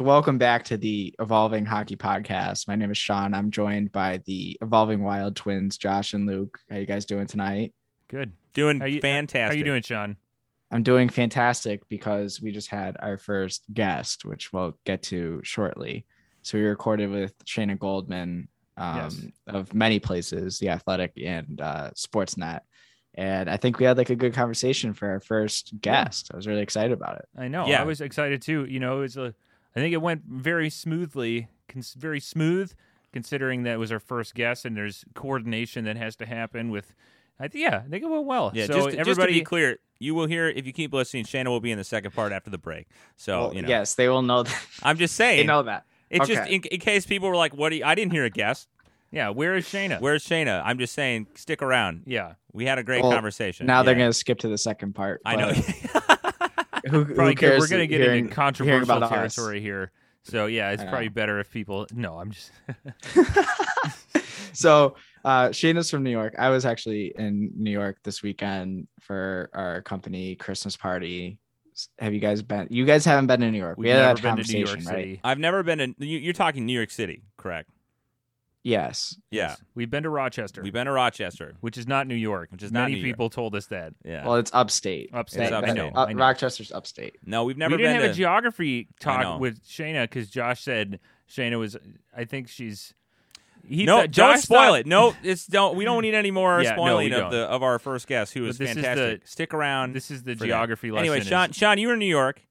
So, 0.00 0.04
welcome 0.06 0.38
back 0.38 0.64
to 0.64 0.78
the 0.78 1.14
Evolving 1.18 1.66
Hockey 1.66 1.94
Podcast. 1.94 2.66
My 2.66 2.74
name 2.74 2.90
is 2.90 2.96
Sean. 2.96 3.34
I'm 3.34 3.50
joined 3.50 3.92
by 3.92 4.22
the 4.24 4.56
Evolving 4.62 5.02
Wild 5.02 5.36
Twins, 5.36 5.76
Josh 5.76 6.14
and 6.14 6.26
Luke. 6.26 6.58
How 6.70 6.78
you 6.78 6.86
guys 6.86 7.04
doing 7.04 7.26
tonight? 7.26 7.74
Good. 8.08 8.32
Doing 8.54 8.80
How 8.80 8.86
you- 8.86 9.02
fantastic. 9.02 9.52
How 9.52 9.58
you 9.58 9.62
doing, 9.62 9.82
Sean? 9.82 10.16
I'm 10.70 10.82
doing 10.82 11.10
fantastic 11.10 11.86
because 11.90 12.40
we 12.40 12.50
just 12.50 12.68
had 12.68 12.96
our 13.00 13.18
first 13.18 13.64
guest, 13.74 14.24
which 14.24 14.54
we'll 14.54 14.78
get 14.86 15.02
to 15.02 15.42
shortly. 15.44 16.06
So, 16.40 16.56
we 16.56 16.64
recorded 16.64 17.10
with 17.10 17.34
Shayna 17.44 17.78
Goldman 17.78 18.48
um, 18.78 18.96
Yes. 18.96 19.26
of 19.48 19.74
many 19.74 19.98
places, 19.98 20.58
The 20.58 20.70
Athletic 20.70 21.12
and 21.22 21.60
uh, 21.60 21.90
Sportsnet. 21.90 22.60
And 23.16 23.50
I 23.50 23.58
think 23.58 23.78
we 23.78 23.84
had 23.84 23.98
like 23.98 24.08
a 24.08 24.16
good 24.16 24.32
conversation 24.32 24.94
for 24.94 25.10
our 25.10 25.20
first 25.20 25.78
guest. 25.78 26.30
I 26.32 26.36
was 26.36 26.46
really 26.46 26.62
excited 26.62 26.92
about 26.92 27.16
it. 27.18 27.28
I 27.36 27.48
know. 27.48 27.66
Yeah. 27.66 27.82
I 27.82 27.84
was 27.84 28.00
excited 28.00 28.40
too. 28.40 28.64
You 28.64 28.80
know, 28.80 28.96
it 28.96 29.00
was 29.02 29.16
a. 29.18 29.34
I 29.76 29.80
think 29.80 29.92
it 29.94 29.98
went 30.02 30.22
very 30.26 30.68
smoothly, 30.70 31.48
cons- 31.68 31.94
very 31.94 32.20
smooth, 32.20 32.72
considering 33.12 33.62
that 33.64 33.78
was 33.78 33.92
our 33.92 34.00
first 34.00 34.34
guest, 34.34 34.64
and 34.64 34.76
there's 34.76 35.04
coordination 35.14 35.84
that 35.84 35.96
has 35.96 36.16
to 36.16 36.26
happen 36.26 36.70
with. 36.70 36.94
I 37.38 37.48
think 37.48 37.64
yeah, 37.64 37.82
I 37.86 37.88
think 37.88 38.02
it 38.04 38.10
went 38.10 38.26
well. 38.26 38.50
Yeah, 38.54 38.66
so 38.66 38.72
just, 38.74 38.84
just 38.84 38.94
to 38.96 39.00
everybody. 39.00 39.32
be 39.32 39.42
clear, 39.42 39.78
you 39.98 40.14
will 40.14 40.26
hear 40.26 40.48
if 40.48 40.66
you 40.66 40.72
keep 40.72 40.92
listening. 40.92 41.24
Shayna 41.24 41.46
will 41.46 41.60
be 41.60 41.70
in 41.72 41.78
the 41.78 41.84
second 41.84 42.12
part 42.12 42.32
after 42.32 42.50
the 42.50 42.58
break. 42.58 42.86
So 43.16 43.38
Well, 43.46 43.54
you 43.54 43.62
know, 43.62 43.68
Yes, 43.68 43.94
they 43.94 44.08
will 44.08 44.22
know 44.22 44.42
that. 44.42 44.66
I'm 44.82 44.98
just 44.98 45.14
saying 45.16 45.38
they 45.38 45.46
know 45.46 45.62
that. 45.62 45.86
it's 46.10 46.26
just 46.28 46.50
in, 46.50 46.62
in 46.64 46.80
case 46.80 47.06
people 47.06 47.28
were 47.28 47.36
like, 47.36 47.54
"What? 47.54 47.70
Do 47.70 47.76
you, 47.76 47.84
I 47.84 47.94
didn't 47.94 48.12
hear 48.12 48.24
a 48.24 48.30
guest. 48.30 48.68
yeah, 49.10 49.30
where 49.30 49.54
is 49.56 49.64
Shayna? 49.66 50.00
Where's 50.00 50.22
Shayna?" 50.26 50.60
I'm 50.64 50.78
just 50.78 50.92
saying, 50.94 51.28
stick 51.34 51.62
around. 51.62 52.02
Yeah, 52.06 52.34
We 52.52 52.66
had 52.66 52.78
a 52.78 52.82
great 52.82 53.02
Well, 53.02 53.12
conversation. 53.12 53.66
Now 53.66 53.82
they're 53.84 53.94
going 53.94 54.10
to 54.10 54.14
skip 54.14 54.40
to 54.40 54.48
the 54.48 54.58
second 54.58 54.94
part. 54.94 55.22
I 55.24 55.36
know. 55.36 55.52
Who, 56.88 57.04
who 57.04 57.14
probably 57.14 57.34
good. 57.34 57.40
cares 57.50 57.60
We're 57.60 57.68
gonna 57.68 57.86
get 57.86 58.00
hearing- 58.00 58.24
into 58.26 58.34
controversial 58.34 58.82
about 58.82 59.02
us? 59.04 59.10
territory 59.34 59.60
here. 59.60 59.92
So 60.24 60.46
yeah, 60.46 60.70
it's 60.70 60.82
probably 60.84 61.08
better 61.08 61.40
if 61.40 61.50
people. 61.50 61.86
No, 61.92 62.18
I'm 62.18 62.30
just. 62.30 62.50
so 64.52 64.96
uh 65.24 65.48
Shayna's 65.48 65.90
from 65.90 66.02
New 66.02 66.10
York. 66.10 66.34
I 66.38 66.50
was 66.50 66.64
actually 66.64 67.12
in 67.16 67.50
New 67.56 67.70
York 67.70 67.98
this 68.02 68.22
weekend 68.22 68.86
for 69.00 69.50
our 69.54 69.82
company 69.82 70.34
Christmas 70.36 70.76
party. 70.76 71.38
Have 71.98 72.12
you 72.12 72.20
guys 72.20 72.42
been 72.42 72.66
you 72.70 72.84
guys 72.84 73.04
haven't 73.04 73.26
been 73.28 73.40
to 73.40 73.50
New 73.50 73.58
York? 73.58 73.78
We've 73.78 73.84
we 73.84 73.90
had 73.90 74.16
never 74.16 74.22
been 74.36 74.44
to 74.44 74.52
New 74.52 74.58
York 74.58 74.68
conversation, 74.70 74.94
right? 74.94 75.02
City. 75.04 75.20
I've 75.24 75.38
never 75.38 75.62
been 75.62 75.80
in. 75.80 75.94
You, 75.98 76.18
you're 76.18 76.32
talking 76.34 76.66
New 76.66 76.74
York 76.74 76.90
City, 76.90 77.22
correct? 77.36 77.70
Yes. 78.62 79.16
Yeah. 79.30 79.56
We've 79.74 79.88
been 79.90 80.02
to 80.02 80.10
Rochester, 80.10 80.60
We've 80.62 80.72
been 80.72 80.84
to 80.86 80.92
Rochester. 80.92 81.54
which 81.60 81.78
is 81.78 81.86
not 81.88 82.06
New 82.06 82.14
York. 82.14 82.52
Which 82.52 82.62
is 82.62 82.70
not 82.70 82.82
Many 82.82 82.94
New 82.94 82.98
York. 83.00 83.06
people 83.16 83.30
told 83.30 83.54
us 83.54 83.66
that. 83.68 83.94
Yeah. 84.04 84.24
Well, 84.26 84.36
it's 84.36 84.50
upstate. 84.52 85.10
Upstate. 85.14 85.44
It's 85.44 85.52
upstate. 85.52 85.70
I 85.70 85.72
know, 85.72 85.90
uh, 85.94 86.04
I 86.06 86.12
know. 86.12 86.18
Rochester's 86.20 86.70
upstate. 86.72 87.16
no, 87.24 87.44
we've 87.44 87.56
never 87.56 87.76
we 87.76 87.82
didn't 87.82 87.94
been 87.96 88.02
have 88.02 88.10
to. 88.10 88.12
a 88.12 88.14
geography 88.16 88.88
know. 88.90 89.12
talk 89.12 89.40
with 89.40 89.64
Shayna 89.66 90.02
because 90.04 90.28
Josh 90.28 90.60
said 90.62 91.00
Shayna 91.30 91.58
was. 91.58 91.76
I 92.14 92.24
think 92.24 92.48
she's. 92.48 92.92
He 93.66 93.84
no, 93.84 93.96
thought- 93.98 94.10
don't 94.10 94.12
Josh 94.12 94.40
spoil 94.42 94.58
thought- 94.72 94.80
it. 94.80 94.86
No, 94.86 95.14
it's 95.22 95.46
don't. 95.46 95.76
We 95.76 95.84
don't 95.84 96.02
need 96.02 96.14
any 96.14 96.30
more 96.30 96.60
Yeah, 96.62 96.70
no, 96.70 96.76
spoiling 96.76 97.08
we 97.10 97.14
of 97.14 97.20
don't. 97.20 97.30
the 97.30 97.42
of 97.44 97.62
our 97.62 97.78
first 97.78 98.06
guest, 98.08 98.34
who 98.34 98.40
But 98.40 98.46
was 98.48 98.58
this 98.58 98.70
is 98.70 98.76
the- 98.76 98.82
fantastic. 98.82 99.28
Stick 99.28 99.54
around. 99.54 99.94
This 99.94 100.10
is 100.10 100.22
the 100.22 100.32
for 100.34 100.40
that. 100.40 100.46
geography 100.46 100.90
lesson. 100.90 101.04
anyway, 101.04 101.20
is- 101.20 101.26
Sean, 101.26 101.52
Sean, 101.52 101.78
you 101.78 101.86
were 101.88 101.92
in 101.94 101.98
New 101.98 102.06
York. 102.06 102.42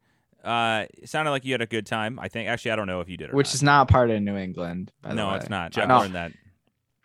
Uh, 0.44 0.85
it 0.97 1.09
sounded 1.09 1.31
like 1.31 1.44
you 1.45 1.53
had 1.53 1.61
a 1.61 1.66
good 1.67 1.85
time. 1.85 2.19
I 2.19 2.27
think. 2.27 2.47
Actually, 2.50 2.72
I 2.72 2.75
don't 2.75 2.88
know 2.88 3.01
if 3.01 3.09
you 3.09 3.17
did 3.17 3.31
or 3.31 3.35
Which 3.35 3.47
not. 3.47 3.53
is 3.55 3.63
not 3.63 3.88
part 3.89 4.09
of 4.09 4.22
New 4.22 4.38
England. 4.38 4.91
By 5.01 5.09
the 5.09 5.16
no, 5.16 5.33
it's 5.33 5.50
not. 5.50 5.75
No. 5.75 6.00
learned 6.00 6.16
that. 6.16 6.31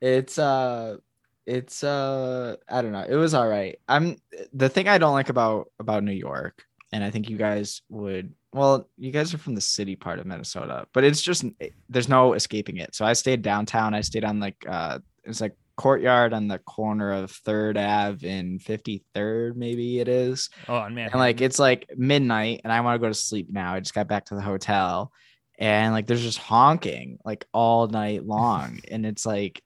It's 0.00 0.38
uh 0.38 0.98
it's 1.46 1.82
uh 1.84 2.56
I 2.68 2.82
don't 2.82 2.92
know. 2.92 3.04
It 3.08 3.16
was 3.16 3.34
all 3.34 3.48
right. 3.48 3.78
I'm 3.88 4.16
the 4.52 4.68
thing 4.68 4.88
I 4.88 4.98
don't 4.98 5.14
like 5.14 5.28
about 5.30 5.70
about 5.78 6.04
New 6.04 6.12
York, 6.12 6.64
and 6.92 7.02
I 7.02 7.10
think 7.10 7.28
you 7.28 7.36
guys 7.36 7.82
would 7.88 8.32
well, 8.52 8.88
you 8.96 9.10
guys 9.10 9.34
are 9.34 9.38
from 9.38 9.56
the 9.56 9.60
city 9.60 9.96
part 9.96 10.20
of 10.20 10.26
Minnesota, 10.26 10.86
but 10.92 11.02
it's 11.02 11.20
just 11.20 11.44
there's 11.88 12.08
no 12.08 12.34
escaping 12.34 12.76
it. 12.76 12.94
So 12.94 13.04
I 13.04 13.14
stayed 13.14 13.42
downtown. 13.42 13.94
I 13.94 14.00
stayed 14.02 14.24
on 14.24 14.40
like 14.40 14.64
uh 14.68 15.00
it's 15.24 15.40
like 15.40 15.56
courtyard 15.76 16.32
on 16.32 16.48
the 16.48 16.58
corner 16.58 17.12
of 17.12 17.30
Third 17.30 17.76
Ave 17.76 18.28
and 18.28 18.60
53rd, 18.60 19.56
maybe 19.56 19.98
it 20.00 20.08
is. 20.08 20.50
oh, 20.68 20.88
man, 20.88 21.10
And 21.10 21.20
like 21.20 21.40
it's 21.40 21.58
like 21.58 21.88
midnight 21.96 22.60
and 22.64 22.72
I 22.72 22.80
want 22.80 22.94
to 22.94 23.04
go 23.04 23.08
to 23.08 23.14
sleep 23.14 23.48
now. 23.50 23.74
I 23.74 23.80
just 23.80 23.94
got 23.94 24.08
back 24.08 24.26
to 24.26 24.34
the 24.34 24.40
hotel 24.40 25.12
and 25.58 25.92
like 25.92 26.06
there's 26.06 26.22
just 26.22 26.38
honking 26.38 27.18
like 27.24 27.46
all 27.52 27.86
night 27.88 28.24
long. 28.26 28.80
and 28.90 29.04
it's 29.06 29.26
like 29.26 29.62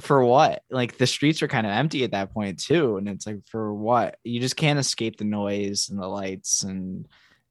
for 0.00 0.24
what? 0.24 0.62
Like 0.70 0.98
the 0.98 1.06
streets 1.06 1.42
are 1.42 1.48
kind 1.48 1.66
of 1.66 1.72
empty 1.72 2.02
at 2.04 2.10
that 2.12 2.32
point 2.32 2.58
too. 2.60 2.96
And 2.96 3.08
it's 3.08 3.26
like 3.26 3.40
for 3.46 3.72
what? 3.72 4.16
You 4.24 4.40
just 4.40 4.56
can't 4.56 4.78
escape 4.78 5.18
the 5.18 5.24
noise 5.24 5.88
and 5.88 6.00
the 6.00 6.08
lights 6.08 6.62
and 6.64 7.06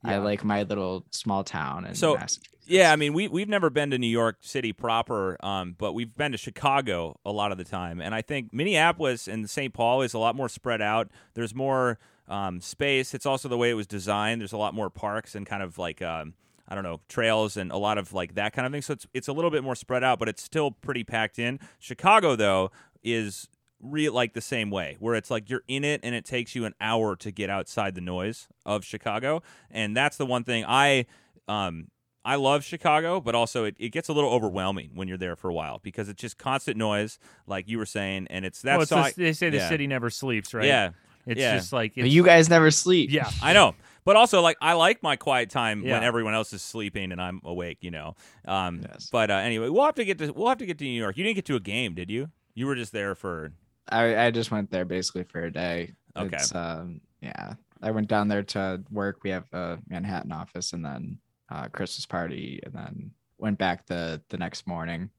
I 0.05 0.17
like 0.17 0.43
my 0.43 0.63
little 0.63 1.05
small 1.11 1.45
town 1.45 1.85
and 1.85 1.97
So, 1.97 2.17
Yeah, 2.65 2.93
I 2.93 2.95
mean, 2.95 3.13
we 3.13 3.27
we've 3.27 3.49
never 3.49 3.69
been 3.69 3.91
to 3.91 3.97
New 3.97 4.07
York 4.07 4.37
City 4.41 4.71
proper, 4.71 5.37
um, 5.45 5.75
but 5.77 5.93
we've 5.93 6.15
been 6.15 6.31
to 6.31 6.37
Chicago 6.37 7.19
a 7.25 7.31
lot 7.31 7.51
of 7.51 7.57
the 7.57 7.65
time, 7.65 7.99
and 7.99 8.15
I 8.15 8.21
think 8.21 8.53
Minneapolis 8.53 9.27
and 9.27 9.49
St. 9.49 9.73
Paul 9.73 10.01
is 10.01 10.13
a 10.13 10.19
lot 10.19 10.35
more 10.35 10.47
spread 10.47 10.81
out. 10.81 11.09
There's 11.33 11.53
more 11.53 11.99
um, 12.29 12.61
space. 12.61 13.13
It's 13.13 13.25
also 13.25 13.49
the 13.49 13.57
way 13.57 13.69
it 13.69 13.73
was 13.73 13.87
designed. 13.87 14.39
There's 14.39 14.53
a 14.53 14.57
lot 14.57 14.73
more 14.73 14.89
parks 14.89 15.35
and 15.35 15.45
kind 15.45 15.61
of 15.61 15.77
like 15.77 16.01
um, 16.01 16.35
I 16.67 16.75
don't 16.75 16.85
know 16.85 17.01
trails 17.09 17.57
and 17.57 17.69
a 17.69 17.77
lot 17.77 17.97
of 17.97 18.13
like 18.13 18.35
that 18.35 18.53
kind 18.53 18.65
of 18.65 18.71
thing. 18.71 18.81
So 18.81 18.93
it's 18.93 19.07
it's 19.13 19.27
a 19.27 19.33
little 19.33 19.51
bit 19.51 19.63
more 19.63 19.75
spread 19.75 20.03
out, 20.03 20.17
but 20.17 20.29
it's 20.29 20.41
still 20.41 20.71
pretty 20.71 21.03
packed 21.03 21.39
in. 21.39 21.59
Chicago 21.79 22.35
though 22.37 22.71
is 23.03 23.49
real 23.81 24.13
like 24.13 24.33
the 24.33 24.41
same 24.41 24.69
way 24.69 24.95
where 24.99 25.15
it's 25.15 25.29
like 25.29 25.49
you're 25.49 25.63
in 25.67 25.83
it 25.83 25.99
and 26.01 26.15
it 26.15 26.23
takes 26.23 26.55
you 26.55 26.63
an 26.63 26.73
hour 26.79 27.17
to 27.17 27.31
get 27.31 27.49
outside 27.49 27.95
the 27.95 28.01
noise 28.01 28.47
of 28.65 28.85
Chicago 28.85 29.43
and 29.69 29.97
that's 29.97 30.15
the 30.15 30.25
one 30.25 30.45
thing 30.45 30.63
I 30.65 31.05
um 31.49 31.87
I 32.25 32.35
love 32.35 32.63
Chicago, 32.63 33.19
but 33.19 33.35
also 33.35 33.65
it, 33.65 33.75
it 33.77 33.89
gets 33.89 34.07
a 34.09 34.13
little 34.13 34.29
overwhelming 34.29 34.91
when 34.93 35.07
you're 35.07 35.17
there 35.17 35.35
for 35.35 35.49
a 35.49 35.53
while 35.53 35.79
because 35.83 36.07
it's 36.09 36.21
just 36.21 36.37
constant 36.37 36.77
noise, 36.77 37.19
like 37.47 37.67
you 37.67 37.77
were 37.77 37.85
saying, 37.85 38.27
and 38.29 38.45
it's 38.45 38.63
well, 38.63 38.79
that's 38.79 38.91
it's 38.91 39.15
so 39.15 39.21
the- 39.21 39.23
they 39.23 39.33
say 39.33 39.49
the 39.49 39.57
yeah. 39.57 39.69
city 39.69 39.87
never 39.87 40.09
sleeps, 40.09 40.53
right? 40.53 40.65
Yeah, 40.65 40.91
it's 41.25 41.39
yeah. 41.39 41.57
just 41.57 41.73
like 41.73 41.93
it's, 41.95 42.09
you 42.09 42.23
guys 42.23 42.49
never 42.49 42.71
sleep. 42.71 43.11
Yeah, 43.11 43.29
I 43.41 43.53
know. 43.53 43.75
But 44.05 44.17
also, 44.17 44.41
like, 44.41 44.57
I 44.61 44.73
like 44.73 45.01
my 45.01 45.15
quiet 45.15 45.49
time 45.49 45.81
when 45.81 46.03
everyone 46.03 46.33
else 46.33 46.51
is 46.51 46.61
sleeping 46.61 47.13
and 47.13 47.21
I'm 47.21 47.39
awake. 47.45 47.77
You 47.81 47.91
know. 47.91 48.15
Um, 48.45 48.81
Yes. 48.81 49.09
But 49.11 49.31
uh, 49.31 49.35
anyway, 49.35 49.69
we'll 49.69 49.85
have 49.85 49.95
to 49.95 50.05
get 50.05 50.17
to 50.19 50.31
we'll 50.31 50.49
have 50.49 50.57
to 50.57 50.65
get 50.65 50.77
to 50.79 50.83
New 50.83 50.91
York. 50.91 51.17
You 51.17 51.23
didn't 51.23 51.35
get 51.35 51.45
to 51.45 51.55
a 51.55 51.61
game, 51.61 51.93
did 51.95 52.09
you? 52.09 52.29
You 52.53 52.67
were 52.67 52.75
just 52.75 52.91
there 52.91 53.15
for 53.15 53.53
I, 53.89 54.25
I 54.25 54.31
just 54.31 54.51
went 54.51 54.71
there 54.71 54.85
basically 54.85 55.23
for 55.23 55.41
a 55.43 55.51
day. 55.51 55.93
Okay. 56.15 56.35
It's, 56.35 56.53
um, 56.53 57.01
yeah. 57.21 57.53
I 57.81 57.91
went 57.91 58.07
down 58.07 58.27
there 58.27 58.43
to 58.43 58.81
work. 58.91 59.19
We 59.23 59.29
have 59.31 59.45
a 59.53 59.77
Manhattan 59.89 60.31
office 60.31 60.73
and 60.73 60.85
then 60.85 61.19
uh, 61.49 61.67
Christmas 61.69 62.05
party 62.05 62.59
and 62.63 62.73
then 62.73 63.11
went 63.37 63.57
back 63.57 63.85
the 63.87 64.21
the 64.29 64.37
next 64.37 64.67
morning. 64.67 65.09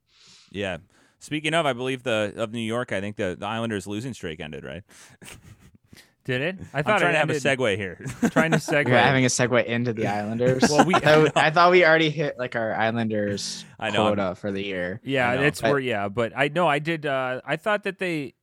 yeah. 0.50 0.78
Speaking 1.20 1.54
of, 1.54 1.64
I 1.64 1.72
believe 1.72 2.02
the 2.02 2.34
of 2.36 2.52
New 2.52 2.60
York, 2.60 2.92
I 2.92 3.00
think 3.00 3.16
the, 3.16 3.34
the 3.38 3.46
Islanders 3.46 3.86
losing 3.86 4.12
streak 4.12 4.40
ended. 4.40 4.62
Right. 4.62 4.82
did 6.24 6.42
it? 6.42 6.56
I 6.74 6.78
I'm 6.78 6.84
thought 6.84 6.98
trying 7.00 7.10
it 7.10 7.12
to 7.14 7.18
have 7.18 7.30
a 7.30 7.34
segue 7.34 7.76
here. 7.76 8.04
Trying 8.30 8.50
to 8.50 8.58
segue. 8.58 8.86
We're 8.86 8.98
having 8.98 9.24
a 9.24 9.28
segue 9.28 9.64
into 9.64 9.92
the 9.94 10.06
Islanders. 10.06 10.62
Well, 10.70 10.84
we- 10.84 10.94
I, 10.94 11.00
thought, 11.00 11.32
I 11.36 11.50
thought 11.50 11.70
we 11.70 11.84
already 11.84 12.10
hit 12.10 12.38
like 12.38 12.56
our 12.56 12.74
Islanders 12.74 13.64
I 13.78 13.88
know. 13.90 14.06
quota 14.06 14.34
for 14.34 14.52
the 14.52 14.62
year. 14.62 15.00
Yeah, 15.02 15.30
I 15.30 15.36
know. 15.36 15.42
that's 15.42 15.62
where. 15.62 15.78
Yeah, 15.78 16.08
but 16.08 16.32
I 16.36 16.48
know 16.48 16.66
I 16.66 16.78
did. 16.78 17.06
Uh, 17.06 17.40
I 17.44 17.56
thought 17.56 17.84
that 17.84 17.98
they, 17.98 18.34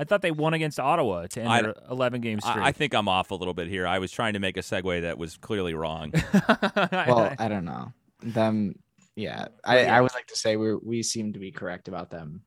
I 0.00 0.04
thought 0.04 0.22
they 0.22 0.30
won 0.30 0.54
against 0.54 0.80
Ottawa 0.80 1.26
to 1.26 1.40
end 1.40 1.48
I- 1.48 1.62
their 1.62 1.74
eleven 1.90 2.22
game 2.22 2.40
streak. 2.40 2.56
I, 2.56 2.68
I 2.68 2.72
think 2.72 2.94
I'm 2.94 3.06
off 3.06 3.30
a 3.30 3.34
little 3.34 3.52
bit 3.52 3.68
here. 3.68 3.86
I 3.86 3.98
was 3.98 4.10
trying 4.10 4.32
to 4.32 4.38
make 4.38 4.56
a 4.56 4.60
segue 4.60 5.02
that 5.02 5.18
was 5.18 5.36
clearly 5.36 5.74
wrong. 5.74 6.12
Well, 6.92 7.34
I 7.38 7.48
don't 7.48 7.66
know 7.66 7.92
them. 8.22 8.74
Yeah, 9.16 9.48
I, 9.64 9.82
yeah. 9.82 9.96
I 9.96 10.00
would 10.00 10.14
like 10.14 10.26
to 10.28 10.36
say 10.36 10.56
we 10.56 10.74
we 10.76 11.02
seem 11.02 11.34
to 11.34 11.38
be 11.38 11.52
correct 11.52 11.86
about 11.88 12.08
them. 12.10 12.40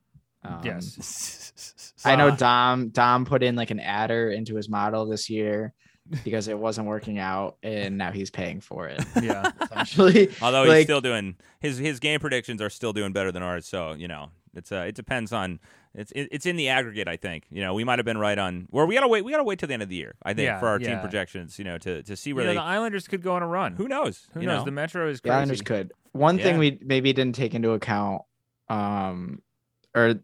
Um, 0.43 0.61
yes, 0.63 1.93
I 2.03 2.15
know 2.15 2.35
Dom 2.35 2.89
Dom 2.89 3.25
put 3.25 3.43
in 3.43 3.55
like 3.55 3.69
an 3.69 3.79
adder 3.79 4.31
into 4.31 4.55
his 4.55 4.67
model 4.67 5.05
this 5.05 5.29
year 5.29 5.73
because 6.23 6.47
it 6.47 6.57
wasn't 6.57 6.87
working 6.87 7.19
out, 7.19 7.57
and 7.61 7.97
now 7.97 8.11
he's 8.11 8.29
paying 8.31 8.59
for 8.61 8.87
it. 8.87 9.03
yeah. 9.21 9.51
Essentially, 9.61 10.29
Although 10.41 10.71
he's 10.71 10.85
still 10.85 11.01
doing 11.01 11.35
his 11.59 11.77
his 11.77 11.99
game 11.99 12.19
predictions 12.19 12.61
are 12.61 12.69
still 12.71 12.93
doing 12.93 13.13
better 13.13 13.31
than 13.31 13.43
ours. 13.43 13.67
So 13.67 13.93
you 13.93 14.07
know, 14.07 14.31
it's 14.55 14.71
uh, 14.71 14.85
it 14.87 14.95
depends 14.95 15.31
on 15.33 15.59
it's 15.95 16.11
it, 16.11 16.29
it's 16.31 16.45
in 16.45 16.55
the 16.55 16.69
aggregate. 16.69 17.07
I 17.07 17.17
think 17.17 17.45
you 17.49 17.61
know 17.61 17.73
we 17.73 17.83
might 17.83 17.99
have 17.99 18.05
been 18.05 18.17
right 18.17 18.37
on. 18.37 18.67
where 18.69 18.85
we 18.85 18.95
gotta 18.95 19.07
wait. 19.07 19.23
We 19.25 19.31
gotta 19.31 19.43
wait 19.43 19.59
till 19.59 19.67
the 19.67 19.73
end 19.73 19.83
of 19.83 19.89
the 19.89 19.95
year. 19.95 20.15
I 20.23 20.33
think 20.33 20.45
Yeah, 20.45 20.59
for 20.59 20.67
our 20.67 20.79
team 20.79 20.99
projections. 20.99 21.57
You 21.59 21.65
know, 21.65 21.77
to 21.79 22.03
to 22.03 22.15
see 22.15 22.29
You 22.31 22.35
where 22.35 22.45
know, 22.45 22.51
they. 22.51 22.55
the 22.57 22.61
Islanders 22.63 23.07
could 23.07 23.21
go 23.21 23.33
on 23.33 23.43
a 23.43 23.47
run. 23.47 23.75
who 23.75 23.87
knows? 23.87 24.27
Who 24.33 24.41
you 24.41 24.47
knows? 24.47 24.59
know? 24.59 24.65
The 24.65 24.71
Metro 24.71 25.07
is 25.09 25.21
the. 25.21 25.31
Islanders 25.31 25.61
could. 25.61 25.91
One 26.11 26.37
thing 26.37 26.57
we 26.57 26.79
maybe 26.83 27.11
didn't 27.13 27.35
take 27.35 27.55
into 27.55 27.71
account, 27.71 28.21
um, 28.69 29.41
or 29.95 30.15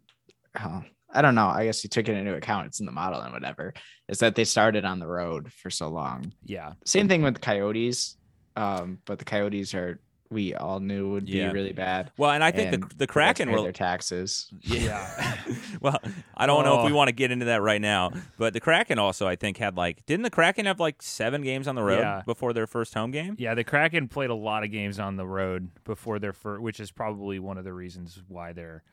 oh, 0.60 0.82
I 1.12 1.22
don't 1.22 1.34
know. 1.34 1.48
I 1.48 1.64
guess 1.64 1.82
you 1.82 1.90
took 1.90 2.08
it 2.08 2.16
into 2.16 2.34
account. 2.34 2.66
It's 2.68 2.80
in 2.80 2.86
the 2.86 2.92
model 2.92 3.20
and 3.20 3.32
whatever. 3.32 3.74
Is 4.08 4.18
that 4.18 4.34
they 4.36 4.44
started 4.44 4.84
on 4.84 4.98
the 5.00 5.06
road 5.08 5.52
for 5.52 5.70
so 5.70 5.88
long. 5.88 6.32
Yeah, 6.44 6.74
Same 6.84 7.08
thing 7.08 7.22
with 7.22 7.34
the 7.34 7.40
Coyotes, 7.40 8.16
um, 8.56 8.98
but 9.04 9.18
the 9.18 9.24
Coyotes 9.24 9.74
are 9.74 10.00
we 10.30 10.54
all 10.54 10.78
knew 10.78 11.10
would 11.10 11.28
Yeah. 11.28 11.48
be 11.48 11.54
really 11.54 11.72
bad. 11.72 12.12
Well, 12.16 12.30
and 12.30 12.42
I 12.44 12.52
think 12.52 12.72
and 12.72 12.82
the 12.84 12.86
the 12.86 12.92
forgot 12.92 12.98
to 13.00 13.06
Kraken 13.08 13.48
pay 13.48 13.54
were 13.56 13.62
their 13.62 13.72
taxes. 13.72 14.48
Yeah. 14.60 15.36
well, 15.80 15.98
I 16.36 16.46
don't 16.46 16.64
know 16.64 16.78
if 16.78 16.86
we 16.86 16.92
Oh. 16.92 16.94
want 16.94 17.08
to 17.08 17.12
get 17.12 17.32
into 17.32 17.46
that 17.46 17.62
right 17.62 17.80
now, 17.80 18.12
but 18.38 18.52
the 18.52 18.60
Kraken 18.60 18.98
also, 19.00 19.26
I 19.26 19.34
think, 19.34 19.56
had 19.56 19.76
like 19.76 20.06
didn't 20.06 20.22
the 20.22 20.30
Kraken 20.30 20.66
have 20.66 20.78
like 20.78 21.02
seven 21.02 21.42
games 21.42 21.66
on 21.66 21.74
the 21.74 21.82
road 21.82 22.00
Yeah. 22.00 22.22
before 22.24 22.52
their 22.52 22.68
first 22.68 22.94
home 22.94 23.10
game? 23.10 23.34
Yeah, 23.38 23.54
the 23.54 23.64
Kraken 23.64 24.06
played 24.06 24.30
a 24.30 24.34
lot 24.34 24.62
of 24.62 24.70
games 24.70 25.00
on 25.00 25.16
the 25.16 25.26
road 25.26 25.70
before 25.84 26.20
their 26.20 26.32
first, 26.32 26.62
which 26.62 26.78
is 26.78 26.92
probably 26.92 27.40
one 27.40 27.58
of 27.58 27.64
the 27.64 27.72
reasons 27.72 28.22
why 28.28 28.52
they're 28.52 28.84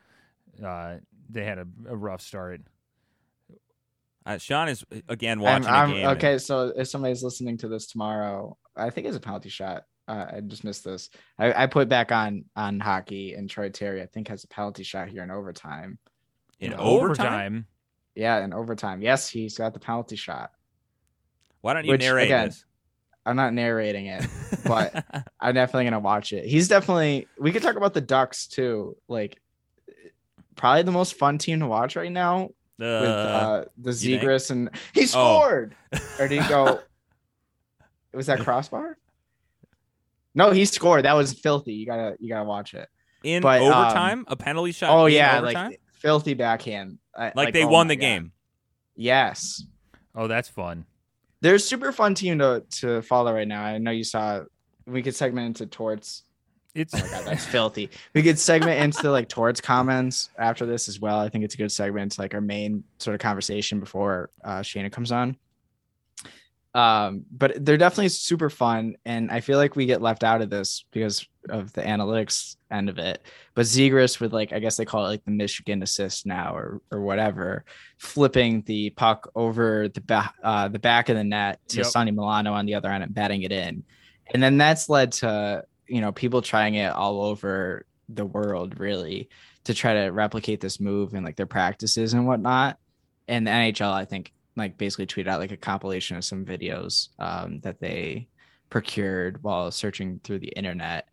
uh, 0.63 0.95
they 1.29 1.43
had 1.45 1.59
a, 1.59 1.67
a 1.89 1.95
rough 1.95 2.21
start. 2.21 2.61
Uh, 4.25 4.37
Sean 4.39 4.67
is 4.69 4.83
again 5.07 5.37
I'm, 5.37 5.43
watching 5.43 5.67
I'm- 5.67 5.89
a 5.89 5.93
game. 5.93 6.07
and- 6.07 6.17
okay, 6.17 6.37
so 6.39 6.73
if 6.75 6.87
somebody's 6.87 7.21
listening 7.23 7.57
to 7.59 7.67
this 7.67 7.85
tomorrow, 7.85 8.57
I 8.75 8.89
think 8.89 9.05
it's 9.07 9.15
a 9.15 9.19
penalty 9.19 9.49
shot. 9.49 9.83
Uh, 10.07 10.25
I 10.35 10.39
just 10.41 10.63
missed 10.63 10.83
this. 10.85 11.09
I, 11.37 11.63
I 11.63 11.65
put 11.67 11.89
back 11.89 12.11
on 12.11 12.45
on 12.55 12.79
hockey, 12.79 13.33
and 13.33 13.49
Troy 13.49 13.69
Terry 13.69 14.01
I 14.01 14.05
think 14.05 14.29
has 14.29 14.43
a 14.43 14.47
penalty 14.47 14.83
shot 14.83 15.09
here 15.09 15.23
in 15.23 15.31
overtime. 15.31 15.97
in 16.59 16.73
In 16.73 16.79
overtime. 16.79 17.65
Yeah, 18.15 18.43
in 18.43 18.53
overtime. 18.53 19.01
Yes, 19.01 19.27
he's 19.29 19.57
got 19.57 19.73
the 19.73 19.79
penalty 19.79 20.15
shot. 20.15 20.51
Why 21.61 21.73
don't 21.73 21.85
you 21.85 21.91
Which, 21.91 22.01
narrate 22.01 22.25
again, 22.25 22.47
this? 22.47 22.63
I'm 23.25 23.35
not 23.35 23.53
narrating 23.53 24.05
it, 24.07 24.25
but 24.65 25.05
I'm 25.41 25.53
definitely 25.53 25.83
gonna 25.83 25.99
watch 25.99 26.31
it. 26.31 26.45
He's 26.45 26.67
definitely. 26.69 27.27
We 27.37 27.51
could 27.51 27.61
talk 27.61 27.75
about 27.75 27.93
the 27.93 28.01
Ducks 28.01 28.47
too. 28.47 28.95
Like, 29.09 29.41
probably 30.55 30.83
the 30.83 30.91
most 30.93 31.15
fun 31.15 31.37
team 31.37 31.59
to 31.59 31.67
watch 31.67 31.95
right 31.97 32.11
now 32.11 32.49
with 32.79 32.87
Uh, 32.87 32.91
uh, 32.91 33.65
the 33.77 33.91
think? 33.91 34.21
Zegras, 34.21 34.51
and 34.51 34.69
he 34.93 35.05
scored. 35.05 35.75
Or 36.19 36.27
did 36.29 36.41
he 36.41 36.47
go? 36.47 36.79
was 38.13 38.27
that 38.27 38.39
crossbar? 38.39 38.97
No, 40.37 40.51
he 40.51 40.63
scored. 40.65 41.03
That 41.05 41.13
was 41.13 41.33
filthy. 41.33 41.73
You 41.73 41.85
gotta, 41.85 42.15
you 42.19 42.29
gotta 42.29 42.45
watch 42.45 42.73
it. 42.75 42.87
in 43.23 43.41
but, 43.41 43.61
um, 43.61 43.73
overtime, 43.73 44.23
a 44.27 44.35
penalty 44.37 44.71
shot. 44.71 44.91
oh 44.91 45.07
yeah, 45.07 45.39
overtime? 45.39 45.71
like 45.71 45.81
filthy 45.93 46.33
backhand. 46.35 46.99
I- 47.17 47.31
like, 47.35 47.53
they 47.53 47.63
oh 47.65 47.67
won 47.67 47.87
the 47.87 47.95
God. 47.95 48.01
game. 48.01 48.31
Yes, 48.95 49.63
Oh, 50.15 50.27
that's 50.27 50.47
fun. 50.49 50.85
they're 51.41 51.55
a 51.55 51.59
super 51.59 51.91
fun 51.91 52.15
team 52.15 52.39
to 52.39 52.63
to 52.81 53.01
follow 53.01 53.33
right 53.33 53.47
now. 53.47 53.63
I 53.63 53.77
know 53.79 53.91
you 53.91 54.03
saw. 54.03 54.41
We 54.85 55.01
could 55.01 55.15
segment 55.15 55.47
into 55.47 55.65
torts. 55.65 56.23
It's 56.73 56.93
Oh 56.93 56.99
my 56.99 57.09
god, 57.09 57.25
that's 57.25 57.45
filthy. 57.45 57.89
We 58.13 58.21
could 58.23 58.37
segment 58.37 58.79
into 58.81 59.09
like 59.11 59.27
Torts 59.29 59.59
comments 59.59 60.29
after 60.37 60.65
this 60.67 60.87
as 60.87 60.99
well. 60.99 61.19
I 61.19 61.27
think 61.29 61.43
it's 61.43 61.55
a 61.55 61.57
good 61.57 61.71
segment 61.71 62.11
to 62.13 62.21
like 62.21 62.33
our 62.35 62.41
main 62.41 62.83
sort 62.99 63.15
of 63.15 63.19
conversation 63.19 63.79
before 63.79 64.29
uh 64.43 64.59
Shayna 64.59 64.91
comes 64.91 65.11
on. 65.11 65.35
Um, 66.77 67.25
but 67.31 67.65
they're 67.65 67.75
definitely 67.75 68.09
super 68.09 68.51
fun, 68.51 68.97
and 69.03 69.31
I 69.31 69.39
feel 69.39 69.57
like 69.57 69.75
we 69.75 69.87
get 69.87 69.99
left 69.99 70.23
out 70.23 70.43
of 70.43 70.51
this 70.51 70.85
because 70.91 71.25
of 71.49 71.73
the 71.73 71.81
analytics 71.81 72.55
end 72.69 72.87
of 72.87 72.99
it. 72.99 73.23
But 73.55 73.65
Zegras 73.65 74.19
with 74.19 74.31
like 74.31 74.53
I 74.53 74.59
guess 74.59 74.77
they 74.77 74.85
call 74.85 75.05
it 75.05 75.09
like 75.09 75.25
the 75.25 75.31
Michigan 75.31 75.81
assist 75.81 76.27
now 76.27 76.55
or 76.55 76.81
or 76.91 77.01
whatever, 77.01 77.65
flipping 77.97 78.61
the 78.67 78.91
puck 78.91 79.31
over 79.33 79.87
the 79.89 80.01
back 80.01 80.35
uh 80.43 80.67
the 80.67 80.77
back 80.77 81.09
of 81.09 81.15
the 81.15 81.23
net 81.23 81.59
to 81.69 81.77
Yep. 81.77 81.85
Sonny 81.87 82.11
Milano 82.11 82.53
on 82.53 82.67
the 82.67 82.75
other 82.75 82.91
end 82.91 83.03
and 83.03 83.13
batting 83.13 83.41
it 83.41 83.51
in. 83.51 83.83
And 84.31 84.43
then 84.43 84.57
that's 84.59 84.87
led 84.87 85.13
to 85.13 85.63
you 85.87 86.01
know 86.01 86.11
people 86.11 86.43
trying 86.43 86.75
it 86.75 86.93
all 86.93 87.23
over 87.23 87.87
the 88.09 88.25
world 88.25 88.79
really 88.79 89.29
to 89.63 89.73
try 89.73 89.93
to 89.95 90.09
replicate 90.11 90.61
this 90.61 90.79
move 90.79 91.15
in 91.15 91.23
like 91.23 91.37
their 91.37 91.47
practices 91.47 92.13
and 92.13 92.27
whatnot 92.27 92.77
and 93.27 93.45
the 93.45 93.51
nhl 93.51 93.91
i 93.91 94.05
think 94.05 94.31
like 94.57 94.77
basically 94.77 95.05
tweeted 95.05 95.27
out 95.27 95.39
like 95.39 95.51
a 95.51 95.57
compilation 95.57 96.17
of 96.17 96.25
some 96.25 96.45
videos 96.45 97.09
um, 97.19 97.59
that 97.61 97.79
they 97.79 98.27
procured 98.69 99.41
while 99.43 99.71
searching 99.71 100.19
through 100.23 100.39
the 100.39 100.49
internet. 100.49 101.07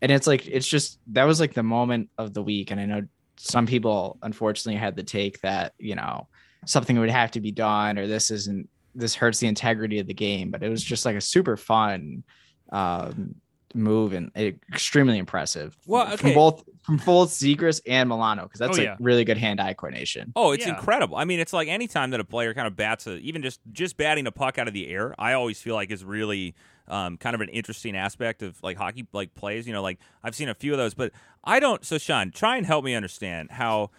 And 0.00 0.12
it's 0.12 0.26
like 0.26 0.46
it's 0.46 0.66
just 0.66 0.98
that 1.12 1.24
was 1.24 1.40
like 1.40 1.54
the 1.54 1.62
moment 1.62 2.10
of 2.18 2.34
the 2.34 2.42
week. 2.42 2.70
And 2.70 2.80
i 2.80 2.86
know 2.86 3.02
some 3.38 3.66
people 3.66 4.18
unfortunately 4.22 4.78
had 4.78 4.94
the 4.94 5.02
take 5.02 5.40
that 5.40 5.72
you 5.78 5.94
know 5.94 6.28
something 6.66 6.98
would 6.98 7.10
have 7.10 7.30
to 7.32 7.40
be 7.40 7.50
done 7.50 7.98
or 7.98 8.06
this 8.06 8.30
isn't 8.30 8.68
this 8.94 9.14
hurts 9.14 9.38
the 9.38 9.46
integrity 9.46 9.98
of 9.98 10.06
the 10.06 10.14
game. 10.14 10.50
But 10.50 10.62
it 10.62 10.68
was 10.68 10.84
just 10.84 11.04
like 11.04 11.16
a 11.16 11.20
super 11.20 11.56
fun 11.56 12.24
um, 12.72 13.36
move 13.74 14.12
and 14.12 14.30
extremely 14.36 15.18
impressive. 15.18 15.76
Well, 15.86 16.16
from 16.16 16.34
both 16.34 16.64
from 16.84 16.96
both 16.98 17.30
Zegras 17.30 17.80
and 17.86 18.08
Milano 18.08 18.42
because 18.42 18.58
that's 18.58 18.70
Oh, 18.70 18.76
like 18.78 18.84
yeah. 18.84 18.96
really 18.98 19.24
good 19.24 19.38
hand-eye 19.38 19.74
coordination. 19.74 20.32
Oh, 20.34 20.50
it's 20.52 20.66
Yeah. 20.66 20.74
incredible. 20.76 21.16
I 21.16 21.24
mean, 21.24 21.38
it's 21.38 21.52
like 21.52 21.68
anytime 21.68 22.10
that 22.10 22.18
a 22.20 22.24
player 22.24 22.54
kind 22.54 22.66
of 22.66 22.74
bats 22.74 23.06
a, 23.06 23.18
even 23.18 23.40
just 23.42 23.60
just 23.72 23.96
batting 23.96 24.26
a 24.26 24.32
puck 24.32 24.58
out 24.58 24.66
of 24.68 24.74
the 24.74 24.88
air, 24.88 25.14
I 25.18 25.32
always 25.34 25.60
feel 25.60 25.74
like 25.76 25.90
is 25.90 26.04
really 26.04 26.54
um, 26.88 27.16
kind 27.16 27.34
of 27.34 27.40
an 27.40 27.48
interesting 27.50 27.96
aspect 27.96 28.42
of 28.42 28.60
like 28.62 28.76
hockey 28.76 29.06
like 29.12 29.34
plays. 29.34 29.66
You 29.66 29.72
know, 29.72 29.82
like 29.82 29.98
I've 30.24 30.34
seen 30.34 30.48
a 30.48 30.54
few 30.54 30.72
of 30.72 30.78
those, 30.78 30.94
but 30.94 31.12
I 31.44 31.60
don't. 31.60 31.84
So, 31.84 31.98
Sean, 31.98 32.30
try 32.32 32.56
and 32.56 32.66
help 32.66 32.84
me 32.84 32.94
understand 32.94 33.52
how 33.52 33.90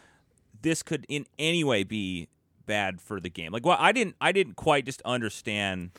this 0.61 0.83
could 0.83 1.05
in 1.09 1.25
any 1.39 1.63
way 1.63 1.83
be 1.83 2.27
bad 2.65 3.01
for 3.01 3.19
the 3.19 3.29
game. 3.29 3.51
Like, 3.51 3.65
well, 3.65 3.77
I 3.79 3.91
didn't, 3.91 4.15
I 4.21 4.31
didn't 4.31 4.55
quite 4.55 4.85
just 4.85 5.01
understand. 5.03 5.91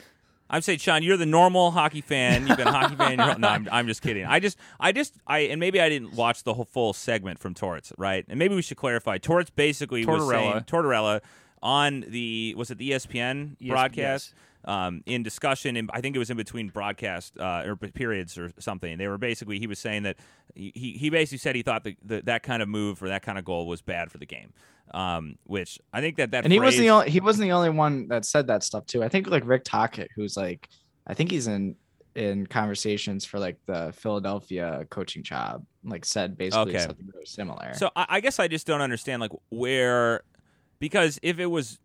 I'm 0.51 0.61
saying, 0.63 0.79
Sean, 0.81 1.03
you're 1.03 1.17
the 1.17 1.27
normal 1.27 1.71
hockey 1.71 2.01
fan. 2.03 2.47
You've 2.47 2.57
been 2.59 2.69
a 2.69 2.73
hockey 2.73 2.97
fan. 2.97 3.19
Your 3.19 3.27
whole, 3.29 3.39
no, 3.39 3.49
I'm, 3.49 3.69
I'm 3.73 3.87
just 3.87 4.03
kidding. 4.03 4.25
I 4.27 4.41
just, 4.41 4.59
I 4.79 4.93
just, 4.93 5.15
I, 5.27 5.41
and 5.41 5.59
maybe 5.59 5.81
I 5.81 5.89
didn't 5.89 6.15
watch 6.15 6.43
the 6.45 6.55
whole 6.55 6.67
full 6.67 6.93
segment 6.93 7.39
from 7.39 7.55
Torts, 7.55 7.93
right? 7.97 8.25
And 8.29 8.39
maybe 8.39 8.55
we 8.55 8.63
should 8.63 8.77
clarify. 8.77 9.19
Torts 9.19 9.51
basically 9.51 10.05
was 10.05 10.29
saying 10.29 10.53
Tortorella. 10.63 10.67
Tortorella 10.67 11.21
on 11.63 12.05
the 12.09 12.55
was 12.59 12.71
it 12.71 12.79
the 12.79 12.91
ESPN 12.91 13.57
Yes- 13.59 13.71
broadcast 13.73 14.35
um, 14.67 15.03
in 15.07 15.23
discussion, 15.23 15.77
and 15.77 15.91
I 15.93 16.01
think 16.01 16.17
it 16.17 16.19
was 16.19 16.31
in 16.31 16.37
between 16.37 16.69
broadcast 16.69 17.39
uh, 17.39 17.65
or 17.67 17.77
periods 17.77 18.39
or 18.39 18.51
something. 18.59 18.99
They 18.99 19.09
were 19.09 19.19
basically 19.19 19.59
he 19.59 19.67
was 19.67 19.79
saying 19.79 20.05
that 20.05 20.17
he 20.55 20.97
he 20.99 21.11
basically 21.11 21.39
said 21.39 21.55
he 21.55 21.63
thought 21.63 21.85
that 21.85 22.27
that 22.27 22.43
kind 22.43 22.63
of 22.63 22.69
move 22.69 23.03
or 23.03 23.09
that 23.09 23.23
kind 23.23 23.39
of 23.39 23.45
goal 23.45 23.67
was 23.67 23.83
bad 23.83 24.11
for 24.11 24.19
the 24.19 24.27
game. 24.27 24.53
Um, 24.93 25.37
which 25.45 25.79
I 25.93 26.01
think 26.01 26.17
that 26.17 26.31
that 26.33 26.45
and 26.45 26.53
he 26.53 26.61
wasn't 26.61 26.83
the 26.83 26.91
only 26.91 27.11
he 27.11 27.21
wasn't 27.21 27.49
the 27.49 27.53
only 27.53 27.71
one 27.71 28.09
that 28.09 28.25
said 28.25 28.47
that 28.49 28.63
stuff 28.63 28.87
too. 28.87 29.03
I 29.03 29.09
think 29.09 29.29
like 29.29 29.47
Rick 29.47 29.65
Tocchet, 29.65 30.09
who's 30.15 30.37
like 30.37 30.69
I 31.07 31.15
think 31.15 31.31
he's 31.31 31.47
in 31.47 31.77
in 32.15 32.47
conversations 32.47 33.25
for 33.25 33.39
like 33.41 33.59
the 33.67 33.93
Philadelphia 33.97 34.87
coaching 34.91 35.23
job, 35.23 35.65
like 35.83 36.05
said 36.05 36.39
basically 36.39 36.71
Okay. 36.77 36.87
something 36.87 37.09
very 37.13 37.27
similar. 37.27 37.75
So 37.75 37.91
I, 37.97 38.07
I 38.09 38.21
guess 38.21 38.39
I 38.39 38.47
just 38.47 38.67
don't 38.67 38.81
understand 38.81 39.21
like 39.21 39.33
where 39.51 40.23
because 40.79 41.19
if 41.23 41.39
it 41.39 41.47
was 41.47 41.79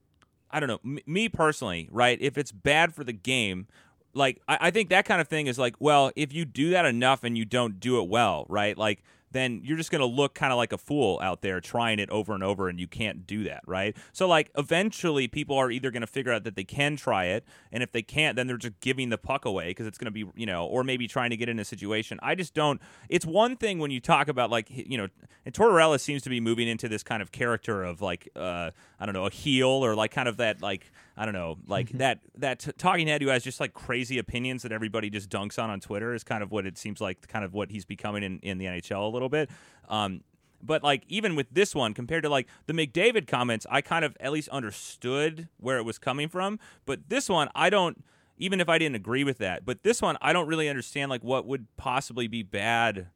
I 0.52 0.60
don't 0.60 0.70
know 0.70 0.80
m- 0.84 1.00
me 1.06 1.30
personally 1.30 1.88
right 1.92 2.18
if 2.22 2.38
it's 2.38 2.52
bad 2.52 2.94
for 2.94 3.04
the 3.04 3.14
game 3.14 3.68
like 4.14 4.42
I, 4.48 4.58
I 4.62 4.72
think 4.72 4.90
that 4.90 5.06
kind 5.06 5.22
of 5.22 5.28
thing 5.28 5.48
is 5.48 5.58
like 5.60 5.76
well 5.80 6.12
if 6.16 6.34
you 6.34 6.46
do 6.46 6.72
that 6.72 6.86
enough 6.86 7.24
and 7.24 7.38
you 7.38 7.46
don't 7.46 7.80
do 7.80 8.02
it 8.02 8.08
well 8.10 8.46
right 8.50 8.78
like 8.78 9.04
then 9.32 9.62
you're 9.64 9.78
just 9.78 9.92
going 9.92 10.00
to 10.00 10.06
look 10.06 10.34
kind 10.34 10.52
of 10.52 10.58
like 10.58 10.74
a 10.74 10.78
fool 10.78 11.20
out 11.22 11.42
there 11.42 11.60
trying 11.62 12.00
it 12.00 12.10
over 12.10 12.34
and 12.34 12.44
over 12.44 12.70
and 12.70 12.80
you 12.80 12.88
can't 12.88 13.26
do 13.28 13.44
that 13.44 13.62
right? 13.66 13.96
So 14.12 14.28
like 14.28 14.52
eventually 14.58 15.28
people 15.28 15.58
are 15.58 15.72
either 15.72 15.92
going 15.92 16.02
to 16.02 16.08
figure 16.08 16.32
out 16.32 16.44
that 16.44 16.56
they 16.56 16.64
can 16.64 16.96
try 16.96 17.26
it 17.26 17.46
and 17.72 17.84
if 17.84 17.92
they 17.92 18.02
can't 18.02 18.36
then 18.36 18.48
they're 18.48 18.58
just 18.58 18.80
giving 18.80 19.10
the 19.10 19.18
puck 19.18 19.46
away 19.46 19.70
because 19.70 19.88
it's 19.88 19.98
going 19.98 20.12
to 20.12 20.26
be 20.26 20.26
you 20.36 20.46
know 20.46 20.66
or 20.66 20.84
maybe 20.84 21.08
trying 21.08 21.30
to 21.30 21.38
get 21.38 21.50
in 21.50 21.60
a 21.60 21.66
situation. 21.66 22.20
I 22.22 22.36
just 22.36 22.54
don't 22.54 22.82
it's 23.10 23.26
one 23.26 23.56
thing 23.56 23.80
when 23.80 23.92
you 23.92 24.00
talk 24.00 24.28
about 24.28 24.50
like 24.50 24.68
you 24.70 24.98
know 24.98 25.08
and 25.46 25.54
tortorella 25.54 26.00
seems 26.00 26.22
to 26.24 26.30
be 26.30 26.40
moving 26.40 26.68
into 26.68 26.88
this 26.88 27.04
kind 27.04 27.22
of 27.22 27.32
character 27.32 27.84
of 27.84 28.02
like 28.02 28.30
uh 28.36 28.72
i 29.00 29.06
don't 29.06 29.14
know 29.14 29.26
a 29.26 29.32
heel 29.32 29.68
or 29.68 29.96
like 29.96 30.12
kind 30.12 30.28
of 30.28 30.38
that 30.38 30.62
like 30.62 30.92
i 31.20 31.26
don't 31.26 31.36
know 31.36 31.56
like 31.68 31.90
that 31.92 32.20
that 32.36 32.60
t- 32.60 32.72
talking 32.78 33.08
head 33.08 33.22
who 33.22 33.28
has 33.28 33.44
just 33.44 33.60
like 33.60 33.74
crazy 33.74 34.18
opinions 34.18 34.64
that 34.64 34.72
everybody 34.72 35.10
just 35.10 35.30
dunks 35.30 35.62
on 35.62 35.70
on 35.70 35.80
twitter 35.80 36.16
is 36.16 36.24
kind 36.24 36.42
of 36.42 36.52
what 36.52 36.66
it 36.66 36.78
seems 36.78 37.00
like 37.00 37.28
kind 37.28 37.46
of 37.46 37.54
what 37.54 37.70
he's 37.70 37.86
becoming 37.86 38.24
in, 38.24 38.40
in 38.40 38.58
the 38.58 38.66
nhl 38.66 39.08
a 39.08 39.14
little 39.14 39.30
bit 39.30 39.50
um 39.90 40.22
but 40.62 40.84
like 40.84 41.04
even 41.08 41.36
with 41.36 41.48
this 41.52 41.74
one 41.74 41.94
compared 41.94 42.24
to 42.24 42.30
like 42.30 42.48
the 42.66 42.74
McDavid 42.74 43.28
comments, 43.28 43.66
I 43.70 43.82
kind 43.82 44.04
of 44.04 44.16
at 44.20 44.32
least 44.32 44.50
understood 44.50 45.48
where 45.58 45.78
it 45.78 45.84
was 45.84 45.98
coming 45.98 46.30
from. 46.30 46.60
But 46.86 47.10
this 47.10 47.30
one, 47.30 47.50
I 47.56 47.70
don't. 47.70 48.04
Even 48.42 48.62
if 48.62 48.70
I 48.70 48.78
didn't 48.78 48.96
agree 48.96 49.26
with 49.26 49.40
that, 49.40 49.66
but 49.66 49.84
this 49.84 50.02
one, 50.02 50.18
I 50.22 50.32
don't 50.32 50.48
really 50.48 50.70
understand 50.70 51.10
like 51.10 51.24
what 51.26 51.46
would 51.46 51.68
possibly 51.76 52.28
be 52.28 52.42
bad 52.42 53.08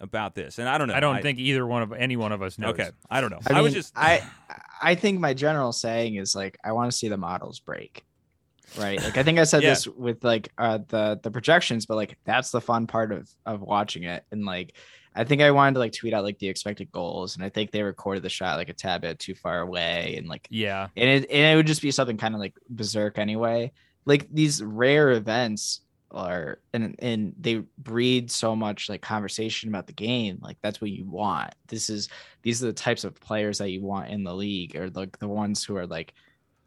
about 0.00 0.34
this. 0.34 0.58
And 0.58 0.68
I 0.68 0.78
don't 0.78 0.88
know. 0.88 0.94
I 0.94 1.00
don't 1.00 1.22
think 1.22 1.38
either 1.38 1.64
one 1.64 1.82
of 1.82 1.92
any 1.92 2.16
one 2.16 2.32
of 2.32 2.42
us 2.42 2.58
knows. 2.58 2.72
Okay, 2.72 2.90
I 3.08 3.20
don't 3.20 3.30
know. 3.30 3.38
I, 3.48 3.58
I, 3.58 3.60
was 3.60 3.72
just 3.72 3.92
I 3.96 4.28
I 4.82 4.94
think 4.94 5.20
my 5.20 5.34
general 5.34 5.72
saying 5.72 6.16
is 6.16 6.34
like 6.34 6.58
I 6.64 6.72
want 6.72 6.90
to 6.90 6.96
see 6.96 7.08
the 7.08 7.16
models 7.16 7.60
break. 7.60 8.04
Right. 8.78 9.00
Like 9.02 9.16
I 9.16 9.22
think 9.22 9.38
I 9.38 9.44
said 9.52 9.62
Yeah. 9.62 9.70
this 9.70 9.86
with 9.86 10.24
like 10.24 10.48
uh 10.58 10.78
the 10.88 11.20
the 11.22 11.30
projections, 11.30 11.86
but 11.86 11.96
like 11.96 12.18
that's 12.24 12.50
the 12.50 12.60
fun 12.60 12.86
part 12.86 13.12
of 13.12 13.28
of 13.46 13.60
watching 13.60 14.04
it. 14.04 14.24
And 14.30 14.44
like 14.44 14.74
I 15.16 15.22
think 15.22 15.42
I 15.42 15.52
wanted 15.52 15.74
to 15.74 15.78
like 15.80 15.92
tweet 15.92 16.12
out 16.12 16.24
like 16.24 16.38
the 16.40 16.48
expected 16.48 16.90
goals 16.90 17.36
and 17.36 17.44
I 17.44 17.48
think 17.48 17.70
they 17.70 17.82
recorded 17.84 18.24
the 18.24 18.28
shot 18.28 18.56
like 18.56 18.68
a 18.68 18.72
tad 18.72 19.02
bit 19.02 19.18
too 19.20 19.34
far 19.36 19.60
away 19.60 20.16
and 20.18 20.26
like 20.28 20.48
Yeah. 20.50 20.88
and 20.96 21.08
it 21.08 21.30
and 21.30 21.52
it 21.52 21.56
would 21.56 21.66
just 21.68 21.82
be 21.82 21.90
something 21.92 22.16
kind 22.16 22.34
of 22.34 22.40
like 22.40 22.54
berserk 22.68 23.18
anyway. 23.18 23.70
Like 24.06 24.26
these 24.32 24.62
rare 24.62 25.10
events 25.12 25.80
are 26.14 26.60
and 26.72 26.94
and 27.00 27.34
they 27.38 27.56
breed 27.78 28.30
so 28.30 28.54
much 28.56 28.88
like 28.88 29.02
conversation 29.02 29.68
about 29.68 29.86
the 29.86 29.92
game. 29.92 30.38
Like 30.40 30.56
that's 30.62 30.80
what 30.80 30.90
you 30.90 31.04
want. 31.04 31.54
This 31.66 31.90
is 31.90 32.08
these 32.42 32.62
are 32.62 32.66
the 32.66 32.72
types 32.72 33.04
of 33.04 33.20
players 33.20 33.58
that 33.58 33.70
you 33.70 33.82
want 33.82 34.10
in 34.10 34.24
the 34.24 34.34
league, 34.34 34.76
or 34.76 34.90
like 34.90 35.18
the 35.18 35.28
ones 35.28 35.64
who 35.64 35.76
are 35.76 35.86
like 35.86 36.14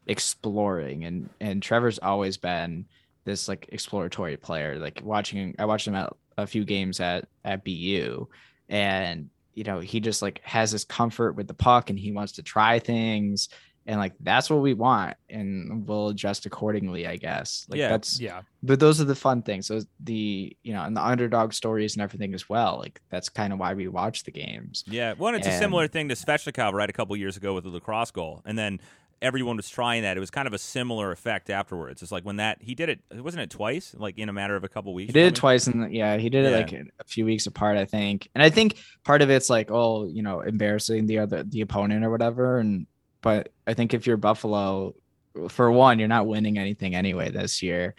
exploring. 0.05 1.05
And 1.05 1.29
and 1.39 1.63
Trevor's 1.63 1.99
always 1.99 2.37
been 2.37 2.85
this 3.25 3.47
like 3.47 3.69
exploratory 3.69 4.37
player. 4.37 4.77
Like 4.79 5.01
watching, 5.03 5.55
I 5.59 5.65
watched 5.65 5.87
him 5.87 5.95
at 5.95 6.13
a 6.37 6.47
few 6.47 6.65
games 6.65 6.99
at 6.99 7.27
at 7.45 7.63
BU, 7.63 8.27
and 8.69 9.29
you 9.53 9.63
know 9.63 9.79
he 9.79 9.99
just 9.99 10.21
like 10.21 10.41
has 10.43 10.71
this 10.71 10.83
comfort 10.83 11.33
with 11.33 11.47
the 11.47 11.53
puck 11.53 11.89
and 11.89 11.97
he 11.97 12.11
wants 12.11 12.33
to 12.33 12.43
try 12.43 12.79
things 12.79 13.49
and 13.87 13.97
like 13.99 14.13
that's 14.19 14.49
what 14.49 14.61
we 14.61 14.73
want 14.73 15.15
and 15.29 15.87
we'll 15.87 16.09
adjust 16.09 16.45
accordingly 16.45 17.07
i 17.07 17.15
guess 17.15 17.65
like 17.69 17.79
Yeah. 17.79 17.87
that's 17.89 18.19
Yeah. 18.19 18.41
but 18.61 18.79
those 18.79 18.99
are 19.01 19.05
the 19.05 19.15
fun 19.15 19.41
things 19.41 19.65
so 19.67 19.81
the 20.01 20.55
you 20.63 20.73
know 20.73 20.83
and 20.83 20.95
the 20.95 21.03
underdog 21.05 21.53
stories 21.53 21.95
and 21.95 22.03
everything 22.03 22.33
as 22.33 22.47
well 22.49 22.77
like 22.77 23.01
that's 23.09 23.29
kind 23.29 23.53
of 23.53 23.59
why 23.59 23.73
we 23.73 23.87
watch 23.87 24.23
the 24.23 24.31
games 24.31 24.83
Yeah, 24.87 25.13
well, 25.17 25.33
it's 25.33 25.47
a 25.47 25.57
similar 25.57 25.87
thing 25.87 26.09
to 26.09 26.15
Svechnikov, 26.15 26.73
right? 26.73 26.89
A 26.89 26.93
couple 26.93 27.15
years 27.15 27.37
ago 27.37 27.53
with 27.53 27.63
the 27.63 27.69
lacrosse 27.69 28.11
goal, 28.11 28.41
and 28.45 28.57
then 28.57 28.79
everyone 29.21 29.57
was 29.57 29.67
trying 29.69 30.03
that. 30.03 30.15
It 30.15 30.19
was 30.19 30.29
kind 30.29 30.47
of 30.47 30.53
a 30.53 30.57
similar 30.59 31.11
effect 31.11 31.49
afterwards. 31.49 32.03
It's 32.03 32.11
like 32.11 32.23
when 32.23 32.35
that 32.37 32.61
he 32.61 32.75
did 32.75 32.89
it, 32.89 32.99
wasn't 33.15 33.41
it 33.43 33.49
twice? 33.49 33.95
Like 33.97 34.17
in 34.19 34.29
a 34.29 34.33
matter 34.33 34.55
of 34.55 34.63
a 34.63 34.69
couple 34.69 34.93
weeks. 34.93 35.09
he 35.09 35.13
did 35.13 35.27
it 35.27 35.35
twice 35.35 35.65
and 35.67 35.91
yeah 35.93 36.17
he 36.17 36.29
did 36.29 36.45
it 36.45 36.51
like 36.51 36.71
a 36.73 37.03
few 37.05 37.25
weeks 37.25 37.47
apart 37.47 37.77
i 37.77 37.85
think 37.85 38.29
and 38.35 38.43
i 38.43 38.49
think 38.49 38.75
part 39.03 39.21
of 39.23 39.29
it's 39.29 39.49
like 39.49 39.71
oh 39.71 40.05
you 40.05 40.21
know 40.21 40.41
embarrassing 40.41 41.07
the 41.07 41.17
other 41.19 41.43
the 41.43 41.61
opponent 41.61 42.05
or 42.05 42.11
whatever 42.11 42.59
and 42.59 42.85
but 43.21 43.49
i 43.65 43.73
think 43.73 43.93
if 43.93 44.05
you're 44.07 44.17
buffalo 44.17 44.93
for 45.49 45.71
one 45.71 45.99
you're 45.99 46.07
not 46.07 46.25
winning 46.27 46.57
anything 46.57 46.95
anyway 46.95 47.29
this 47.29 47.61
year 47.61 47.93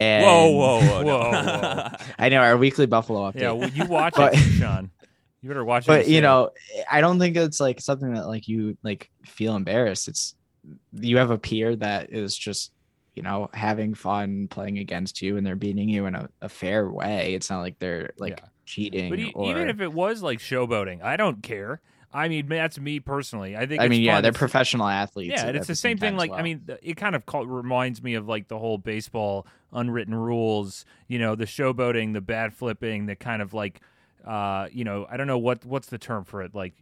and 0.00 0.24
Whoa, 0.24 0.50
whoa, 0.50 0.80
whoa, 0.80 1.02
no. 1.02 1.18
Whoa, 1.18 1.30
whoa. 1.30 1.88
i 2.18 2.28
know 2.28 2.38
our 2.40 2.56
weekly 2.56 2.86
buffalo 2.86 3.30
update 3.30 3.40
Yeah. 3.42 3.52
Well, 3.52 3.68
you 3.70 3.84
watch 3.98 4.14
But- 4.16 4.34
it, 4.34 4.38
Sean. 4.38 4.90
You 5.40 5.48
better 5.48 5.64
watch 5.64 5.84
it. 5.84 5.86
but 5.86 6.08
you 6.08 6.20
know 6.20 6.50
i 6.90 7.00
don't 7.00 7.18
think 7.20 7.36
it's 7.36 7.60
like 7.60 7.80
something 7.80 8.12
that 8.14 8.26
like 8.26 8.48
you 8.48 8.76
like 8.82 9.08
feel 9.24 9.54
embarrassed 9.54 10.08
it's 10.08 10.34
you 10.92 11.16
have 11.18 11.30
a 11.30 11.38
peer 11.38 11.76
that 11.76 12.12
is 12.12 12.36
just 12.36 12.72
you 13.14 13.22
know 13.22 13.48
having 13.54 13.94
fun 13.94 14.48
playing 14.48 14.78
against 14.78 15.22
you 15.22 15.36
and 15.36 15.46
they're 15.46 15.54
beating 15.56 15.88
you 15.88 16.06
in 16.06 16.16
a, 16.16 16.28
a 16.42 16.48
fair 16.48 16.90
way 16.90 17.34
it's 17.34 17.50
not 17.50 17.60
like 17.60 17.78
they're 17.78 18.10
like 18.18 18.40
Yeah. 18.40 18.48
cheating 18.64 19.10
But 19.10 19.18
e- 19.20 19.32
or 19.34 19.50
even 19.50 19.68
if 19.68 19.80
it 19.80 19.92
was 19.92 20.22
like 20.22 20.40
showboating, 20.40 21.02
I 21.02 21.16
don't 21.16 21.40
care. 21.42 21.80
I 22.12 22.28
mean, 22.28 22.46
that's 22.48 22.78
me 22.78 23.00
personally. 23.00 23.56
I 23.56 23.66
think. 23.66 23.80
i 23.80 23.84
it's 23.84 23.90
mean 23.90 24.02
yeah 24.02 24.14
fun. 24.14 24.22
they're 24.22 24.30
It's- 24.30 24.38
professional 24.38 24.88
athletes 24.88 25.34
Yeah, 25.36 25.48
it's 25.48 25.66
the 25.66 25.72
the 25.72 25.76
same 25.76 25.98
thing. 25.98 26.14
as 26.14 26.18
Like, 26.18 26.30
I 26.32 26.42
mean, 26.42 26.62
it 26.82 26.96
kind 26.96 27.14
of 27.14 27.26
call, 27.26 27.46
reminds 27.46 28.02
me 28.02 28.14
of 28.14 28.26
like 28.26 28.48
the 28.48 28.58
whole 28.58 28.78
baseball 28.78 29.46
unwritten 29.72 30.14
rules. 30.14 30.84
You 31.06 31.18
know, 31.18 31.34
the 31.34 31.44
showboating, 31.44 32.14
the 32.14 32.20
bad 32.22 32.54
flipping, 32.54 33.06
the 33.06 33.14
kind 33.16 33.42
of 33.42 33.52
like, 33.52 33.80
uh, 34.26 34.68
you 34.72 34.84
know, 34.84 35.06
I 35.10 35.16
don't 35.18 35.26
know 35.26 35.38
what 35.38 35.64
what's 35.66 35.88
the 35.88 35.98
term 35.98 36.24
for 36.24 36.40
it. 36.42 36.54
Like, 36.54 36.72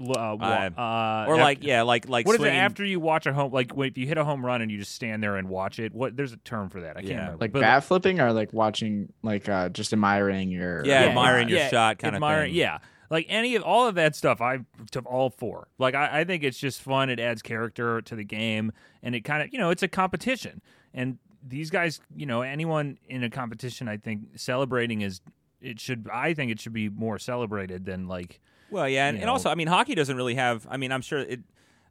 l- 0.00 0.12
uh, 0.16 0.36
uh, 0.80 1.24
or 1.26 1.34
af- 1.34 1.40
like 1.40 1.64
yeah, 1.64 1.82
like 1.82 2.08
like 2.08 2.26
what 2.26 2.36
is 2.38 2.42
it 2.46 2.50
after 2.54 2.84
you 2.84 3.00
watch 3.00 3.26
a 3.26 3.32
home? 3.32 3.52
Like, 3.52 3.72
if 3.76 3.98
you 3.98 4.06
hit 4.06 4.18
a 4.18 4.24
home 4.24 4.46
run 4.46 4.62
and 4.62 4.70
you 4.70 4.78
just 4.78 4.94
stand 4.94 5.20
there 5.22 5.36
and 5.36 5.48
watch 5.48 5.80
it. 5.80 5.92
What 5.92 6.16
there's 6.16 6.32
a 6.32 6.36
term 6.38 6.68
for 6.70 6.82
that. 6.82 6.96
I 6.96 7.00
can't 7.00 7.06
Yeah. 7.10 7.16
remember. 7.22 7.38
like 7.40 7.52
But- 7.52 7.62
bat 7.62 7.82
flipping 7.84 8.20
or 8.20 8.32
like 8.32 8.52
watching 8.52 9.12
like 9.24 9.48
uh 9.48 9.68
just 9.70 9.92
admiring 9.92 10.50
your 10.50 10.84
Yeah, 10.86 11.02
Yeah, 11.02 11.08
admiring 11.08 11.48
your 11.48 11.58
yeah, 11.58 11.68
shot 11.70 11.98
kind 11.98 12.14
admire- 12.14 12.42
of 12.42 12.46
thing. 12.46 12.54
Yeah, 12.54 12.78
like 13.10 13.26
any 13.28 13.56
of 13.56 13.62
all 13.62 13.86
of 13.86 13.94
that 13.96 14.14
stuff, 14.16 14.40
I'm 14.40 14.66
to 14.92 15.00
all 15.00 15.30
for. 15.30 15.68
Like 15.78 15.94
I, 15.94 16.20
I 16.20 16.24
think 16.24 16.42
it's 16.44 16.58
just 16.58 16.80
fun. 16.80 17.10
It 17.10 17.20
adds 17.20 17.42
character 17.42 18.00
to 18.00 18.14
the 18.16 18.24
game, 18.24 18.72
and 19.02 19.14
it 19.14 19.22
kind 19.22 19.42
of 19.42 19.52
you 19.52 19.58
know 19.58 19.70
it's 19.70 19.82
a 19.82 19.88
competition. 19.88 20.62
And 20.94 21.18
these 21.46 21.70
guys, 21.70 22.00
you 22.14 22.26
know, 22.26 22.42
anyone 22.42 22.98
in 23.08 23.22
a 23.24 23.30
competition, 23.30 23.88
I 23.88 23.96
think 23.96 24.22
celebrating 24.38 25.00
is 25.02 25.20
it 25.60 25.80
should. 25.80 26.08
I 26.12 26.34
think 26.34 26.50
it 26.50 26.60
should 26.60 26.72
be 26.72 26.88
more 26.88 27.18
celebrated 27.18 27.84
than 27.84 28.06
like 28.08 28.40
Well, 28.70 28.88
yeah, 28.88 29.08
and, 29.08 29.16
and 29.18 29.26
know. 29.26 29.32
also, 29.32 29.50
I 29.50 29.54
mean, 29.54 29.66
hockey 29.68 29.94
doesn't 29.94 30.16
really 30.16 30.34
have. 30.36 30.66
I 30.70 30.76
mean, 30.76 30.92
I'm 30.92 31.02
sure 31.02 31.18
it. 31.18 31.40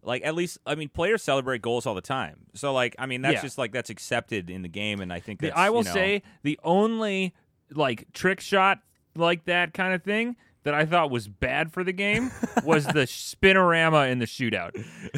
Like 0.02 0.24
at 0.24 0.34
least, 0.34 0.60
I 0.66 0.76
mean, 0.76 0.88
players 0.88 1.22
celebrate 1.22 1.62
goals 1.62 1.86
all 1.86 1.94
the 1.94 2.00
time. 2.00 2.46
So, 2.54 2.72
like, 2.72 2.96
I 2.98 3.06
mean, 3.06 3.22
that's 3.22 3.34
Yeah. 3.34 3.42
just 3.42 3.58
like 3.58 3.74
that's 3.74 3.90
accepted 3.90 4.50
in 4.50 4.62
the 4.62 4.70
game, 4.70 5.02
and 5.02 5.12
I 5.12 5.20
think 5.20 5.42
The- 5.42 5.48
that's, 5.48 5.60
I 5.60 5.70
will 5.70 5.80
you 5.80 5.84
know- 5.86 5.94
say 5.94 6.24
the 6.42 6.58
only 6.64 7.34
like 7.70 8.06
trick 8.14 8.40
shot 8.40 8.80
like 9.16 9.44
that 9.46 9.74
kind 9.74 9.94
of 9.94 10.02
thing 10.02 10.38
that 10.64 10.74
I 10.74 10.86
thought 10.86 11.10
was 11.10 11.28
bad 11.28 11.72
for 11.72 11.84
the 11.84 11.94
game 11.94 12.32
was 12.64 12.86
the 12.86 13.06
spinorama 13.06 14.12
in 14.12 14.20
the 14.20 14.26
shootout. 14.26 14.72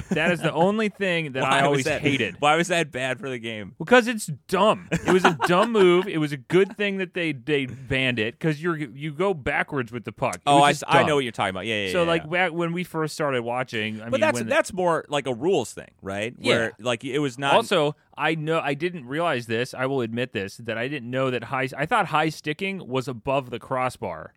That 0.10 0.32
is 0.32 0.40
the 0.42 0.54
only 0.54 0.90
thing 0.90 1.32
that 1.34 1.44
I 1.44 1.62
always 1.62 1.86
that- 1.86 2.02
hated. 2.02 2.36
Why 2.40 2.56
was 2.56 2.68
that 2.68 2.92
bad 2.92 3.20
for 3.20 3.30
the 3.30 3.40
game? 3.40 3.76
Because 3.78 4.08
it's 4.08 4.28
dumb. 4.48 4.88
It 4.92 5.12
was 5.12 5.26
a 5.26 5.38
dumb 5.48 5.72
move. 5.72 6.08
It 6.08 6.20
was 6.20 6.32
a 6.32 6.38
good 6.38 6.78
thing 6.78 6.98
that 6.98 7.14
they 7.14 7.32
they 7.34 7.66
banned 7.66 8.20
it 8.20 8.36
because 8.36 8.62
you're 8.62 8.78
you 8.78 9.12
go 9.12 9.34
backwards 9.34 9.92
with 9.92 10.06
the 10.06 10.12
puck. 10.12 10.36
It 10.36 10.42
Oh, 10.46 10.62
I, 10.62 10.74
I 10.88 11.04
know 11.04 11.16
what 11.16 11.24
you're 11.24 11.32
talking 11.32 11.50
about. 11.52 11.66
Yeah, 11.66 11.86
yeah. 11.86 11.92
So 11.92 12.04
yeah, 12.04 12.08
like 12.10 12.24
yeah. 12.32 12.50
when 12.50 12.74
we 12.74 12.84
first 12.84 13.14
started 13.14 13.42
watching, 13.44 14.00
I 14.02 14.06
but 14.06 14.12
mean, 14.14 14.22
that's 14.22 14.40
the- 14.40 14.46
that's 14.46 14.74
more 14.74 15.06
like 15.10 15.28
a 15.28 15.34
rules 15.34 15.74
thing, 15.74 15.92
right? 16.02 16.36
Yeah. 16.40 16.56
Where 16.56 16.72
like 16.80 17.04
it 17.04 17.20
was 17.20 17.38
not. 17.38 17.54
also 17.54 17.96
I 18.18 18.36
know 18.36 18.60
I 18.60 18.74
didn't 18.76 19.06
realize 19.08 19.48
this. 19.48 19.74
I 19.74 19.86
will 19.88 20.02
admit 20.02 20.34
this 20.34 20.58
that 20.58 20.78
I 20.78 20.88
didn't 20.88 21.10
know 21.10 21.32
that 21.32 21.46
high. 21.46 21.68
I 21.76 21.86
thought 21.86 22.08
high 22.08 22.30
sticking 22.30 22.88
was 22.88 23.08
above 23.08 23.50
the 23.50 23.60
crossbar, 23.60 24.34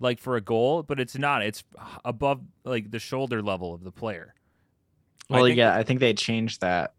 like 0.00 0.18
for 0.20 0.36
a 0.36 0.40
goal, 0.40 0.82
but 0.82 1.00
it's 1.00 1.16
not. 1.16 1.42
It's 1.42 1.64
above 2.04 2.40
like 2.64 2.90
the 2.90 2.98
shoulder 2.98 3.42
level 3.42 3.72
of 3.74 3.82
the 3.84 3.92
player. 3.92 4.34
I 5.30 5.34
well 5.34 5.44
think- 5.44 5.56
yeah 5.58 5.74
i 5.74 5.82
think 5.82 5.98
they 5.98 6.14
changed 6.14 6.60
that 6.60 6.94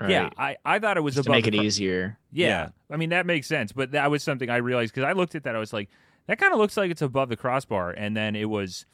right? 0.00 0.10
Yeah, 0.10 0.30
I, 0.36 0.56
I 0.64 0.78
thought 0.80 0.96
it 0.96 1.00
was 1.00 1.14
just 1.14 1.26
to 1.26 1.30
make 1.30 1.44
the 1.44 1.50
it 1.50 1.54
cro- 1.54 1.62
easier 1.64 2.18
Yeah. 2.32 2.46
Yeah. 2.48 2.68
I 2.90 2.96
mean 2.96 3.10
that 3.10 3.24
makes 3.26 3.46
sense, 3.46 3.70
but 3.72 3.92
that 3.92 4.10
was 4.10 4.22
something 4.24 4.50
I 4.50 4.56
realized 4.56 4.92
because 4.94 5.06
I 5.06 5.12
looked 5.12 5.34
at 5.36 5.44
that. 5.44 5.54
I 5.54 5.58
was 5.60 5.72
like, 5.72 5.88
that 6.26 6.38
kind 6.38 6.52
of 6.52 6.58
looks 6.58 6.76
like 6.76 6.90
it's 6.90 7.02
above 7.02 7.28
the 7.28 7.36
crossbar, 7.36 7.90
and 7.92 8.16
then 8.16 8.34
it 8.36 8.46
was 8.46 8.84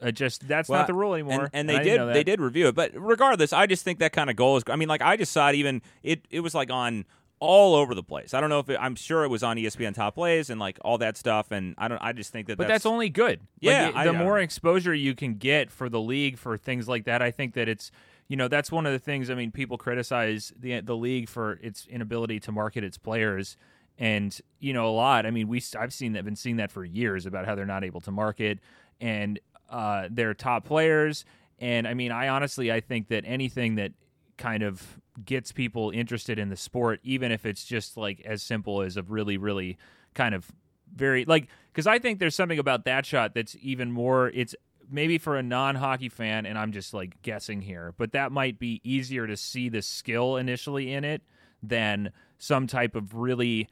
uh, 0.00 0.10
just 0.12 0.46
that's 0.46 0.68
Well, 0.68 0.80
not 0.80 0.86
the 0.86 0.94
rule 0.94 1.14
anymore. 1.14 1.44
and, 1.44 1.50
and 1.52 1.68
they 1.68 1.82
didn't 1.82 2.06
did 2.08 2.14
they 2.16 2.22
did 2.24 2.40
review 2.40 2.68
it, 2.68 2.74
but 2.76 2.92
regardless, 2.94 3.52
I 3.52 3.66
just 3.66 3.82
think 3.84 3.98
that 3.98 4.12
kind 4.12 4.30
of 4.30 4.36
goal 4.36 4.56
is. 4.56 4.62
I 4.68 4.76
mean, 4.76 4.88
like 4.88 5.02
I 5.02 5.16
just 5.16 5.32
saw 5.32 5.48
it 5.48 5.54
even 5.56 5.82
it 6.04 6.26
it 6.30 6.40
was 6.40 6.54
like 6.54 6.70
on 6.70 7.04
all 7.40 7.74
over 7.74 7.94
the 7.94 8.02
place. 8.02 8.34
I 8.34 8.40
don't 8.40 8.50
know 8.50 8.58
if 8.60 8.68
it, 8.68 8.78
I'm 8.80 8.94
sure 8.94 9.24
it 9.24 9.28
was 9.28 9.42
on 9.42 9.56
ESPN 9.56 9.94
Top 9.94 10.14
Plays 10.14 10.50
and 10.50 10.58
like 10.60 10.78
all 10.82 10.98
that 10.98 11.16
stuff, 11.16 11.50
and 11.50 11.74
I 11.78 11.88
don't. 11.88 11.98
I 11.98 12.12
just 12.12 12.32
think 12.32 12.46
that 12.48 12.56
But 12.58 12.68
that's, 12.68 12.84
that's, 12.84 12.86
only 12.86 13.08
good. 13.10 13.40
Like, 13.40 13.48
Yeah, 13.60 13.92
I- 13.94 14.04
the 14.04 14.10
I- 14.10 14.18
more 14.22 14.38
exposure 14.38 14.94
you 14.94 15.14
can 15.14 15.34
get 15.34 15.70
for 15.70 15.88
the 15.88 16.00
league 16.00 16.38
for 16.38 16.56
things 16.56 16.88
like 16.88 17.04
that, 17.04 17.22
I 17.22 17.30
think 17.30 17.54
that 17.54 17.68
it's 17.68 17.90
you 18.28 18.36
know 18.36 18.48
that's 18.48 18.70
one 18.72 18.86
of 18.86 18.92
the 18.92 18.98
things. 18.98 19.30
I 19.30 19.34
mean, 19.34 19.50
people 19.52 19.78
criticize 19.78 20.52
the 20.58 20.80
the 20.80 20.96
league 20.96 21.28
for 21.28 21.58
its 21.62 21.86
inability 21.86 22.40
to 22.40 22.52
market 22.52 22.84
its 22.84 22.98
players, 22.98 23.56
and 23.98 24.38
you 24.60 24.72
know 24.72 24.88
a 24.88 24.92
lot. 24.92 25.24
I 25.26 25.30
mean, 25.30 25.48
we 25.48 25.62
I've 25.78 25.92
seen 25.94 26.12
that 26.12 26.24
been 26.24 26.36
seeing 26.36 26.56
that 26.56 26.70
for 26.70 26.84
years 26.84 27.24
about 27.26 27.46
how 27.46 27.54
they're 27.54 27.66
not 27.66 27.84
able 27.84 28.00
to 28.02 28.10
market 28.10 28.58
and 29.00 29.38
uh, 29.70 30.08
their 30.10 30.34
top 30.34 30.64
players. 30.64 31.24
And 31.58 31.88
I 31.88 31.94
mean, 31.94 32.12
I 32.12 32.28
honestly 32.28 32.70
I 32.72 32.80
think 32.80 33.08
that 33.08 33.24
anything 33.26 33.76
that 33.76 33.92
kind 34.36 34.62
of 34.62 34.98
gets 35.24 35.52
people 35.52 35.90
interested 35.90 36.38
in 36.38 36.48
the 36.48 36.56
sport, 36.56 37.00
even 37.02 37.32
if 37.32 37.46
it's 37.46 37.64
just 37.64 37.96
like 37.96 38.20
as 38.24 38.42
simple 38.42 38.82
as 38.82 38.96
a 38.96 39.02
really, 39.02 39.36
really 39.36 39.78
kind 40.14 40.34
of 40.34 40.50
very 40.94 41.24
like 41.24 41.48
because 41.72 41.86
I 41.86 41.98
think 41.98 42.18
there's 42.18 42.34
something 42.34 42.58
about 42.58 42.84
that 42.84 43.06
shot 43.06 43.34
that's 43.34 43.56
even 43.60 43.92
more. 43.92 44.28
It's 44.34 44.54
maybe 44.90 45.18
for 45.18 45.36
a 45.36 45.42
non-hockey 45.42 46.08
fan, 46.08 46.46
and 46.46 46.58
I'm 46.58 46.72
just 46.72 46.94
like 46.94 47.20
guessing 47.22 47.60
here, 47.60 47.94
but 47.96 48.12
that 48.12 48.32
might 48.32 48.58
be 48.58 48.80
easier 48.84 49.26
to 49.26 49.36
see 49.36 49.68
the 49.68 49.82
skill 49.82 50.36
initially 50.36 50.92
in 50.92 51.04
it 51.04 51.22
than 51.62 52.12
some 52.38 52.66
type 52.66 52.94
of 52.94 53.14
really 53.14 53.68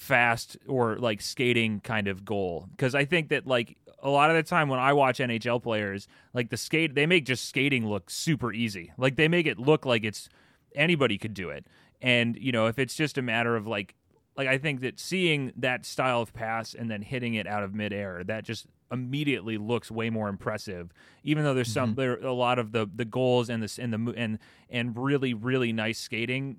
fast 0.00 0.56
or 0.66 0.96
like 0.96 1.20
skating 1.20 1.78
kind 1.80 2.08
of 2.08 2.24
goal 2.24 2.66
because 2.70 2.94
i 2.94 3.04
think 3.04 3.28
that 3.28 3.46
like 3.46 3.76
a 4.02 4.08
lot 4.08 4.30
of 4.30 4.36
the 4.36 4.42
time 4.42 4.70
when 4.70 4.78
i 4.78 4.94
watch 4.94 5.18
nhl 5.18 5.62
players 5.62 6.08
like 6.32 6.48
the 6.48 6.56
skate 6.56 6.94
they 6.94 7.04
make 7.04 7.26
just 7.26 7.46
skating 7.46 7.86
look 7.86 8.08
super 8.08 8.50
easy 8.50 8.90
like 8.96 9.16
they 9.16 9.28
make 9.28 9.46
it 9.46 9.58
look 9.58 9.84
like 9.84 10.02
it's 10.02 10.30
anybody 10.74 11.18
could 11.18 11.34
do 11.34 11.50
it 11.50 11.66
and 12.00 12.36
you 12.36 12.52
know 12.52 12.66
if 12.66 12.78
it's 12.78 12.94
just 12.94 13.18
a 13.18 13.22
matter 13.22 13.56
of 13.56 13.66
like 13.66 13.94
like 14.36 14.48
i 14.48 14.58
think 14.58 14.80
that 14.80 14.98
seeing 14.98 15.52
that 15.56 15.84
style 15.84 16.20
of 16.20 16.32
pass 16.32 16.74
and 16.74 16.90
then 16.90 17.02
hitting 17.02 17.34
it 17.34 17.46
out 17.46 17.62
of 17.62 17.74
midair 17.74 18.22
that 18.24 18.44
just 18.44 18.66
immediately 18.92 19.56
looks 19.56 19.90
way 19.90 20.10
more 20.10 20.28
impressive 20.28 20.92
even 21.22 21.44
though 21.44 21.54
there's 21.54 21.72
some 21.72 21.90
mm-hmm. 21.90 22.00
there 22.00 22.18
a 22.20 22.32
lot 22.32 22.58
of 22.58 22.72
the 22.72 22.88
the 22.94 23.04
goals 23.04 23.48
and 23.48 23.62
this 23.62 23.78
and 23.78 23.92
the 23.92 24.14
and 24.16 24.38
and 24.68 24.96
really 24.96 25.32
really 25.32 25.72
nice 25.72 25.98
skating 25.98 26.56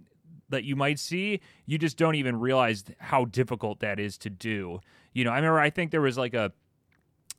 that 0.51 0.63
you 0.63 0.75
might 0.75 1.00
see, 1.00 1.41
you 1.65 1.77
just 1.77 1.98
don't 1.98 2.15
even 2.15 2.39
realize 2.39 2.84
how 3.00 3.25
difficult 3.25 3.80
that 3.80 4.00
is 4.00 4.18
to 4.20 4.30
do. 4.30 4.80
You 5.13 5.24
know, 5.24 5.32
I 5.32 5.38
remember 5.38 5.60
I 5.60 5.70
think 5.72 5.91
there 5.91 6.01
was 6.01 6.18
like 6.18 6.34
a 6.34 6.51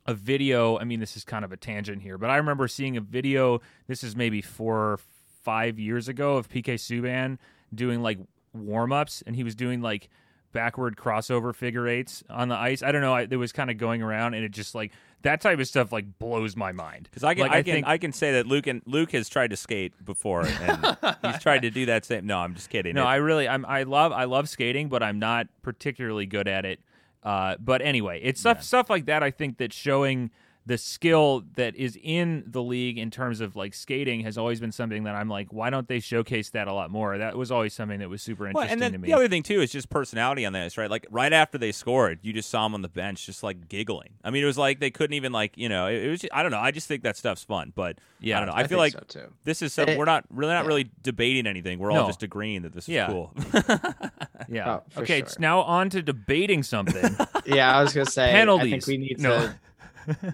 a 0.05 0.15
video, 0.15 0.79
I 0.79 0.85
mean 0.85 0.99
this 0.99 1.17
is 1.17 1.23
kind 1.23 1.45
of 1.45 1.53
a 1.53 1.57
tangent 1.57 2.03
here, 2.03 2.19
but 2.19 2.29
I 2.29 2.37
remember 2.37 2.67
seeing 2.67 2.97
a 2.97 3.01
video, 3.01 3.61
this 3.87 4.03
is 4.03 4.17
maybe 4.17 4.43
4 4.43 4.99
5 5.43 5.79
years 5.79 6.09
ago 6.09 6.37
of 6.37 6.49
PK 6.49 6.75
Subban 6.75 7.39
doing 7.75 8.03
like 8.03 8.19
warm-ups 8.53 9.23
and 9.27 9.35
he 9.37 9.45
was 9.45 9.55
doing 9.55 9.81
like 9.81 10.09
backward 10.53 10.97
crossover 10.97 11.55
figure 11.55 11.89
eights 11.89 12.23
on 12.29 12.49
the 12.49 12.55
ice. 12.57 12.83
I 12.83 12.93
don't 12.93 13.01
know, 13.01 13.15
I, 13.15 13.23
it 13.23 13.37
was 13.37 13.53
kind 13.53 13.71
of 13.71 13.79
going 13.79 14.03
around 14.03 14.35
and 14.35 14.45
it 14.45 14.51
just 14.51 14.75
like 14.75 14.93
that 15.23 15.41
type 15.41 15.59
of 15.59 15.67
stuff 15.67 15.93
like 15.93 16.19
blows 16.19 16.57
my 16.57 16.73
mind. 16.73 17.05
Because 17.11 17.25
I 17.25 17.35
can, 17.35 17.43
Like, 17.45 17.53
I, 17.53 17.59
I 17.59 17.63
can, 17.63 17.75
think- 17.75 17.87
I 17.87 17.99
can 17.99 18.13
say 18.13 18.33
that 18.33 18.47
Luke 18.47 18.67
and 18.67 18.83
Luke 18.87 19.13
has 19.13 19.29
tried 19.29 19.51
to 19.51 19.57
skate 19.57 19.93
before, 20.05 20.45
and 20.45 20.97
he's 21.25 21.39
tried 21.39 21.63
to 21.63 21.71
do 21.71 21.87
that 21.87 22.05
same. 22.05 22.27
No, 22.27 22.39
I'm 22.39 22.55
just 22.55 22.69
kidding. 22.71 22.95
No, 22.95 23.03
It- 23.03 23.07
I 23.07 23.17
really, 23.17 23.49
I'm, 23.49 23.65
I 23.65 23.85
love, 23.85 24.13
I 24.13 24.25
love 24.25 24.49
skating, 24.49 24.89
but 24.89 25.03
I'm 25.03 25.19
not 25.19 25.47
particularly 25.63 26.27
good 26.27 26.49
at 26.49 26.65
it. 26.67 26.81
Uh, 27.23 27.55
but 27.61 27.81
anyway, 27.83 28.21
it's 28.23 28.41
stuff, 28.41 28.63
stuff 28.65 28.91
like 28.91 29.07
that. 29.07 29.23
I 29.23 29.31
think 29.31 29.59
that 29.59 29.73
showing 29.73 30.31
the 30.65 30.79
skill 30.79 31.43
that 31.57 31.75
is 31.75 31.99
in 32.03 32.45
the 32.47 32.63
league 32.63 32.97
in 32.97 33.11
terms 33.11 33.41
of 33.41 33.57
like 33.57 33.75
skating 33.75 34.21
has 34.21 34.39
always 34.39 34.61
been 34.61 34.71
something 34.71 35.03
that 35.05 35.15
I'm 35.17 35.29
like, 35.29 35.53
why 35.53 35.71
don't 35.71 35.89
they 35.89 35.99
showcase 35.99 36.51
that 36.51 36.69
a 36.69 36.73
lot 36.73 36.89
more? 36.91 37.19
That 37.19 37.37
was 37.37 37.51
always 37.51 37.75
something 37.75 37.99
that 37.99 38.09
was 38.09 38.23
super 38.23 38.45
Well, 38.45 38.51
interesting 38.51 38.73
and 38.75 38.81
then 38.83 38.93
to 38.93 38.99
me. 38.99 39.09
the 39.09 39.15
other 39.15 39.27
thing 39.29 39.43
too 39.43 39.61
is 39.61 39.73
just 39.73 39.91
personality 39.91 40.47
on 40.47 40.53
this, 40.53 40.79
right? 40.79 40.89
Like 40.89 41.05
right 41.11 41.33
after 41.33 41.59
they 41.59 41.73
scored, 41.73 42.21
you 42.23 42.33
just 42.33 42.49
saw 42.49 42.63
them 42.65 42.75
on 42.75 42.83
the 42.83 42.89
bench, 42.89 43.27
just 43.27 43.43
like 43.43 43.69
giggling. 43.69 44.11
I 44.23 44.31
mean, 44.31 44.43
it 44.43 44.47
was 44.47 44.57
like 44.59 44.79
they 44.79 44.91
couldn't 44.91 45.15
even 45.15 45.33
like 45.33 45.59
you 45.59 45.69
know, 45.69 45.87
it, 45.89 46.05
it 46.05 46.09
was. 46.11 46.21
Just, 46.21 46.33
I 46.33 46.43
don't 46.43 46.53
know. 46.53 46.61
I 46.61 46.71
just 46.71 46.87
think 46.87 47.03
that 47.03 47.17
stuff's 47.17 47.43
fun, 47.43 47.73
but 47.75 47.99
Yeah, 48.21 48.37
I 48.37 48.41
don't 48.41 48.49
know. 48.49 48.55
I, 48.55 48.61
I 48.61 48.67
feel 48.69 48.79
like 48.79 48.93
so, 48.93 49.01
too. 49.09 49.33
this 49.45 49.63
is 49.63 49.73
some. 49.73 49.89
It- 49.89 49.99
we're 49.99 50.05
not 50.05 50.25
really 50.31 50.53
not 50.55 50.63
yeah. 50.63 50.69
really 50.69 50.91
debating 51.03 51.47
anything. 51.49 51.81
We're 51.81 51.91
all 51.91 52.03
No. 52.03 52.07
just 52.07 52.23
agreeing 52.23 52.63
that 52.63 52.73
this 52.73 52.85
is 52.85 52.91
Yeah. 52.91 53.09
cool. 53.09 53.33
yeah. 54.49 54.79
Oh, 54.97 55.01
okay, 55.01 55.19
sure. 55.19 55.27
it's 55.27 55.39
now 55.39 55.63
on 55.63 55.91
to 55.91 56.03
debating 56.03 56.63
something. 56.63 57.17
Yeah, 57.45 57.77
I 57.77 57.83
was 57.83 57.93
gonna 57.93 58.07
say. 58.07 58.29
I 58.31 58.33
Penalties. 58.35 58.71
think 58.71 58.87
we 58.87 58.97
need 58.99 59.19
No. 59.21 59.31
to. 59.49 59.55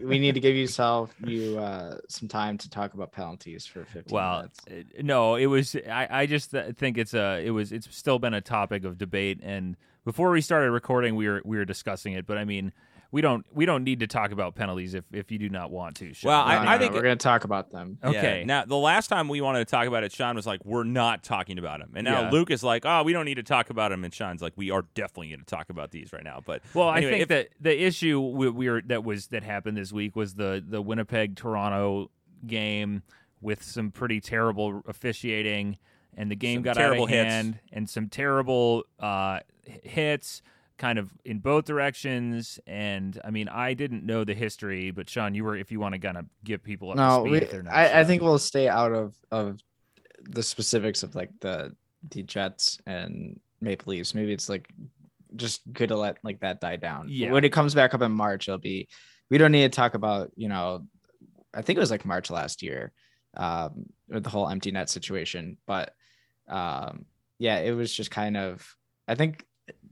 We 0.02 0.18
need 0.18 0.34
to 0.34 0.40
give 0.40 0.56
yourself 0.56 1.14
you 1.24 1.58
uh, 1.58 1.98
some 2.08 2.28
time 2.28 2.58
to 2.58 2.70
talk 2.70 2.94
about 2.94 3.12
penalties 3.12 3.66
for 3.66 3.84
15 3.84 4.14
well, 4.14 4.36
minutes. 4.36 4.60
uh, 4.70 5.02
no, 5.02 5.34
it 5.36 5.46
was. 5.46 5.76
I, 5.76 6.08
I 6.10 6.26
just 6.26 6.50
th- 6.50 6.76
think 6.76 6.98
it's 6.98 7.14
a. 7.14 7.42
It 7.44 7.50
was. 7.50 7.72
It's 7.72 7.94
still 7.94 8.18
been 8.18 8.34
a 8.34 8.40
topic 8.40 8.84
of 8.84 8.98
debate, 8.98 9.40
and 9.42 9.76
before 10.04 10.30
we 10.30 10.40
started 10.40 10.70
recording, 10.70 11.16
we 11.16 11.28
were 11.28 11.42
we 11.44 11.56
were 11.56 11.64
discussing 11.64 12.14
it. 12.14 12.26
But 12.26 12.38
I 12.38 12.44
mean, 12.44 12.72
we 13.10 13.20
don't 13.22 13.46
we 13.52 13.64
don't 13.64 13.84
need 13.84 14.00
to 14.00 14.06
talk 14.06 14.32
about 14.32 14.54
penalties 14.54 14.92
if 14.94 15.04
if 15.12 15.30
you 15.30 15.38
do 15.38 15.48
not 15.48 15.70
want 15.70 15.96
to. 15.96 16.12
Sean. 16.12 16.28
Well, 16.28 16.44
No, 16.46 16.52
I- 16.52 16.64
no, 16.64 16.70
I 16.70 16.74
no, 16.74 16.78
think- 16.82 16.92
we're 16.94 17.02
gonna 17.02 17.16
talk 17.16 17.44
about 17.44 17.70
them. 17.70 17.98
okay. 18.04 18.40
Yeah. 18.40 18.44
Now, 18.44 18.64
the 18.66 18.76
last 18.76 19.08
time 19.08 19.28
we 19.28 19.40
wanted 19.40 19.60
to 19.60 19.64
talk 19.64 19.86
about 19.86 20.04
it, 20.04 20.12
Sean 20.12 20.36
was 20.36 20.46
like, 20.46 20.62
"We're 20.64 20.84
not 20.84 21.22
talking 21.22 21.58
about 21.58 21.80
him," 21.80 21.92
and 21.96 22.04
now 22.04 22.22
Yeah. 22.22 22.30
Luke 22.30 22.50
is 22.50 22.62
like, 22.62 22.84
"Oh, 22.84 23.02
we 23.04 23.12
don't 23.14 23.24
need 23.24 23.36
to 23.36 23.42
talk 23.42 23.70
about 23.70 23.92
him," 23.92 24.04
and 24.04 24.12
Sean's 24.12 24.42
like, 24.42 24.52
"We 24.56 24.70
are 24.70 24.82
definitely 24.94 25.28
going 25.28 25.40
to 25.40 25.46
talk 25.46 25.70
about 25.70 25.90
these 25.90 26.12
right 26.12 26.24
now." 26.24 26.42
But 26.44 26.62
Well, 26.74 26.92
anyway, 26.92 27.08
I 27.08 27.10
think 27.12 27.22
if- 27.22 27.28
that 27.28 27.48
the 27.60 27.82
issue 27.82 28.20
we, 28.20 28.50
we 28.50 28.68
were 28.68 28.82
that 28.82 29.04
was 29.04 29.28
that 29.28 29.42
happened 29.42 29.76
this 29.78 29.92
week 29.92 30.14
was 30.14 30.34
the 30.34 30.62
the 30.66 30.82
Winnipeg 30.82 31.34
Toronto 31.36 32.10
game 32.46 33.02
with 33.40 33.62
some 33.62 33.90
pretty 33.90 34.20
terrible 34.20 34.82
officiating, 34.86 35.78
and 36.16 36.30
the 36.30 36.36
game 36.36 36.56
Some 36.58 36.62
got 36.64 36.70
out 36.76 36.80
terrible 36.80 37.04
of 37.04 37.10
hits. 37.10 37.30
hand, 37.32 37.58
and 37.72 37.88
some 37.88 38.08
terrible 38.08 38.84
uh, 39.00 39.40
hits, 39.82 40.42
kind 40.78 40.98
of 40.98 41.10
in 41.24 41.40
both 41.40 41.64
directions. 41.64 42.58
And 42.66 43.20
I 43.24 43.30
mean, 43.30 43.48
I 43.48 43.74
didn't 43.74 44.04
know 44.04 44.24
the 44.24 44.34
history, 44.34 44.90
but 44.90 45.10
Sean, 45.10 45.34
you 45.34 45.44
were 45.44 45.56
if 45.56 45.70
you 45.70 45.80
want 45.80 45.94
to 45.94 45.98
kind 45.98 46.16
of 46.16 46.26
give 46.44 46.62
people 46.62 46.90
up 46.90 46.96
to 46.96 47.02
No, 47.02 47.20
speed 47.20 47.30
we, 47.30 47.38
if 47.38 47.50
they're 47.50 47.62
not 47.62 47.74
I, 47.74 48.00
I 48.00 48.04
think 48.04 48.22
we'll 48.22 48.38
stay 48.38 48.68
out 48.68 48.92
of 48.92 49.14
of 49.30 49.60
the 50.22 50.42
specifics 50.42 51.02
of 51.02 51.14
like 51.14 51.30
the 51.40 51.74
the 52.10 52.22
Jets 52.22 52.78
and 52.86 53.38
Maple 53.60 53.90
Leafs. 53.90 54.14
Maybe 54.14 54.32
it's 54.32 54.48
like 54.48 54.68
just 55.36 55.60
good 55.72 55.88
to 55.88 55.96
let 55.96 56.18
like 56.22 56.40
that 56.40 56.60
die 56.60 56.76
down. 56.76 57.06
Yeah. 57.08 57.32
When 57.32 57.44
it 57.44 57.52
comes 57.52 57.74
back 57.74 57.94
up 57.94 58.02
in 58.02 58.12
March, 58.12 58.48
it'll 58.48 58.58
be. 58.58 58.88
We 59.30 59.36
don't 59.36 59.52
need 59.52 59.70
to 59.70 59.76
talk 59.76 59.94
about 59.94 60.30
you 60.36 60.48
know. 60.48 60.86
I 61.52 61.62
think 61.62 61.76
it 61.76 61.80
was 61.80 61.90
like 61.90 62.04
March 62.04 62.30
last 62.30 62.62
year, 62.62 62.92
um, 63.36 63.86
with 64.08 64.22
the 64.22 64.30
whole 64.30 64.48
empty 64.48 64.70
net 64.70 64.88
situation. 64.88 65.58
But 65.66 65.92
um, 66.48 67.04
yeah, 67.38 67.58
it 67.58 67.72
was 67.72 67.92
just 67.92 68.10
kind 68.10 68.36
of. 68.36 68.66
I 69.06 69.14
think 69.14 69.44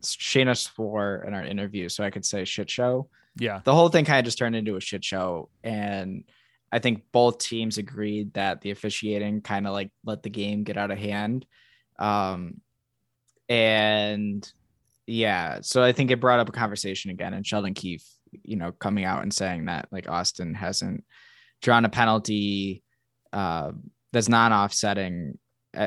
Shayna 0.02 0.56
swore 0.56 1.24
in 1.26 1.34
our 1.34 1.44
interview, 1.44 1.88
so 1.88 2.04
I 2.04 2.10
could 2.10 2.24
say 2.24 2.44
shit 2.44 2.70
show. 2.70 3.08
Yeah, 3.38 3.60
the 3.64 3.74
whole 3.74 3.88
thing 3.88 4.04
kind 4.04 4.18
of 4.18 4.24
just 4.24 4.38
turned 4.38 4.56
into 4.56 4.76
a 4.76 4.80
shit 4.80 5.04
show 5.04 5.50
and 5.62 6.24
i 6.72 6.78
think 6.78 7.04
both 7.12 7.38
teams 7.38 7.78
agreed 7.78 8.32
that 8.34 8.60
the 8.60 8.70
officiating 8.70 9.40
kind 9.40 9.66
of 9.66 9.72
like 9.72 9.90
let 10.04 10.22
the 10.22 10.30
game 10.30 10.64
get 10.64 10.76
out 10.76 10.90
of 10.90 10.98
hand. 10.98 11.46
Um 11.98 12.60
and 13.48 14.50
yeah 15.06 15.60
so 15.62 15.82
i 15.82 15.92
think 15.92 16.10
it 16.10 16.20
brought 16.20 16.40
up 16.40 16.48
a 16.48 16.52
conversation 16.52 17.10
again 17.12 17.32
and 17.32 17.46
sheldon 17.46 17.74
keefe 17.74 18.04
you 18.42 18.56
know 18.56 18.72
coming 18.72 19.04
out 19.04 19.22
and 19.22 19.32
saying 19.32 19.66
that 19.66 19.86
like 19.92 20.08
austin 20.08 20.52
hasn't 20.52 21.04
drawn 21.62 21.84
a 21.84 21.88
penalty 21.88 22.82
uh 23.32 23.70
that's 24.12 24.28
non-offsetting 24.28 25.34
a- 25.34 25.38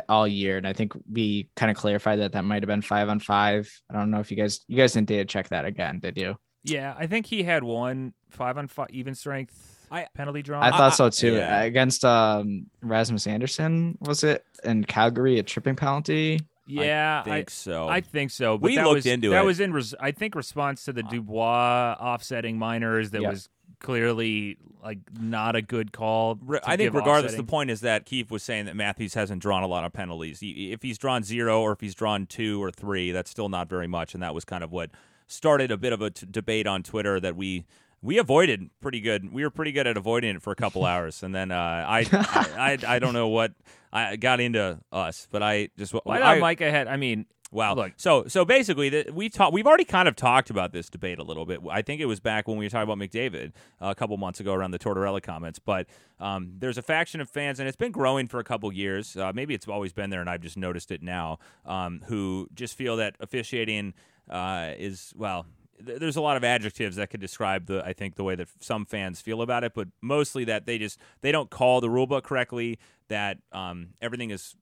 all 0.07 0.27
year 0.27 0.57
and 0.57 0.67
i 0.67 0.73
think 0.73 0.93
we 1.11 1.49
kind 1.55 1.69
of 1.71 1.77
clarified 1.77 2.19
that 2.19 2.31
that 2.33 2.43
might 2.43 2.61
have 2.61 2.67
been 2.67 2.81
five 2.81 3.09
on 3.09 3.19
five 3.19 3.69
i 3.89 3.93
don't 3.93 4.11
know 4.11 4.19
if 4.19 4.29
you 4.31 4.37
guys 4.37 4.61
you 4.67 4.77
guys 4.77 4.93
didn't 4.93 5.07
data 5.07 5.25
check 5.25 5.49
that 5.49 5.65
again 5.65 5.99
did 5.99 6.17
you 6.17 6.35
yeah. 6.65 6.93
I 6.99 7.07
think 7.07 7.25
he 7.25 7.41
had 7.41 7.63
one 7.63 8.13
five 8.31 8.57
on 8.57 8.67
five 8.67 8.89
even 8.91 9.15
strength 9.15 9.87
I- 9.89 10.07
penalty 10.13 10.41
draw. 10.41 10.61
I 10.61 10.71
thought 10.71 10.93
so 10.93 11.09
too. 11.09 11.35
yeah. 11.35 11.61
Against 11.61 12.03
um 12.03 12.65
Rasmus 12.81 13.27
Andersson, 13.27 13.97
was 14.01 14.25
it 14.25 14.43
in 14.65 14.83
Calgary 14.83 15.39
a 15.39 15.43
tripping 15.43 15.77
penalty? 15.77 16.41
yeah, 16.67 17.23
I 17.25 17.29
think 17.29 17.49
so. 17.49 17.87
I 17.87 18.01
think 18.01 18.29
so. 18.31 18.57
But 18.57 18.67
We 18.71 18.75
that 18.75 18.83
looked 18.83 18.95
was, 18.95 19.05
into 19.05 19.29
that 19.29 19.41
it. 19.43 19.45
was 19.45 19.61
in, 19.61 19.71
res- 19.71 19.95
I 20.01 20.11
think, 20.11 20.35
response 20.35 20.83
to 20.83 20.91
the 20.93 21.01
Dubois 21.01 21.95
offsetting 21.97 22.59
minors. 22.59 23.11
That 23.11 23.21
Yeah. 23.21 23.29
was 23.29 23.47
clearly 23.79 24.57
like 24.83 24.99
not 25.19 25.55
a 25.55 25.61
good 25.61 25.91
call. 25.91 26.39
I 26.65 26.77
think 26.77 26.93
regardless, 26.93 27.31
offsetting. 27.31 27.45
the 27.45 27.49
point 27.49 27.69
is 27.69 27.81
that 27.81 28.05
Keefe 28.05 28.31
was 28.31 28.43
saying 28.43 28.65
that 28.65 28.75
Matthews 28.75 29.13
hasn't 29.13 29.41
drawn 29.41 29.61
a 29.63 29.67
lot 29.67 29.83
of 29.83 29.91
penalties. 29.93 30.39
He- 30.39 30.71
If 30.71 30.81
he's 30.81 30.97
drawn 30.97 31.23
zero 31.23 31.61
or 31.61 31.71
if 31.73 31.81
he's 31.81 31.95
drawn 31.95 32.25
two 32.25 32.63
or 32.63 32.71
three, 32.71 33.11
that's 33.11 33.29
still 33.29 33.49
not 33.49 33.67
very 33.69 33.87
much, 33.87 34.13
and 34.13 34.23
that 34.23 34.33
was 34.33 34.45
kind 34.45 34.63
of 34.63 34.71
what 34.71 34.91
started 35.27 35.69
a 35.71 35.77
bit 35.77 35.93
of 35.93 36.01
a 36.01 36.09
t- 36.11 36.25
debate 36.29 36.65
on 36.65 36.81
Twitter 36.83 37.19
that 37.19 37.35
we 37.35 37.65
we 38.01 38.17
avoided 38.17 38.69
pretty 38.79 39.01
good. 39.01 39.33
We 39.33 39.43
were 39.43 39.49
pretty 39.49 39.73
good 39.73 39.85
at 39.85 39.97
avoiding 39.97 40.37
it 40.37 40.41
for 40.41 40.51
a 40.51 40.55
couple 40.55 40.85
hours, 40.93 41.21
and 41.23 41.35
then 41.35 41.51
uh, 41.51 41.55
I, 41.55 42.05
I 42.11 42.77
I 42.87 42.95
I 42.95 42.99
don't 42.99 43.13
know 43.13 43.27
what 43.27 43.51
I 43.91 44.15
got 44.15 44.39
into 44.39 44.79
us, 44.93 45.27
but 45.29 45.43
I 45.43 45.69
just 45.77 45.93
Well, 45.93 46.03
I 46.07 46.35
I- 46.35 46.39
Micah 46.39 46.71
had. 46.71 46.87
I 46.87 46.95
mean, 46.95 47.25
Wow. 47.51 47.73
Look. 47.73 47.93
so 47.97 48.25
so 48.27 48.45
basically, 48.45 48.89
the, 48.89 49.09
we 49.11 49.27
talked. 49.27 49.53
We've 49.53 49.65
already 49.65 49.83
kind 49.85 50.07
of 50.07 50.15
talked 50.15 50.51
about 50.51 50.71
this 50.71 50.87
debate 50.87 51.17
a 51.17 51.23
little 51.23 51.45
bit. 51.47 51.61
I 51.71 51.81
think 51.81 51.99
it 51.99 52.05
was 52.05 52.19
back 52.19 52.47
when 52.47 52.57
we 52.57 52.65
were 52.65 52.69
talking 52.69 52.91
about 52.91 52.99
McDavid 53.03 53.53
uh, 53.81 53.87
a 53.87 53.95
couple 53.95 54.15
months 54.17 54.39
ago 54.39 54.53
around 54.53 54.69
the 54.71 54.77
Tortorella 54.77 55.21
comments. 55.21 55.57
But 55.57 55.87
um, 56.19 56.53
there's 56.59 56.77
a 56.77 56.83
faction 56.83 57.21
of 57.21 57.29
fans, 57.29 57.59
and 57.59 57.67
it's 57.67 57.75
been 57.75 57.91
growing 57.91 58.27
for 58.27 58.39
a 58.39 58.43
couple 58.43 58.71
years. 58.71 59.17
Uh, 59.17 59.31
maybe 59.33 59.55
it's 59.55 59.67
always 59.67 59.93
been 59.93 60.11
there, 60.11 60.21
and 60.21 60.29
I've 60.29 60.41
just 60.41 60.57
noticed 60.57 60.91
it 60.91 61.01
now. 61.01 61.39
Um, 61.65 62.01
who 62.05 62.47
just 62.53 62.77
feel 62.77 62.97
that 62.97 63.15
officiating 63.19 63.95
uh, 64.29 64.73
is 64.77 65.11
well. 65.15 65.47
th- 65.83 65.99
There's 65.99 66.17
a 66.17 66.21
lot 66.21 66.37
of 66.37 66.43
adjectives 66.43 66.97
that 66.97 67.09
could 67.09 67.19
describe 67.19 67.65
the 67.65 67.83
I 67.83 67.93
think 67.93 68.13
the 68.15 68.23
way 68.23 68.35
that 68.35 68.47
some 68.59 68.85
fans 68.85 69.21
feel 69.21 69.41
about 69.41 69.63
it, 69.63 69.73
but 69.73 69.87
mostly 70.01 70.43
that 70.45 70.67
they 70.67 70.77
just 70.77 70.99
they 71.21 71.31
don't 71.31 71.49
call 71.49 71.81
the 71.81 71.89
rule 71.89 72.05
book 72.05 72.25
correctly. 72.25 72.77
That 73.07 73.39
um, 73.51 73.87
everything 74.03 74.29
is 74.29 74.55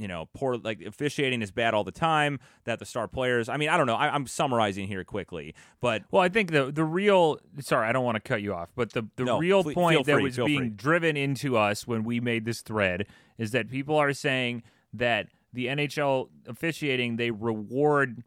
you 0.00 0.08
know, 0.08 0.28
poor 0.34 0.56
like 0.56 0.80
officiating 0.80 1.42
is 1.42 1.50
bad 1.50 1.74
all 1.74 1.84
the 1.84 1.92
time. 1.92 2.40
That 2.64 2.78
the 2.78 2.86
star 2.86 3.06
players. 3.06 3.48
I 3.50 3.58
mean, 3.58 3.68
I 3.68 3.76
don't 3.76 3.86
know. 3.86 3.96
I, 3.96 4.08
I'm 4.08 4.26
summarizing 4.26 4.88
here 4.88 5.04
quickly, 5.04 5.54
but 5.80 6.02
well, 6.10 6.22
I 6.22 6.30
think 6.30 6.50
the 6.52 6.72
the 6.72 6.84
real. 6.84 7.38
Sorry, 7.60 7.86
I 7.86 7.92
don't 7.92 8.04
want 8.04 8.16
to 8.16 8.20
cut 8.20 8.40
you 8.40 8.54
off, 8.54 8.70
but 8.74 8.92
the 8.94 9.06
the 9.16 9.24
No, 9.24 9.38
real 9.38 9.62
point 9.62 9.96
feel 9.96 10.04
that 10.04 10.22
was 10.22 10.36
being 10.36 10.58
free. 10.58 10.68
driven 10.70 11.16
into 11.18 11.56
us 11.58 11.86
when 11.86 12.02
we 12.02 12.18
made 12.18 12.46
this 12.46 12.62
thread 12.62 13.06
is 13.36 13.50
that 13.50 13.70
people 13.70 13.96
are 13.96 14.14
saying 14.14 14.62
that 14.94 15.28
the 15.52 15.66
NHL 15.66 16.28
officiating 16.46 17.16
they 17.16 17.30
reward 17.30 18.24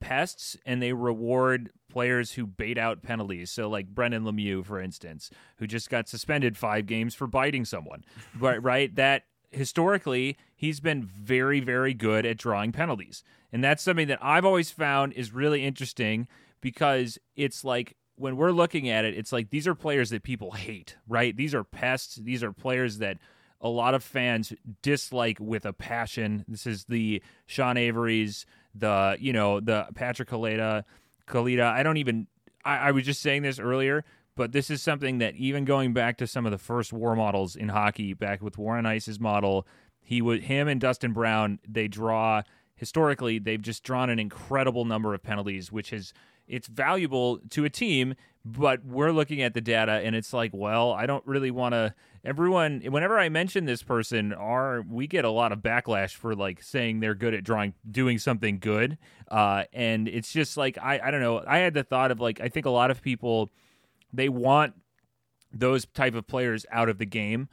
pests 0.00 0.56
and 0.66 0.82
they 0.82 0.92
reward 0.92 1.70
players 1.88 2.32
who 2.32 2.46
bait 2.46 2.76
out 2.76 3.02
penalties. 3.02 3.50
So 3.50 3.70
like 3.70 3.86
Brendan 3.88 4.24
Lemieux, 4.24 4.64
for 4.66 4.80
instance, 4.80 5.30
who 5.56 5.66
just 5.66 5.88
got 5.88 6.08
suspended 6.08 6.58
five 6.58 6.84
games 6.84 7.14
for 7.14 7.26
biting 7.26 7.64
someone. 7.64 8.04
But 8.38 8.62
right, 8.62 8.94
that 8.96 9.22
historically 9.50 10.36
he's 10.56 10.80
been 10.80 11.04
very, 11.04 11.60
very 11.60 11.94
good 11.94 12.26
at 12.26 12.38
drawing 12.38 12.72
penalties. 12.72 13.22
And 13.52 13.62
that's 13.62 13.82
something 13.82 14.08
that 14.08 14.18
I've 14.22 14.44
always 14.44 14.70
found 14.70 15.12
is 15.12 15.32
really 15.32 15.64
interesting 15.64 16.26
because 16.60 17.18
it's 17.36 17.62
like 17.62 17.96
when 18.16 18.36
we're 18.36 18.50
looking 18.50 18.88
at 18.88 19.04
it, 19.04 19.16
it's 19.16 19.32
like 19.32 19.50
these 19.50 19.68
are 19.68 19.74
players 19.74 20.10
that 20.10 20.22
people 20.22 20.52
hate, 20.52 20.96
right? 21.06 21.36
These 21.36 21.54
are 21.54 21.62
pests. 21.62 22.16
These 22.16 22.42
are 22.42 22.52
players 22.52 22.98
that 22.98 23.18
a 23.60 23.68
lot 23.68 23.94
of 23.94 24.02
fans 24.02 24.52
dislike 24.82 25.38
with 25.38 25.64
a 25.66 25.72
passion. 25.72 26.44
This 26.48 26.66
is 26.66 26.84
the 26.84 27.22
Sean 27.46 27.76
Avery's, 27.76 28.46
the 28.74 29.16
you 29.20 29.32
know 29.32 29.60
the 29.60 29.86
Patrick 29.94 30.28
Kaleta, 30.28 30.84
Kalita. 31.28 31.64
I 31.64 31.82
don't 31.82 31.98
even. 31.98 32.26
I, 32.64 32.88
I 32.88 32.90
was 32.90 33.04
just 33.04 33.20
saying 33.20 33.42
this 33.42 33.58
earlier, 33.58 34.04
but 34.34 34.52
this 34.52 34.70
is 34.70 34.82
something 34.82 35.18
that 35.18 35.34
even 35.36 35.64
going 35.64 35.92
back 35.92 36.18
to 36.18 36.26
some 36.26 36.44
of 36.46 36.52
the 36.52 36.58
first 36.58 36.92
war 36.92 37.16
models 37.16 37.56
in 37.56 37.68
hockey, 37.68 38.12
back 38.12 38.42
with 38.42 38.58
WAR 38.58 38.76
On 38.76 38.86
Ice's 38.86 39.18
model, 39.18 39.66
he 40.06 40.22
would 40.22 40.44
him 40.44 40.68
and 40.68 40.80
Dustin 40.80 41.12
Brown. 41.12 41.58
They 41.68 41.88
draw 41.88 42.42
historically. 42.76 43.40
They've 43.40 43.60
just 43.60 43.82
drawn 43.82 44.08
an 44.08 44.20
incredible 44.20 44.84
number 44.84 45.12
of 45.14 45.22
penalties, 45.24 45.72
which 45.72 45.92
is 45.92 46.14
it's 46.46 46.68
valuable 46.68 47.40
to 47.50 47.64
a 47.64 47.70
team. 47.70 48.14
But 48.44 48.84
we're 48.84 49.10
looking 49.10 49.42
at 49.42 49.54
the 49.54 49.60
data, 49.60 49.90
and 49.90 50.14
it's 50.14 50.32
like, 50.32 50.52
well, 50.54 50.92
I 50.92 51.06
don't 51.06 51.26
really 51.26 51.50
want 51.50 51.72
to. 51.72 51.92
Everyone, 52.24 52.80
whenever 52.82 53.18
I 53.18 53.28
mention 53.28 53.64
this 53.64 53.82
person, 53.82 54.32
are 54.32 54.82
we 54.88 55.08
get 55.08 55.24
a 55.24 55.30
lot 55.30 55.50
of 55.50 55.58
backlash 55.58 56.14
for 56.14 56.36
like 56.36 56.62
saying 56.62 57.00
they're 57.00 57.16
good 57.16 57.34
at 57.34 57.42
drawing, 57.42 57.74
doing 57.90 58.18
something 58.18 58.60
good, 58.60 58.98
uh, 59.28 59.64
and 59.72 60.06
it's 60.06 60.32
just 60.32 60.56
like 60.56 60.78
I, 60.80 61.00
I 61.02 61.10
don't 61.10 61.20
know. 61.20 61.42
I 61.44 61.58
had 61.58 61.74
the 61.74 61.82
thought 61.82 62.12
of 62.12 62.20
like 62.20 62.40
I 62.40 62.48
think 62.48 62.64
a 62.64 62.70
lot 62.70 62.92
of 62.92 63.02
people 63.02 63.50
they 64.12 64.28
want 64.28 64.74
those 65.52 65.84
type 65.84 66.14
of 66.14 66.28
players 66.28 66.64
out 66.70 66.88
of 66.88 66.98
the 66.98 67.06
game 67.06 67.48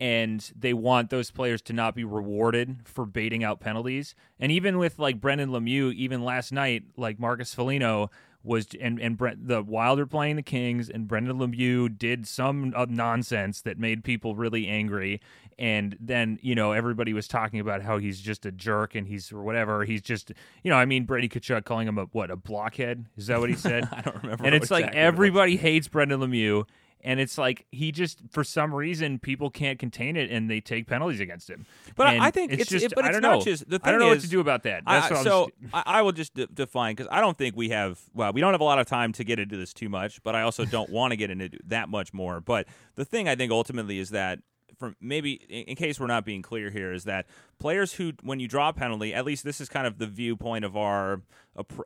and 0.00 0.50
they 0.58 0.72
want 0.72 1.10
those 1.10 1.30
players 1.30 1.60
to 1.60 1.74
not 1.74 1.94
be 1.94 2.04
rewarded 2.04 2.78
for 2.84 3.04
baiting 3.04 3.44
out 3.44 3.60
penalties. 3.60 4.14
And 4.40 4.50
even 4.50 4.78
with 4.78 4.98
like 4.98 5.20
Brendan 5.20 5.50
Lemieux, 5.50 5.92
even 5.92 6.24
last 6.24 6.52
night, 6.52 6.84
like 6.96 7.20
Marcus 7.20 7.52
Foligno 7.52 8.10
was 8.42 8.68
and 8.80 8.98
and 8.98 9.18
Brent, 9.18 9.46
the 9.46 9.62
Wilder 9.62 10.06
playing 10.06 10.36
the 10.36 10.42
Kings 10.42 10.88
and 10.88 11.06
Brendan 11.06 11.38
Lemieux 11.38 11.96
did 11.96 12.26
some 12.26 12.74
nonsense 12.88 13.60
that 13.60 13.78
made 13.78 14.02
people 14.02 14.34
really 14.34 14.66
angry. 14.66 15.20
And 15.58 15.98
then 16.00 16.38
you 16.40 16.54
know 16.54 16.72
everybody 16.72 17.12
was 17.12 17.28
talking 17.28 17.60
about 17.60 17.82
how 17.82 17.98
he's 17.98 18.18
just 18.18 18.46
a 18.46 18.52
jerk 18.52 18.94
and 18.94 19.06
he's 19.06 19.30
or 19.30 19.42
whatever. 19.42 19.84
He's 19.84 20.00
just 20.00 20.32
you 20.64 20.70
know 20.70 20.78
I 20.78 20.86
mean 20.86 21.04
Brady 21.04 21.28
Tkachuk 21.28 21.66
calling 21.66 21.86
him 21.86 21.98
a 21.98 22.04
what 22.04 22.30
a 22.30 22.36
blockhead? 22.36 23.04
Is 23.18 23.26
that 23.26 23.38
what 23.38 23.50
he 23.50 23.56
said? 23.56 23.86
I 23.92 24.00
don't 24.00 24.16
remember. 24.22 24.46
and 24.46 24.54
it's 24.54 24.70
like 24.70 24.94
everybody 24.94 25.58
hates 25.58 25.88
Brendan 25.88 26.20
Lemieux 26.20 26.64
and 27.02 27.18
it's 27.20 27.38
like 27.38 27.66
he 27.72 27.92
just 27.92 28.20
for 28.30 28.44
some 28.44 28.74
reason 28.74 29.18
people 29.18 29.50
can't 29.50 29.78
contain 29.78 30.16
it 30.16 30.30
and 30.30 30.50
they 30.50 30.60
take 30.60 30.86
penalties 30.86 31.20
against 31.20 31.48
him. 31.48 31.66
But 31.96 32.06
I- 32.08 32.14
And 32.14 32.22
I 32.24 32.30
think 32.30 32.52
it's- 32.52 32.68
just 32.68 32.86
it- 32.86 32.92
but 32.94 33.04
I 33.04 33.12
don't 33.12 33.22
not 33.22 33.38
know. 33.38 33.44
just- 33.44 33.68
the 33.68 33.80
I 33.82 33.90
don't 33.90 34.00
know 34.00 34.10
is- 34.12 34.18
what 34.18 34.22
to 34.22 34.28
do 34.30 34.40
about 34.40 34.62
that. 34.64 34.84
That's 34.86 35.10
I'm 35.12 35.24
so 35.24 35.50
just- 35.62 35.74
I, 35.74 35.82
I 35.86 36.02
will 36.02 36.12
just 36.12 36.34
de- 36.34 36.46
define 36.46 36.94
because 36.94 37.08
I 37.10 37.20
don't 37.20 37.36
think 37.38 37.56
we 37.56 37.70
have. 37.70 37.98
Well, 38.14 38.32
we 38.32 38.40
don't 38.40 38.52
have 38.52 38.60
a 38.60 38.64
lot 38.64 38.78
of 38.78 38.86
time 38.86 39.12
to 39.14 39.24
get 39.24 39.38
into 39.38 39.56
this 39.56 39.72
too 39.72 39.88
much, 39.88 40.22
but 40.22 40.34
I 40.34 40.42
also 40.42 40.64
don't 40.64 40.90
want 40.98 41.12
to 41.12 41.16
get 41.16 41.30
into 41.30 41.50
that 41.66 41.88
much 41.88 42.12
more. 42.12 42.40
But 42.40 42.66
the 42.96 43.04
thing 43.04 43.28
I 43.28 43.34
think 43.36 43.52
ultimately 43.52 43.98
is 43.98 44.10
that. 44.10 44.40
From 44.78 44.96
maybe 44.98 45.32
in 45.50 45.76
case 45.76 46.00
we're 46.00 46.06
not 46.06 46.24
being 46.24 46.40
clear 46.40 46.70
here, 46.70 46.90
is 46.94 47.04
that 47.04 47.26
players 47.58 47.92
who, 47.92 48.12
when 48.22 48.40
you 48.40 48.48
draw 48.48 48.70
a 48.70 48.72
penalty, 48.72 49.12
at 49.12 49.26
least 49.26 49.44
this 49.44 49.60
is 49.60 49.68
kind 49.68 49.86
of 49.86 49.98
the 49.98 50.06
viewpoint 50.06 50.64
of 50.64 50.74
our, 50.74 51.20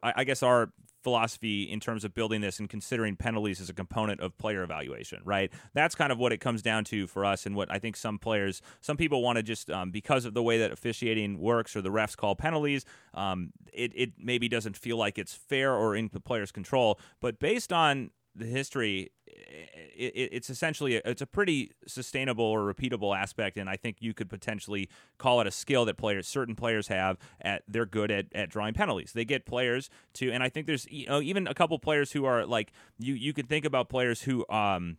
I 0.00 0.12
I 0.18 0.24
guess 0.24 0.44
our 0.44 0.70
philosophy 1.05 1.62
in 1.62 1.79
terms 1.79 2.05
of 2.05 2.14
building 2.14 2.40
this 2.40 2.59
and 2.59 2.69
considering 2.69 3.14
penalties 3.14 3.61
as 3.61 3.69
a 3.69 3.75
component 3.75 4.21
of 4.21 4.37
player 4.38 4.62
evaluation, 4.62 5.21
right? 5.25 5.53
That's 5.75 5.95
kind 5.95 6.11
of 6.11 6.19
what 6.19 6.33
it 6.33 6.38
comes 6.38 6.62
down 6.62 6.85
to 6.85 7.07
for 7.07 7.25
us, 7.25 7.47
and 7.47 7.55
what 7.55 7.71
I 7.71 7.79
think 7.79 7.97
some 7.97 8.19
players, 8.19 8.62
some 8.81 8.97
people 8.97 9.23
want 9.23 9.37
to 9.37 9.43
just 9.43 9.71
um, 9.71 9.90
because 9.90 10.25
of 10.25 10.35
the 10.35 10.43
way 10.43 10.59
that 10.59 10.73
officiating 10.73 11.38
works 11.38 11.77
or 11.77 11.83
the 11.83 11.90
refs 11.90 12.17
call 12.17 12.35
penalties, 12.35 12.85
um, 13.12 13.53
it 13.73 13.93
it 13.95 14.12
maybe 14.19 14.49
doesn't 14.49 14.77
feel 14.77 14.97
like 14.97 15.19
it's 15.19 15.35
fair 15.35 15.75
or 15.75 15.95
in 15.95 16.11
the 16.12 16.21
player's 16.21 16.51
control. 16.51 16.99
But 17.21 17.38
based 17.38 17.73
on 17.73 18.11
the 18.35 18.47
history, 18.47 19.11
it, 19.27 20.12
it, 20.14 20.29
it's 20.33 20.51
essentially 20.51 20.97
a, 20.97 21.03
it's 21.05 21.23
a 21.23 21.27
pretty 21.27 21.73
sustainable 21.87 22.44
or 22.44 22.73
repeatable 22.73 23.16
aspect, 23.16 23.57
and 23.57 23.68
I 23.68 23.77
think 23.77 23.99
you 24.01 24.14
could 24.14 24.29
potentially 24.29 24.88
call 25.18 25.40
it 25.40 25.47
a 25.47 25.51
skill 25.51 25.85
that 25.85 25.97
players, 25.97 26.27
certain 26.27 26.57
players 26.57 26.88
have. 26.88 27.18
At 27.40 27.62
they're 27.68 27.87
good 27.87 28.11
at, 28.11 28.27
at 28.35 28.51
drawing 28.51 28.75
penalties. 28.75 29.12
They 29.12 29.25
get 29.25 29.47
players 29.47 29.90
to, 30.14 30.31
and 30.31 30.42
I 30.42 30.49
think 30.49 30.66
there's 30.66 30.87
you 30.90 31.07
know 31.07 31.20
even 31.20 31.47
a 31.47 31.55
couple 31.55 31.79
players 31.79 32.12
who 32.12 32.25
are 32.25 32.44
like 32.44 32.73
you. 32.99 33.14
You 33.14 33.33
could 33.33 33.49
think 33.49 33.64
about 33.64 33.88
players 33.88 34.23
who 34.23 34.44
um 34.49 34.99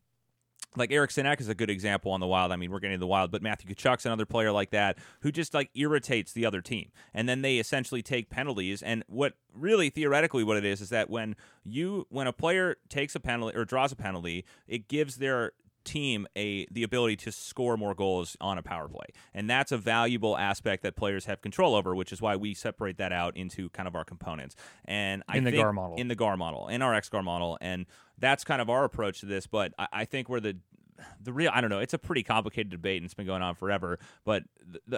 like 0.75 0.91
Eric 0.91 1.11
Sinek 1.11 1.39
is 1.39 1.49
a 1.49 1.55
good 1.55 1.69
example 1.69 2.11
on 2.11 2.19
the 2.19 2.27
Wild. 2.27 2.51
I 2.51 2.55
mean, 2.55 2.71
we're 2.71 2.79
getting 2.79 2.99
the 2.99 3.07
Wild, 3.07 3.31
but 3.31 3.41
Matthew 3.41 3.73
Tkachuk's 3.73 4.05
another 4.05 4.25
player 4.25 4.51
like 4.51 4.71
that 4.71 4.97
who 5.21 5.31
just 5.31 5.53
like 5.53 5.69
irritates 5.75 6.33
the 6.33 6.45
other 6.45 6.61
team, 6.61 6.91
and 7.13 7.27
then 7.27 7.41
they 7.41 7.57
essentially 7.57 8.01
take 8.01 8.29
penalties. 8.29 8.81
And 8.81 9.03
what 9.07 9.33
really 9.53 9.89
theoretically 9.89 10.43
what 10.43 10.57
it 10.57 10.65
is 10.65 10.81
is 10.81 10.89
that 10.89 11.09
when 11.09 11.35
you 11.63 12.07
when 12.09 12.27
a 12.27 12.33
player 12.33 12.77
takes 12.89 13.15
a 13.15 13.19
penalty 13.19 13.57
or 13.57 13.65
draws 13.65 13.91
a 13.91 13.95
penalty, 13.95 14.45
it 14.67 14.87
gives 14.87 15.17
their 15.17 15.53
team 15.85 16.27
a 16.35 16.65
the 16.71 16.83
ability 16.83 17.15
to 17.17 17.31
score 17.31 17.77
more 17.77 17.93
goals 17.95 18.35
on 18.41 18.57
a 18.57 18.63
power 18.63 18.87
play. 18.89 19.05
And 19.33 19.49
that's 19.49 19.71
a 19.71 19.77
valuable 19.77 20.37
aspect 20.37 20.83
that 20.83 20.95
players 20.95 21.25
have 21.25 21.41
control 21.41 21.75
over 21.75 21.95
which 21.95 22.11
is 22.11 22.21
why 22.21 22.35
we 22.35 22.53
separate 22.53 22.97
that 22.97 23.11
out 23.13 23.37
into 23.37 23.69
kind 23.69 23.87
of 23.87 23.95
our 23.95 24.03
components. 24.03 24.55
And 24.85 25.23
I 25.29 25.37
In 25.37 25.43
the 25.45 25.51
think 25.51 25.63
GAR 25.63 25.71
model. 25.73 25.95
in 25.97 26.07
the 26.09 26.15
GAR 26.15 26.35
model 26.35 26.67
in 26.67 26.81
our 26.81 26.93
XGAR 26.93 27.23
model. 27.23 27.57
And 27.61 27.85
that's 28.17 28.43
kind 28.43 28.61
of 28.61 28.69
our 28.69 28.83
approach 28.83 29.19
to 29.21 29.25
this 29.25 29.47
but 29.47 29.73
I, 29.77 29.87
I 29.93 30.05
think 30.05 30.27
we're 30.29 30.39
the 30.39 30.57
the 31.21 31.33
real 31.33 31.51
I 31.53 31.59
don't 31.59 31.69
know 31.69 31.79
it's 31.79 31.93
a 31.93 31.97
pretty 31.97 32.23
complicated 32.23 32.69
debate 32.71 32.97
and 32.97 33.05
it's 33.05 33.13
been 33.13 33.25
going 33.25 33.41
on 33.41 33.55
forever. 33.55 33.99
But 34.23 34.43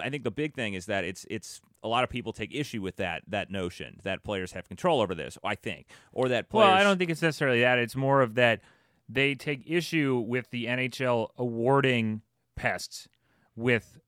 I 0.00 0.10
think 0.10 0.22
the 0.24 0.30
big 0.30 0.54
thing 0.54 0.74
is 0.74 0.86
that 0.86 1.04
it's 1.04 1.26
it's 1.28 1.60
a 1.82 1.88
lot 1.88 2.04
of 2.04 2.10
people 2.10 2.32
take 2.32 2.54
issue 2.54 2.80
with 2.82 2.96
that 2.96 3.22
that 3.28 3.50
notion 3.50 3.98
that 4.04 4.22
players 4.22 4.52
have 4.52 4.68
control 4.68 5.00
over 5.00 5.14
this 5.14 5.36
I 5.44 5.56
think. 5.56 5.86
Or 6.12 6.28
that 6.28 6.48
players 6.50 6.68
Well, 6.68 6.76
I 6.76 6.84
don't 6.84 6.98
think 6.98 7.10
it's 7.10 7.22
necessarily 7.22 7.60
that. 7.62 7.78
It's 7.78 7.96
more 7.96 8.22
of 8.22 8.34
that 8.36 8.60
they 9.08 9.34
take 9.34 9.62
issue 9.66 10.22
with 10.26 10.50
the 10.50 10.66
NHL 10.66 11.28
awarding 11.36 12.22
pests 12.56 13.08
with 13.56 13.98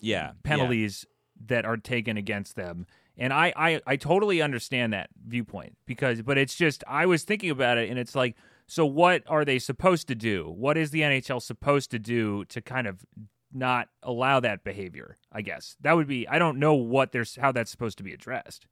yeah 0.00 0.32
penalties 0.42 1.06
that 1.46 1.64
are 1.64 1.76
taken 1.76 2.16
against 2.16 2.56
them. 2.56 2.86
And 3.16 3.32
I, 3.32 3.52
I, 3.56 3.80
I 3.86 3.96
totally 3.96 4.40
understand 4.40 4.92
that 4.92 5.10
viewpoint 5.26 5.76
because, 5.86 6.22
but 6.22 6.38
it's 6.38 6.54
just, 6.54 6.82
I 6.88 7.06
was 7.06 7.22
thinking 7.22 7.50
about 7.50 7.76
it 7.76 7.90
and 7.90 7.98
it's 7.98 8.14
like, 8.14 8.36
so 8.66 8.86
what 8.86 9.22
are 9.26 9.44
they 9.44 9.58
supposed 9.58 10.08
to 10.08 10.14
do? 10.14 10.52
What 10.56 10.76
is 10.76 10.90
the 10.90 11.00
NHL 11.00 11.42
supposed 11.42 11.90
to 11.90 11.98
do 11.98 12.44
to 12.46 12.62
kind 12.62 12.86
of 12.86 13.04
not 13.52 13.88
allow 14.02 14.40
that 14.40 14.64
behavior? 14.64 15.16
I 15.32 15.42
guess 15.42 15.76
that 15.80 15.96
would 15.96 16.06
be, 16.06 16.26
I 16.28 16.38
don't 16.38 16.58
know 16.58 16.74
what 16.74 17.12
there's, 17.12 17.36
how 17.36 17.52
that's 17.52 17.70
supposed 17.70 17.98
to 17.98 18.04
be 18.04 18.14
addressed. 18.14 18.66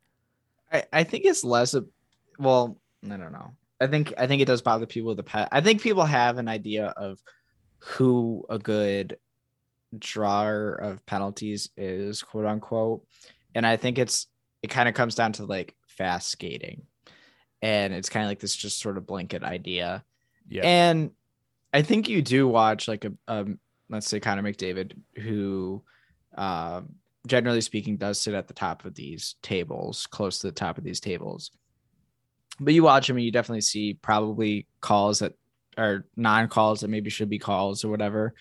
I, 0.73 0.85
I 0.93 1.05
think 1.05 1.25
it's 1.25 1.45
less 1.45 1.75
of 1.75 1.89
well, 2.39 2.79
I 3.05 3.17
don't 3.17 3.33
know. 3.33 3.53
I 3.81 3.87
think 3.87 4.13
I 4.19 4.27
think 4.27 4.43
it 4.43 4.47
does 4.47 4.63
bother 4.63 4.87
people 4.87 5.09
with 5.09 5.19
the 5.19 5.23
pet. 5.23 5.49
I 5.53 5.61
think 5.61 5.83
people 5.83 6.05
have 6.05 6.39
an 6.39 6.49
idea 6.49 6.87
of 6.87 7.21
who 7.79 8.45
a 8.49 8.59
good 8.59 9.19
drawer 9.97 10.75
of 10.75 11.05
penalties 11.07 11.71
is, 11.77 12.23
quote 12.23 12.47
unquote. 12.47 13.07
And 13.55 13.67
I 13.67 13.77
think 13.77 13.99
it's 13.99 14.27
it 14.63 14.69
kind 14.69 14.89
of 14.89 14.95
comes 14.95 15.15
down 15.15 15.33
to 15.35 15.45
like 15.45 15.75
fast 15.87 16.29
skating. 16.29 16.83
And 17.63 17.93
it's 17.93 18.09
kind 18.09 18.25
of 18.25 18.31
like 18.31 18.41
this 18.41 18.57
just 18.57 18.81
sort 18.81 18.97
of 18.99 19.07
blanket 19.07 19.43
idea. 19.43 20.05
Yeah. 20.49 20.63
And 20.65 21.13
I 21.73 21.83
think 21.83 22.09
you 22.09 22.23
do 22.23 22.49
watch 22.49 22.89
like 22.89 23.05
a 23.05 23.13
um 23.29 23.59
let's 23.89 24.09
say 24.09 24.21
Connor 24.21 24.43
McDavid, 24.43 24.93
who 25.17 25.83
um 26.37 26.95
generally 27.27 27.61
speaking 27.61 27.97
does 27.97 28.21
sit 28.21 28.35
at 28.35 28.49
the 28.49 28.55
top 28.55 28.85
of 28.85 28.95
these 28.95 29.37
tables, 29.43 30.07
close 30.07 30.39
to 30.41 30.49
the 30.49 30.53
top 30.53 30.79
of 30.79 30.85
these 30.85 31.01
tables. 31.01 31.51
But 32.61 32.75
you 32.75 32.83
watch 32.83 33.09
him 33.09 33.17
and 33.17 33.25
you 33.25 33.33
definitely 33.33 33.61
see 33.61 33.95
probably 33.95 34.67
calls 34.81 35.21
that 35.21 35.35
are 35.77 36.05
non-calls 36.17 36.81
that 36.81 36.89
maybe 36.89 37.11
should 37.11 37.31
be 37.31 37.39
calls 37.39 37.85
or 37.85 37.89
whatever. 37.89 38.35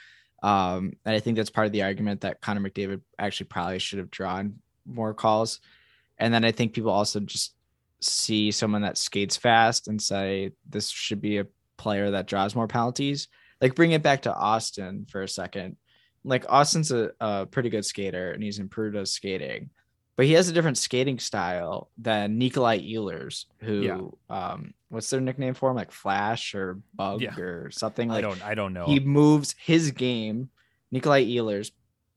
Um, 0.43 0.93
and 1.06 1.15
I 1.15 1.19
think 1.19 1.38
that's 1.38 1.49
part 1.49 1.67
of 1.67 1.73
the 1.73 1.84
argument 1.84 2.21
that 2.21 2.41
Connor 2.41 2.67
McDavid 2.67 3.01
actually 3.19 3.47
probably 3.47 3.80
should 3.80 3.99
have 3.99 4.12
drawn 4.12 4.56
more 4.86 5.13
calls. 5.13 5.60
And 6.17 6.34
then 6.34 6.43
I 6.43 6.51
think 6.51 6.73
people 6.73 6.91
also 6.91 7.19
just 7.19 7.53
see 8.01 8.51
someone 8.51 8.84
that 8.84 8.97
skates 8.97 9.38
fast 9.38 9.88
and 9.88 10.01
say 10.01 10.51
this 10.69 10.89
should 10.89 11.21
be 11.21 11.38
a 11.38 11.47
player 11.77 12.12
that 12.12 12.27
draws 12.27 12.56
more 12.56 12.67
penalties. 12.67 13.27
Like 13.62 13.75
bring 13.75 13.91
it 13.91 14.03
back 14.03 14.23
to 14.23 14.34
Austin 14.34 15.06
for 15.10 15.21
a 15.21 15.27
second. 15.27 15.77
Like 16.23 16.45
Austin's 16.49 16.91
a, 16.91 17.12
a 17.19 17.45
pretty 17.45 17.69
good 17.69 17.86
skater 17.86 18.32
and 18.32 18.43
he's 18.43 18.60
improved 18.60 18.95
his 18.95 19.12
skating, 19.12 19.69
but 20.17 20.25
he 20.25 20.34
has 20.34 20.49
a 20.49 20.53
different 20.53 20.77
skating 20.77 21.19
style 21.19 21.89
than 21.97 22.38
Nikolai 22.38 22.80
Ehlers, 22.80 23.45
who 23.60 23.82
Yeah. 23.82 24.01
um 24.30 24.73
what's 24.89 25.10
their 25.10 25.21
nickname 25.21 25.53
for 25.53 25.69
him? 25.69 25.75
Like 25.77 25.91
Flash 25.91 26.53
or 26.56 26.80
Bug 26.93 27.21
Yeah. 27.21 27.38
or 27.38 27.71
something 27.71 28.12
I 28.12 28.19
don't, 28.21 28.43
I 28.45 28.53
don't 28.56 28.73
know. 28.73 28.86
he 28.86 28.99
moves 28.99 29.56
his 29.58 29.91
game. 29.91 30.49
Nikolai 30.91 31.23
Ehlers 31.25 31.71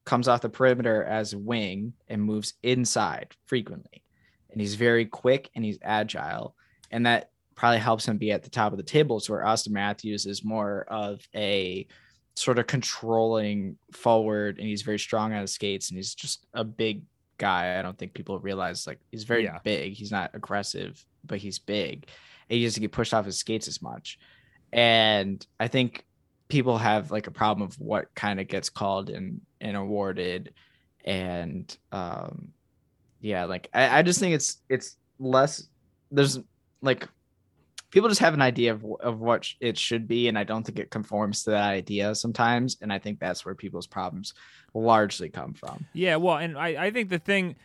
comes 0.04 0.26
off 0.28 0.40
the 0.40 0.48
perimeter 0.48 1.04
as 1.04 1.34
wing 1.36 1.92
and 2.08 2.22
moves 2.22 2.54
inside 2.62 3.34
frequently. 3.46 4.02
And 4.50 4.60
he's 4.60 4.74
very 4.76 5.04
quick 5.04 5.50
and 5.54 5.64
he's 5.64 5.78
agile. 5.82 6.56
And 6.90 7.06
that 7.06 7.30
probably 7.56 7.78
helps 7.78 8.06
him 8.08 8.16
be 8.18 8.32
at 8.32 8.42
the 8.42 8.50
top 8.50 8.72
of 8.72 8.78
the 8.78 8.82
tables 8.84 9.28
where 9.28 9.44
Austin 9.44 9.72
Matthews 9.74 10.24
is 10.26 10.42
more 10.44 10.84
of 10.88 11.20
a 11.34 11.86
sort 12.34 12.58
of 12.58 12.66
controlling 12.66 13.76
forward 13.92 14.58
and 14.58 14.66
he's 14.66 14.82
very 14.82 14.98
strong 14.98 15.32
on 15.34 15.40
his 15.42 15.52
skates 15.52 15.90
and 15.90 15.98
he's 15.98 16.14
just 16.14 16.46
a 16.54 16.64
big 16.64 17.02
guy. 17.40 17.78
I 17.78 17.82
don't 17.82 17.98
think 17.98 18.14
people 18.14 18.38
realize 18.38 18.86
like 18.86 19.00
he's 19.10 19.24
very 19.24 19.44
Yeah. 19.44 19.58
big. 19.64 19.94
He's 19.94 20.12
not 20.12 20.30
aggressive, 20.34 21.04
but 21.24 21.38
he's 21.38 21.58
big. 21.58 22.06
And 22.48 22.56
he 22.58 22.64
doesn't 22.64 22.80
get 22.80 22.92
pushed 22.92 23.12
off 23.14 23.24
his 23.26 23.38
skates 23.38 23.66
as 23.66 23.82
much. 23.82 24.18
And 24.72 25.44
I 25.58 25.66
think 25.66 26.04
people 26.48 26.78
have 26.78 27.10
like 27.10 27.26
a 27.26 27.32
problem 27.32 27.66
of 27.66 27.74
what 27.80 28.14
kind 28.14 28.38
of 28.40 28.46
gets 28.48 28.70
called 28.70 29.10
and 29.10 29.40
and 29.60 29.76
awarded 29.76 30.52
and 31.04 31.76
um 31.92 32.48
yeah 33.20 33.44
like 33.44 33.68
I, 33.72 33.98
I 33.98 34.02
just 34.02 34.18
think 34.20 34.34
it's 34.34 34.58
it's 34.68 34.96
less 35.18 35.68
there's 36.10 36.40
like 36.82 37.08
people 37.90 38.08
just 38.08 38.20
have 38.20 38.34
an 38.34 38.42
idea 38.42 38.72
of, 38.72 38.84
of 39.00 39.20
what 39.20 39.48
it 39.60 39.76
should 39.76 40.06
be 40.06 40.28
and 40.28 40.38
i 40.38 40.44
don't 40.44 40.64
think 40.64 40.78
it 40.78 40.90
conforms 40.90 41.44
to 41.44 41.50
that 41.50 41.70
idea 41.70 42.14
sometimes 42.14 42.76
and 42.80 42.92
i 42.92 42.98
think 42.98 43.18
that's 43.18 43.44
where 43.44 43.54
people's 43.54 43.86
problems 43.86 44.34
largely 44.74 45.28
come 45.28 45.52
from 45.52 45.84
Yeah, 45.92 46.16
well, 46.16 46.36
and 46.36 46.56
I, 46.56 46.86
I 46.86 46.90
think 46.90 47.08
the 47.08 47.18
thing 47.18 47.56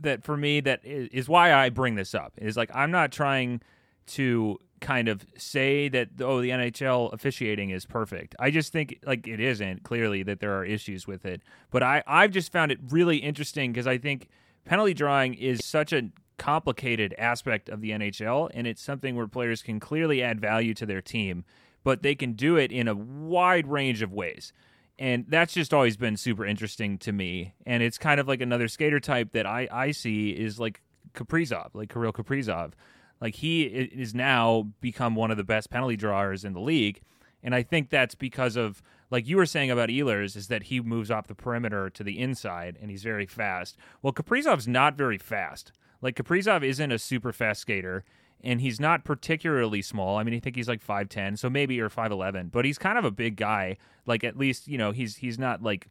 that 0.00 0.24
for 0.24 0.36
me 0.36 0.60
that 0.60 0.80
is, 0.84 1.08
is 1.12 1.28
why 1.28 1.52
I 1.52 1.70
bring 1.70 1.94
this 1.94 2.14
up 2.14 2.32
is 2.38 2.56
like 2.56 2.70
I'm 2.74 2.90
not 2.90 3.12
trying 3.12 3.60
to 4.06 4.58
kind 4.80 5.08
of 5.08 5.24
say 5.36 5.88
that 5.88 6.08
oh 6.20 6.40
the 6.40 6.50
NHL 6.50 7.12
officiating 7.12 7.70
is 7.70 7.86
perfect. 7.86 8.34
I 8.38 8.50
just 8.50 8.72
think 8.72 8.98
like 9.06 9.26
it 9.26 9.40
isn't 9.40 9.82
clearly 9.82 10.22
that 10.24 10.40
there 10.40 10.58
are 10.58 10.64
issues 10.64 11.06
with 11.06 11.24
it. 11.24 11.42
But 11.70 11.82
I 11.82 12.02
I've 12.06 12.32
just 12.32 12.52
found 12.52 12.72
it 12.72 12.78
really 12.88 13.18
interesting 13.18 13.72
because 13.72 13.86
I 13.86 13.98
think 13.98 14.28
penalty 14.64 14.94
drawing 14.94 15.34
is 15.34 15.64
such 15.64 15.92
a 15.92 16.10
complicated 16.38 17.14
aspect 17.18 17.68
of 17.68 17.80
the 17.80 17.90
NHL 17.90 18.50
and 18.54 18.66
it's 18.66 18.82
something 18.82 19.16
where 19.16 19.28
players 19.28 19.62
can 19.62 19.80
clearly 19.80 20.22
add 20.22 20.40
value 20.40 20.74
to 20.74 20.86
their 20.86 21.02
team, 21.02 21.44
but 21.82 22.02
they 22.02 22.14
can 22.14 22.32
do 22.32 22.56
it 22.56 22.72
in 22.72 22.88
a 22.88 22.94
wide 22.94 23.66
range 23.66 24.02
of 24.02 24.12
ways 24.12 24.52
and 24.98 25.24
that's 25.28 25.54
just 25.54 25.74
always 25.74 25.96
been 25.96 26.16
super 26.16 26.46
interesting 26.46 26.98
to 26.98 27.10
me 27.12 27.52
and 27.66 27.82
it's 27.82 27.98
kind 27.98 28.20
of 28.20 28.28
like 28.28 28.40
another 28.40 28.68
skater 28.68 29.00
type 29.00 29.32
that 29.32 29.44
i 29.44 29.66
i 29.72 29.90
see 29.90 30.30
is 30.30 30.60
like 30.60 30.80
kaprizov 31.14 31.70
like 31.74 31.92
kirill 31.92 32.12
kaprizov 32.12 32.74
Like 33.20 33.36
he 33.36 33.62
is 33.62 34.14
now 34.14 34.68
become 34.80 35.14
one 35.14 35.30
of 35.30 35.36
the 35.36 35.44
best 35.44 35.70
penalty 35.70 35.96
drawers 35.96 36.44
in 36.44 36.52
the 36.52 36.60
league, 36.60 37.00
and 37.42 37.54
I 37.54 37.62
think 37.62 37.90
that's 37.90 38.14
because 38.14 38.56
of 38.56 38.82
like 39.10 39.26
you 39.26 39.36
were 39.36 39.46
saying 39.46 39.70
about 39.70 39.88
Ehlers 39.88 40.36
is 40.36 40.48
that 40.48 40.64
he 40.64 40.80
moves 40.80 41.10
off 41.10 41.26
the 41.26 41.34
perimeter 41.34 41.88
to 41.90 42.02
the 42.02 42.18
inside 42.18 42.76
and 42.80 42.90
he's 42.90 43.02
very 43.02 43.26
fast. 43.26 43.76
Well, 44.02 44.12
Kaprizov's 44.12 44.66
not 44.66 44.96
very 44.96 45.18
fast. 45.18 45.72
Like 46.00 46.16
Kaprizov 46.16 46.64
isn't 46.64 46.92
a 46.92 46.98
super 46.98 47.32
fast 47.32 47.62
skater 47.62 48.04
and 48.42 48.60
he's 48.60 48.78
not 48.78 49.04
particularly 49.04 49.80
small. 49.80 50.18
I 50.18 50.22
mean, 50.22 50.34
I 50.34 50.38
think 50.38 50.54
he's 50.54 50.68
like 50.68 50.86
5'10, 50.86 51.38
so 51.38 51.48
maybe 51.48 51.80
or 51.80 51.88
5'11, 51.88 52.52
but 52.52 52.64
he's 52.66 52.78
kind 52.78 52.98
of 52.98 53.04
a 53.04 53.10
big 53.10 53.36
guy. 53.36 53.78
Like 54.06 54.22
at 54.22 54.36
least, 54.36 54.68
you 54.68 54.76
know, 54.76 54.92
he's 54.92 55.16
he's 55.16 55.38
not 55.38 55.62
like 55.62 55.88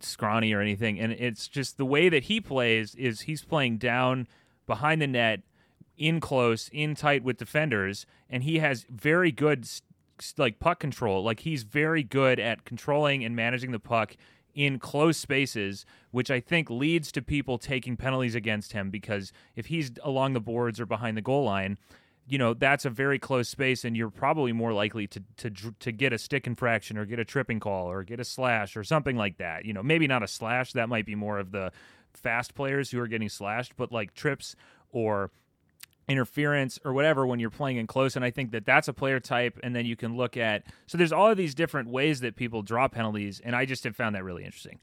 scrawny 0.00 0.52
or 0.52 0.60
anything. 0.60 0.98
And 0.98 1.12
it's 1.12 1.48
just 1.48 1.78
the 1.78 1.86
way 1.86 2.08
that 2.08 2.24
he 2.24 2.40
plays 2.40 2.94
is 2.96 3.22
he's 3.22 3.44
playing 3.44 3.78
down 3.78 4.26
behind 4.66 5.00
the 5.00 5.06
net, 5.06 5.42
in 5.96 6.20
close, 6.20 6.68
in 6.72 6.94
tight 6.94 7.22
with 7.22 7.38
defenders, 7.38 8.04
and 8.28 8.42
he 8.42 8.58
has 8.58 8.84
very 8.90 9.32
good 9.32 9.66
like 10.36 10.58
puck 10.58 10.80
control. 10.80 11.22
Like 11.22 11.40
he's 11.40 11.62
very 11.62 12.02
good 12.02 12.38
at 12.38 12.64
controlling 12.64 13.24
and 13.24 13.36
managing 13.36 13.72
the 13.72 13.78
puck 13.78 14.16
in 14.56 14.78
close 14.78 15.18
spaces, 15.18 15.84
which 16.10 16.30
I 16.30 16.40
think 16.40 16.70
leads 16.70 17.12
to 17.12 17.22
people 17.22 17.58
taking 17.58 17.96
penalties 17.96 18.34
against 18.34 18.72
him 18.72 18.90
because 18.90 19.30
if 19.54 19.66
he's 19.66 19.92
along 20.02 20.32
the 20.32 20.40
boards 20.40 20.80
or 20.80 20.86
behind 20.86 21.16
the 21.16 21.22
goal 21.22 21.44
line, 21.44 21.78
you 22.26 22.38
know 22.38 22.54
that's 22.54 22.84
a 22.84 22.90
very 22.90 23.20
close 23.20 23.48
space, 23.48 23.84
and 23.84 23.96
you're 23.96 24.10
probably 24.10 24.52
more 24.52 24.72
likely 24.72 25.06
to 25.06 25.22
to 25.36 25.50
to 25.78 25.92
get 25.92 26.12
a 26.12 26.18
stick 26.18 26.48
infraction 26.48 26.98
or 26.98 27.04
get 27.04 27.20
a 27.20 27.24
tripping 27.24 27.60
call 27.60 27.88
or 27.88 28.02
get 28.02 28.18
a 28.18 28.24
slash 28.24 28.76
or 28.76 28.82
something 28.82 29.16
like 29.16 29.36
that. 29.36 29.64
You 29.64 29.72
know, 29.72 29.82
maybe 29.82 30.08
not 30.08 30.24
a 30.24 30.26
slash. 30.26 30.72
That 30.72 30.88
might 30.88 31.06
be 31.06 31.14
more 31.14 31.38
of 31.38 31.52
the 31.52 31.70
fast 32.14 32.56
players 32.56 32.90
who 32.90 32.98
are 32.98 33.06
getting 33.06 33.28
slashed, 33.28 33.76
but 33.76 33.92
like 33.92 34.14
trips 34.14 34.56
or 34.90 35.30
interference 36.08 36.78
or 36.84 36.92
whatever 36.92 37.26
when 37.26 37.40
you're 37.40 37.50
playing 37.50 37.78
in 37.78 37.86
close 37.86 38.14
and 38.14 38.24
i 38.24 38.30
think 38.30 38.52
that 38.52 38.64
that's 38.64 38.86
a 38.86 38.92
player 38.92 39.18
type 39.18 39.58
and 39.64 39.74
then 39.74 39.84
you 39.84 39.96
can 39.96 40.16
look 40.16 40.36
at 40.36 40.62
so 40.86 40.96
there's 40.96 41.12
all 41.12 41.30
of 41.30 41.36
these 41.36 41.54
different 41.54 41.88
ways 41.88 42.20
that 42.20 42.36
people 42.36 42.62
draw 42.62 42.86
penalties 42.86 43.40
and 43.44 43.56
i 43.56 43.64
just 43.64 43.82
have 43.84 43.96
found 43.96 44.14
that 44.14 44.24
really 44.24 44.44
interesting. 44.44 44.78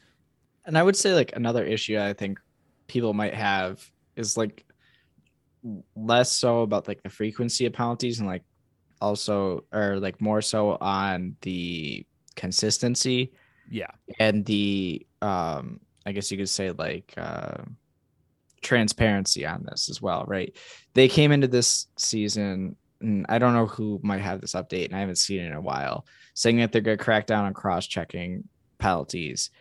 And 0.65 0.77
I 0.77 0.83
would 0.83 0.95
say 0.95 1.13
like 1.13 1.35
another 1.35 1.65
issue 1.65 1.99
I 1.99 2.13
think 2.13 2.39
people 2.87 3.13
might 3.13 3.33
have 3.33 3.89
is 4.15 4.37
like 4.37 4.65
less 5.95 6.31
so 6.31 6.61
about 6.61 6.87
like 6.87 7.03
the 7.03 7.09
frequency 7.09 7.65
of 7.65 7.73
penalties 7.73 8.19
and 8.19 8.27
like 8.27 8.43
also 9.01 9.63
or 9.73 9.99
like 9.99 10.21
more 10.21 10.41
so 10.41 10.77
on 10.79 11.35
the 11.41 12.05
consistency 12.35 13.33
yeah. 13.69 13.91
and 14.19 14.45
the 14.45 15.05
um 15.21 15.79
I 16.05 16.11
guess 16.11 16.31
you 16.31 16.37
could 16.37 16.49
say 16.49 16.71
like 16.71 17.13
uh 17.17 17.63
transparency 18.63 19.45
on 19.45 19.63
this 19.63 19.89
as 19.89 20.01
well, 20.01 20.23
right? 20.27 20.55
They 20.93 21.07
came 21.07 21.31
into 21.31 21.47
this 21.47 21.87
season 21.97 22.75
and 23.01 23.25
I 23.29 23.37
don't 23.37 23.53
know 23.53 23.67
who 23.67 23.99
might 24.01 24.21
have 24.21 24.41
this 24.41 24.53
update 24.53 24.85
and 24.85 24.95
I 24.95 24.99
haven't 24.99 25.17
seen 25.17 25.41
it 25.41 25.47
in 25.47 25.53
a 25.53 25.61
while, 25.61 26.05
saying 26.33 26.57
that 26.57 26.71
they're 26.71 26.81
gonna 26.81 26.97
crack 26.97 27.27
down 27.27 27.45
on 27.45 27.53
cross 27.53 27.85
checking 27.85 28.47
penalties. 28.79 29.51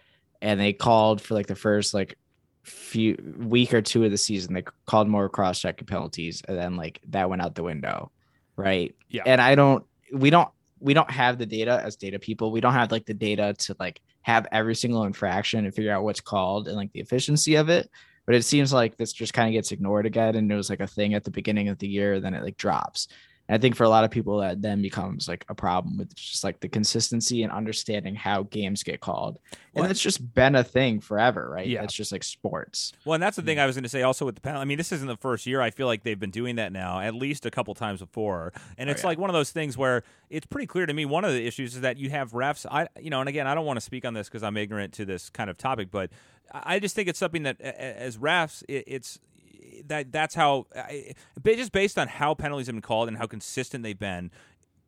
And 0.40 0.58
they 0.58 0.72
called 0.72 1.20
for 1.20 1.34
like 1.34 1.46
the 1.46 1.54
first 1.54 1.94
like 1.94 2.16
few 2.62 3.16
week 3.38 3.74
or 3.74 3.82
two 3.82 4.04
of 4.04 4.10
the 4.10 4.18
season, 4.18 4.54
they 4.54 4.64
called 4.86 5.08
more 5.08 5.28
cross 5.28 5.60
checking 5.60 5.86
penalties, 5.86 6.42
and 6.46 6.56
then 6.56 6.76
like 6.76 7.00
that 7.08 7.28
went 7.28 7.42
out 7.42 7.54
the 7.54 7.62
window. 7.62 8.10
Right. 8.56 8.94
Yeah. 9.08 9.22
And 9.26 9.40
I 9.40 9.54
don't 9.54 9.84
we 10.12 10.30
don't 10.30 10.48
we 10.80 10.94
don't 10.94 11.10
have 11.10 11.38
the 11.38 11.46
data 11.46 11.80
as 11.82 11.96
data 11.96 12.18
people. 12.18 12.50
We 12.50 12.60
don't 12.60 12.72
have 12.72 12.90
like 12.90 13.06
the 13.06 13.14
data 13.14 13.54
to 13.58 13.76
like 13.78 14.00
have 14.22 14.46
every 14.52 14.74
single 14.74 15.04
infraction 15.04 15.64
and 15.64 15.74
figure 15.74 15.92
out 15.92 16.04
what's 16.04 16.20
called 16.20 16.68
and 16.68 16.76
like 16.76 16.92
the 16.92 17.00
efficiency 17.00 17.54
of 17.54 17.68
it. 17.68 17.88
But 18.26 18.34
it 18.36 18.44
seems 18.44 18.72
like 18.72 18.96
this 18.96 19.12
just 19.12 19.34
kind 19.34 19.48
of 19.48 19.52
gets 19.52 19.72
ignored 19.72 20.06
again. 20.06 20.36
And 20.36 20.50
it 20.50 20.54
was 20.54 20.70
like 20.70 20.80
a 20.80 20.86
thing 20.86 21.14
at 21.14 21.24
the 21.24 21.30
beginning 21.30 21.68
of 21.68 21.78
the 21.78 21.88
year, 21.88 22.20
then 22.20 22.34
it 22.34 22.42
like 22.42 22.56
drops. 22.56 23.08
And 23.52 23.58
I 23.58 23.60
think 23.60 23.76
for 23.76 23.84
a 23.84 23.88
lot 23.90 24.02
of 24.02 24.10
people 24.10 24.38
that 24.38 24.62
then 24.62 24.80
becomes 24.80 25.28
like 25.28 25.44
a 25.50 25.54
problem 25.54 25.98
with 25.98 26.14
just 26.14 26.42
like 26.42 26.60
the 26.60 26.70
consistency 26.70 27.42
and 27.42 27.52
understanding 27.52 28.14
how 28.14 28.44
games 28.44 28.82
get 28.82 29.02
called. 29.02 29.38
And 29.74 29.82
Well- 29.82 29.90
it's 29.90 30.00
just 30.00 30.32
been 30.32 30.54
a 30.54 30.64
thing 30.64 31.00
forever, 31.00 31.50
right? 31.50 31.66
Yeah. 31.66 31.82
It's 31.82 31.92
just 31.92 32.12
like 32.12 32.24
sports. 32.24 32.94
Well, 33.04 33.12
and 33.12 33.22
that's 33.22 33.36
the 33.36 33.42
thing 33.42 33.58
hmm. 33.58 33.64
I 33.64 33.66
was 33.66 33.76
going 33.76 33.82
to 33.82 33.90
say 33.90 34.00
also 34.00 34.24
with 34.24 34.36
the 34.36 34.40
panel. 34.40 34.62
I 34.62 34.64
mean, 34.64 34.78
this 34.78 34.90
isn't 34.90 35.06
the 35.06 35.18
first 35.18 35.46
year. 35.46 35.60
I 35.60 35.68
feel 35.68 35.86
like 35.86 36.02
they've 36.02 36.18
been 36.18 36.30
doing 36.30 36.56
that 36.56 36.72
now 36.72 36.98
at 37.00 37.14
least 37.14 37.44
a 37.44 37.50
couple 37.50 37.74
times 37.74 38.00
before. 38.00 38.54
And 38.78 38.88
Oh, 38.88 38.92
it's 38.92 39.02
yeah. 39.02 39.08
like 39.08 39.18
one 39.18 39.28
of 39.28 39.34
those 39.34 39.50
things 39.50 39.76
where 39.76 40.02
it's 40.30 40.46
pretty 40.46 40.66
clear 40.66 40.86
to 40.86 40.94
me 40.94 41.04
one 41.04 41.26
of 41.26 41.32
the 41.32 41.46
issues 41.46 41.74
is 41.74 41.82
that 41.82 41.98
you 41.98 42.08
have 42.08 42.32
refs. 42.32 42.64
I, 42.70 42.88
you 42.98 43.10
know, 43.10 43.20
and 43.20 43.28
again, 43.28 43.46
I 43.46 43.54
don't 43.54 43.66
want 43.66 43.76
to 43.76 43.82
speak 43.82 44.06
on 44.06 44.14
this 44.14 44.30
because 44.30 44.42
I'm 44.42 44.56
ignorant 44.56 44.94
to 44.94 45.04
this 45.04 45.28
kind 45.28 45.50
of 45.50 45.58
topic, 45.58 45.90
but 45.90 46.08
I 46.50 46.78
just 46.78 46.94
think 46.96 47.06
it's 47.06 47.18
something 47.18 47.42
that 47.42 47.60
as 47.60 48.16
refs, 48.16 48.64
it's 48.66 49.18
that 49.86 50.12
that's 50.12 50.34
how 50.34 50.66
just 51.44 51.72
based 51.72 51.98
on 51.98 52.08
how 52.08 52.34
penalties 52.34 52.66
have 52.66 52.74
been 52.74 52.82
called 52.82 53.08
and 53.08 53.18
how 53.18 53.26
consistent 53.26 53.82
they've 53.82 53.98
been 53.98 54.30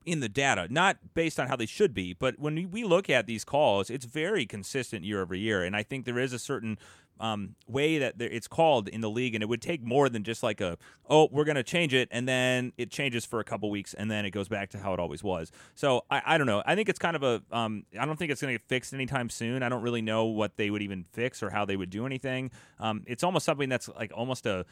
in 0.04 0.20
the 0.20 0.28
data, 0.28 0.66
not 0.70 0.98
based 1.14 1.40
on 1.40 1.48
how 1.48 1.56
they 1.56 1.66
should 1.66 1.94
be, 1.94 2.12
but 2.12 2.38
when 2.38 2.70
we 2.70 2.84
look 2.84 3.08
at 3.08 3.26
these 3.26 3.44
calls, 3.44 3.88
it's 3.88 4.04
very 4.04 4.44
consistent 4.44 5.04
year 5.04 5.22
over 5.22 5.34
year, 5.34 5.64
and 5.64 5.74
I 5.74 5.82
think 5.82 6.04
there 6.04 6.18
is 6.18 6.32
a 6.32 6.38
certain 6.38 6.78
um, 7.20 7.54
way 7.68 7.98
that 7.98 8.14
it's 8.18 8.48
called 8.48 8.88
in 8.88 9.00
the 9.00 9.10
league, 9.10 9.34
and 9.34 9.42
it 9.42 9.46
would 9.46 9.62
take 9.62 9.82
more 9.82 10.08
than 10.08 10.24
just 10.24 10.42
like 10.42 10.60
a 10.60 10.76
oh 11.08 11.28
we're 11.30 11.44
to 11.44 11.62
change 11.62 11.94
it, 11.94 12.08
and 12.10 12.28
then 12.28 12.72
it 12.76 12.90
changes 12.90 13.24
for 13.24 13.40
a 13.40 13.44
couple 13.44 13.70
weeks, 13.70 13.94
and 13.94 14.10
then 14.10 14.24
it 14.24 14.30
goes 14.30 14.48
back 14.48 14.70
to 14.70 14.78
how 14.78 14.92
it 14.92 15.00
always 15.00 15.22
was. 15.22 15.52
So 15.74 16.04
I, 16.10 16.22
I 16.26 16.38
don't 16.38 16.46
know. 16.46 16.62
I 16.66 16.74
think 16.74 16.88
it's 16.88 16.98
kind 16.98 17.16
of 17.16 17.22
a 17.22 17.42
um, 17.52 17.84
I 17.98 18.04
don't 18.04 18.18
think 18.18 18.30
it's 18.30 18.40
to 18.40 18.46
get 18.48 18.62
fixed 18.62 18.92
anytime 18.92 19.30
soon. 19.30 19.62
I 19.62 19.68
don't 19.68 19.82
really 19.82 20.02
know 20.02 20.26
what 20.26 20.56
they 20.56 20.70
would 20.70 20.82
even 20.82 21.04
fix 21.12 21.42
or 21.42 21.50
how 21.50 21.64
they 21.64 21.76
would 21.76 21.90
do 21.90 22.06
anything. 22.06 22.50
Um, 22.80 23.02
it's 23.06 23.22
almost 23.22 23.46
something 23.46 23.68
that's 23.68 23.88
like 23.88 24.12
almost 24.14 24.46
a 24.46 24.66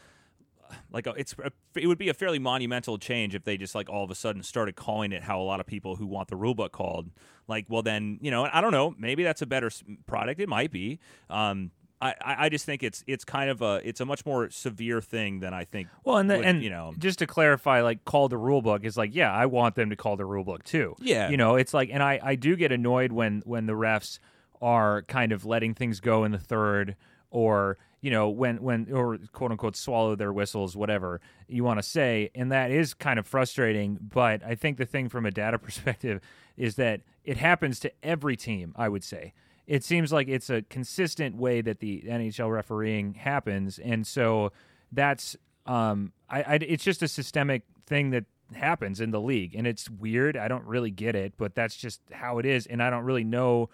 like 0.91 1.07
a, 1.07 1.11
it's 1.11 1.35
a, 1.43 1.51
it 1.75 1.87
would 1.87 1.97
be 1.97 2.09
a 2.09 2.13
fairly 2.13 2.39
monumental 2.39 2.97
change 2.97 3.35
if 3.35 3.43
they 3.43 3.57
just 3.57 3.75
like 3.75 3.89
all 3.89 4.03
of 4.03 4.11
a 4.11 4.15
sudden 4.15 4.43
started 4.43 4.75
calling 4.75 5.11
it 5.11 5.23
how 5.23 5.39
a 5.39 5.43
lot 5.43 5.59
of 5.59 5.65
people 5.65 5.95
who 5.95 6.05
want 6.05 6.27
the 6.27 6.35
rule 6.35 6.55
book 6.55 6.71
called 6.71 7.09
like 7.47 7.65
well 7.69 7.81
then 7.81 8.17
you 8.21 8.31
know 8.31 8.47
I 8.51 8.61
don't 8.61 8.71
know 8.71 8.95
maybe 8.97 9.23
that's 9.23 9.41
a 9.41 9.45
better 9.45 9.69
product 10.05 10.39
it 10.39 10.49
might 10.49 10.71
be 10.71 10.99
um 11.29 11.71
I, 12.03 12.35
I 12.45 12.49
just 12.49 12.65
think 12.65 12.83
it's 12.83 13.03
it's 13.07 13.23
kind 13.23 13.49
of 13.49 13.61
a 13.61 13.81
it's 13.83 14.01
a 14.01 14.05
much 14.05 14.25
more 14.25 14.49
severe 14.49 14.99
thing 15.01 15.39
than 15.39 15.53
I 15.53 15.63
think 15.63 15.87
well 16.03 16.17
and 16.17 16.29
the, 16.29 16.37
would, 16.37 16.45
and 16.45 16.63
you 16.63 16.69
know. 16.69 16.93
just 16.97 17.19
to 17.19 17.27
clarify 17.27 17.81
like 17.81 18.03
call 18.03 18.27
the 18.27 18.37
rule 18.37 18.61
book 18.61 18.83
is 18.83 18.97
like 18.97 19.15
yeah 19.15 19.31
i 19.31 19.45
want 19.45 19.75
them 19.75 19.89
to 19.89 19.95
call 19.95 20.17
the 20.17 20.25
rule 20.25 20.43
book 20.43 20.63
too. 20.63 20.95
Yeah. 20.99 21.29
you 21.29 21.37
know 21.37 21.55
it's 21.55 21.73
like 21.73 21.89
and 21.91 22.03
i 22.03 22.19
i 22.21 22.35
do 22.35 22.55
get 22.55 22.71
annoyed 22.71 23.11
when 23.11 23.41
when 23.45 23.67
the 23.67 23.73
refs 23.73 24.19
are 24.61 25.03
kind 25.03 25.31
of 25.31 25.45
letting 25.45 25.73
things 25.73 25.99
go 25.99 26.23
in 26.23 26.31
the 26.31 26.39
third 26.39 26.95
or 27.31 27.77
you 28.01 28.11
know 28.11 28.29
when 28.29 28.61
when 28.61 28.91
or 28.91 29.17
quote 29.31 29.51
unquote 29.51 29.75
swallow 29.75 30.15
their 30.15 30.33
whistles 30.33 30.75
whatever 30.75 31.21
you 31.47 31.63
want 31.63 31.79
to 31.79 31.83
say 31.83 32.29
and 32.35 32.51
that 32.51 32.69
is 32.69 32.93
kind 32.93 33.17
of 33.17 33.25
frustrating 33.25 33.97
but 34.01 34.43
i 34.43 34.55
think 34.55 34.77
the 34.77 34.85
thing 34.85 35.09
from 35.09 35.25
a 35.25 35.31
data 35.31 35.57
perspective 35.67 36.19
is 36.57 36.75
that 36.75 37.01
it 37.23 37.37
happens 37.37 37.79
to 37.79 37.91
every 38.03 38.35
team 38.35 38.73
i 38.75 38.89
would 38.89 39.03
say 39.03 39.33
it 39.67 39.83
seems 39.83 40.11
like 40.11 40.27
it's 40.27 40.49
a 40.49 40.61
consistent 40.63 41.35
way 41.35 41.61
that 41.61 41.79
the 41.79 42.03
nhl 42.07 42.51
refereeing 42.51 43.13
happens 43.15 43.79
and 43.79 44.05
so 44.05 44.51
that's 44.91 45.35
um 45.65 46.11
I, 46.29 46.43
I 46.43 46.53
it's 46.55 46.83
just 46.83 47.01
a 47.01 47.07
systemic 47.07 47.63
thing 47.85 48.11
that 48.11 48.25
happens 48.53 49.01
in 49.01 49.11
the 49.11 49.21
league 49.21 49.55
and 49.55 49.65
it's 49.65 49.89
weird 49.89 50.37
i 50.37 50.47
don't 50.47 50.65
really 50.65 50.91
get 50.91 51.15
it 51.15 51.33
but 51.37 51.55
that's 51.55 51.75
just 51.75 52.01
how 52.11 52.37
it 52.37 52.45
is 52.45 52.67
and 52.67 52.83
i 52.83 52.89
don't 52.89 53.03
really 53.03 53.23
know 53.23 53.69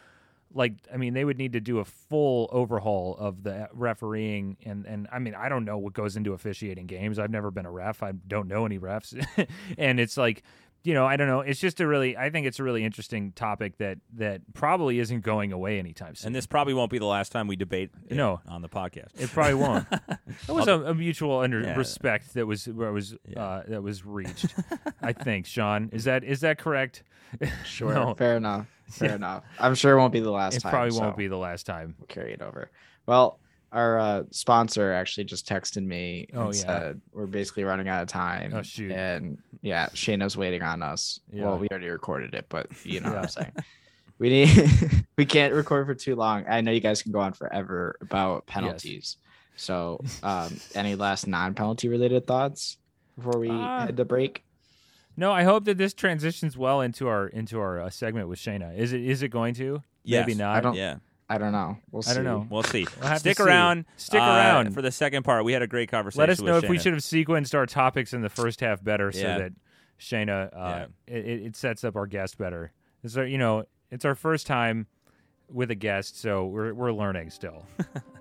like 0.53 0.73
I 0.91 0.97
mean 0.97 1.13
they 1.13 1.25
would 1.25 1.37
need 1.37 1.53
to 1.53 1.59
do 1.59 1.79
a 1.79 1.85
full 1.85 2.49
overhaul 2.51 3.15
of 3.19 3.43
the 3.43 3.69
refereeing 3.73 4.57
and 4.65 4.85
and 4.85 5.07
I 5.11 5.19
mean 5.19 5.35
I 5.35 5.49
don't 5.49 5.65
know 5.65 5.77
what 5.77 5.93
goes 5.93 6.15
into 6.15 6.33
officiating 6.33 6.87
games. 6.87 7.19
I've 7.19 7.29
never 7.29 7.51
been 7.51 7.65
a 7.65 7.71
ref. 7.71 8.01
I 8.01 8.13
don't 8.27 8.47
know 8.47 8.65
any 8.65 8.79
refs. 8.79 9.13
and 9.77 9.99
it's 9.99 10.17
like 10.17 10.43
you 10.83 10.93
know, 10.93 11.05
I 11.05 11.17
don't 11.17 11.27
know. 11.27 11.41
It's 11.41 11.59
just 11.59 11.79
a 11.81 11.87
really 11.87 12.15
I 12.17 12.29
think 12.29 12.47
it's 12.47 12.59
a 12.59 12.63
really 12.63 12.83
interesting 12.83 13.31
topic 13.33 13.77
that 13.79 13.97
that 14.15 14.41
probably 14.53 14.99
isn't 14.99 15.21
going 15.21 15.51
away 15.51 15.77
anytime 15.79 16.15
soon. 16.15 16.27
and 16.27 16.35
this 16.35 16.45
probably 16.47 16.73
won't 16.73 16.89
be 16.91 16.99
the 16.99 17.05
last 17.05 17.31
time 17.31 17.47
we 17.47 17.55
debate 17.55 17.91
it 18.07 18.15
No. 18.15 18.39
on 18.47 18.61
the 18.61 18.69
podcast 18.69 19.19
it 19.19 19.29
probably 19.29 19.53
won't. 19.65 19.89
That 19.89 20.19
was 20.47 20.67
a, 20.67 20.79
a 20.81 20.95
mutual 20.95 21.39
under 21.39 21.61
Yeah. 21.61 21.75
respect 21.75 22.33
that 22.35 22.45
was 22.47 22.65
where 22.67 22.91
was 22.91 23.15
Yeah. 23.27 23.43
uh, 23.43 23.63
that 23.67 23.83
was 23.83 24.05
reached. 24.05 24.53
I 25.01 25.13
think, 25.13 25.45
Sean. 25.45 25.89
Is 25.91 26.05
that 26.05 26.23
is 26.23 26.41
that 26.41 26.57
correct? 26.57 27.03
Sure. 27.65 27.93
No. 27.93 28.15
Fair 28.15 28.37
enough. 28.37 28.65
Fair 28.89 29.15
enough. 29.15 29.43
I'm 29.59 29.75
sure 29.75 29.93
it 29.93 29.97
won't 29.99 30.13
be 30.13 30.19
the 30.19 30.31
last 30.31 30.55
it 30.57 30.61
time. 30.61 30.71
probably 30.71 30.91
so 30.91 31.01
won't 31.01 31.17
be 31.17 31.27
the 31.27 31.37
last 31.37 31.65
time. 31.65 31.95
We'll 31.99 32.07
carry 32.07 32.33
it 32.33 32.41
over. 32.41 32.71
Well, 33.05 33.39
our 33.71 33.99
uh, 33.99 34.23
sponsor 34.31 34.91
actually 34.93 35.25
just 35.25 35.47
texted 35.47 35.85
me 35.85 36.27
and 36.31 36.41
Oh, 36.41 36.45
yeah. 36.47 36.51
said 36.51 37.01
we're 37.13 37.25
basically 37.27 37.63
running 37.63 37.87
out 37.87 38.01
of 38.01 38.07
time. 38.07 38.51
Oh, 38.53 38.61
shoot. 38.63 38.91
And 38.91 39.37
yeah, 39.61 39.87
Shayna's 39.89 40.35
waiting 40.35 40.61
on 40.63 40.81
us. 40.81 41.19
Yeah. 41.31 41.43
Well, 41.45 41.57
we 41.59 41.67
already 41.69 41.87
recorded 41.89 42.33
it, 42.33 42.45
but 42.49 42.67
you 42.83 42.99
know 42.99 43.09
what 43.09 43.19
I'm 43.19 43.27
saying. 43.27 43.51
We 44.17 44.29
need 44.29 44.69
we 45.17 45.25
can't 45.25 45.53
record 45.53 45.85
for 45.87 45.95
too 45.95 46.15
long. 46.15 46.45
I 46.49 46.61
know 46.61 46.71
you 46.71 46.79
guys 46.81 47.01
can 47.03 47.11
go 47.11 47.19
on 47.19 47.33
forever 47.33 47.95
about 48.01 48.45
penalties. 48.47 49.17
So, 49.55 49.99
um, 50.23 50.57
any 50.73 50.95
last 50.95 51.27
non-penalty 51.27 51.89
related 51.89 52.25
thoughts 52.25 52.77
before 53.17 53.39
we 53.39 53.49
Uh, 53.49 53.85
head 53.85 53.97
to 53.97 54.05
break? 54.05 54.43
No, 55.17 55.31
I 55.33 55.43
hope 55.43 55.65
that 55.65 55.77
this 55.77 55.93
transitions 55.93 56.57
well 56.57 56.79
into 56.81 57.07
our 57.07 57.27
into 57.27 57.59
our 57.59 57.81
uh, 57.81 57.89
segment 57.89 58.29
with 58.29 58.39
Shayna. 58.39 58.77
Is 58.77 58.93
it 58.93 59.01
is 59.01 59.21
it 59.21 59.29
going 59.29 59.53
to? 59.55 59.83
Yes. 60.03 60.25
Maybe 60.25 60.37
not. 60.39 60.55
I 60.55 60.61
don't- 60.61 60.75
yeah 60.75 60.95
I 61.29 61.37
don't 61.37 61.51
know. 61.51 61.77
We'll 61.91 62.01
see. 62.01 62.11
I 62.11 62.13
don't 62.15 62.23
know. 62.23 62.47
We'll 62.49 62.63
see. 62.63 62.87
We'll 62.99 63.07
have 63.07 63.17
to 63.17 63.19
Stick 63.19 63.37
see. 63.37 63.43
around. 63.43 63.85
Stick 63.97 64.19
uh, 64.21 64.23
around. 64.25 64.73
for 64.73 64.81
the 64.81 64.91
second 64.91 65.23
part. 65.23 65.43
We 65.45 65.53
had 65.53 65.61
a 65.61 65.67
great 65.67 65.89
conversation. 65.91 66.19
Let 66.21 66.29
us 66.29 66.41
know 66.41 66.55
with 66.55 66.63
if 66.63 66.69
we 66.69 66.79
should 66.79 66.93
have 66.93 67.03
sequenced 67.03 67.53
our 67.53 67.65
topics 67.67 68.13
in 68.13 68.21
the 68.21 68.29
first 68.29 68.61
half 68.61 68.83
better, 68.83 69.11
so 69.11 69.19
Yeah. 69.19 69.37
that 69.37 69.51
Shayna 69.99 70.49
uh, 70.57 70.85
it, 71.07 71.25
it 71.25 71.41
it 71.47 71.55
sets 71.55 71.83
up 71.83 71.95
our 71.95 72.07
guest 72.07 72.37
better. 72.37 72.71
It's 73.03 73.15
our, 73.15 73.25
you 73.25 73.37
know, 73.37 73.65
it's 73.91 74.05
our 74.05 74.15
first 74.15 74.47
time 74.47 74.87
with 75.51 75.69
a 75.71 75.75
guest, 75.75 76.19
so 76.19 76.45
we're 76.47 76.73
we're 76.73 76.91
learning 76.93 77.29
still. 77.29 77.65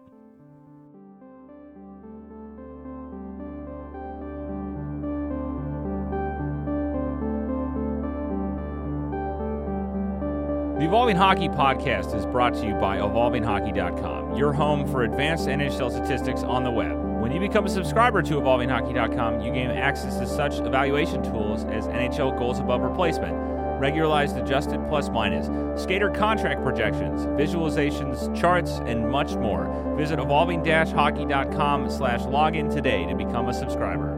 Evolving 10.89 11.17
Hockey 11.17 11.51
Podcast 11.51 12.15
is 12.15 12.25
brought 12.25 12.55
to 12.55 12.67
you 12.67 12.73
by 12.73 12.97
EvolvingHockey.com, 12.97 14.37
your 14.37 14.55
home 14.55 14.91
for 14.91 15.03
advanced 15.03 15.47
NHL 15.47 15.91
statistics 15.91 16.43
on 16.45 16.65
the 16.65 16.71
web. 16.71 16.97
When 17.21 17.31
you 17.31 17.39
become 17.39 17.67
a 17.67 17.69
subscriber 17.69 18.23
to 18.23 18.37
EvolvingHockey.com, 18.37 19.43
you 19.43 19.53
gain 19.53 19.71
access 19.71 20.17
to 20.17 20.27
such 20.27 20.55
evaluation 20.61 21.23
tools 21.23 21.65
as 21.65 21.87
NHL 21.89 22.39
goals 22.39 22.59
above 22.59 22.81
replacement, 22.81 23.35
regularized 23.79 24.39
adjusted 24.39 24.83
plus 24.89 25.11
minus, 25.11 25.49
skater 25.79 26.09
contract 26.09 26.63
projections, 26.63 27.27
visualizations, 27.39 28.35
charts, 28.35 28.79
and 28.87 29.11
much 29.11 29.35
more. 29.35 29.95
Visit 29.99 30.19
evolving-hockey.com 30.19 31.91
slash 31.91 32.21
login 32.23 32.75
today 32.75 33.05
to 33.05 33.15
become 33.15 33.51
a 33.51 33.53
subscriber. 33.53 34.18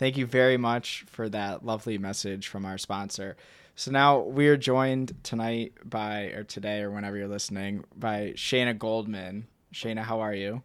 Thank 0.00 0.16
you 0.16 0.24
very 0.24 0.56
much 0.56 1.04
for 1.08 1.28
that 1.28 1.62
lovely 1.62 1.98
message 1.98 2.48
from 2.48 2.64
our 2.64 2.78
sponsor. 2.78 3.36
So 3.74 3.90
now 3.90 4.20
we 4.20 4.48
are 4.48 4.56
joined 4.56 5.12
tonight 5.22 5.74
by, 5.84 6.28
or 6.28 6.42
today, 6.42 6.80
or 6.80 6.90
whenever 6.90 7.18
you're 7.18 7.28
listening, 7.28 7.84
by 7.94 8.32
Shayna 8.34 8.78
Goldman. 8.78 9.46
Shayna, 9.74 9.98
how 10.02 10.20
are 10.20 10.32
you? 10.32 10.62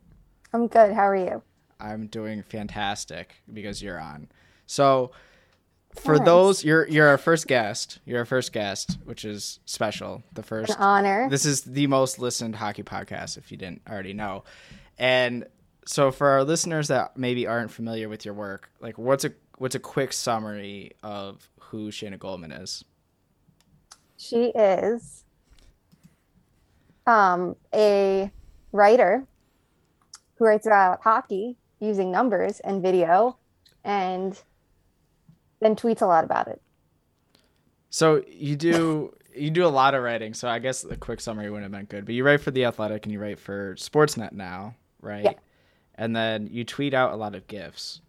I'm 0.54 0.68
good. 0.68 0.94
How 0.94 1.06
are 1.10 1.18
you? 1.18 1.42
I'm 1.82 2.08
doing 2.08 2.44
fantastic 2.44 3.36
because 3.52 3.84
you're 3.84 4.00
on. 4.00 4.30
So 4.68 5.12
for 5.96 6.16
Thanks. 6.16 6.26
those, 6.26 6.64
you're 6.64 6.88
you're 6.88 7.10
our 7.10 7.18
first 7.18 7.46
guest. 7.46 8.00
You're 8.06 8.20
our 8.20 8.26
first 8.26 8.54
guest, 8.54 9.00
which 9.04 9.26
is 9.26 9.60
special. 9.66 10.24
The 10.32 10.44
first 10.44 10.70
An 10.70 10.78
honor. 10.80 11.28
this 11.30 11.46
is 11.46 11.64
the 11.64 11.88
most 11.88 12.20
listened 12.20 12.56
hockey 12.56 12.84
podcast 12.84 13.38
if 13.38 13.52
you 13.52 13.58
didn't 13.58 13.82
already 13.86 14.14
know 14.14 14.46
and 14.98 15.46
so 15.86 16.12
for 16.12 16.28
our 16.30 16.44
listeners 16.44 16.88
that 16.88 17.16
maybe 17.18 17.46
aren't 17.48 17.72
familiar 17.72 18.10
with 18.10 18.26
your 18.26 18.34
work 18.34 18.70
like 18.80 18.98
what's 18.98 19.24
a 19.24 19.32
what's 19.58 19.76
a 19.76 19.80
quick 19.80 20.12
summary 20.12 20.92
of 21.04 21.50
who 21.60 21.90
Shayna 21.90 22.20
Goldman 22.20 22.52
is 22.52 22.84
She 24.18 24.46
is 24.48 25.24
um, 27.08 27.56
a 27.74 28.32
writer 28.72 29.26
who 30.38 30.46
writes 30.46 30.66
about 30.66 31.02
hockey 31.04 31.56
using 31.80 32.12
numbers 32.12 32.60
and 32.62 32.82
video 32.82 33.38
and 33.84 34.42
then 35.60 35.76
tweets 35.76 36.02
a 36.02 36.06
lot 36.06 36.24
about 36.24 36.48
it. 36.48 36.62
so 37.90 38.24
you 38.28 38.56
do 38.56 39.14
you 39.36 39.50
do 39.52 39.66
a 39.66 39.70
lot 39.70 39.94
of 39.94 40.02
writing 40.04 40.34
so 40.34 40.48
i 40.48 40.60
guess 40.60 40.82
the 40.82 40.96
quick 40.98 41.20
summary 41.22 41.50
wouldn't 41.50 41.64
have 41.64 41.72
been 41.72 41.86
good 41.86 42.06
but 42.06 42.16
you 42.16 42.24
write 42.24 42.42
for 42.42 42.52
the 42.52 42.66
athletic 42.66 43.06
and 43.06 43.12
you 43.14 43.20
write 43.20 43.40
for 43.40 43.76
sportsnet 43.76 44.32
now 44.32 44.74
right 45.02 45.24
Yeah. 45.26 45.34
And 45.96 46.16
then 46.16 46.48
you 46.52 46.64
tweet 46.64 46.94
out 46.94 47.14
a 47.14 47.16
lot 47.16 47.36
of 47.36 47.48
gifs 47.48 48.02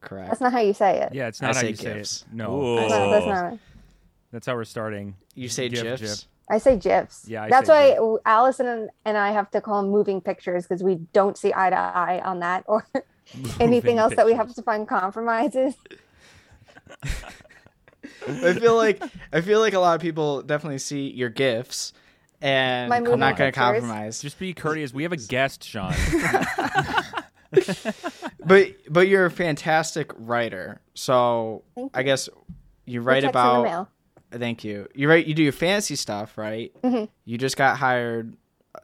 correct 0.00 0.28
That's 0.30 0.40
not 0.40 0.52
how 0.52 0.60
you 0.60 0.74
say 0.74 1.00
it. 1.02 1.14
Yeah, 1.14 1.28
it's 1.28 1.42
I 1.42 1.46
not 1.46 1.54
how 1.54 1.60
say 1.62 1.68
you 1.70 1.76
say 1.76 1.94
gifs. 1.94 2.22
it. 2.22 2.34
No, 2.34 2.76
That's 2.76 2.90
not, 2.90 3.10
that's 3.10 3.26
not 3.26 3.58
that's 4.32 4.46
how 4.46 4.54
we're 4.54 4.64
starting. 4.64 5.14
you 5.34 5.48
say 5.48 5.68
Gif, 5.68 5.82
gifs 5.82 6.00
gif. 6.00 6.28
I 6.50 6.58
say 6.58 6.76
GIFs. 6.76 7.28
Yeah, 7.28 7.44
I 7.44 7.48
that's 7.48 7.66
say 7.68 7.98
why 7.98 8.18
Allison 8.26 8.66
and, 8.66 8.90
and 9.04 9.16
I 9.16 9.30
have 9.30 9.50
to 9.52 9.60
call 9.60 9.82
them 9.82 9.90
moving 9.92 10.20
pictures 10.20 10.64
because 10.66 10.82
we 10.82 10.96
don't 11.12 11.36
see 11.38 11.52
eye 11.54 11.70
to 11.70 11.76
eye 11.76 12.20
on 12.24 12.40
that 12.40 12.64
or 12.66 12.86
anything 13.60 13.70
Moving 13.70 13.98
else 13.98 14.16
that 14.16 14.26
we 14.26 14.32
have 14.34 14.52
to 14.54 14.62
find 14.62 14.88
compromises. 14.88 15.74
i 18.28 18.52
feel 18.54 18.76
like 18.76 19.02
i 19.32 19.40
feel 19.40 19.58
like 19.60 19.72
a 19.72 19.78
lot 19.78 19.94
of 19.96 20.00
people 20.00 20.42
definitely 20.42 20.78
see 20.78 21.10
your 21.10 21.28
gifs 21.28 21.92
and 22.42 22.90
My 22.90 22.96
i'm 22.96 23.18
not 23.18 23.36
going 23.36 23.50
to 23.52 23.58
compromise 23.58 24.20
Just 24.20 24.38
be 24.38 24.52
courteous. 24.52 24.92
We 24.92 25.04
have 25.04 25.12
a 25.12 25.16
guest, 25.16 25.64
Sean. 25.64 25.94
but 28.44 28.74
but 28.90 29.08
you're 29.08 29.26
a 29.26 29.30
fantastic 29.30 30.10
writer. 30.16 30.80
So 30.94 31.62
I 31.94 32.02
guess 32.02 32.28
you 32.84 33.00
write 33.00 33.22
check's 33.22 33.36
in 33.36 33.42
the 33.42 33.60
about. 33.60 33.88
Thank 34.32 34.64
you. 34.64 34.88
You 34.94 35.08
write. 35.08 35.26
You 35.26 35.34
do 35.34 35.42
your 35.42 35.52
fantasy 35.52 35.94
stuff, 35.96 36.38
right? 36.38 36.72
Mhm. 36.82 37.08
You 37.24 37.38
just 37.38 37.56
got 37.56 37.76
hired 37.76 38.34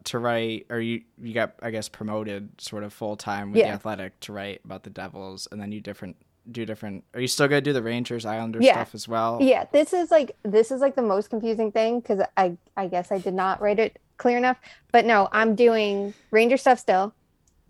to 0.05 0.19
write, 0.19 0.67
or 0.71 0.79
you 0.79 1.03
you 1.21 1.33
got 1.33 1.55
I 1.63 1.71
guess 1.71 1.89
promoted 1.89 2.61
sort 2.61 2.85
of 2.85 2.93
full 2.93 3.17
time 3.17 3.53
with 3.53 3.63
the 3.63 3.69
Athletic 3.75 4.21
to 4.21 4.33
write 4.33 4.61
about 4.65 4.83
the 4.83 4.91
Devils, 4.91 5.49
and 5.51 5.61
then 5.61 5.73
you 5.73 5.81
different 5.81 6.17
do 6.51 6.65
different. 6.65 7.05
Are 7.15 7.21
you 7.21 7.29
still 7.29 7.49
gonna 7.49 7.61
do 7.61 7.73
the 7.73 7.83
Rangers 7.83 8.25
Islanders 8.27 8.65
Yeah. 8.65 8.73
stuff 8.75 8.95
as 8.95 9.07
well? 9.09 9.39
Yeah, 9.41 9.65
this 9.73 9.93
is 9.93 10.11
like 10.11 10.37
this 10.45 10.71
is 10.71 10.81
like 10.81 10.97
the 10.97 11.03
most 11.03 11.31
confusing 11.31 11.73
thing 11.73 12.01
because 12.01 12.21
I 12.37 12.57
I 12.77 12.89
guess 12.89 13.13
I 13.13 13.19
did 13.19 13.35
not 13.35 13.61
write 13.61 13.79
it 13.79 13.99
clear 14.17 14.37
enough. 14.39 14.59
But 14.93 15.05
no, 15.05 15.29
I'm 15.33 15.55
doing 15.55 16.15
Ranger 16.31 16.57
stuff 16.57 16.79
still, 16.79 17.15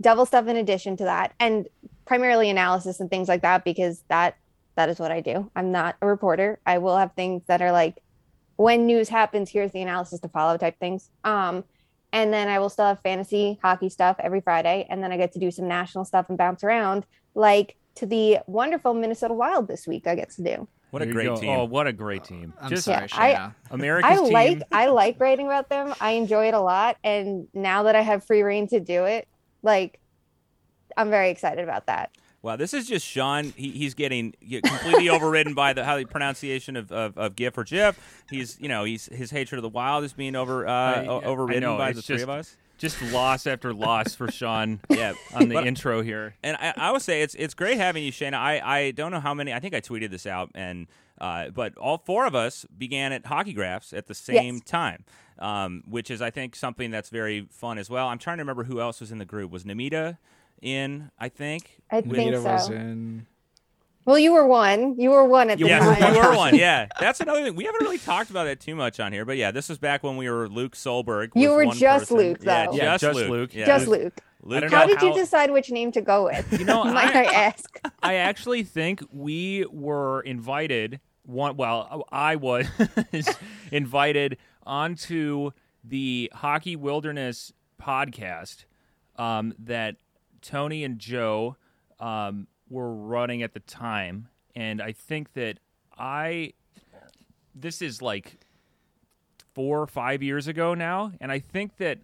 Devil 0.00 0.26
stuff 0.26 0.46
in 0.46 0.56
addition 0.56 0.96
to 0.98 1.04
that, 1.04 1.34
and 1.40 1.68
primarily 2.06 2.48
analysis 2.50 3.00
and 3.00 3.10
things 3.10 3.28
like 3.28 3.42
that 3.42 3.64
because 3.64 4.02
that 4.08 4.36
that 4.76 4.88
is 4.88 4.98
what 4.98 5.10
I 5.10 5.20
do. 5.20 5.50
I'm 5.56 5.72
not 5.72 5.96
a 6.00 6.06
reporter. 6.06 6.60
I 6.64 6.78
will 6.78 6.96
have 6.96 7.12
things 7.14 7.42
that 7.48 7.60
are 7.60 7.72
like 7.72 7.98
when 8.56 8.86
news 8.86 9.08
happens, 9.08 9.50
here's 9.50 9.70
the 9.72 9.82
analysis 9.82 10.18
to 10.20 10.28
follow 10.28 10.56
type 10.56 10.78
things. 10.80 11.10
Um, 11.22 11.64
and 12.12 12.32
then 12.32 12.48
I 12.48 12.58
will 12.58 12.68
still 12.70 12.86
have 12.86 13.00
fantasy 13.02 13.58
hockey 13.62 13.88
stuff 13.88 14.16
every 14.18 14.40
Friday, 14.40 14.86
and 14.88 15.02
then 15.02 15.12
I 15.12 15.16
get 15.16 15.32
to 15.32 15.38
do 15.38 15.50
some 15.50 15.68
national 15.68 16.04
stuff 16.04 16.26
and 16.28 16.38
bounce 16.38 16.64
around 16.64 17.06
like 17.34 17.76
to 17.98 18.06
the 18.06 18.38
wonderful 18.46 18.94
Minnesota 18.94 19.34
Wild 19.34 19.68
this 19.68 19.86
week. 19.86 20.06
I 20.06 20.14
get 20.14 20.30
to 20.30 20.42
do. 20.42 20.68
What 20.90 21.02
a 21.02 21.04
There 21.04 21.22
you 21.22 21.28
great 21.30 21.40
team. 21.40 21.50
Oh, 21.50 21.64
what 21.64 21.86
a 21.86 21.92
great 21.92 22.24
team! 22.24 22.54
I'm 22.60 22.70
Just 22.70 22.84
sorry, 22.84 23.08
Yeah, 23.12 23.18
I- 23.20 23.34
Shayna. 23.34 23.54
America's 23.70 24.10
I 24.10 24.24
team. 24.24 24.32
like 24.32 24.62
I 24.72 24.86
like 24.86 25.20
writing 25.20 25.46
about 25.46 25.68
them. 25.68 25.94
I 26.00 26.12
enjoy 26.12 26.48
it 26.48 26.54
a 26.54 26.60
lot, 26.60 26.96
and 27.04 27.46
now 27.52 27.82
that 27.82 27.94
I 27.94 28.00
have 28.00 28.24
free 28.24 28.42
reign 28.42 28.66
to 28.68 28.80
do 28.80 29.04
it, 29.04 29.28
like 29.62 30.00
I'm 30.96 31.10
very 31.10 31.28
excited 31.30 31.62
about 31.62 31.86
that. 31.86 32.10
Wow, 32.40 32.56
this 32.56 32.72
is 32.72 32.86
just 32.86 33.04
Sean. 33.04 33.52
He, 33.56 33.70
he's 33.72 33.92
getting 33.94 34.32
completely 34.64 35.08
overridden 35.10 35.52
by 35.54 35.72
the 35.74 35.84
how 35.84 35.98
the 35.98 36.06
pronunciation 36.06 36.76
of, 36.76 36.90
of, 36.92 37.18
of 37.18 37.36
GIF 37.36 37.58
or 37.58 37.64
GIF. 37.64 38.24
He's 38.30 38.58
you 38.60 38.68
know 38.68 38.84
he's 38.84 39.06
his 39.06 39.30
hatred 39.30 39.58
of 39.58 39.62
the 39.64 39.68
wild 39.68 40.04
is 40.04 40.12
being 40.14 40.36
over 40.36 40.66
uh, 40.66 40.70
I- 40.72 41.06
o- 41.06 41.20
I 41.20 41.24
overridden 41.24 41.62
know, 41.64 41.76
by 41.76 41.90
it's 41.90 41.96
the 41.98 42.02
three 42.14 42.22
of 42.22 42.30
us. 42.30 42.56
Just 42.78 43.00
loss 43.12 43.46
after 43.46 43.74
loss 43.74 44.14
for 44.14 44.30
Sean 44.30 44.80
Yeah, 44.88 45.12
on 45.34 45.48
the 45.48 45.54
But- 45.56 45.66
intro 45.66 46.00
here. 46.02 46.34
And 46.42 46.56
I, 46.60 46.72
I 46.76 46.90
would 46.92 47.02
say 47.02 47.22
it's 47.22 47.34
it's 47.34 47.54
great 47.54 47.76
having 47.76 48.02
you, 48.04 48.12
Shayna. 48.12 48.34
I, 48.34 48.60
I 48.64 48.90
don't 48.92 49.10
know 49.12 49.20
how 49.20 49.34
many. 49.34 49.52
I 49.52 49.60
think 49.60 49.74
I 49.74 49.80
tweeted 49.80 50.10
this 50.10 50.26
out, 50.26 50.50
and 50.54 50.86
uh, 51.20 51.50
but 51.50 51.76
all 51.76 51.98
four 51.98 52.26
of 52.26 52.34
us 52.34 52.64
began 52.76 53.12
at 53.12 53.26
Hockey 53.26 53.52
Graphs 53.52 53.92
at 53.92 54.06
the 54.06 54.14
same 54.14 54.54
Yes. 54.56 54.64
time, 54.64 55.04
um, 55.38 55.82
which 55.88 56.10
is 56.10 56.22
I 56.22 56.30
think 56.30 56.54
something 56.56 56.90
that's 56.90 57.10
very 57.10 57.46
fun 57.50 57.76
as 57.78 57.90
well. 57.90 58.08
I'm 58.08 58.18
trying 58.18 58.38
to 58.38 58.42
remember 58.42 58.64
who 58.64 58.80
else 58.80 59.00
was 59.00 59.10
in 59.12 59.18
the 59.18 59.24
group. 59.24 59.50
Was 59.50 59.64
Namita 59.64 60.18
in? 60.62 61.10
I 61.18 61.28
think. 61.28 61.80
I 61.90 61.96
With- 61.96 62.12
think 62.16 62.30
Nita 62.30 62.40
was 62.40 62.66
so. 62.66 62.72
in. 62.72 63.26
Well, 64.08 64.18
you 64.18 64.32
were 64.32 64.46
one. 64.46 64.98
You 64.98 65.10
were 65.10 65.22
one 65.24 65.50
at 65.50 65.58
the 65.58 65.66
Yeah, 65.66 65.80
time. 65.80 66.14
you 66.14 66.20
were 66.22 66.34
one. 66.34 66.54
Yeah, 66.58 66.88
that's 66.98 67.20
another 67.20 67.44
thing. 67.44 67.54
We 67.56 67.64
haven't 67.64 67.82
really 67.82 67.98
talked 67.98 68.30
about 68.30 68.44
that 68.44 68.58
too 68.58 68.74
much 68.74 69.00
on 69.00 69.12
here, 69.12 69.26
but 69.26 69.36
yeah, 69.36 69.50
this 69.50 69.68
was 69.68 69.76
back 69.76 70.02
when 70.02 70.16
we 70.16 70.30
were 70.30 70.48
Luke 70.48 70.74
Solberg. 70.74 71.28
You 71.34 71.50
were 71.50 71.66
one 71.66 71.76
just 71.76 72.04
person. 72.08 72.16
Luke, 72.16 72.38
Yeah, 72.42 72.66
though. 72.66 72.72
Yeah, 72.72 72.84
just, 72.84 73.02
just 73.02 73.14
Luke. 73.16 73.28
Luke. 73.28 73.54
Yeah. 73.54 73.66
Just 73.66 73.86
Luke. 73.86 74.20
Luke. 74.42 74.56
I 74.56 74.60
don't 74.60 74.72
How 74.72 74.86
did 74.86 75.02
you 75.02 75.12
decide 75.12 75.50
which 75.50 75.70
name 75.70 75.92
to 75.92 76.00
go 76.00 76.24
with? 76.24 76.58
You 76.58 76.64
know, 76.64 76.84
might 76.92 77.14
I- 77.14 77.24
I 77.24 77.32
ask? 77.34 77.80
I 78.02 78.14
actually 78.14 78.62
think 78.62 79.02
we 79.12 79.66
were 79.70 80.22
invited. 80.22 81.00
One, 81.26 81.58
well, 81.58 82.04
I 82.10 82.36
was 82.36 82.66
invited 83.70 84.38
onto 84.64 85.50
the 85.84 86.30
Hockey 86.34 86.76
Wilderness 86.76 87.52
podcast 87.78 88.64
um, 89.16 89.52
that 89.58 89.96
Tony 90.40 90.82
and 90.84 90.98
Joe 90.98 91.56
um, 92.00 92.46
were 92.70 92.94
running 92.94 93.42
at 93.42 93.54
the 93.54 93.60
time, 93.60 94.28
and 94.54 94.80
I 94.80 94.92
think 94.92 95.32
that 95.34 95.58
I. 95.96 96.52
This 97.54 97.82
is 97.82 98.00
like 98.00 98.38
four 99.54 99.82
or 99.82 99.86
five 99.88 100.22
years 100.22 100.46
ago 100.46 100.74
now, 100.74 101.12
and 101.20 101.32
I 101.32 101.40
think 101.40 101.78
that 101.78 101.98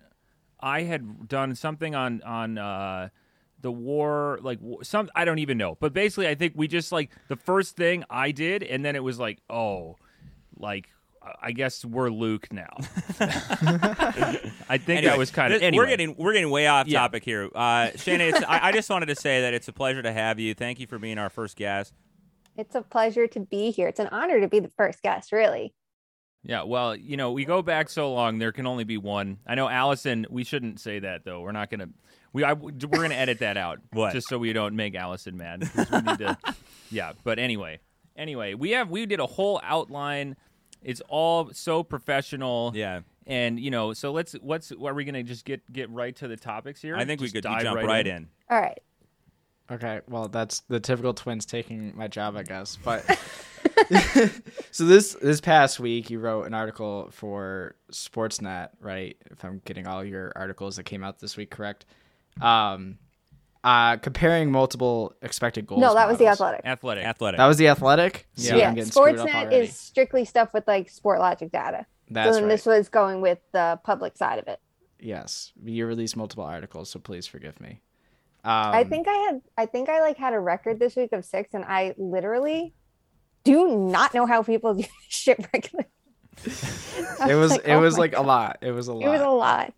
I 0.59 0.83
had 0.83 1.29
done 1.29 1.55
something 1.55 1.95
on 1.95 2.23
on 2.23 2.59
uh, 2.59 3.11
the 3.61 3.71
war, 3.71 4.39
like 4.43 4.59
some 4.83 5.11
I 5.15 5.25
don't 5.25 5.39
even 5.39 5.57
know, 5.57 5.77
but 5.79 5.93
basically, 5.93 6.27
I 6.27 6.35
think 6.35 6.55
we 6.57 6.69
just 6.69 6.91
like 6.91 7.11
the 7.29 7.37
first 7.37 7.77
thing 7.77 8.05
I 8.11 8.31
did, 8.31 8.62
and 8.62 8.85
then 8.85 8.97
it 8.97 9.05
was 9.05 9.19
like, 9.19 9.39
oh, 9.49 9.97
like 10.59 10.89
I 11.43 11.53
guess 11.53 11.85
we're 11.85 12.11
Luke 12.11 12.53
now. 12.53 12.68
I 13.20 14.79
think 14.79 14.89
Anyway, 14.89 15.03
that 15.07 15.18
was 15.18 15.31
kind 15.31 15.53
of 15.53 15.61
this- 15.61 15.66
anyway. 15.66 15.85
We're 15.85 15.89
getting 15.89 16.14
we're 16.16 16.33
getting 16.33 16.51
way 16.51 16.66
off 16.66 16.87
Yeah. 16.87 17.01
topic 17.01 17.25
here. 17.25 17.45
Uh, 17.55 17.91
Shayna, 17.95 18.31
it's, 18.33 18.43
I, 18.47 18.68
I 18.68 18.72
just 18.72 18.91
wanted 18.91 19.07
to 19.07 19.16
say 19.16 19.43
that 19.43 19.55
it's 19.55 19.68
a 19.68 19.72
pleasure 19.72 20.03
to 20.03 20.12
have 20.12 20.39
you. 20.39 20.55
Thank 20.55 20.81
you 20.81 20.87
for 20.87 20.99
being 20.99 21.18
our 21.18 21.31
first 21.31 21.57
guest. 21.57 21.93
It's 22.57 22.75
a 22.75 22.83
pleasure 22.83 23.27
to 23.29 23.41
be 23.41 23.70
here. 23.70 23.89
It's 23.89 24.01
an 24.01 24.09
honor 24.12 24.41
to 24.41 24.49
be 24.49 24.61
the 24.61 24.70
first 24.77 25.03
guest, 25.03 25.33
really. 25.33 25.75
Yeah, 26.45 26.62
well, 26.64 26.95
you 26.95 27.16
know, 27.16 27.33
we 27.33 27.45
go 27.47 27.62
back 27.62 27.89
so 27.89 28.12
long. 28.12 28.39
There 28.39 28.53
can 28.53 28.66
only 28.66 28.85
be 28.85 28.99
one. 28.99 29.39
I 29.47 29.55
know, 29.55 29.68
Allison. 29.68 30.27
We 30.29 30.45
shouldn't 30.45 30.79
say 30.79 30.99
that 30.99 31.25
though. 31.25 31.41
We're 31.41 31.53
not 31.53 31.70
gonna. 31.70 31.89
We 32.33 32.45
I, 32.45 32.53
we're 32.53 32.70
gonna 32.72 33.14
edit 33.14 33.39
that 33.39 33.57
out. 33.57 33.81
What? 33.93 34.12
Just 34.12 34.29
so 34.29 34.39
we 34.39 34.53
don't 34.53 34.77
make 34.77 34.95
Allison 34.95 35.37
mad. 35.39 35.68
We 35.75 36.01
need 36.01 36.18
to. 36.18 36.37
yeah, 36.91 37.12
but 37.25 37.39
anyway, 37.39 37.81
anyway, 38.16 38.55
we 38.55 38.70
have 38.72 38.91
we 38.91 39.07
did 39.07 39.20
a 39.20 39.27
whole 39.27 39.59
outline. 39.62 40.37
It's 40.85 41.03
all 41.09 41.51
so 41.53 41.82
professional. 41.82 42.72
Yeah. 42.74 43.01
And 43.26 43.59
you 43.59 43.70
know, 43.70 43.93
so 43.95 44.12
let's 44.12 44.35
what's 44.35 44.70
are 44.70 44.95
we 44.95 45.05
gonna 45.05 45.22
just 45.22 45.45
get 45.45 45.72
get 45.72 45.91
right 45.91 46.14
to 46.16 46.28
the 46.28 46.37
topics 46.37 46.82
here? 46.82 46.97
I 46.97 47.05
think 47.05 47.20
we 47.20 47.30
could 47.30 47.43
dive 47.43 47.62
jump 47.62 47.82
right, 47.82 48.07
in. 48.07 48.28
All 48.51 48.61
right. 48.61 48.78
Okay, 49.70 50.03
well, 50.09 50.28
that's 50.28 50.61
the 50.68 50.78
typical 50.78 51.14
twins 51.14 51.47
taking 51.47 51.97
my 51.97 52.07
job, 52.07 52.37
I 52.37 52.43
guess. 52.43 52.76
But 52.76 53.03
so 54.70 54.85
this 54.85 55.14
this 55.14 55.41
past 55.41 55.80
week, 55.80 56.11
you 56.11 56.18
wrote 56.18 56.45
an 56.45 56.55
article 56.55 57.09
for 57.11 57.76
Sportsnet, 57.91 58.70
right? 58.80 59.16
If 59.30 59.45
I'm 59.45 59.61
getting 59.64 59.87
all 59.87 60.05
your 60.05 60.32
articles 60.37 60.76
that 60.76 60.85
came 60.85 61.03
out 61.03 61.18
this 61.18 61.37
week 61.37 61.51
correct, 61.51 61.87
um, 62.41 62.99
uh, 63.65 63.97
comparing 63.97 64.53
multiple 64.53 65.15
expected 65.23 65.67
goals. 65.67 65.81
no, 65.81 65.95
that 65.95 66.07
was 66.07 66.19
the 66.19 66.27
athletic. 66.27 66.61
Athletic. 66.65 67.05
Athletic. 67.05 67.39
That 67.39 67.47
was 67.47 67.57
the 67.57 67.69
athletic. 67.69 68.29
See, 68.37 68.57
Yeah, 68.57 68.69
I'm 68.69 68.75
getting 68.75 68.91
screwed 68.91 69.19
up 69.19 69.27
Sportsnet 69.27 69.53
is 69.53 69.75
strictly 69.75 70.27
stuff 70.27 70.53
with 70.53 70.69
like 70.69 70.93
Sportlogiq 70.93 71.51
data. 71.51 71.87
That's 72.11 72.29
so 72.29 72.35
then 72.35 72.45
right. 72.45 72.51
this 72.51 72.67
was 72.67 72.91
going 72.91 73.23
with 73.23 73.39
the 73.53 73.81
public 73.83 74.19
side 74.19 74.39
of 74.39 74.47
it. 74.49 74.61
Yes, 75.01 75.53
you 75.65 75.87
released 75.87 76.17
multiple 76.17 76.45
articles, 76.45 76.91
so 76.91 77.01
please 77.01 77.27
forgive 77.27 77.59
me. 77.59 77.81
Um, 78.45 78.75
I 78.75 78.85
think 78.85 79.09
I 79.09 79.15
had 79.15 79.41
I 79.57 79.65
think 79.65 79.89
I 79.89 80.01
like 80.01 80.19
had 80.19 80.35
a 80.35 80.41
record 80.41 80.79
this 80.79 80.95
week 80.97 81.12
of 81.12 81.25
six 81.25 81.55
and 81.55 81.65
I 81.65 81.95
literally 81.97 82.75
do 83.45 83.75
not 83.79 84.12
know 84.12 84.27
how 84.27 84.43
people 84.43 84.75
do 84.75 84.83
this 84.83 84.91
shit 85.09 85.39
regularly. 85.55 85.89
It 87.27 87.35
was 87.35 87.51
like, 87.53 87.62
it 87.65 87.73
oh 87.73 87.81
was 87.81 87.95
my 87.95 88.01
like 88.01 88.17
a 88.17 88.21
lot. 88.21 88.59
It 88.61 88.73
was 88.73 88.89
a 88.89 88.93
lot. 88.93 89.07
It 89.07 89.09
was 89.09 89.23
a 89.23 89.29
lot. 89.29 89.73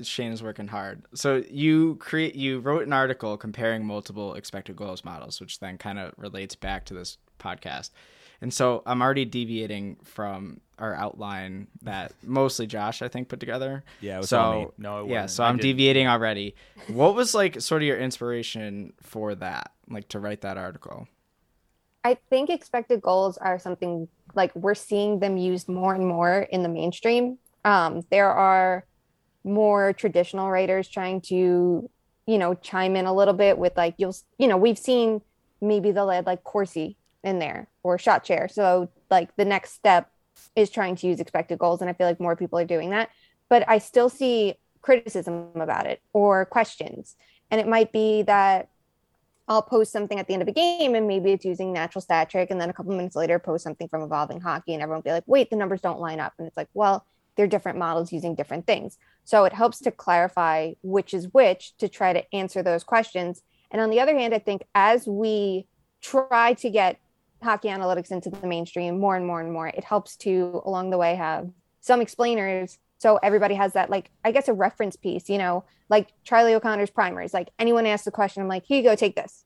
Shane 0.00 0.32
is 0.32 0.42
working 0.42 0.68
hard. 0.68 1.02
So 1.14 1.42
you 1.50 1.96
create 1.96 2.34
you 2.34 2.60
wrote 2.60 2.86
an 2.86 2.92
article 2.92 3.36
comparing 3.36 3.84
multiple 3.84 4.34
expected 4.34 4.76
goals 4.76 5.04
models, 5.04 5.40
which 5.40 5.60
then 5.60 5.78
kind 5.78 5.98
of 5.98 6.12
relates 6.16 6.54
back 6.54 6.84
to 6.86 6.94
this 6.94 7.18
podcast. 7.38 7.90
And 8.40 8.52
so 8.52 8.82
I'm 8.86 9.00
already 9.02 9.24
deviating 9.24 9.98
from 10.02 10.60
our 10.78 10.94
outline 10.94 11.68
that 11.82 12.12
mostly 12.24 12.66
Josh 12.66 13.00
I 13.00 13.06
think 13.08 13.28
put 13.28 13.38
together. 13.38 13.84
Yeah, 14.00 14.16
it 14.16 14.20
was 14.20 14.30
so 14.30 14.40
all 14.40 14.60
me. 14.60 14.68
No, 14.78 15.04
it 15.04 15.10
yeah, 15.10 15.22
wasn't. 15.22 15.36
so 15.36 15.44
I 15.44 15.48
I'm 15.48 15.56
didn't. 15.56 15.76
deviating 15.76 16.08
already. 16.08 16.56
What 16.88 17.14
was 17.14 17.34
like 17.34 17.60
sort 17.60 17.82
of 17.82 17.86
your 17.86 17.98
inspiration 17.98 18.94
for 19.00 19.34
that, 19.36 19.70
like 19.88 20.08
to 20.08 20.18
write 20.18 20.40
that 20.40 20.56
article? 20.56 21.06
I 22.04 22.18
think 22.30 22.50
expected 22.50 23.00
goals 23.00 23.38
are 23.38 23.60
something 23.60 24.08
like 24.34 24.52
we're 24.56 24.74
seeing 24.74 25.20
them 25.20 25.36
used 25.36 25.68
more 25.68 25.94
and 25.94 26.04
more 26.06 26.40
in 26.50 26.64
the 26.64 26.68
mainstream. 26.68 27.38
Um, 27.64 28.02
there 28.10 28.32
are 28.32 28.84
more 29.44 29.92
traditional 29.92 30.50
writers 30.50 30.88
trying 30.88 31.20
to, 31.22 31.90
you 32.26 32.38
know, 32.38 32.54
chime 32.54 32.96
in 32.96 33.06
a 33.06 33.14
little 33.14 33.34
bit 33.34 33.58
with 33.58 33.76
like 33.76 33.94
you'll, 33.98 34.14
you 34.38 34.48
know, 34.48 34.56
we've 34.56 34.78
seen 34.78 35.20
maybe 35.60 35.92
they'll 35.92 36.10
add 36.10 36.26
like 36.26 36.44
Corsi 36.44 36.96
in 37.24 37.38
there 37.38 37.68
or 37.82 37.98
shot 37.98 38.26
share. 38.26 38.48
So 38.48 38.88
like 39.10 39.34
the 39.36 39.44
next 39.44 39.72
step 39.72 40.10
is 40.56 40.70
trying 40.70 40.96
to 40.96 41.06
use 41.06 41.20
expected 41.20 41.58
goals, 41.58 41.80
and 41.80 41.90
I 41.90 41.92
feel 41.92 42.06
like 42.06 42.20
more 42.20 42.36
people 42.36 42.58
are 42.58 42.64
doing 42.64 42.90
that. 42.90 43.10
But 43.48 43.68
I 43.68 43.78
still 43.78 44.08
see 44.08 44.54
criticism 44.80 45.50
about 45.54 45.86
it 45.86 46.00
or 46.12 46.46
questions, 46.46 47.16
and 47.50 47.60
it 47.60 47.68
might 47.68 47.92
be 47.92 48.22
that 48.22 48.68
I'll 49.48 49.62
post 49.62 49.92
something 49.92 50.18
at 50.18 50.26
the 50.26 50.34
end 50.34 50.42
of 50.42 50.48
a 50.48 50.52
game 50.52 50.94
and 50.94 51.06
maybe 51.06 51.32
it's 51.32 51.44
using 51.44 51.72
natural 51.72 52.00
stat 52.00 52.30
trick. 52.30 52.50
And 52.50 52.60
then 52.60 52.70
a 52.70 52.72
couple 52.72 52.96
minutes 52.96 53.16
later, 53.16 53.38
post 53.38 53.64
something 53.64 53.88
from 53.88 54.02
evolving 54.02 54.40
hockey 54.40 54.72
and 54.72 54.82
everyone 54.82 54.98
will 54.98 55.02
be 55.02 55.10
like, 55.10 55.24
wait, 55.26 55.50
the 55.50 55.56
numbers 55.56 55.80
don't 55.80 56.00
line 56.00 56.20
up. 56.20 56.32
And 56.38 56.46
it's 56.46 56.56
like, 56.56 56.68
well, 56.74 57.04
they're 57.36 57.46
different 57.46 57.78
models 57.78 58.12
using 58.12 58.34
different 58.34 58.66
things. 58.66 58.98
So 59.24 59.44
it 59.44 59.52
helps 59.52 59.80
to 59.80 59.90
clarify 59.90 60.72
which 60.82 61.14
is 61.14 61.28
which 61.32 61.76
to 61.78 61.88
try 61.88 62.12
to 62.12 62.34
answer 62.34 62.62
those 62.62 62.84
questions. 62.84 63.42
And 63.70 63.80
on 63.80 63.90
the 63.90 64.00
other 64.00 64.16
hand, 64.16 64.34
I 64.34 64.38
think 64.38 64.64
as 64.74 65.06
we 65.06 65.66
try 66.02 66.54
to 66.54 66.70
get 66.70 66.98
hockey 67.42 67.68
analytics 67.68 68.10
into 68.10 68.30
the 68.30 68.46
mainstream 68.46 68.98
more 68.98 69.16
and 69.16 69.26
more 69.26 69.40
and 69.40 69.52
more, 69.52 69.68
it 69.68 69.84
helps 69.84 70.16
to 70.18 70.62
along 70.64 70.90
the 70.90 70.98
way 70.98 71.14
have 71.14 71.48
some 71.80 72.00
explainers. 72.00 72.78
So 72.98 73.18
everybody 73.22 73.54
has 73.54 73.72
that, 73.72 73.90
like, 73.90 74.10
I 74.24 74.30
guess 74.30 74.48
a 74.48 74.52
reference 74.52 74.94
piece, 74.94 75.28
you 75.28 75.38
know, 75.38 75.64
like 75.88 76.12
Charlie 76.22 76.54
O'Connor's 76.54 76.90
primers. 76.90 77.34
Like 77.34 77.50
anyone 77.58 77.86
asks 77.86 78.06
a 78.06 78.12
question, 78.12 78.42
I'm 78.42 78.48
like, 78.48 78.64
here 78.64 78.78
you 78.78 78.84
go, 78.84 78.94
take 78.94 79.16
this. 79.16 79.44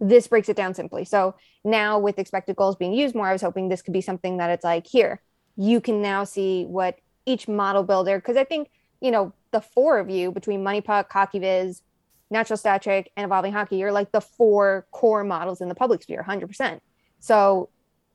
This 0.00 0.26
breaks 0.26 0.48
it 0.48 0.56
down 0.56 0.74
simply. 0.74 1.04
So 1.04 1.34
now 1.64 1.98
with 1.98 2.18
expected 2.18 2.56
goals 2.56 2.76
being 2.76 2.92
used 2.92 3.14
more, 3.14 3.26
I 3.26 3.32
was 3.32 3.42
hoping 3.42 3.68
this 3.68 3.82
could 3.82 3.92
be 3.92 4.00
something 4.00 4.38
that 4.38 4.50
it's 4.50 4.64
like, 4.64 4.86
here, 4.86 5.20
you 5.56 5.80
can 5.80 6.02
now 6.02 6.24
see 6.24 6.64
what 6.64 6.98
each 7.26 7.48
model 7.48 7.82
builder, 7.82 8.18
because 8.18 8.36
I 8.36 8.44
think, 8.44 8.70
you 9.00 9.10
know, 9.10 9.32
the 9.50 9.60
four 9.60 9.98
of 9.98 10.10
you 10.10 10.32
between 10.32 10.62
Money 10.62 10.80
Puck, 10.80 11.12
Hockey 11.12 11.38
Viz, 11.38 11.82
Natural 12.30 12.56
Stat 12.56 12.82
Trick, 12.82 13.10
and 13.16 13.24
Evolving 13.24 13.52
Hockey, 13.52 13.76
you're 13.76 13.92
like 13.92 14.12
the 14.12 14.20
four 14.20 14.86
core 14.90 15.24
models 15.24 15.60
in 15.60 15.68
the 15.68 15.74
public 15.74 16.02
sphere, 16.02 16.24
100%. 16.26 16.80
So 17.20 17.68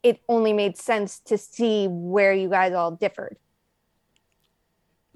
it 0.04 0.20
only 0.28 0.54
made 0.54 0.78
sense 0.78 1.20
to 1.22 1.38
see 1.38 1.88
where 1.88 2.34
you 2.34 2.50
guys 2.50 2.74
all 2.74 2.92
differed. 2.92 3.38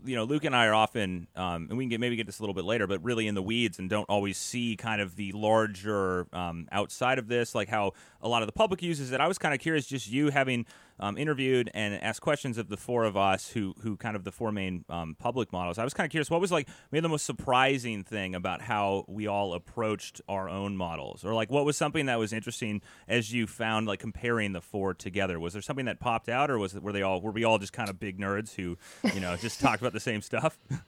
you 0.06 0.16
know, 0.16 0.26
Luke 0.26 0.44
and 0.44 0.56
I 0.56 0.66
are 0.66 0.74
often, 0.74 1.28
um, 1.36 1.68
and 1.70 1.78
we 1.78 1.86
can 1.86 1.90
get 1.90 2.00
maybe 2.00 2.16
get 2.16 2.26
this 2.26 2.40
a 2.40 2.42
little 2.42 2.54
bit 2.54 2.66
later, 2.66 2.88
but 2.88 3.04
really 3.04 3.28
in 3.28 3.36
the 3.36 3.42
weeds 3.42 3.80
and 3.80 3.90
don't 3.90 4.10
always 4.10 4.38
see 4.38 4.76
kind 4.76 5.02
of 5.02 5.16
the 5.16 5.32
larger 5.32 6.28
um, 6.34 6.68
outside 6.72 7.20
of 7.20 7.28
this, 7.28 7.56
like 7.56 7.70
how 7.70 7.94
a 8.24 8.28
lot 8.28 8.42
of 8.42 8.48
the 8.48 8.54
public 8.54 8.82
uses 8.82 9.12
it. 9.12 9.20
I 9.20 9.28
was 9.28 9.38
kind 9.38 9.54
of 9.54 9.60
curious, 9.60 9.86
just 9.86 10.10
you 10.10 10.30
having 10.30 10.66
um, 11.00 11.18
interviewed 11.18 11.70
and 11.74 12.02
asked 12.02 12.22
questions 12.22 12.58
of 12.58 12.70
the 12.70 12.78
four 12.78 13.04
of 13.04 13.18
us 13.18 13.50
who 13.50 13.76
who 13.82 13.98
kind 13.98 14.16
of 14.16 14.24
the 14.24 14.32
four 14.32 14.52
main 14.52 14.86
um, 14.90 15.16
public 15.20 15.52
models. 15.52 15.78
I 15.78 15.84
was 15.84 15.94
kind 15.94 16.06
of 16.06 16.12
curious, 16.12 16.30
what 16.32 16.42
was 16.42 16.52
like 16.52 16.68
maybe 16.92 17.02
the 17.02 17.10
most 17.10 17.26
surprising 17.26 18.04
thing 18.04 18.34
about 18.34 18.62
how 18.62 19.06
we 19.08 19.28
all 19.28 19.54
approached 19.54 20.22
our 20.28 20.50
own 20.50 20.78
models, 20.78 21.24
or 21.24 21.34
like 21.34 21.52
what 21.52 21.66
was 21.66 21.78
something 21.78 22.06
that 22.08 22.18
was 22.18 22.34
interesting 22.34 22.82
as 23.08 23.34
you 23.34 23.46
found 23.46 23.88
like 23.88 24.00
comparing 24.00 24.54
the 24.54 24.62
four 24.62 24.94
together? 24.94 25.40
Was 25.40 25.54
there 25.54 25.62
something 25.62 25.86
that 25.86 26.00
popped 26.00 26.30
out, 26.30 26.50
or 26.50 26.58
was 26.58 26.76
it 26.76 26.82
were 26.82 26.94
they 26.94 27.02
all 27.02 27.22
were 27.22 27.32
we 27.32 27.44
all 27.44 27.60
just 27.60 27.74
kind 27.74 27.90
of 27.90 28.00
big 28.00 28.18
nerds 28.18 28.56
who 28.56 28.78
you 29.14 29.20
know 29.20 29.36
just 29.36 29.60
talked 29.62 29.82
about 29.82 29.94
the 29.94 30.00
same 30.00 30.22
stuff? 30.22 30.58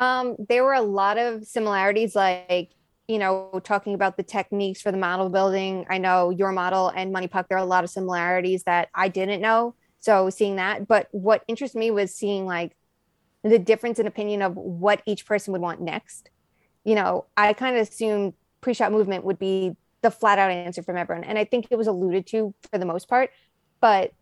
Um, 0.00 0.36
there 0.48 0.64
were 0.64 0.72
a 0.72 0.80
lot 0.80 1.18
of 1.18 1.44
similarities, 1.44 2.16
like 2.16 2.70
you 3.10 3.18
know, 3.18 3.60
talking 3.64 3.94
about 3.94 4.16
the 4.16 4.22
techniques 4.22 4.80
for 4.80 4.92
the 4.92 4.96
model 4.96 5.28
building. 5.28 5.84
I 5.90 5.98
know 5.98 6.30
your 6.30 6.52
model 6.52 6.92
and 6.94 7.12
Money 7.12 7.26
Puck. 7.26 7.48
There 7.48 7.58
are 7.58 7.60
a 7.60 7.66
lot 7.66 7.82
of 7.82 7.90
similarities 7.90 8.62
that 8.64 8.88
I 8.94 9.08
didn't 9.08 9.40
know. 9.40 9.74
So 9.98 10.30
seeing 10.30 10.56
that, 10.56 10.86
but 10.86 11.08
what 11.10 11.42
interested 11.48 11.76
me 11.76 11.90
was 11.90 12.14
seeing 12.14 12.46
like 12.46 12.76
the 13.42 13.58
difference 13.58 13.98
in 13.98 14.06
opinion 14.06 14.42
of 14.42 14.54
what 14.54 15.02
each 15.06 15.26
person 15.26 15.50
would 15.50 15.60
want 15.60 15.80
next. 15.80 16.30
You 16.84 16.94
know, 16.94 17.26
I 17.36 17.52
kind 17.52 17.76
of 17.76 17.82
assumed 17.82 18.34
pre-shot 18.60 18.92
movement 18.92 19.24
would 19.24 19.40
be 19.40 19.76
the 20.02 20.12
flat 20.12 20.38
out 20.38 20.52
answer 20.52 20.82
from 20.82 20.96
everyone, 20.96 21.24
and 21.24 21.36
I 21.36 21.44
think 21.44 21.66
it 21.68 21.76
was 21.76 21.88
alluded 21.88 22.28
to 22.28 22.54
for 22.70 22.78
the 22.78 22.86
most 22.86 23.08
part. 23.08 23.30
But 23.80 24.12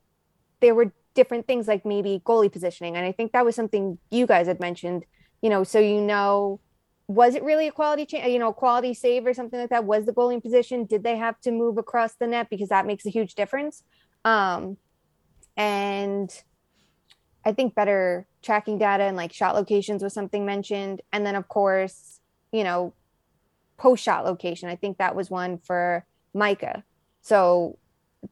there 0.61 0.75
were 0.75 0.93
different 1.15 1.47
things 1.47 1.69
like 1.69 1.85
maybe 1.85 2.23
goalie 2.25 2.51
positioning, 2.51 2.97
and 2.97 3.05
I 3.05 3.13
think 3.13 3.33
that 3.33 3.45
was 3.45 3.55
something 3.55 3.99
you 4.11 4.27
guys 4.27 4.47
had 4.47 4.61
mentioned 4.61 5.05
you 5.43 5.51
know, 5.51 5.65
so 5.65 5.79
you 5.79 6.01
know, 6.01 6.61
was 7.09 7.35
it 7.35 7.43
really 7.43 7.67
a 7.67 7.73
quality 7.73 8.05
change, 8.05 8.27
you 8.27 8.39
know, 8.39 8.53
quality 8.53 8.93
save 8.93 9.27
or 9.27 9.33
something 9.33 9.59
like 9.59 9.71
that? 9.71 9.85
Was 9.85 10.05
the 10.05 10.13
goalie 10.13 10.35
in 10.35 10.41
position? 10.43 10.85
Did 10.85 11.03
they 11.03 11.17
have 11.17 11.41
to 11.41 11.51
move 11.51 11.79
across 11.79 12.15
the 12.15 12.27
net 12.27 12.49
because 12.51 12.69
that 12.69 12.87
makes 12.87 13.07
a 13.07 13.11
huge 13.11 13.35
difference? 13.35 13.83
Um, 14.27 14.77
and 15.57 16.31
I 17.47 17.53
think 17.53 17.75
better 17.75 18.27
tracking 18.43 18.77
data 18.77 19.05
and 19.05 19.17
like 19.17 19.33
shot 19.33 19.55
locations 19.55 20.03
was 20.03 20.13
something 20.13 20.45
mentioned. 20.45 21.01
And 21.11 21.25
then, 21.25 21.35
of 21.35 21.49
course, 21.49 22.21
you 22.53 22.63
know, 22.63 22.93
post 23.79 24.05
shot 24.05 24.27
location. 24.27 24.69
I 24.69 24.77
think 24.77 24.99
that 24.99 25.17
was 25.17 25.31
one 25.31 25.57
for 25.57 26.05
Micah. 26.35 26.85
So 27.23 27.79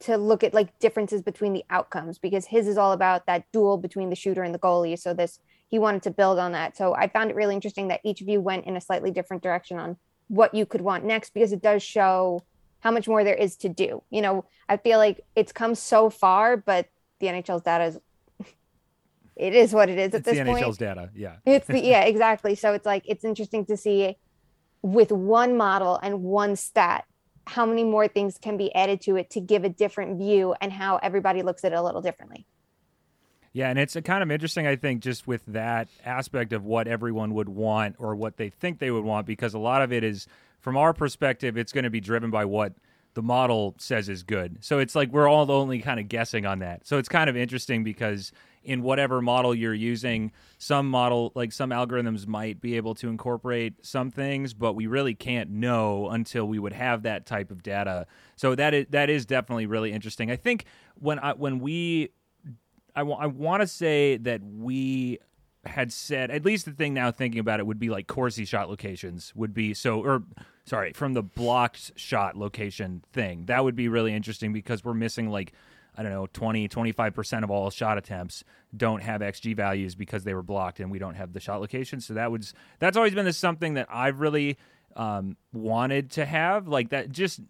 to 0.01 0.19
look 0.19 0.45
at 0.45 0.53
like 0.53 0.79
differences 0.81 1.23
between 1.23 1.55
the 1.55 1.65
outcomes 1.71 2.19
because 2.19 2.45
his 2.45 2.69
is 2.69 2.77
all 2.77 2.93
about 2.93 3.25
that 3.27 3.45
duel 3.53 3.79
between 3.79 4.11
the 4.11 4.17
shooter 4.17 4.43
and 4.43 4.55
the 4.55 4.59
goalie. 4.59 4.99
So 4.99 5.15
this 5.15 5.41
he 5.69 5.79
wanted 5.79 6.03
to 6.03 6.11
build 6.11 6.39
on 6.39 6.53
that. 6.53 6.77
So 6.77 6.95
I 6.95 7.09
found 7.09 7.31
it 7.31 7.37
really 7.37 7.55
interesting 7.55 7.89
that 7.89 8.01
each 8.05 8.21
of 8.21 8.29
you 8.29 8.41
went 8.41 8.67
in 8.67 8.77
a 8.77 8.81
slightly 8.81 9.11
different 9.11 9.43
direction 9.43 9.79
on 9.79 9.97
what 10.29 10.55
you 10.55 10.67
could 10.67 10.81
want 10.81 11.05
next 11.05 11.35
because 11.35 11.53
it 11.53 11.63
does 11.63 11.83
show 11.83 12.43
how 12.81 12.91
much 12.91 13.09
more 13.09 13.25
there 13.25 13.35
is 13.35 13.57
to 13.57 13.69
do. 13.69 14.03
You 14.11 14.23
know, 14.23 14.45
I 14.69 14.77
feel 14.77 14.99
like 14.99 15.25
it's 15.35 15.53
come 15.53 15.75
so 15.75 16.11
far, 16.11 16.57
but 16.57 16.89
the 17.21 17.27
NHL's 17.27 17.63
data 17.63 17.85
is 17.85 17.99
it 19.37 19.55
is 19.55 19.73
what 19.73 19.89
it 19.89 19.99
is 19.99 20.15
at 20.15 20.27
It's 20.27 20.39
the 20.39 20.45
point. 20.45 20.65
NHL's 20.65 20.79
data. 20.79 21.11
Yeah. 21.15 21.37
It's 21.45 21.67
the 21.67 21.81
yeah, 21.85 22.03
exactly. 22.03 22.55
So 22.55 22.73
it's 22.73 22.87
like 22.87 23.03
it's 23.07 23.25
interesting 23.25 23.67
to 23.67 23.77
see 23.77 24.17
with 24.83 25.11
one 25.11 25.57
model 25.57 25.99
and 26.01 26.23
one 26.23 26.55
stat 26.55 27.05
how 27.49 27.65
many 27.65 27.85
more 27.85 28.09
things 28.09 28.39
can 28.39 28.57
be 28.57 28.75
added 28.75 29.01
to 29.01 29.17
it 29.17 29.31
to 29.31 29.41
give 29.41 29.65
a 29.65 29.69
different 29.69 30.19
view 30.19 30.55
and 30.61 30.73
how 30.73 30.97
everybody 30.97 31.43
looks 31.43 31.65
at 31.65 31.73
it 31.73 31.77
a 31.77 31.83
little 31.83 32.03
differently. 32.03 32.47
Yeah, 33.57 33.71
and 33.71 33.79
it's 33.79 33.97
kind 34.05 34.23
of 34.23 34.31
interesting, 34.31 34.67
I 34.67 34.77
think, 34.77 35.01
just 35.01 35.27
with 35.27 35.43
that 35.47 35.89
aspect 36.05 36.53
of 36.53 36.67
what 36.67 36.87
everyone 36.87 37.33
would 37.33 37.49
want 37.49 37.97
or 37.99 38.15
what 38.15 38.37
they 38.37 38.51
think 38.51 38.81
they 38.81 38.91
would 38.91 39.03
want, 39.03 39.27
because 39.27 39.55
a 39.55 39.59
lot 39.59 39.81
of 39.81 39.95
it 39.95 40.05
is, 40.05 40.27
from 40.61 40.77
our 40.77 40.93
perspective, 40.93 41.57
it's 41.57 41.73
going 41.73 41.85
to 41.85 41.91
be 41.91 42.03
driven 42.03 42.31
by 42.31 42.45
what 42.45 42.75
the 43.15 43.23
model 43.23 43.75
says 43.79 44.11
is 44.11 44.23
good. 44.23 44.59
So 44.61 44.79
it's 44.79 44.95
like 44.95 45.11
we're 45.11 45.27
all 45.27 45.51
only 45.51 45.79
kind 45.79 45.99
of 45.99 46.07
guessing 46.07 46.45
on 46.45 46.59
that. 46.59 46.87
So 46.87 46.99
it's 46.99 47.09
kind 47.09 47.31
of 47.31 47.37
interesting 47.39 47.83
because 47.83 48.31
in 48.63 48.83
whatever 48.83 49.23
model 49.23 49.55
you're 49.55 49.73
using, 49.73 50.33
some 50.59 50.91
model 50.91 51.33
like 51.35 51.51
some 51.51 51.71
algorithms 51.71 52.27
might 52.27 52.61
be 52.61 52.77
able 52.77 52.95
to 52.97 53.09
incorporate 53.09 53.87
some 53.87 54.11
things, 54.11 54.53
but 54.53 54.75
we 54.75 54.87
really 54.87 55.15
can't 55.15 55.49
know 55.49 56.11
until 56.11 56.47
we 56.47 56.59
would 56.59 56.75
have 56.75 57.05
that 57.05 57.25
type 57.25 57.51
of 57.51 57.63
data. 57.63 58.07
So 58.37 58.55
that 58.55 58.75
is 58.75 58.87
that 58.91 59.09
is 59.09 59.25
definitely 59.25 59.65
really 59.65 59.93
interesting. 59.93 60.31
I 60.31 60.37
think 60.37 60.67
when 60.97 61.19
I 61.19 61.33
when 61.33 61.61
we 61.61 62.11
I, 62.97 63.01
w- 63.01 63.19
I 63.19 63.27
want 63.27 63.61
to 63.61 63.67
say 63.67 64.17
that 64.17 64.41
we 64.43 65.19
had 65.65 65.93
said 65.93 66.31
at 66.31 66.45
least 66.45 66.65
the 66.65 66.73
thing 66.73 66.95
now 66.95 67.11
thinking 67.11 67.39
about 67.41 67.61
it 67.61 67.67
would 67.67 67.79
be 67.79 67.91
like 67.91 68.07
Corsi 68.07 68.45
shot 68.45 68.69
locations 68.69 69.35
would 69.35 69.53
be 69.53 69.75
so 69.75 70.01
or 70.01 70.23
sorry 70.65 70.93
from 70.93 71.13
the 71.13 71.23
blocked 71.23 71.93
shot 71.97 72.37
location 72.37 73.03
thing. 73.13 73.47
That 73.47 73.65
would 73.65 73.77
be 73.77 73.89
really 73.89 74.15
interesting 74.15 74.53
because 74.53 74.85
we're 74.85 74.95
missing 74.95 75.29
like 75.29 75.53
I 75.97 76.03
don't 76.03 76.13
know 76.13 76.27
20 76.33 76.69
25% 76.69 77.45
of 77.45 77.51
all 77.51 77.71
shot 77.71 77.99
attempts 77.99 78.45
don't 78.77 79.03
have 79.03 79.21
xg 79.21 79.57
values 79.57 79.95
because 79.95 80.25
they 80.25 80.35
were 80.35 80.43
blocked 80.43 80.81
and 80.81 80.91
we 80.91 80.99
don't 80.99 81.15
have 81.15 81.33
the 81.33 81.41
shot 81.41 81.61
location. 81.61 82.01
So 82.01 82.15
that 82.15 82.31
was 82.31 82.55
that's 82.79 82.97
always 82.97 83.15
been 83.15 83.25
this 83.25 83.39
something 83.39 83.75
that 83.75 83.89
I've 83.91 84.21
really 84.21 84.59
um, 84.95 85.37
wanted 85.53 86.13
to 86.13 86.25
have 86.25 86.69
like 86.69 86.91
that 86.91 87.11
just 87.11 87.41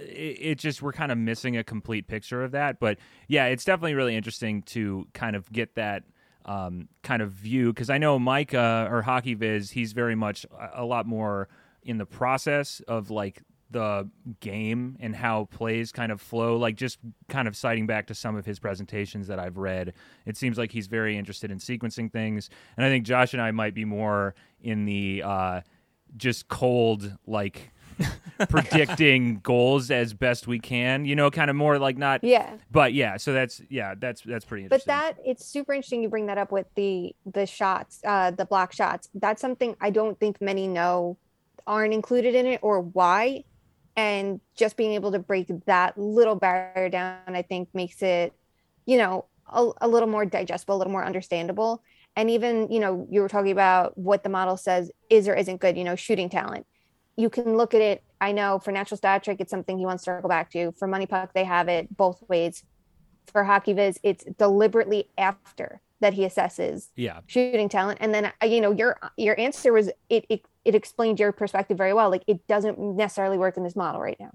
it, 0.00 0.38
it 0.40 0.58
just 0.58 0.82
we're 0.82 0.92
kind 0.92 1.12
of 1.12 1.18
missing 1.18 1.56
a 1.56 1.64
complete 1.64 2.06
picture 2.06 2.42
of 2.42 2.52
that 2.52 2.80
but 2.80 2.98
yeah 3.28 3.46
it's 3.46 3.64
definitely 3.64 3.94
really 3.94 4.16
interesting 4.16 4.62
to 4.62 5.06
kind 5.12 5.36
of 5.36 5.50
get 5.52 5.74
that 5.74 6.04
um, 6.44 6.88
kind 7.02 7.22
of 7.22 7.32
view 7.32 7.72
because 7.72 7.90
I 7.90 7.98
know 7.98 8.18
Micah 8.18 8.88
or 8.90 9.02
Hockey 9.02 9.34
Viz, 9.34 9.70
he's 9.70 9.92
very 9.92 10.14
much 10.14 10.46
a, 10.58 10.82
a 10.82 10.84
lot 10.84 11.06
more 11.06 11.48
in 11.82 11.98
the 11.98 12.06
process 12.06 12.80
of 12.88 13.10
like 13.10 13.42
the 13.70 14.08
game 14.40 14.96
and 15.00 15.14
how 15.14 15.44
plays 15.44 15.92
kind 15.92 16.10
of 16.10 16.20
flow. 16.20 16.56
Like 16.56 16.76
just 16.76 16.98
kind 17.28 17.46
of 17.46 17.56
citing 17.56 17.86
back 17.86 18.06
to 18.08 18.14
some 18.14 18.36
of 18.36 18.44
his 18.44 18.58
presentations 18.58 19.28
that 19.28 19.38
I've 19.38 19.58
read, 19.58 19.94
it 20.26 20.36
seems 20.36 20.58
like 20.58 20.72
he's 20.72 20.86
very 20.86 21.16
interested 21.16 21.50
in 21.50 21.58
sequencing 21.58 22.10
things. 22.10 22.50
And 22.76 22.84
I 22.84 22.88
think 22.88 23.04
Josh 23.04 23.32
and 23.32 23.42
I 23.42 23.50
might 23.50 23.74
be 23.74 23.84
more 23.84 24.34
in 24.60 24.86
the 24.86 25.22
uh, 25.24 25.60
just 26.16 26.48
cold 26.48 27.16
like 27.26 27.70
predicting 28.48 29.40
goals 29.40 29.90
as 29.90 30.14
best 30.14 30.46
we 30.46 30.58
can. 30.58 31.04
You 31.04 31.16
know, 31.16 31.30
kind 31.30 31.50
of 31.50 31.56
more 31.56 31.78
like 31.78 31.98
not. 31.98 32.24
Yeah. 32.24 32.56
But 32.70 32.92
yeah, 32.94 33.16
so 33.16 33.32
that's 33.32 33.60
yeah, 33.68 33.94
that's 33.98 34.22
that's 34.22 34.44
pretty 34.44 34.64
interesting. 34.64 34.86
But 34.86 34.92
that 34.92 35.16
it's 35.24 35.44
super 35.44 35.72
interesting 35.72 36.02
you 36.02 36.08
bring 36.08 36.26
that 36.26 36.38
up 36.38 36.52
with 36.52 36.66
the 36.74 37.14
the 37.26 37.46
shots, 37.46 38.00
uh, 38.06 38.30
the 38.30 38.44
block 38.44 38.72
shots. 38.72 39.08
That's 39.14 39.40
something 39.40 39.76
I 39.80 39.90
don't 39.90 40.18
think 40.18 40.40
many 40.40 40.66
know 40.66 41.18
aren't 41.66 41.94
included 41.94 42.34
in 42.34 42.46
it 42.46 42.60
or 42.62 42.80
why. 42.80 43.44
And 43.96 44.40
just 44.54 44.76
being 44.76 44.92
able 44.92 45.12
to 45.12 45.18
break 45.18 45.48
that 45.66 45.98
little 45.98 46.34
barrier 46.34 46.88
down, 46.88 47.18
I 47.28 47.42
think 47.42 47.68
makes 47.74 48.02
it, 48.02 48.32
you 48.86 48.96
know, 48.96 49.26
a, 49.52 49.70
a 49.82 49.88
little 49.88 50.08
more 50.08 50.24
digestible, 50.24 50.76
a 50.76 50.78
little 50.78 50.92
more 50.92 51.04
understandable. 51.04 51.82
And 52.16 52.30
even, 52.30 52.70
you 52.70 52.80
know, 52.80 53.06
you 53.10 53.20
were 53.20 53.28
talking 53.28 53.52
about 53.52 53.96
what 53.96 54.22
the 54.22 54.28
model 54.28 54.56
says 54.56 54.90
is 55.10 55.28
or 55.28 55.34
isn't 55.34 55.60
good, 55.60 55.76
you 55.76 55.84
know, 55.84 55.96
shooting 55.96 56.28
talent. 56.28 56.66
You 57.20 57.28
can 57.28 57.56
look 57.56 57.74
at 57.74 57.82
it. 57.82 58.02
I 58.20 58.32
know 58.32 58.58
for 58.58 58.72
natural 58.72 58.96
stat 58.96 59.22
trick, 59.22 59.40
it's 59.40 59.50
something 59.50 59.78
he 59.78 59.84
wants 59.84 60.04
to 60.04 60.10
circle 60.10 60.28
back 60.28 60.50
to. 60.52 60.72
For 60.72 60.88
Money 60.88 61.06
Puck, 61.06 61.32
they 61.34 61.44
have 61.44 61.68
it 61.68 61.94
both 61.96 62.22
ways. 62.28 62.64
For 63.26 63.44
Hockey 63.44 63.74
Viz, 63.74 64.00
it's 64.02 64.24
deliberately 64.38 65.08
after 65.18 65.80
that 66.00 66.14
he 66.14 66.22
assesses 66.22 66.88
yeah. 66.96 67.20
shooting 67.26 67.68
talent. 67.68 67.98
And 68.00 68.14
then, 68.14 68.32
uh, 68.42 68.46
you 68.46 68.60
know, 68.62 68.72
your 68.72 68.98
your 69.16 69.38
answer 69.38 69.72
was 69.72 69.90
it, 70.08 70.24
it 70.30 70.40
it 70.64 70.74
explained 70.74 71.20
your 71.20 71.30
perspective 71.30 71.76
very 71.76 71.92
well. 71.92 72.10
Like 72.10 72.24
it 72.26 72.46
doesn't 72.48 72.78
necessarily 72.78 73.36
work 73.36 73.58
in 73.58 73.64
this 73.64 73.76
model 73.76 74.00
right 74.00 74.18
now. 74.18 74.32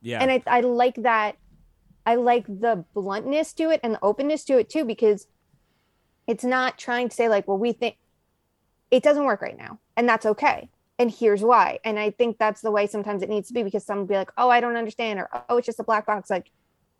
Yeah. 0.00 0.20
And 0.20 0.30
I, 0.30 0.42
I 0.46 0.60
like 0.60 0.96
that. 1.02 1.36
I 2.06 2.14
like 2.16 2.46
the 2.46 2.84
bluntness 2.94 3.52
to 3.54 3.70
it 3.70 3.80
and 3.82 3.94
the 3.94 4.02
openness 4.02 4.44
to 4.44 4.58
it 4.58 4.70
too, 4.70 4.84
because 4.84 5.26
it's 6.26 6.44
not 6.44 6.78
trying 6.78 7.10
to 7.10 7.14
say 7.14 7.28
like, 7.28 7.46
well, 7.46 7.58
we 7.58 7.72
think 7.72 7.96
it 8.90 9.02
doesn't 9.02 9.24
work 9.24 9.42
right 9.42 9.58
now, 9.58 9.78
and 9.96 10.08
that's 10.08 10.26
okay. 10.26 10.70
And 10.98 11.10
here's 11.10 11.42
why. 11.42 11.80
And 11.84 11.98
I 11.98 12.10
think 12.10 12.38
that's 12.38 12.60
the 12.60 12.70
way 12.70 12.86
sometimes 12.86 13.22
it 13.22 13.28
needs 13.28 13.48
to 13.48 13.54
be 13.54 13.62
because 13.62 13.84
some 13.84 14.06
be 14.06 14.14
like, 14.14 14.30
oh, 14.38 14.48
I 14.48 14.60
don't 14.60 14.76
understand, 14.76 15.18
or 15.18 15.28
oh, 15.48 15.56
it's 15.56 15.66
just 15.66 15.80
a 15.80 15.84
black 15.84 16.06
box. 16.06 16.30
Like 16.30 16.50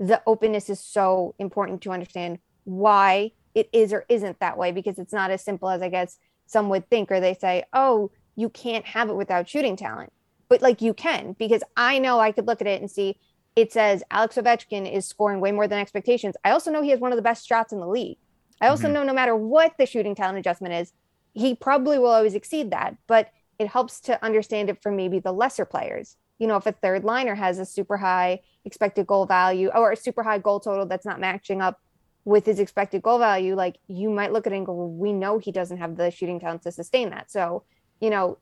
the 0.01 0.21
openness 0.27 0.69
is 0.69 0.81
so 0.81 1.35
important 1.39 1.81
to 1.83 1.93
understand 1.93 2.39
why 2.65 3.31
it 3.55 3.69
is 3.73 3.93
or 3.93 4.05
isn't 4.09 4.41
that 4.41 4.59
way 4.59 4.73
because 4.73 4.99
it's 4.99 5.13
not 5.13 5.31
as 5.31 5.45
simple 5.45 5.69
as 5.69 5.81
I 5.81 5.89
guess 5.89 6.19
some 6.47 6.69
would 6.71 6.91
think, 6.91 7.11
or 7.13 7.21
they 7.21 7.35
say, 7.35 7.65
oh, 7.73 8.11
you 8.35 8.49
can't 8.49 8.85
have 8.85 9.09
it 9.09 9.15
without 9.15 9.49
shooting 9.49 9.77
talent. 9.77 10.13
But 10.49 10.61
like 10.61 10.83
you 10.83 10.93
can, 10.93 11.37
because 11.39 11.63
I 11.77 12.01
know 12.01 12.19
I 12.19 12.33
could 12.33 12.47
look 12.47 12.61
at 12.61 12.67
it 12.67 12.81
and 12.81 12.91
see 12.91 13.19
it 13.55 13.73
says 13.73 14.03
Alex 14.11 14.35
Ovechkin 14.35 14.93
is 14.93 15.07
scoring 15.07 15.41
way 15.41 15.53
more 15.53 15.69
than 15.69 15.79
expectations. 15.79 16.35
I 16.45 16.51
also 16.51 16.73
know 16.73 16.83
he 16.83 16.91
has 16.91 16.99
one 16.99 17.13
of 17.13 17.17
the 17.17 17.23
best 17.23 17.47
shots 17.47 17.73
in 17.73 17.79
the 17.79 17.87
league. 17.87 18.19
I 18.61 18.69
also 18.69 18.89
Mhm. 18.89 18.93
know 18.93 19.03
no 19.05 19.13
matter 19.13 19.37
what 19.37 19.75
the 19.79 19.87
shooting 19.87 20.17
talent 20.17 20.39
adjustment 20.39 20.75
is, 20.75 20.93
he 21.33 21.55
probably 21.55 21.99
will 21.99 22.11
always 22.11 22.35
exceed 22.35 22.73
that. 22.73 22.97
But 23.07 23.31
it 23.59 23.69
helps 23.69 24.01
to 24.01 24.23
understand 24.25 24.69
it 24.69 24.83
for 24.83 24.91
maybe 24.91 25.19
the 25.19 25.33
lesser 25.33 25.65
players. 25.65 26.17
You 26.39 26.47
know, 26.47 26.57
if 26.57 26.67
a 26.67 26.73
third 26.73 27.05
liner 27.05 27.35
has 27.35 27.59
a 27.59 27.65
super 27.65 27.97
high 27.97 28.41
expected 28.65 29.07
goal 29.07 29.27
value 29.27 29.71
or 29.75 29.93
a 29.93 29.97
super 29.97 30.23
high 30.23 30.39
goal 30.39 30.61
total 30.61 30.87
that's 30.87 31.07
not 31.07 31.21
matching 31.21 31.61
up 31.61 31.81
with 32.25 32.47
his 32.47 32.59
expected 32.59 33.03
goal 33.03 33.19
value, 33.19 33.55
like 33.55 33.77
you 33.87 34.11
might 34.11 34.33
look 34.33 34.47
at 34.47 34.53
it 34.53 34.57
and 34.57 34.67
go, 34.67 34.73
well, 34.73 34.89
we 34.89 35.13
know 35.13 35.39
he 35.39 35.53
doesn't 35.53 35.79
have 35.79 35.97
the 35.97 36.11
shooting 36.11 36.41
talent 36.41 36.63
to 36.63 36.73
sustain 36.73 37.11
that. 37.11 37.31
So, 37.31 37.65
you 38.01 38.11
know, 38.11 38.39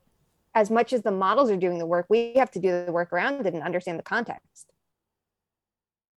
as 0.54 0.70
much 0.70 0.92
as 0.92 1.02
the 1.02 1.10
models 1.10 1.50
are 1.50 1.56
doing 1.56 1.78
the 1.78 1.86
work, 1.86 2.06
we 2.08 2.34
have 2.36 2.50
to 2.52 2.60
do 2.60 2.84
the 2.84 2.92
work 2.92 3.12
around 3.12 3.44
it 3.46 3.54
and 3.54 3.62
understand 3.62 3.98
the 3.98 4.04
context. 4.04 4.71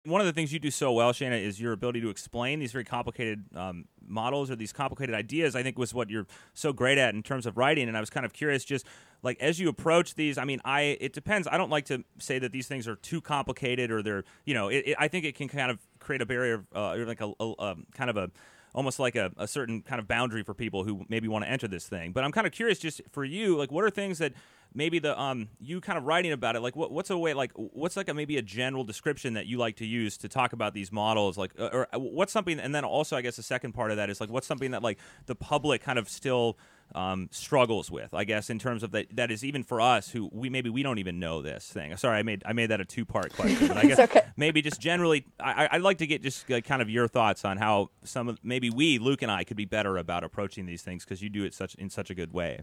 One 0.07 0.20
of 0.20 0.26
the 0.26 0.34
things 0.34 0.52
you 0.52 0.59
do 0.59 0.70
so 0.70 0.92
well, 0.92 1.12
Shayna, 1.12 1.40
is 1.40 1.59
your 1.59 1.72
ability 1.72 2.02
to 2.02 2.11
explain 2.11 2.59
these 2.59 2.72
very 2.72 2.84
complicated 2.84 3.44
um, 3.57 3.86
models 4.07 4.50
or 4.50 4.57
these 4.57 4.72
complicated 4.72 5.14
ideas. 5.14 5.57
I 5.57 5.62
think 5.62 5.78
was 5.78 5.94
what 5.94 6.11
you're 6.11 6.26
so 6.52 6.74
great 6.74 6.98
at 6.98 7.14
in 7.14 7.22
terms 7.22 7.46
of 7.46 7.57
writing. 7.57 7.88
And 7.88 7.96
I 7.96 8.00
was 8.00 8.11
kind 8.11 8.26
of 8.26 8.34
curious, 8.34 8.64
just 8.64 8.86
like 9.22 9.40
as 9.40 9.59
you 9.59 9.68
approach 9.70 10.14
these. 10.14 10.36
I 10.36 10.44
mean, 10.44 10.61
I 10.62 10.98
it 11.00 11.14
depends. 11.14 11.48
I 11.50 11.57
don't 11.57 11.70
like 11.70 11.86
to 11.86 12.05
say 12.18 12.38
that 12.38 12.52
these 12.52 12.68
things 12.68 12.86
are 12.86 12.96
too 12.96 13.22
complicated 13.22 13.90
or 13.90 14.02
they're 14.02 14.24
you 14.44 14.52
know. 14.52 14.68
It, 14.68 14.88
it, 14.88 14.96
I 14.98 15.09
think 15.09 15.24
it 15.24 15.36
can 15.36 15.48
kind 15.48 15.70
of 15.70 15.78
create 16.00 16.20
a 16.20 16.26
barrier, 16.26 16.66
uh, 16.74 16.92
or 16.92 17.07
like 17.07 17.22
a, 17.22 17.32
a, 17.40 17.52
a 17.59 17.76
kind 17.94 18.11
of 18.11 18.18
a 18.18 18.30
almost 18.75 18.99
like 18.99 19.14
a, 19.16 19.31
a 19.37 19.47
certain 19.47 19.83
kind 19.83 20.01
of 20.01 20.09
boundary 20.09 20.43
for 20.43 20.53
people 20.53 20.85
who 20.85 21.07
maybe 21.09 21.29
want 21.29 21.45
to 21.45 21.51
enter 21.51 21.68
this 21.68 21.87
thing. 21.87 22.12
But 22.12 22.25
I'm 22.25 22.33
kind 22.33 22.47
of 22.47 22.53
curious, 22.53 22.79
just 22.79 23.01
for 23.11 23.25
you, 23.25 23.57
like 23.57 23.70
what 23.70 23.85
are 23.85 23.91
things 23.91 24.18
that 24.18 24.33
maybe 24.75 24.99
the 24.99 25.18
um 25.18 25.49
you 25.61 25.81
kind 25.81 25.97
of 25.97 26.05
writing 26.05 26.33
about 26.33 26.57
it, 26.57 26.61
like 26.61 26.75
what 26.75 26.91
what's 26.91 27.11
a 27.11 27.16
way 27.16 27.33
like 27.33 27.53
what's 27.55 27.97
like 27.97 28.09
a 28.09 28.14
maybe 28.14 28.37
a 28.37 28.43
general 28.43 28.83
description 28.83 29.35
that 29.35 29.47
you 29.47 29.57
like 29.57 29.77
to 29.77 29.87
use 29.87 30.18
to 30.18 30.29
talk 30.29 30.53
about 30.53 30.75
these 30.75 30.91
models, 30.91 31.39
like 31.39 31.53
uh, 31.59 31.68
or 31.72 31.89
what's 31.95 32.33
something, 32.33 32.59
and 32.59 32.75
then 32.75 32.85
also 32.85 33.16
I 33.16 33.22
guess 33.22 33.37
the 33.37 33.43
second 33.43 33.72
part 33.72 33.91
of 33.91 33.97
that 33.97 34.11
is 34.11 34.20
like 34.20 34.31
what's 34.31 34.47
something 34.47 34.72
that 34.72 34.83
like 34.83 34.99
the 35.27 35.37
public 35.37 35.83
kind 35.83 35.99
of 35.99 36.09
still 36.09 36.59
um, 36.95 37.28
struggles 37.32 37.91
with, 37.91 38.14
I 38.14 38.24
guess, 38.24 38.51
in 38.51 38.59
terms 38.59 38.82
of 38.82 38.93
that 38.93 39.14
that 39.16 39.30
is 39.30 39.45
even 39.45 39.62
for 39.62 39.80
us 39.80 40.11
who 40.11 40.28
we 40.32 40.49
maybe 40.49 40.70
we 40.70 40.82
don't 40.82 40.99
even 40.99 41.18
know 41.18 41.43
this 41.43 41.66
thing. 41.66 41.97
Sorry, 41.97 42.18
I 42.18 42.22
made 42.22 42.43
I 42.47 42.53
made 42.53 42.70
that 42.70 42.80
a 42.80 42.85
two 42.85 43.05
part 43.05 43.32
question, 43.32 43.68
but 43.68 43.76
I 43.76 43.82
guess 43.87 43.99
okay. 43.99 44.22
maybe 44.37 44.62
just 44.62 44.80
generally, 44.80 45.26
I, 45.41 45.68
I'd 45.72 45.82
like 45.82 45.99
to 45.99 46.07
get 46.07 46.22
just 46.22 46.49
like 46.49 46.64
kind 46.64 46.82
of 46.82 46.91
your 46.91 47.09
thoughts 47.09 47.45
on 47.45 47.57
how 47.57 47.91
some 48.03 48.28
of 48.28 48.39
maybe 48.43 48.70
we, 48.70 48.99
Luke 48.99 49.22
and 49.22 49.30
I, 49.30 49.45
could 49.45 49.57
be 49.57 49.64
better 49.64 49.97
about 49.97 50.24
approaching 50.24 50.66
these 50.66 50.82
things 50.82 51.05
because 51.05 51.22
you 51.22 51.28
do 51.28 51.45
it 51.45 51.55
such 51.55 51.74
in 51.76 51.91
such 51.91 52.11
a 52.11 52.14
good 52.14 52.32
way. 52.32 52.62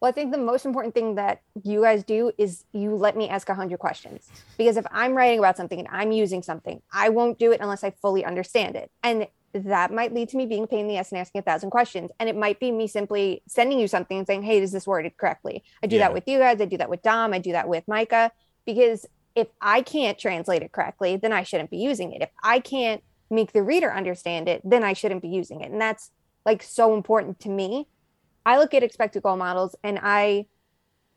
Well, 0.00 0.10
I 0.10 0.12
think 0.12 0.32
the 0.32 0.38
most 0.38 0.66
important 0.66 0.92
thing 0.92 1.14
that 1.14 1.40
you 1.62 1.80
guys 1.80 2.04
do 2.04 2.30
is 2.36 2.64
you 2.72 2.94
let 2.94 3.16
me 3.16 3.28
ask 3.28 3.48
a 3.48 3.52
100 3.52 3.78
questions. 3.78 4.28
Because 4.58 4.76
if 4.76 4.84
I'm 4.90 5.14
writing 5.14 5.38
about 5.38 5.56
something 5.56 5.78
and 5.78 5.88
I'm 5.90 6.12
using 6.12 6.42
something, 6.42 6.82
I 6.92 7.08
won't 7.08 7.38
do 7.38 7.52
it 7.52 7.60
unless 7.62 7.82
I 7.82 7.90
fully 7.90 8.22
understand 8.22 8.76
it. 8.76 8.90
And 9.02 9.28
that 9.54 9.92
might 9.92 10.12
lead 10.12 10.28
to 10.30 10.36
me 10.36 10.46
being 10.46 10.64
a 10.64 10.66
pain 10.66 10.80
in 10.80 10.88
the 10.88 10.96
ass 10.96 11.12
and 11.12 11.20
asking 11.20 11.38
a 11.38 11.42
thousand 11.42 11.70
questions. 11.70 12.10
And 12.18 12.28
it 12.28 12.36
might 12.36 12.58
be 12.58 12.72
me 12.72 12.86
simply 12.88 13.42
sending 13.46 13.78
you 13.78 13.86
something 13.88 14.18
and 14.18 14.26
saying, 14.26 14.42
hey, 14.42 14.60
is 14.60 14.72
this 14.72 14.86
worded 14.86 15.16
correctly? 15.16 15.62
I 15.82 15.86
do 15.86 15.96
Yeah. 15.96 16.02
that 16.08 16.14
with 16.14 16.26
you 16.26 16.38
guys. 16.38 16.60
I 16.60 16.64
do 16.64 16.76
that 16.78 16.90
with 16.90 17.02
Dom. 17.02 17.32
I 17.32 17.38
do 17.38 17.52
that 17.52 17.68
with 17.68 17.86
Micah. 17.86 18.32
Because 18.66 19.06
if 19.34 19.48
I 19.60 19.82
can't 19.82 20.18
translate 20.18 20.62
it 20.62 20.72
correctly, 20.72 21.16
then 21.16 21.32
I 21.32 21.42
shouldn't 21.42 21.70
be 21.70 21.76
using 21.76 22.12
it. 22.12 22.22
If 22.22 22.30
I 22.42 22.60
can't 22.60 23.02
make 23.30 23.52
the 23.52 23.62
reader 23.62 23.92
understand 23.92 24.48
it, 24.48 24.60
then 24.64 24.84
I 24.84 24.92
shouldn't 24.92 25.22
be 25.22 25.28
using 25.28 25.60
it. 25.60 25.70
And 25.70 25.80
that's 25.80 26.10
like 26.44 26.62
so 26.62 26.94
important 26.94 27.40
to 27.40 27.48
me. 27.48 27.86
I 28.46 28.58
look 28.58 28.74
at 28.74 28.82
expected 28.82 29.22
goal 29.22 29.36
models 29.36 29.74
and 29.82 29.98
I, 30.02 30.46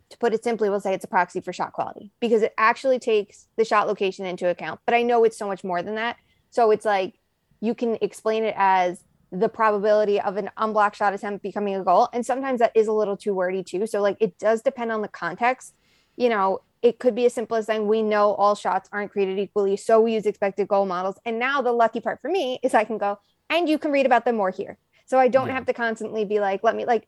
to 0.09 0.17
put 0.17 0.33
it 0.33 0.43
simply, 0.43 0.69
will 0.69 0.79
say 0.79 0.93
it's 0.93 1.03
a 1.03 1.09
proxy 1.09 1.41
for 1.41 1.51
shot 1.51 1.73
quality 1.73 2.11
because 2.19 2.41
it 2.41 2.53
actually 2.57 2.99
takes 2.99 3.47
the 3.57 3.65
shot 3.65 3.87
location 3.87 4.25
into 4.25 4.47
account. 4.47 4.79
But 4.85 4.95
I 4.95 5.01
know 5.03 5.23
it's 5.25 5.37
so 5.37 5.47
much 5.47 5.63
more 5.63 5.83
than 5.83 5.95
that. 5.95 6.15
So 6.49 6.71
it's 6.71 6.85
like 6.85 7.15
you 7.61 7.75
can 7.75 7.97
explain 8.01 8.43
it 8.43 8.55
as 8.57 9.03
the 9.31 9.49
probability 9.49 10.21
of 10.21 10.37
an 10.37 10.49
unblocked 10.57 10.95
shot 10.95 11.13
attempt 11.13 11.43
becoming 11.43 11.75
a 11.75 11.83
goal. 11.83 12.07
And 12.13 12.25
sometimes 12.25 12.59
that 12.59 12.71
is 12.75 12.87
a 12.87 12.93
little 12.93 13.17
too 13.17 13.33
wordy 13.33 13.63
too. 13.63 13.85
So 13.85 14.01
like 14.01 14.17
it 14.19 14.37
does 14.39 14.61
depend 14.61 14.91
on 14.91 15.01
the 15.01 15.07
context. 15.07 15.73
You 16.15 16.29
know, 16.29 16.61
it 16.81 16.99
could 16.99 17.15
be 17.15 17.25
as 17.25 17.33
simple 17.33 17.57
as 17.57 17.65
saying 17.65 17.87
we 17.87 18.01
know 18.01 18.33
all 18.35 18.55
shots 18.55 18.87
aren't 18.91 19.11
created 19.11 19.39
equally, 19.39 19.75
so 19.75 19.99
we 19.99 20.13
use 20.13 20.25
expected 20.25 20.67
goal 20.67 20.85
models. 20.85 21.17
And 21.25 21.39
now 21.39 21.61
the 21.61 21.73
lucky 21.73 21.99
part 21.99 22.21
for 22.21 22.29
me 22.29 22.59
is 22.63 22.73
I 22.73 22.85
can 22.85 22.97
go 22.97 23.19
and 23.49 23.67
you 23.67 23.77
can 23.77 23.91
read 23.91 24.05
about 24.05 24.25
them 24.25 24.37
more 24.37 24.51
here. 24.51 24.77
So 25.05 25.17
I 25.17 25.27
don't 25.27 25.47
Yeah. 25.47 25.55
have 25.55 25.65
to 25.65 25.73
constantly 25.73 26.23
be 26.25 26.39
like, 26.39 26.63
let 26.63 26.75
me 26.75 26.85
like 26.85 27.07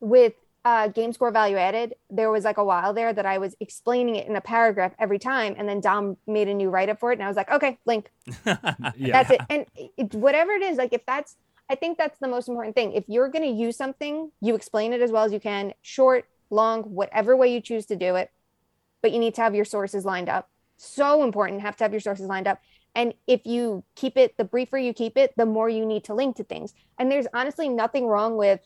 with 0.00 0.34
uh, 0.68 0.86
game 0.86 1.14
score 1.14 1.30
value 1.30 1.56
added, 1.56 1.94
there 2.10 2.30
was 2.30 2.44
like 2.44 2.58
a 2.58 2.64
while 2.64 2.92
there 2.92 3.10
that 3.10 3.24
I 3.24 3.38
was 3.38 3.56
explaining 3.58 4.16
it 4.16 4.26
in 4.26 4.36
a 4.36 4.40
paragraph 4.42 4.92
every 4.98 5.18
time, 5.18 5.54
and 5.56 5.66
then 5.66 5.80
Dom 5.80 6.18
made 6.26 6.46
a 6.46 6.52
new 6.52 6.68
write 6.68 6.90
up 6.90 7.00
for 7.00 7.10
it, 7.10 7.14
and 7.14 7.22
I 7.22 7.26
was 7.26 7.38
like, 7.38 7.50
okay, 7.50 7.78
link. 7.86 8.10
Yeah. 8.44 9.22
That's 9.22 9.30
it. 9.30 9.40
And 9.48 9.66
it, 9.96 10.14
whatever 10.14 10.52
it 10.52 10.62
is, 10.62 10.76
like 10.76 10.92
if 10.92 11.06
that's, 11.06 11.36
I 11.70 11.74
think 11.74 11.96
that's 11.96 12.18
the 12.18 12.28
most 12.28 12.48
important 12.48 12.74
thing. 12.74 12.92
If 12.92 13.04
you're 13.06 13.28
going 13.28 13.44
to 13.44 13.50
use 13.50 13.76
something, 13.76 14.30
you 14.42 14.54
explain 14.54 14.92
it 14.92 15.00
as 15.00 15.10
well 15.10 15.24
as 15.24 15.32
you 15.32 15.40
can, 15.40 15.72
short, 15.80 16.26
long, 16.50 16.82
whatever 16.82 17.34
way 17.34 17.52
you 17.52 17.62
choose 17.62 17.86
to 17.86 17.96
do 17.96 18.16
it, 18.16 18.30
but 19.00 19.12
you 19.12 19.18
need 19.18 19.34
to 19.36 19.40
have 19.40 19.54
your 19.54 19.64
sources 19.64 20.04
lined 20.04 20.28
up. 20.28 20.50
So 20.76 21.22
important, 21.22 21.62
have 21.62 21.76
to 21.76 21.84
have 21.84 21.92
your 21.92 22.00
sources 22.00 22.26
lined 22.26 22.46
up. 22.46 22.60
And 22.94 23.14
if 23.26 23.40
you 23.46 23.84
keep 23.94 24.18
it, 24.18 24.36
the 24.36 24.44
briefer 24.44 24.76
you 24.76 24.92
keep 24.92 25.16
it, 25.16 25.32
the 25.36 25.46
more 25.46 25.70
you 25.70 25.86
need 25.86 26.04
to 26.04 26.14
link 26.14 26.36
to 26.36 26.44
things. 26.44 26.74
And 26.98 27.10
there's 27.10 27.26
honestly 27.32 27.68
nothing 27.68 28.06
wrong 28.06 28.36
with 28.36 28.60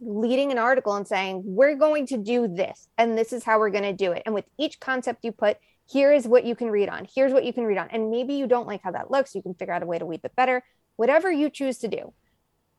leading 0.00 0.52
an 0.52 0.58
article 0.58 0.94
and 0.94 1.06
saying, 1.06 1.42
we're 1.44 1.74
going 1.74 2.06
to 2.06 2.16
do 2.16 2.48
this, 2.48 2.88
and 2.98 3.16
this 3.16 3.32
is 3.32 3.44
how 3.44 3.58
we're 3.58 3.70
going 3.70 3.84
to 3.84 3.92
do 3.92 4.12
it. 4.12 4.22
And 4.26 4.34
with 4.34 4.46
each 4.58 4.80
concept 4.80 5.24
you 5.24 5.32
put, 5.32 5.58
here 5.90 6.12
is 6.12 6.28
what 6.28 6.44
you 6.44 6.54
can 6.54 6.70
read 6.70 6.88
on. 6.88 7.06
Here's 7.12 7.32
what 7.32 7.44
you 7.44 7.52
can 7.52 7.64
read 7.64 7.78
on. 7.78 7.88
And 7.90 8.10
maybe 8.10 8.34
you 8.34 8.46
don't 8.46 8.66
like 8.66 8.82
how 8.82 8.90
that 8.90 9.10
looks. 9.10 9.34
You 9.34 9.42
can 9.42 9.54
figure 9.54 9.72
out 9.72 9.82
a 9.82 9.86
way 9.86 9.98
to 9.98 10.04
weave 10.04 10.24
it 10.24 10.36
better, 10.36 10.62
whatever 10.96 11.32
you 11.32 11.48
choose 11.48 11.78
to 11.78 11.88
do. 11.88 12.12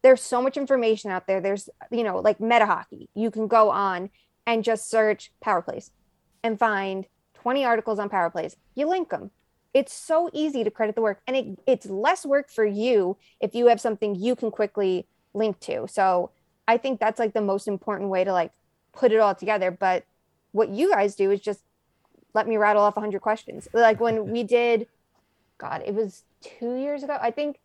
There's 0.02 0.22
so 0.22 0.42
much 0.42 0.58
information 0.58 1.12
out 1.12 1.28
there. 1.28 1.42
There's, 1.42 1.70
you 1.92 2.04
know, 2.04 2.20
like 2.20 2.40
meta 2.40 2.66
hockey. 2.66 3.10
You 3.16 3.32
can 3.32 3.48
go 3.48 3.72
on 3.72 4.12
and 4.46 4.64
just 4.64 4.90
search 4.90 5.32
power 5.42 5.62
plays 5.62 5.92
and 6.44 6.58
find 6.58 7.06
20 7.36 7.66
articles 7.66 8.00
on 8.00 8.10
power 8.10 8.30
plays. 8.30 8.56
You 8.76 8.88
link 8.88 9.10
them. 9.10 9.32
It's 9.74 9.94
so 9.94 10.30
easy 10.34 10.64
to 10.64 10.72
credit 10.72 10.96
the 10.96 11.02
work. 11.02 11.22
And 11.28 11.36
it, 11.36 11.60
it's 11.68 11.86
less 11.88 12.26
work 12.26 12.50
for 12.50 12.66
you 12.66 13.18
if 13.40 13.56
you 13.56 13.68
have 13.68 13.82
something 13.82 14.16
you 14.16 14.36
can 14.36 14.52
quickly 14.52 15.08
link 15.34 15.60
to. 15.62 15.88
So 15.90 16.32
I 16.70 16.78
think 16.78 17.00
that's 17.00 17.18
like 17.18 17.34
the 17.34 17.42
most 17.42 17.68
important 17.68 18.12
way 18.12 18.24
to 18.24 18.32
like 18.32 18.52
put 18.94 19.12
it 19.12 19.20
all 19.20 19.34
together. 19.34 19.72
But 19.72 20.04
what 20.52 20.70
you 20.70 20.92
guys 20.92 21.16
do 21.16 21.32
is 21.32 21.42
just 21.42 21.62
let 22.36 22.48
me 22.48 22.58
rattle 22.58 22.84
off 22.84 22.96
100 22.96 23.22
questions. 23.22 23.68
Like 23.74 24.00
when 24.00 24.30
we 24.30 24.44
did, 24.44 24.86
God, 25.58 25.82
it 25.84 25.96
was 25.96 26.24
two 26.42 26.76
years 26.76 27.02
ago. 27.02 27.18
I 27.20 27.32
think 27.32 27.60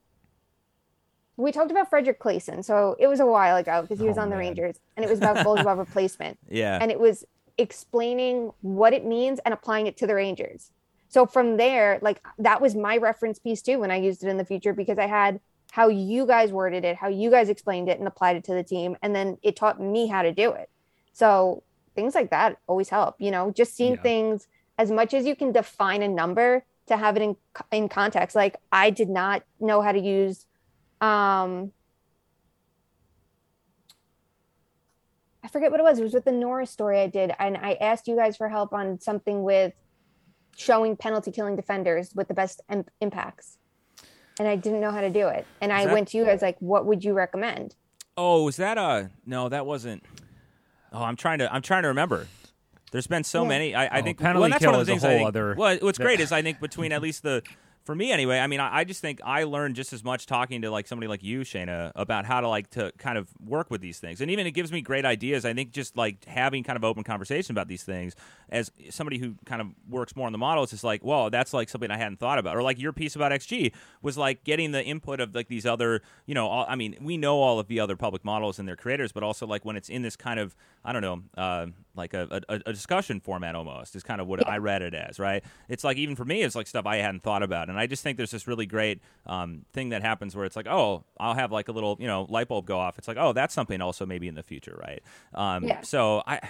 we 1.36 1.52
talked 1.52 1.70
about 1.70 1.90
Fredrik 1.90 2.18
Claesson. 2.18 2.64
So 2.64 2.96
it 2.98 3.06
was 3.06 3.20
a 3.20 3.26
while 3.26 3.56
ago 3.56 3.82
because 3.82 3.98
he 3.98 4.06
was 4.06 4.16
Oh, 4.16 4.22
on 4.22 4.30
the. 4.30 4.38
Rangers 4.38 4.76
and 4.96 5.04
it 5.04 5.10
was 5.10 5.18
about 5.18 5.44
goals 5.44 5.60
above 5.60 5.76
replacement. 5.86 6.38
Yeah. 6.48 6.78
And 6.80 6.90
it 6.90 6.98
was 6.98 7.26
explaining 7.58 8.52
what 8.62 8.94
it 8.94 9.04
means 9.04 9.38
and 9.44 9.52
applying 9.52 9.86
it 9.86 9.98
to 9.98 10.06
the 10.06 10.14
Rangers. 10.14 10.70
So 11.08 11.26
from 11.26 11.58
there, 11.58 11.98
like 12.00 12.22
that 12.38 12.62
was 12.62 12.74
my 12.74 12.96
reference 12.96 13.38
piece 13.38 13.60
too 13.60 13.78
when 13.80 13.90
I 13.90 13.96
used 13.96 14.24
it 14.24 14.28
in 14.28 14.38
the 14.38 14.44
future 14.46 14.72
because 14.72 14.96
I 14.98 15.06
had 15.06 15.40
how 15.74 15.88
you 15.88 16.24
guys 16.24 16.52
worded 16.52 16.84
it, 16.84 16.94
how 16.94 17.08
you 17.08 17.32
guys 17.32 17.48
explained 17.48 17.88
it 17.88 17.98
and 17.98 18.06
applied 18.06 18.36
it 18.36 18.44
to 18.44 18.54
the 18.54 18.62
team. 18.62 18.96
And 19.02 19.12
then 19.12 19.38
it 19.42 19.56
taught 19.56 19.80
me 19.80 20.06
how 20.06 20.22
to 20.22 20.30
do 20.30 20.52
it. 20.52 20.70
So 21.12 21.64
things 21.96 22.14
like 22.14 22.30
that 22.30 22.58
always 22.68 22.88
help, 22.88 23.16
you 23.18 23.32
know, 23.32 23.50
just 23.50 23.74
seeing 23.74 23.94
Yeah. 23.94 24.02
things 24.02 24.46
as 24.78 24.92
much 24.92 25.14
as 25.14 25.26
you 25.26 25.34
can 25.34 25.50
define 25.50 26.02
a 26.02 26.08
number 26.08 26.64
to 26.86 26.96
have 26.96 27.16
it 27.16 27.22
in, 27.22 27.36
in 27.72 27.88
context. 27.88 28.36
Like 28.36 28.56
I 28.70 28.90
did 28.90 29.08
not 29.08 29.42
know 29.58 29.82
how 29.82 29.90
to 29.90 29.98
use, 29.98 30.46
um, 31.00 31.72
I 35.42 35.48
forget 35.48 35.72
what 35.72 35.80
it 35.80 35.82
was. 35.82 35.98
It 35.98 36.04
was 36.04 36.14
with 36.14 36.24
the 36.24 36.30
Norris 36.30 36.70
story 36.70 37.00
I 37.00 37.08
did. 37.08 37.32
And 37.36 37.56
I 37.56 37.72
asked 37.80 38.06
you 38.06 38.14
guys 38.14 38.36
for 38.36 38.48
help 38.48 38.72
on 38.72 39.00
something 39.00 39.42
with 39.42 39.72
showing 40.56 40.96
penalty 40.96 41.32
killing 41.32 41.56
defenders 41.56 42.14
with 42.14 42.28
the 42.28 42.34
best 42.34 42.60
im- 42.70 42.86
impacts. 43.00 43.58
And 44.38 44.48
I 44.48 44.56
didn't 44.56 44.80
know 44.80 44.90
how 44.90 45.00
to 45.00 45.10
do 45.10 45.28
it. 45.28 45.46
And 45.60 45.72
I 45.72 45.84
that- 45.86 45.92
went 45.92 46.08
to 46.08 46.16
you 46.16 46.24
guys 46.24 46.42
like, 46.42 46.56
what 46.60 46.86
would 46.86 47.04
you 47.04 47.12
recommend? 47.12 47.74
Oh, 48.16 48.44
was 48.44 48.56
that 48.56 48.78
a 48.78 49.10
no? 49.26 49.48
That 49.48 49.66
wasn't. 49.66 50.02
Oh, 50.92 51.02
I'm 51.02 51.16
trying 51.16 51.38
to. 51.40 51.52
I'm 51.52 51.62
trying 51.62 51.82
to 51.82 51.88
remember. 51.88 52.28
There's 52.92 53.08
been 53.08 53.24
so 53.24 53.42
Yeah. 53.42 53.48
many. 53.48 53.74
I, 53.74 53.86
I 53.86 54.00
Oh, 54.00 54.02
think 54.04 54.18
penalty 54.18 54.40
well, 54.42 54.50
that's 54.50 54.62
kill 54.62 54.70
one 54.70 54.80
of 54.80 54.82
is 54.82 54.86
the 54.86 54.92
a 54.92 54.94
things 54.94 55.04
I 55.04 55.08
whole 55.08 55.18
think. 55.18 55.28
other- 55.28 55.54
Well, 55.56 55.78
what's 55.82 55.98
that- 55.98 56.04
great 56.04 56.20
is 56.20 56.30
I 56.30 56.42
think 56.42 56.60
between 56.60 56.92
at 56.92 57.02
least 57.02 57.24
the 57.24 57.42
for 57.84 57.94
me 57.94 58.12
anyway. 58.12 58.38
I 58.38 58.46
mean, 58.46 58.60
I, 58.60 58.78
I 58.78 58.84
just 58.84 59.00
think 59.00 59.20
I 59.24 59.44
learned 59.44 59.76
just 59.76 59.92
as 59.92 60.02
much 60.02 60.26
talking 60.26 60.62
to 60.62 60.70
like 60.70 60.86
somebody 60.86 61.06
like 61.06 61.22
you, 61.22 61.40
Shayna, 61.40 61.92
about 61.94 62.24
how 62.24 62.40
to 62.40 62.48
like 62.48 62.70
to 62.70 62.92
kind 62.98 63.18
of 63.18 63.28
work 63.44 63.70
with 63.70 63.80
these 63.80 63.98
things, 63.98 64.20
and 64.20 64.30
even 64.30 64.46
it 64.46 64.52
gives 64.52 64.72
me 64.72 64.80
great 64.80 65.04
ideas. 65.04 65.44
I 65.44 65.54
think 65.54 65.72
just 65.72 65.96
like 65.96 66.24
having 66.24 66.64
kind 66.64 66.76
of 66.76 66.84
open 66.84 67.04
conversation 67.04 67.52
about 67.52 67.68
these 67.68 67.82
things 67.82 68.14
as 68.48 68.70
somebody 68.90 69.18
who 69.18 69.34
kind 69.44 69.60
of 69.60 69.68
works 69.88 70.16
more 70.16 70.26
on 70.26 70.32
the 70.32 70.38
models 70.38 70.72
is 70.72 70.84
like, 70.84 71.04
well, 71.04 71.30
that's 71.30 71.52
like 71.52 71.68
something 71.68 71.90
I 71.90 71.96
hadn't 71.96 72.18
thought 72.18 72.38
about, 72.38 72.56
or 72.56 72.62
like 72.62 72.78
your 72.78 72.92
piece 72.92 73.16
about 73.16 73.32
XG 73.32 73.72
was 74.02 74.16
like 74.16 74.44
getting 74.44 74.72
the 74.72 74.82
input 74.82 75.20
of 75.20 75.34
like 75.34 75.48
these 75.48 75.66
other, 75.66 76.02
you 76.26 76.34
know, 76.34 76.46
all, 76.46 76.66
I 76.68 76.76
mean, 76.76 76.96
we 77.00 77.16
know 77.16 77.36
all 77.40 77.58
of 77.58 77.68
the 77.68 77.80
other 77.80 77.96
public 77.96 78.24
models 78.24 78.58
and 78.58 78.68
their 78.68 78.76
creators, 78.76 79.12
but 79.12 79.22
also 79.22 79.46
like 79.46 79.64
when 79.64 79.76
it's 79.76 79.88
in 79.88 80.02
this 80.02 80.16
kind 80.16 80.38
of, 80.40 80.54
I 80.84 80.92
don't 80.92 81.02
know, 81.02 81.22
uh, 81.36 81.66
like 81.96 82.14
a, 82.14 82.42
a, 82.48 82.60
a 82.66 82.72
discussion 82.72 83.20
format 83.20 83.54
almost 83.54 83.96
is 83.96 84.02
kind 84.02 84.20
of 84.20 84.26
what 84.26 84.46
I 84.46 84.58
read 84.58 84.82
it 84.82 84.94
as, 84.94 85.18
right? 85.18 85.42
It's 85.68 85.84
like 85.84 85.96
even 85.96 86.16
for 86.16 86.24
me, 86.24 86.42
it's 86.42 86.54
like 86.54 86.66
stuff 86.66 86.86
I 86.86 86.96
hadn't 86.96 87.22
thought 87.22 87.42
about, 87.42 87.68
and 87.68 87.73
I 87.78 87.86
just 87.86 88.02
think 88.02 88.16
there's 88.16 88.30
this 88.30 88.46
really 88.46 88.66
great 88.66 89.00
um, 89.26 89.64
thing 89.72 89.90
that 89.90 90.02
happens 90.02 90.34
where 90.36 90.44
it's 90.44 90.56
like, 90.56 90.66
oh, 90.66 91.04
I'll 91.18 91.34
have 91.34 91.52
like 91.52 91.68
a 91.68 91.72
little, 91.72 91.96
you 92.00 92.06
know, 92.06 92.26
light 92.28 92.48
bulb 92.48 92.66
go 92.66 92.78
off. 92.78 92.98
It's 92.98 93.08
like, 93.08 93.16
oh, 93.18 93.32
that's 93.32 93.54
something 93.54 93.80
also 93.80 94.06
maybe 94.06 94.28
in 94.28 94.34
the 94.34 94.42
future, 94.42 94.78
right? 94.80 95.02
Um, 95.34 95.64
Yeah. 95.64 95.80
So 95.82 96.22
I. 96.26 96.40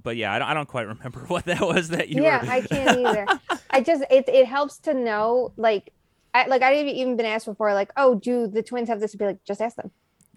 But 0.00 0.16
yeah, 0.16 0.32
I 0.32 0.38
don't, 0.38 0.48
I 0.48 0.54
don't 0.54 0.68
quite 0.68 0.86
remember 0.94 1.20
what 1.26 1.44
that 1.46 1.60
was 1.60 1.88
that 1.88 2.08
you 2.08 2.22
yeah, 2.22 2.44
were. 2.44 2.50
I 2.50 2.60
can't 2.60 2.98
either. 2.98 3.26
I 3.70 3.80
just 3.80 4.04
it 4.10 4.28
it 4.28 4.46
helps 4.46 4.78
to 4.80 4.94
know 4.94 5.52
like 5.56 5.92
I 6.32 6.46
like 6.46 6.62
I've 6.62 6.86
even 6.86 7.16
been 7.16 7.26
asked 7.26 7.46
before 7.46 7.74
like 7.74 7.90
oh 7.96 8.14
do 8.14 8.46
the 8.46 8.62
twins 8.62 8.88
have 8.88 9.00
this 9.00 9.10
to 9.12 9.18
be 9.18 9.24
like 9.26 9.42
just 9.44 9.60
ask 9.60 9.76
them 9.76 9.90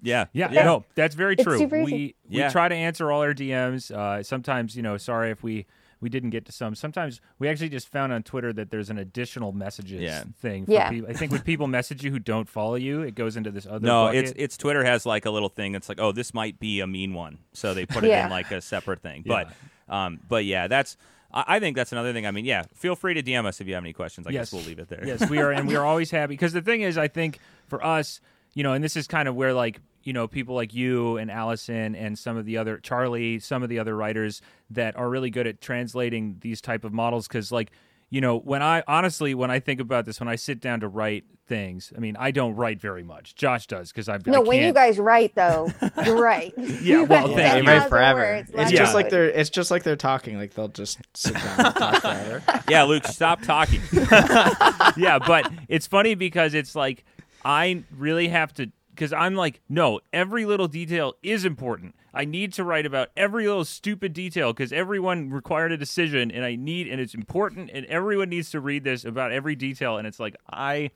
yeah, 0.03 0.26
Yeah, 0.34 0.51
yeah. 0.51 0.63
no, 0.63 0.84
that's 0.95 1.13
very 1.13 1.36
true. 1.36 1.63
We 1.63 1.84
we 1.84 2.15
Yeah. 2.28 2.49
try 2.49 2.67
to 2.67 2.76
answer 2.76 3.11
all 3.11 3.22
our 3.22 3.36
DMs. 3.36 3.91
Uh, 3.91 4.24
sometimes, 4.24 4.76
you 4.76 4.82
know, 4.82 4.97
sorry 4.97 5.30
if 5.30 5.43
we 5.43 5.67
we 6.01 6.09
didn't 6.09 6.31
get 6.31 6.45
to 6.47 6.51
some. 6.51 6.75
Sometimes 6.75 7.21
we 7.39 7.47
actually 7.47 7.69
just 7.69 7.87
found 7.87 8.11
on 8.11 8.23
Twitter 8.23 8.51
that 8.53 8.71
there's 8.71 8.89
an 8.89 8.97
additional 8.97 9.51
messages 9.53 10.01
Yeah. 10.01 10.23
thing. 10.39 10.65
For 10.65 10.71
Yeah. 10.73 10.89
people. 10.89 11.09
I 11.09 11.13
think 11.13 11.31
when 11.31 11.41
people 11.41 11.67
message 11.67 12.03
you 12.03 12.11
who 12.11 12.19
don't 12.19 12.49
follow 12.49 12.75
you, 12.75 13.01
it 13.01 13.15
goes 13.15 13.37
into 13.37 13.51
this 13.51 13.65
other. 13.65 13.85
No, 13.85 14.05
bucket. 14.07 14.25
it's 14.25 14.33
it's 14.35 14.57
Twitter 14.57 14.83
has 14.83 15.05
like 15.05 15.25
a 15.25 15.31
little 15.31 15.49
thing. 15.49 15.75
It's 15.75 15.87
like, 15.87 15.99
oh, 16.01 16.11
this 16.11 16.33
might 16.33 16.59
be 16.59 16.79
a 16.81 16.87
mean 16.87 17.13
one, 17.13 17.37
so 17.53 17.73
they 17.73 17.85
put 17.85 18.03
it 18.03 18.09
Yeah. 18.09 18.25
in 18.25 18.31
like 18.31 18.51
a 18.51 18.59
separate 18.61 19.01
thing. 19.01 19.23
Yeah. 19.25 19.45
But, 19.87 19.93
um, 19.95 20.19
but 20.27 20.43
yeah, 20.45 20.67
that's. 20.67 20.97
I 21.33 21.43
I 21.55 21.59
think 21.59 21.77
that's 21.77 21.91
another 21.93 22.11
thing. 22.11 22.25
I 22.25 22.31
mean, 22.31 22.43
yeah, 22.45 22.63
feel 22.73 22.95
free 22.95 23.13
to 23.13 23.23
DM 23.23 23.45
us 23.45 23.61
if 23.61 23.67
you 23.67 23.73
have 23.75 23.83
any 23.83 23.93
questions. 23.93 24.27
I 24.27 24.31
Yes. 24.31 24.49
guess 24.49 24.53
we'll 24.53 24.67
leave 24.67 24.79
it 24.79 24.89
there. 24.89 25.01
yes, 25.05 25.29
we 25.29 25.37
are, 25.37 25.51
and 25.51 25.67
we 25.67 25.75
are 25.77 25.85
always 25.91 26.11
happy 26.11 26.33
because 26.33 26.51
the 26.53 26.61
thing 26.61 26.81
is, 26.81 26.97
I 26.97 27.07
think 27.07 27.39
for 27.67 27.81
us, 27.85 28.19
you 28.53 28.63
know, 28.63 28.73
and 28.73 28.83
this 28.83 28.97
is 28.97 29.07
kind 29.07 29.29
of 29.29 29.35
where 29.35 29.53
like 29.53 29.79
you 30.03 30.13
know 30.13 30.27
people 30.27 30.55
like 30.55 30.73
you 30.73 31.17
and 31.17 31.29
Allison 31.31 31.95
and 31.95 32.17
some 32.17 32.37
of 32.37 32.45
the 32.45 32.57
other 32.57 32.77
Charlie, 32.77 33.39
some 33.39 33.63
of 33.63 33.69
the 33.69 33.79
other 33.79 33.95
writers 33.95 34.41
that 34.69 34.95
are 34.97 35.09
really 35.09 35.29
good 35.29 35.47
at 35.47 35.61
translating 35.61 36.37
these 36.41 36.61
type 36.61 36.83
of 36.83 36.93
models 36.93 37.27
because 37.27 37.51
like 37.51 37.71
you 38.09 38.19
know 38.21 38.37
when 38.39 38.61
I 38.61 38.83
honestly 38.87 39.33
when 39.33 39.51
I 39.51 39.59
think 39.59 39.79
about 39.79 40.05
this 40.05 40.19
when 40.19 40.27
I 40.29 40.35
sit 40.35 40.59
down 40.59 40.79
to 40.81 40.87
write 40.87 41.23
things, 41.47 41.91
I 41.95 41.99
mean 41.99 42.15
I 42.19 42.31
don't 42.31 42.55
write 42.55 42.79
very 42.81 43.03
much. 43.03 43.35
Josh 43.35 43.67
does 43.67 43.91
because 43.91 44.09
I've 44.09 44.23
been, 44.23 44.33
no 44.33 44.41
I 44.43 44.47
when 44.47 44.61
you 44.63 44.73
guys 44.73 44.97
write 44.99 45.33
though 45.35 45.69
you're 46.05 46.17
right 46.21 46.53
Yeah, 46.57 47.03
well, 47.03 47.29
You 47.29 47.35
thank 47.35 47.53
guys 47.53 47.63
you. 47.63 47.69
Write 47.79 47.89
forever. 47.89 48.19
words, 48.19 48.51
It's 48.53 48.71
Yeah. 48.71 48.79
just 48.79 48.93
like 48.95 49.09
they're 49.09 49.29
it's 49.29 49.49
just 49.49 49.71
like 49.71 49.83
they're 49.83 49.95
talking. 49.95 50.37
Like 50.37 50.53
they'll 50.55 50.67
just 50.67 50.99
sit 51.13 51.33
down 51.35 51.65
and 51.65 51.75
talk 51.75 52.01
forever. 52.01 52.43
yeah, 52.69 52.83
Luke, 52.83 53.05
stop 53.07 53.41
talking. 53.43 53.81
yeah, 54.97 55.19
but 55.25 55.51
it's 55.67 55.87
funny 55.87 56.15
because 56.15 56.53
it's 56.53 56.75
like 56.75 57.05
I 57.43 57.83
really 57.97 58.27
have 58.27 58.53
to 58.55 58.71
because 59.01 59.13
I'm 59.13 59.33
like, 59.33 59.61
no, 59.67 59.99
every 60.13 60.45
little 60.45 60.67
detail 60.67 61.15
is 61.23 61.43
important. 61.43 61.95
I 62.13 62.23
need 62.23 62.53
to 62.53 62.63
write 62.63 62.85
about 62.85 63.09
every 63.17 63.47
little 63.47 63.65
stupid 63.65 64.13
detail 64.13 64.53
because 64.53 64.71
everyone 64.71 65.31
required 65.31 65.71
a 65.71 65.77
decision, 65.77 66.29
and 66.29 66.45
I 66.45 66.55
need 66.55 66.87
and 66.87 67.01
it's 67.01 67.15
important, 67.15 67.71
and 67.73 67.83
everyone 67.87 68.29
needs 68.29 68.51
to 68.51 68.59
read 68.59 68.83
this 68.83 69.03
about 69.03 69.31
every 69.31 69.55
detail. 69.55 69.97
And 69.97 70.05
it's 70.05 70.19
like 70.19 70.35
I 70.51 70.91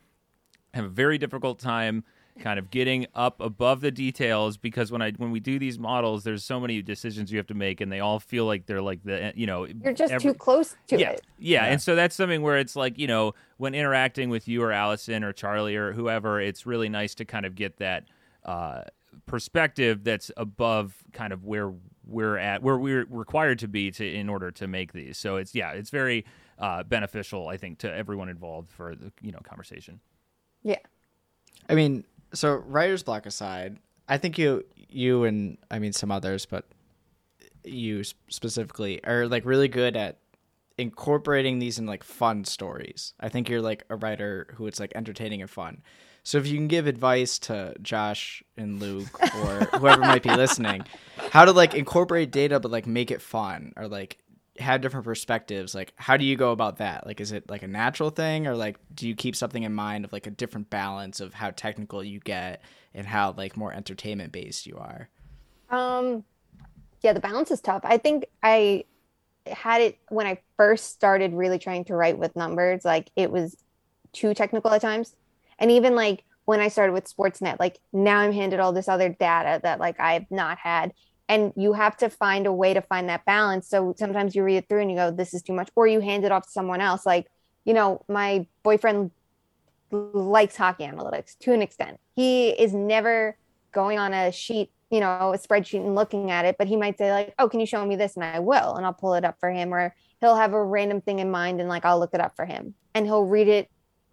have 0.72 0.84
a 0.84 0.88
very 0.88 1.18
difficult 1.18 1.58
time 1.58 2.04
kind 2.38 2.58
of 2.58 2.70
getting 2.70 3.06
up 3.14 3.40
above 3.40 3.80
the 3.80 3.90
details 3.90 4.56
because 4.56 4.92
when 4.92 5.00
I 5.02 5.12
when 5.12 5.30
we 5.30 5.40
do 5.40 5.58
these 5.58 5.78
models, 5.78 6.24
there's 6.24 6.44
so 6.44 6.60
many 6.60 6.82
decisions 6.82 7.32
you 7.32 7.38
have 7.38 7.46
to 7.48 7.54
make, 7.54 7.80
and 7.80 7.90
they 7.90 8.00
all 8.00 8.20
feel 8.20 8.44
like 8.44 8.66
they're 8.66 8.82
like 8.82 9.02
the 9.04 9.32
you 9.34 9.46
know 9.46 9.64
you're 9.66 9.92
just 9.92 10.12
every- 10.12 10.32
too 10.32 10.34
close 10.38 10.76
to 10.88 10.98
yeah, 10.98 11.10
it 11.10 11.22
Yeah. 11.38 11.62
Yeah. 11.62 11.72
and 11.72 11.80
so 11.82 11.94
that's 11.94 12.14
something 12.14 12.42
where 12.42 12.58
it's 12.58 12.76
like 12.76 12.98
you 12.98 13.06
know 13.06 13.34
when 13.56 13.74
interacting 13.74 14.28
with 14.30 14.46
you 14.48 14.62
or 14.62 14.72
Allison 14.72 15.24
or 15.24 15.32
Charlie 15.32 15.76
or 15.76 15.92
whoever, 15.92 16.40
it's 16.40 16.66
really 16.66 16.88
nice 16.88 17.14
to 17.16 17.24
kind 17.24 17.46
of 17.46 17.54
get 17.54 17.78
that 17.78 18.04
uh, 18.44 18.82
perspective 19.26 20.04
that's 20.04 20.30
above 20.36 21.02
kind 21.12 21.32
of 21.32 21.44
where 21.44 21.72
we're 22.06 22.36
at, 22.38 22.62
where 22.62 22.76
we're 22.78 23.06
required 23.10 23.58
to 23.60 23.68
be 23.68 23.90
to 23.90 24.06
in 24.08 24.28
order 24.28 24.50
to 24.52 24.68
make 24.68 24.92
these. 24.92 25.16
So 25.18 25.36
it's 25.36 25.54
yeah, 25.54 25.72
it's 25.72 25.90
very 25.90 26.24
uh, 26.58 26.82
beneficial, 26.84 27.48
I 27.48 27.56
think, 27.56 27.78
to 27.78 27.92
everyone 27.92 28.28
involved 28.28 28.70
for 28.70 28.94
the 28.94 29.10
you 29.22 29.32
know 29.32 29.40
conversation. 29.42 30.00
yeah 30.62 30.76
I 31.68 31.74
mean, 31.74 32.04
so 32.32 32.54
writer's 32.54 33.02
block 33.02 33.26
aside, 33.26 33.78
I 34.08 34.18
think 34.18 34.38
you 34.38 34.64
you 34.88 35.24
and 35.24 35.58
I 35.70 35.78
mean 35.78 35.92
some 35.92 36.10
others, 36.10 36.46
but 36.46 36.64
you 37.64 38.04
specifically 38.28 39.04
are 39.04 39.26
like 39.26 39.44
really 39.44 39.68
good 39.68 39.96
at 39.96 40.18
incorporating 40.78 41.58
these 41.58 41.78
in 41.78 41.86
like 41.86 42.04
fun 42.04 42.44
stories. 42.44 43.14
I 43.18 43.28
think 43.28 43.48
you're 43.48 43.62
like 43.62 43.84
a 43.88 43.96
writer 43.96 44.48
who 44.54 44.66
it's 44.66 44.78
like 44.78 44.92
entertaining 44.94 45.40
and 45.40 45.50
fun. 45.50 45.82
So 46.22 46.38
if 46.38 46.46
you 46.46 46.56
can 46.56 46.66
give 46.66 46.86
advice 46.86 47.38
to 47.40 47.74
Josh 47.82 48.42
and 48.56 48.80
Luke 48.80 49.08
or 49.22 49.64
whoever 49.78 50.00
might 50.00 50.24
be 50.24 50.34
listening, 50.34 50.82
how 51.30 51.44
to 51.44 51.52
like 51.52 51.74
incorporate 51.74 52.30
data 52.30 52.60
but 52.60 52.70
like 52.70 52.86
make 52.86 53.10
it 53.10 53.22
fun 53.22 53.72
or 53.76 53.88
like 53.88 54.18
have 54.60 54.80
different 54.80 55.04
perspectives 55.04 55.74
like 55.74 55.92
how 55.96 56.16
do 56.16 56.24
you 56.24 56.36
go 56.36 56.52
about 56.52 56.78
that? 56.78 57.06
Like 57.06 57.20
is 57.20 57.32
it 57.32 57.48
like 57.50 57.62
a 57.62 57.68
natural 57.68 58.10
thing 58.10 58.46
or 58.46 58.54
like 58.54 58.78
do 58.94 59.08
you 59.08 59.14
keep 59.14 59.36
something 59.36 59.62
in 59.62 59.74
mind 59.74 60.04
of 60.04 60.12
like 60.12 60.26
a 60.26 60.30
different 60.30 60.70
balance 60.70 61.20
of 61.20 61.34
how 61.34 61.50
technical 61.50 62.02
you 62.02 62.20
get 62.20 62.62
and 62.94 63.06
how 63.06 63.32
like 63.36 63.56
more 63.56 63.72
entertainment 63.72 64.32
based 64.32 64.66
you 64.66 64.76
are? 64.76 65.08
Um 65.70 66.24
yeah 67.02 67.12
the 67.12 67.20
balance 67.20 67.50
is 67.50 67.60
tough. 67.60 67.82
I 67.84 67.98
think 67.98 68.26
i 68.42 68.84
had 69.46 69.80
it 69.80 69.98
when 70.08 70.26
i 70.26 70.36
first 70.56 70.90
started 70.90 71.32
really 71.32 71.58
trying 71.58 71.84
to 71.84 71.94
write 71.94 72.18
with 72.18 72.34
numbers 72.34 72.84
like 72.84 73.10
it 73.14 73.30
was 73.30 73.56
too 74.12 74.34
technical 74.34 74.72
at 74.72 74.80
times. 74.80 75.14
And 75.58 75.70
even 75.70 75.94
like 75.94 76.24
when 76.46 76.60
i 76.60 76.68
started 76.68 76.92
with 76.92 77.12
sportsnet 77.14 77.60
like 77.60 77.78
now 77.92 78.18
i'm 78.18 78.32
handed 78.32 78.60
all 78.60 78.72
this 78.72 78.88
other 78.88 79.10
data 79.10 79.60
that 79.62 79.78
like 79.78 80.00
i've 80.00 80.30
not 80.30 80.56
had 80.58 80.92
and 81.28 81.52
you 81.56 81.72
have 81.72 81.96
to 81.98 82.08
find 82.08 82.46
a 82.46 82.52
way 82.52 82.74
to 82.74 82.80
find 82.80 83.08
that 83.08 83.24
balance. 83.24 83.68
So 83.68 83.94
sometimes 83.98 84.34
you 84.34 84.44
read 84.44 84.56
it 84.56 84.68
through 84.68 84.82
and 84.82 84.90
you 84.90 84.96
go 84.96 85.10
this 85.10 85.34
is 85.34 85.42
too 85.42 85.52
much 85.52 85.68
or 85.74 85.86
you 85.86 86.00
hand 86.00 86.24
it 86.24 86.32
off 86.32 86.44
to 86.44 86.50
someone 86.50 86.80
else. 86.80 87.06
Like 87.06 87.26
you 87.64 87.74
know 87.74 88.04
my 88.08 88.46
boyfriend 88.62 89.10
likes 89.90 90.56
hockey 90.56 90.84
analytics 90.84 91.38
to 91.40 91.52
an 91.52 91.62
extent. 91.62 91.98
He 92.14 92.50
is 92.50 92.72
never 92.74 93.36
going 93.72 93.98
on 93.98 94.12
a 94.12 94.32
sheet 94.32 94.70
you 94.90 95.00
know 95.00 95.32
a 95.34 95.38
spreadsheet 95.38 95.84
and 95.84 95.94
looking 95.96 96.30
at 96.30 96.44
it 96.44 96.56
but 96.58 96.68
he 96.68 96.76
might 96.76 96.96
say 96.96 97.10
like 97.10 97.34
oh 97.40 97.48
can 97.48 97.60
you 97.60 97.66
show 97.66 97.84
me 97.84 97.96
this? 97.96 98.14
And 98.14 98.24
i 98.24 98.38
will 98.38 98.76
and 98.76 98.86
i'll 98.86 98.92
pull 98.92 99.14
it 99.14 99.24
up 99.24 99.38
for 99.40 99.50
him 99.50 99.74
or 99.74 99.94
he'll 100.20 100.36
have 100.36 100.52
a 100.52 100.64
random 100.64 101.00
thing 101.00 101.18
in 101.18 101.30
mind 101.30 101.60
and 101.60 101.68
like 101.68 101.84
i'll 101.84 101.98
look 101.98 102.14
it 102.14 102.20
up 102.20 102.36
for 102.36 102.46
him 102.46 102.74
and 102.94 103.04
he'll 103.04 103.24
read 103.24 103.48
it 103.48 103.68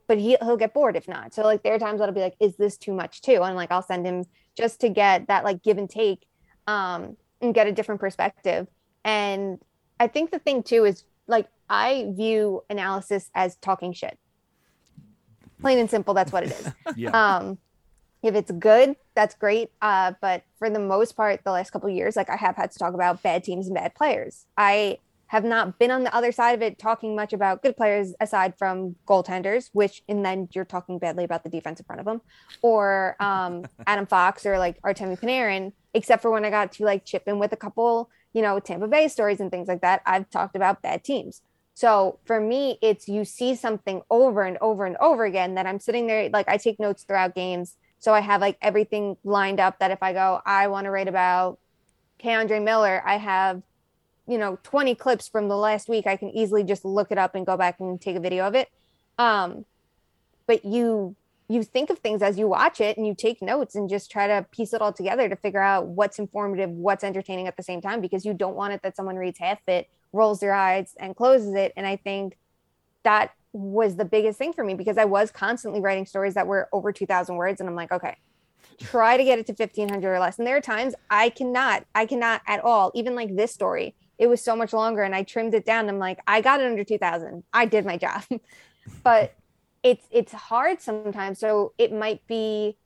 but 0.08 0.18
he, 0.18 0.38
he'll 0.42 0.58
get 0.58 0.74
bored 0.74 0.96
if 0.96 1.08
not. 1.08 1.34
So 1.34 1.44
like 1.44 1.64
there 1.64 1.74
are 1.74 1.80
times 1.80 2.00
that'll 2.00 2.16
be 2.16 2.22
like 2.22 2.36
is 2.40 2.56
this 2.58 2.78
too 2.78 2.94
much 2.94 3.22
too? 3.22 3.42
And 3.44 3.56
like 3.56 3.72
i'll 3.72 3.82
send 3.82 4.06
him 4.06 4.26
just 4.56 4.82
to 4.82 4.90
get 4.90 5.28
that 5.28 5.44
like 5.44 5.64
give 5.64 5.78
and 5.78 5.90
take 5.90 6.26
um, 6.68 7.18
and 7.42 7.54
get 7.54 7.68
a 7.68 7.72
different 7.72 8.02
perspective. 8.02 8.68
And 9.04 9.60
I 10.00 10.08
think 10.08 10.32
the 10.32 10.40
thing 10.40 10.64
too 10.64 10.86
is 10.86 11.04
like 11.28 11.48
I 11.70 12.12
view 12.16 12.64
analysis 12.70 13.30
as 13.36 13.56
talking 13.58 13.94
shit. 13.94 14.18
Plain 15.62 15.80
and 15.80 15.90
simple, 15.90 16.14
that's 16.14 16.32
what 16.32 16.44
it 16.44 16.52
is. 16.52 16.72
Yeah. 16.96 17.12
Um, 17.12 17.58
if 18.22 18.36
it's 18.36 18.52
good, 18.52 18.96
that's 19.16 19.36
great. 19.36 19.70
Uh, 19.82 20.14
but 20.22 20.44
for 20.58 20.70
the 20.70 20.80
most 20.80 21.14
part, 21.18 21.44
the 21.44 21.52
last 21.52 21.72
couple 21.72 21.90
years, 21.90 22.16
like 22.16 22.30
I 22.30 22.38
have 22.38 22.56
had 22.56 22.72
to 22.72 22.80
talk 22.80 22.94
about 22.94 23.22
bad 23.22 23.44
teams 23.44 23.68
and 23.68 23.76
bad 23.76 23.94
players. 23.96 24.46
I 24.58 25.00
have 25.28 25.44
not 25.44 25.80
been 25.80 25.92
on 25.92 26.04
the 26.04 26.16
other 26.16 26.32
side 26.32 26.54
of 26.54 26.62
it 26.62 26.78
talking 26.78 27.16
much 27.16 27.34
about 27.34 27.64
good 27.64 27.76
players 27.76 28.14
aside 28.22 28.54
from 28.58 28.96
goaltenders, 29.08 29.70
which 29.74 30.04
and 30.08 30.24
then 30.24 30.48
you're 30.54 30.64
talking 30.64 31.00
badly 31.00 31.24
about 31.24 31.44
the 31.44 31.50
defense 31.50 31.80
in 31.80 31.86
front 31.86 32.00
of 32.00 32.06
them, 32.06 32.22
or 32.62 33.16
um, 33.20 33.66
Adam 33.88 34.06
Fox 34.06 34.46
or 34.46 34.58
like 34.58 34.82
Artemi 34.84 35.20
Panarin. 35.20 35.74
Except 35.94 36.22
for 36.22 36.32
when 36.32 36.46
I 36.46 36.50
got 36.50 36.72
to 36.74 36.86
like 36.86 37.06
chip 37.06 37.24
in 37.28 37.40
with 37.40 37.54
a 37.54 37.58
couple, 37.58 38.10
you 38.34 38.42
know, 38.42 38.60
Tampa 38.60 38.88
Bay 38.88 39.08
stories 39.08 39.40
and 39.40 39.52
things 39.52 39.68
like 39.68 39.82
that. 39.82 40.02
I've 40.06 40.30
talked 40.30 40.56
about 40.56 40.82
bad 40.82 41.04
teams. 41.04 41.42
So 41.76 42.20
for 42.26 42.40
me, 42.40 42.78
it's 42.82 43.08
you 43.08 43.26
see 43.26 43.56
something 43.56 44.02
over 44.10 44.44
and 44.44 44.58
over 44.62 44.86
and 44.86 44.98
over 44.98 45.26
again 45.26 45.56
that 45.56 45.66
I'm 45.66 45.80
sitting 45.80 46.08
there, 46.08 46.30
like 46.30 46.48
I 46.48 46.58
take 46.58 46.80
notes 46.80 47.04
throughout 47.04 47.36
games. 47.36 47.76
So 48.00 48.14
I 48.14 48.20
have 48.20 48.42
like 48.42 48.58
everything 48.62 49.18
lined 49.24 49.60
up 49.60 49.80
that 49.80 49.92
if 49.92 50.04
I 50.04 50.14
go, 50.14 50.42
I 50.46 50.68
want 50.68 50.86
to 50.86 50.92
write 50.92 51.08
about 51.08 51.60
K'Andre 52.22 52.64
Miller, 52.64 53.02
I 53.06 53.18
have 53.18 53.64
you 54.28 54.38
know 54.38 54.58
20 54.64 54.96
clips 54.96 55.28
from 55.28 55.50
the 55.50 55.58
last 55.58 55.90
week 55.90 56.08
i 56.08 56.16
can 56.16 56.30
easily 56.30 56.64
just 56.64 56.86
look 56.86 57.12
it 57.12 57.18
up 57.18 57.36
and 57.36 57.46
go 57.46 57.58
back 57.58 57.80
and 57.80 58.00
take 58.00 58.16
a 58.16 58.20
video 58.20 58.48
of 58.48 58.56
it 58.56 58.70
um 59.18 59.66
but 60.48 60.64
you 60.66 61.16
you 61.54 61.64
think 61.64 61.90
of 61.90 62.00
things 62.00 62.22
as 62.22 62.38
you 62.38 62.48
watch 62.48 62.82
it 62.82 62.98
and 62.98 63.06
you 63.06 63.14
take 63.14 63.42
notes 63.42 63.76
and 63.76 63.90
just 63.90 64.12
try 64.12 64.28
to 64.28 64.46
piece 64.52 64.74
it 64.74 64.82
all 64.82 64.94
together 64.94 65.30
to 65.30 65.36
figure 65.36 65.62
out 65.62 65.88
what's 65.88 66.20
informative 66.20 66.70
what's 66.70 67.04
entertaining 67.04 67.48
at 67.48 67.58
the 67.58 67.64
same 67.64 67.82
time 67.82 68.02
because 68.02 68.26
you 68.26 68.34
don't 68.34 68.56
want 68.56 68.74
it 68.74 68.82
that 68.82 68.96
someone 68.96 69.16
reads 69.16 69.40
half 69.40 69.60
it 69.68 69.90
rolls 70.12 70.40
their 70.40 70.54
eyes 70.54 70.96
and 71.00 71.16
closes 71.16 71.54
it 71.54 71.74
and 71.76 71.86
i 71.86 71.96
think 71.96 72.38
that 73.04 73.32
was 73.52 73.96
the 73.98 74.06
biggest 74.06 74.38
thing 74.40 74.54
for 74.54 74.64
me 74.64 74.74
because 74.74 74.98
i 74.98 75.06
was 75.06 75.32
constantly 75.32 75.82
writing 75.82 76.06
stories 76.06 76.34
that 76.34 76.48
were 76.48 76.68
over 76.72 76.92
2000 76.92 77.36
words 77.36 77.60
and 77.60 77.70
i'm 77.70 77.76
like 77.76 77.92
okay 77.92 78.16
try 78.80 79.18
to 79.18 79.24
get 79.24 79.38
it 79.38 79.46
to 79.46 79.54
1500 79.54 80.12
or 80.12 80.20
less 80.20 80.38
and 80.38 80.48
there 80.48 80.58
are 80.58 80.62
times 80.62 80.96
i 81.10 81.30
cannot 81.30 81.86
i 81.94 82.06
cannot 82.06 82.42
at 82.48 82.64
all 82.64 82.92
even 82.96 83.16
like 83.16 83.36
this 83.36 83.54
story 83.54 83.94
it 84.18 84.28
was 84.28 84.42
so 84.42 84.56
much 84.56 84.74
longer 84.74 85.04
and 85.04 85.16
I 85.16 85.24
trimmed 85.24 85.54
it 85.54 85.66
down. 85.66 85.90
I'm 85.90 86.00
like, 86.00 86.20
I 86.28 86.42
got 86.42 86.62
it 86.62 86.68
under 86.68 86.84
2000. 86.84 87.44
I 87.54 87.66
did 87.66 87.86
my 87.86 87.98
job. 87.98 88.24
but 89.04 89.34
it's 89.84 90.06
it's 90.12 90.32
hard 90.32 90.82
sometimes. 90.82 91.40
So 91.40 91.74
it 91.78 91.92
might 91.94 92.26
be 92.28 92.78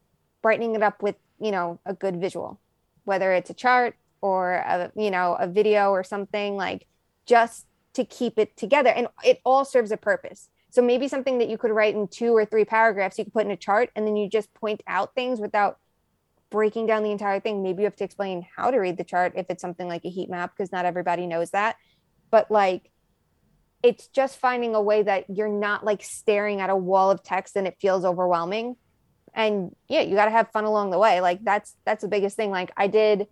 brightening 0.42 0.76
it 0.76 0.84
up 0.84 1.02
with, 1.02 1.16
you 1.40 1.52
know, 1.52 1.80
a 1.86 1.94
good 1.94 2.20
visual, 2.20 2.60
whether 3.06 3.32
it's 3.34 3.50
a 3.50 3.54
chart 3.54 3.96
or 4.22 4.54
a, 4.54 4.92
you 4.96 5.12
know, 5.12 5.36
a 5.40 5.48
video 5.48 5.92
or 5.92 6.04
something 6.04 6.56
like 6.56 6.88
just 7.26 7.68
to 7.94 8.04
keep 8.04 8.38
it 8.40 8.58
together. 8.58 8.90
And 8.90 9.08
it 9.24 9.40
all 9.46 9.64
serves 9.64 9.92
a 9.92 9.98
purpose. 9.98 10.50
So 10.70 10.82
maybe 10.82 11.08
something 11.08 11.38
that 11.38 11.50
you 11.50 11.58
could 11.58 11.72
write 11.72 11.96
in 11.96 12.08
two 12.08 12.36
or 12.36 12.46
three 12.46 12.66
paragraphs, 12.66 13.18
you 13.18 13.24
could 13.24 13.34
put 13.34 13.46
in 13.46 13.52
a 13.52 13.58
chart 13.58 13.90
and 13.96 14.06
then 14.06 14.16
you 14.16 14.30
just 14.30 14.54
point 14.54 14.82
out 14.88 15.16
things 15.16 15.40
without 15.40 15.78
breaking 16.50 16.86
down 16.86 17.04
the 17.04 17.12
entire 17.12 17.40
thing. 17.40 17.64
Maybe 17.64 17.82
you 17.82 17.86
have 17.86 17.96
to 17.98 18.04
explain 18.04 18.46
how 18.56 18.72
to 18.72 18.78
read 18.78 18.98
the 18.98 19.04
chart 19.04 19.34
if 19.36 19.48
it's 19.50 19.62
something 19.62 19.88
like 19.88 20.06
a 20.06 20.10
heat 20.10 20.30
map, 20.30 20.54
because 20.56 20.72
not 20.72 20.86
everybody 20.86 21.26
knows 21.26 21.52
that. 21.52 21.78
But 22.32 22.52
like, 22.52 22.92
it's 23.84 24.08
just 24.08 24.40
finding 24.40 24.76
a 24.76 24.82
way 24.82 25.04
that 25.04 25.26
you're 25.30 25.48
not 25.48 25.86
like 25.86 26.04
staring 26.04 26.62
at 26.62 26.70
a 26.70 26.76
wall 26.76 27.12
of 27.12 27.24
text 27.24 27.56
and 27.56 27.68
it 27.68 27.78
feels 27.80 28.06
overwhelming. 28.06 28.76
And 29.34 29.76
yeah, 29.88 30.02
you 30.02 30.16
got 30.16 30.26
to 30.26 30.32
have 30.32 30.52
fun 30.52 30.64
along 30.64 30.90
the 30.90 30.98
way. 30.98 31.22
Like 31.22 31.44
that's 31.44 31.76
that's 31.86 32.02
the 32.02 32.08
biggest 32.08 32.36
thing. 32.36 32.50
Like 32.50 32.72
I 32.76 32.88
did 32.88 33.28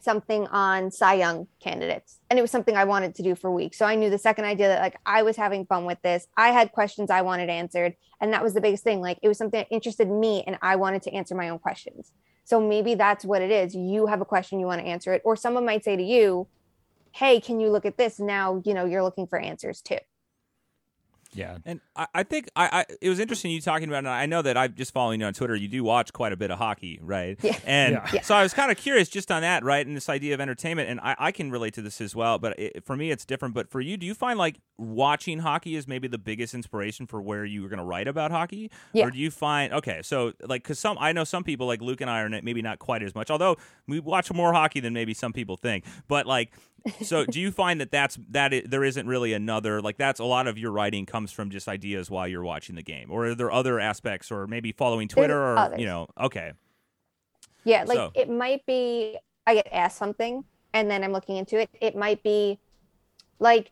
something 0.00 0.46
on 0.46 0.90
Cy 0.90 1.14
Young 1.14 1.48
candidates. 1.60 2.18
And 2.30 2.38
it 2.38 2.42
was 2.42 2.50
something 2.50 2.76
I 2.76 2.84
wanted 2.84 3.16
to 3.16 3.22
do 3.22 3.34
for 3.34 3.50
weeks. 3.50 3.76
So 3.76 3.84
I 3.84 3.96
knew 3.96 4.08
the 4.08 4.18
second 4.18 4.44
I 4.46 4.54
did 4.54 4.68
like 4.78 4.96
I 5.04 5.22
was 5.22 5.36
having 5.36 5.66
fun 5.66 5.84
with 5.84 6.00
this. 6.02 6.28
I 6.36 6.48
had 6.48 6.72
questions 6.72 7.10
I 7.10 7.22
wanted 7.22 7.50
answered. 7.50 7.94
And 8.20 8.32
that 8.32 8.42
was 8.42 8.54
the 8.54 8.60
biggest 8.60 8.84
thing. 8.84 9.00
Like 9.00 9.18
it 9.22 9.28
was 9.28 9.36
something 9.36 9.58
that 9.58 9.74
interested 9.74 10.08
me 10.08 10.44
and 10.46 10.58
I 10.62 10.76
wanted 10.76 11.02
to 11.02 11.12
answer 11.12 11.34
my 11.34 11.50
own 11.50 11.58
questions. 11.58 12.12
So 12.44 12.60
maybe 12.60 12.94
that's 12.94 13.24
what 13.24 13.42
it 13.42 13.50
is. 13.50 13.74
You 13.74 14.06
have 14.06 14.20
a 14.20 14.24
question, 14.24 14.60
you 14.60 14.66
want 14.66 14.80
to 14.80 14.86
answer 14.86 15.12
it. 15.12 15.20
Or 15.24 15.34
someone 15.34 15.66
might 15.66 15.84
say 15.84 15.96
to 15.96 16.02
you, 16.02 16.46
Hey, 17.16 17.40
can 17.40 17.60
you 17.60 17.70
look 17.70 17.86
at 17.86 17.96
this? 17.96 18.20
Now, 18.20 18.60
you 18.66 18.74
know, 18.74 18.84
you're 18.84 19.02
looking 19.02 19.26
for 19.26 19.38
answers 19.38 19.80
too. 19.80 19.96
Yeah, 21.32 21.58
and 21.66 21.80
I, 21.94 22.06
I 22.14 22.22
think 22.22 22.48
I, 22.56 22.80
I, 22.80 22.84
it 23.02 23.10
was 23.10 23.18
interesting 23.18 23.50
you 23.50 23.60
talking 23.60 23.88
about. 23.88 24.04
it 24.04 24.08
I 24.08 24.24
know 24.26 24.40
that 24.42 24.56
I'm 24.56 24.74
just 24.74 24.92
following 24.92 25.20
you 25.20 25.26
on 25.26 25.34
Twitter. 25.34 25.54
You 25.54 25.68
do 25.68 25.84
watch 25.84 26.12
quite 26.12 26.32
a 26.32 26.36
bit 26.36 26.50
of 26.50 26.58
hockey, 26.58 26.98
right? 27.02 27.36
Yeah. 27.42 27.58
And 27.66 28.00
Yeah. 28.12 28.22
so 28.22 28.34
I 28.34 28.42
was 28.42 28.54
kind 28.54 28.70
of 28.70 28.78
curious 28.78 29.08
just 29.08 29.30
on 29.30 29.42
that, 29.42 29.62
right? 29.62 29.86
And 29.86 29.94
this 29.96 30.08
idea 30.08 30.34
of 30.34 30.40
entertainment, 30.40 30.88
and 30.88 30.98
I, 31.00 31.14
I 31.18 31.32
can 31.32 31.50
relate 31.50 31.74
to 31.74 31.82
this 31.82 32.00
as 32.00 32.14
well. 32.16 32.38
But 32.38 32.58
it, 32.58 32.84
for 32.84 32.96
me, 32.96 33.10
it's 33.10 33.24
different. 33.24 33.54
But 33.54 33.70
for 33.70 33.80
you, 33.80 33.96
do 33.96 34.06
you 34.06 34.14
find 34.14 34.38
like 34.38 34.60
watching 34.78 35.40
hockey 35.40 35.76
is 35.76 35.86
maybe 35.86 36.08
the 36.08 36.18
biggest 36.18 36.54
inspiration 36.54 37.06
for 37.06 37.20
where 37.20 37.44
you 37.44 37.62
were 37.62 37.68
going 37.68 37.80
to 37.80 37.84
write 37.84 38.08
about 38.08 38.30
hockey? 38.30 38.70
Yeah. 38.94 39.06
Or 39.06 39.10
do 39.10 39.18
you 39.18 39.30
find 39.30 39.72
okay? 39.74 40.00
So 40.02 40.32
like, 40.42 40.62
because 40.62 40.78
some 40.78 40.96
I 40.98 41.12
know 41.12 41.24
some 41.24 41.44
people 41.44 41.66
like 41.66 41.82
Luke 41.82 42.00
and 42.00 42.08
I 42.08 42.20
are 42.20 42.28
maybe 42.28 42.62
not 42.62 42.78
quite 42.78 43.02
as 43.02 43.14
much. 43.14 43.30
Although 43.30 43.56
we 43.86 44.00
watch 44.00 44.32
more 44.32 44.52
hockey 44.54 44.80
than 44.80 44.94
maybe 44.94 45.12
some 45.12 45.32
people 45.34 45.56
think. 45.56 45.84
But 46.08 46.26
like, 46.26 46.52
so 47.02 47.24
do 47.26 47.40
you 47.40 47.50
find 47.50 47.80
that 47.80 47.90
that's 47.90 48.18
that 48.28 48.52
i 48.54 48.62
there 48.66 48.84
isn't 48.84 49.06
really 49.06 49.32
another 49.32 49.80
like 49.82 49.96
that's 49.96 50.20
a 50.20 50.24
lot 50.24 50.46
of 50.46 50.56
your 50.58 50.70
writing 50.70 51.04
comes 51.06 51.32
from 51.32 51.50
just 51.50 51.66
ideas 51.68 52.10
while 52.10 52.26
you're 52.28 52.42
watching 52.44 52.74
the 52.76 52.82
game 52.82 53.10
or 53.10 53.26
are 53.26 53.34
there 53.34 53.50
other 53.50 53.80
aspects 53.80 54.30
or 54.30 54.46
maybe 54.46 54.72
following 54.72 55.08
twitter 55.08 55.36
or 55.40 55.56
others. 55.58 55.78
you 55.80 55.86
know 55.86 56.06
okay 56.20 56.52
Yeah, 57.64 57.84
like 57.84 57.96
So- 57.96 58.12
it 58.14 58.30
might 58.30 58.64
be 58.66 59.18
I 59.46 59.54
get 59.54 59.68
asked 59.72 59.96
something 59.98 60.44
and 60.72 60.90
then 60.90 61.02
I'm 61.04 61.12
looking 61.12 61.36
into 61.36 61.58
it. 61.58 61.70
It 61.80 61.96
might 61.96 62.22
be 62.22 62.58
like 63.38 63.70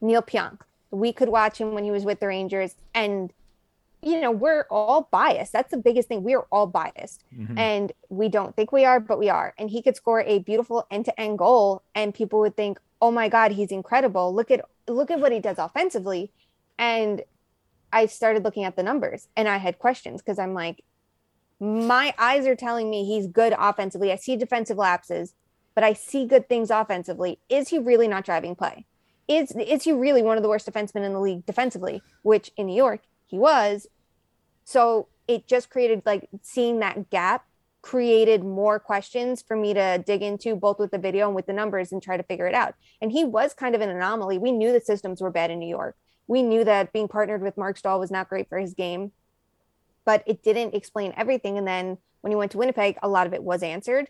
Neil 0.00 0.22
Pionk. 0.22 0.60
We 0.90 1.12
could 1.12 1.28
watch 1.28 1.58
him 1.60 1.74
when 1.74 1.82
he 1.84 1.90
was 1.90 2.04
with 2.04 2.20
the 2.20 2.26
Rangers 2.28 2.76
and 2.94 3.32
you 4.04 4.20
know, 4.20 4.30
we're 4.30 4.66
all 4.70 5.08
biased. 5.10 5.52
That's 5.52 5.70
the 5.70 5.78
biggest 5.78 6.08
thing. 6.08 6.22
We 6.22 6.34
are 6.34 6.46
all 6.52 6.66
biased. 6.66 7.24
Mhm. 7.36 7.58
And 7.58 7.92
we 8.08 8.28
don't 8.28 8.54
think 8.54 8.70
we 8.70 8.84
are, 8.84 9.00
but 9.00 9.18
we 9.18 9.28
are. 9.28 9.54
And 9.58 9.70
he 9.70 9.82
could 9.82 9.96
score 9.96 10.20
a 10.20 10.38
beautiful 10.40 10.86
end-to-end 10.90 11.38
goal 11.38 11.82
and 11.94 12.14
people 12.14 12.40
would 12.40 12.56
think, 12.56 12.78
"Oh 13.00 13.10
my 13.10 13.28
god, 13.28 13.52
he's 13.52 13.72
incredible. 13.72 14.34
Look 14.34 14.50
at 14.50 14.64
look 14.86 15.10
at 15.10 15.20
what 15.20 15.32
he 15.32 15.40
does 15.40 15.58
offensively." 15.58 16.30
And 16.78 17.22
I 17.92 18.06
started 18.06 18.44
looking 18.44 18.64
at 18.64 18.76
the 18.76 18.82
numbers 18.82 19.28
and 19.36 19.48
I 19.48 19.58
had 19.58 19.78
questions 19.78 20.20
because 20.20 20.38
I'm 20.38 20.52
like, 20.52 20.82
my 21.60 22.12
eyes 22.18 22.46
are 22.46 22.56
telling 22.56 22.90
me 22.90 23.04
he's 23.04 23.26
good 23.26 23.54
offensively. 23.56 24.10
I 24.10 24.16
see 24.16 24.36
defensive 24.36 24.76
lapses, 24.76 25.34
but 25.74 25.84
I 25.84 25.92
see 25.92 26.26
good 26.26 26.48
things 26.48 26.70
offensively. 26.70 27.38
Is 27.48 27.68
he 27.68 27.78
really 27.78 28.08
not 28.08 28.24
driving 28.24 28.56
play? 28.56 28.86
Is 29.28 29.52
is 29.52 29.84
he 29.84 29.92
really 29.92 30.22
one 30.22 30.36
of 30.36 30.42
the 30.42 30.48
worst 30.48 30.70
defensemen 30.70 31.04
in 31.04 31.12
the 31.12 31.20
league 31.20 31.46
defensively? 31.46 32.02
Which 32.22 32.50
in 32.56 32.66
New 32.66 32.76
York 32.76 33.00
he 33.24 33.38
was. 33.38 33.86
So 34.64 35.08
it 35.28 35.46
just 35.46 35.70
created 35.70 36.02
like 36.04 36.28
seeing 36.42 36.80
that 36.80 37.10
gap 37.10 37.46
created 37.82 38.42
more 38.42 38.78
questions 38.78 39.42
for 39.42 39.56
me 39.56 39.74
to 39.74 40.02
dig 40.06 40.22
into 40.22 40.56
both 40.56 40.78
with 40.78 40.90
the 40.90 40.98
video 40.98 41.26
and 41.26 41.34
with 41.34 41.46
the 41.46 41.52
numbers 41.52 41.92
and 41.92 42.02
try 42.02 42.16
to 42.16 42.22
figure 42.22 42.46
it 42.46 42.54
out. 42.54 42.74
And 43.00 43.12
he 43.12 43.24
was 43.24 43.54
kind 43.54 43.74
of 43.74 43.80
an 43.80 43.90
anomaly. 43.90 44.38
We 44.38 44.52
knew 44.52 44.72
the 44.72 44.80
systems 44.80 45.20
were 45.20 45.30
bad 45.30 45.50
in 45.50 45.58
New 45.58 45.68
York. 45.68 45.96
We 46.26 46.42
knew 46.42 46.64
that 46.64 46.92
being 46.92 47.08
partnered 47.08 47.42
with 47.42 47.58
Marc 47.58 47.76
Staal 47.76 48.00
was 48.00 48.10
not 48.10 48.28
great 48.28 48.48
for 48.48 48.58
his 48.58 48.74
game 48.74 49.12
but 50.04 50.22
it 50.26 50.42
didn't 50.42 50.74
explain 50.74 51.14
everything. 51.16 51.56
And 51.58 51.66
then 51.66 51.98
when 52.20 52.30
he 52.30 52.36
went 52.36 52.52
to 52.52 52.58
Winnipeg, 52.58 52.98
a 53.02 53.08
lot 53.08 53.26
of 53.26 53.32
it 53.34 53.42
was 53.42 53.62
answered. 53.62 54.08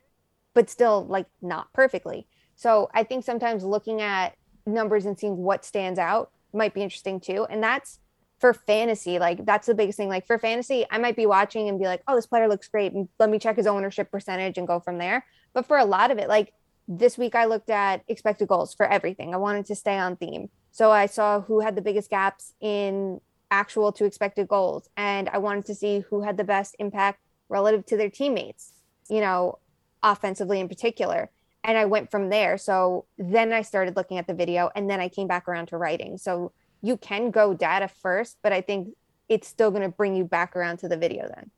but 0.55 0.71
still 0.71 1.05
like 1.07 1.27
not 1.43 1.73
perfectly. 1.73 2.27
So 2.57 2.89
I 2.95 3.03
think 3.03 3.25
sometimes 3.25 3.65
looking 3.65 4.01
at 4.01 4.37
numbers 4.67 5.05
and 5.05 5.19
seeing 5.19 5.37
what 5.37 5.65
stands 5.65 5.99
out 5.99 6.31
might 6.53 6.75
be 6.75 6.83
interesting 6.83 7.21
too. 7.21 7.47
And 7.51 7.63
that's 7.63 7.99
for 8.39 8.53
fantasy. 8.53 9.19
Like 9.19 9.45
that's 9.45 9.67
the 9.67 9.75
biggest 9.75 9.97
thing. 9.97 10.09
Like 10.09 10.27
for 10.27 10.39
fantasy, 10.39 10.85
I 10.91 10.99
might 10.99 11.17
be 11.17 11.27
watching 11.27 11.69
and 11.69 11.79
be 11.79 11.87
like, 11.87 12.03
oh, 12.09 12.15
this 12.15 12.27
player 12.27 12.49
looks 12.49 12.69
great. 12.69 12.93
Let 13.19 13.31
me 13.31 13.39
check 13.39 13.57
his 13.57 13.67
ownership 13.67 14.11
percentage 14.11 14.59
and 14.59 14.67
go 14.67 14.81
from 14.81 14.99
there. 14.99 15.25
But 15.53 15.67
for 15.67 15.79
a 15.79 15.85
lot 15.85 16.11
of 16.11 16.19
it, 16.19 16.29
like 16.29 16.53
this 16.87 17.17
week, 17.17 17.35
I 17.35 17.47
looked 17.47 17.71
at 17.71 18.03
expected 18.09 18.49
goals 18.49 18.75
for 18.75 18.87
everything. 18.87 19.33
I 19.33 19.39
wanted 19.39 19.67
to 19.67 19.75
stay 19.75 19.97
on 19.97 20.17
theme. 20.17 20.51
So 20.73 20.91
I 20.91 21.07
saw 21.07 21.41
who 21.41 21.61
had 21.61 21.77
the 21.77 21.83
biggest 21.83 22.11
gaps 22.11 22.53
in 22.61 23.21
actual 23.51 23.93
to 23.93 24.05
expected 24.05 24.49
goals. 24.49 24.89
And 24.97 25.29
I 25.29 25.39
wanted 25.39 25.65
to 25.67 25.75
see 25.75 26.01
who 26.11 26.23
had 26.23 26.37
the 26.37 26.45
best 26.45 26.77
impact 26.79 27.21
relative 27.49 27.87
to 27.87 27.97
their 27.97 28.11
teammates, 28.11 28.73
you 29.09 29.21
know, 29.21 29.59
offensively 30.03 30.61
in 30.61 30.69
particular 30.69 31.31
and 31.65 31.79
I 31.79 31.87
went 31.87 32.11
from 32.11 32.29
there. 32.29 32.59
So 32.59 33.07
then 33.19 33.53
I 33.53 33.63
started 33.63 33.97
looking 33.97 34.19
at 34.19 34.27
the 34.27 34.35
video 34.35 34.71
and 34.77 34.89
then 34.89 35.01
I 35.01 35.09
came 35.09 35.27
back 35.27 35.49
around 35.49 35.67
to 35.69 35.79
writing. 35.79 36.19
So 36.19 36.53
you 36.85 36.99
can 36.99 37.31
go 37.31 37.55
data 37.55 37.89
first, 37.89 38.37
but 38.43 38.53
I 38.53 38.61
think 38.61 38.95
it's 39.31 39.49
still 39.49 39.71
going 39.71 39.83
to 39.83 39.89
bring 39.89 40.15
you 40.15 40.25
back 40.25 40.55
around 40.55 40.77
to 40.79 40.89
the 40.89 40.99
video 40.99 41.27
then. 41.35 41.51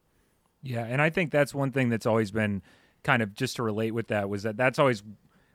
Yeah, 0.62 0.84
and 0.84 1.02
I 1.02 1.10
think 1.10 1.32
that's 1.32 1.52
one 1.52 1.72
thing 1.72 1.88
that's 1.88 2.06
always 2.06 2.30
been 2.30 2.62
kind 3.02 3.22
of 3.22 3.34
just 3.34 3.56
to 3.56 3.64
relate 3.64 3.90
with 3.90 4.08
that 4.08 4.28
was 4.28 4.44
that 4.44 4.56
that's 4.56 4.78
always 4.78 5.02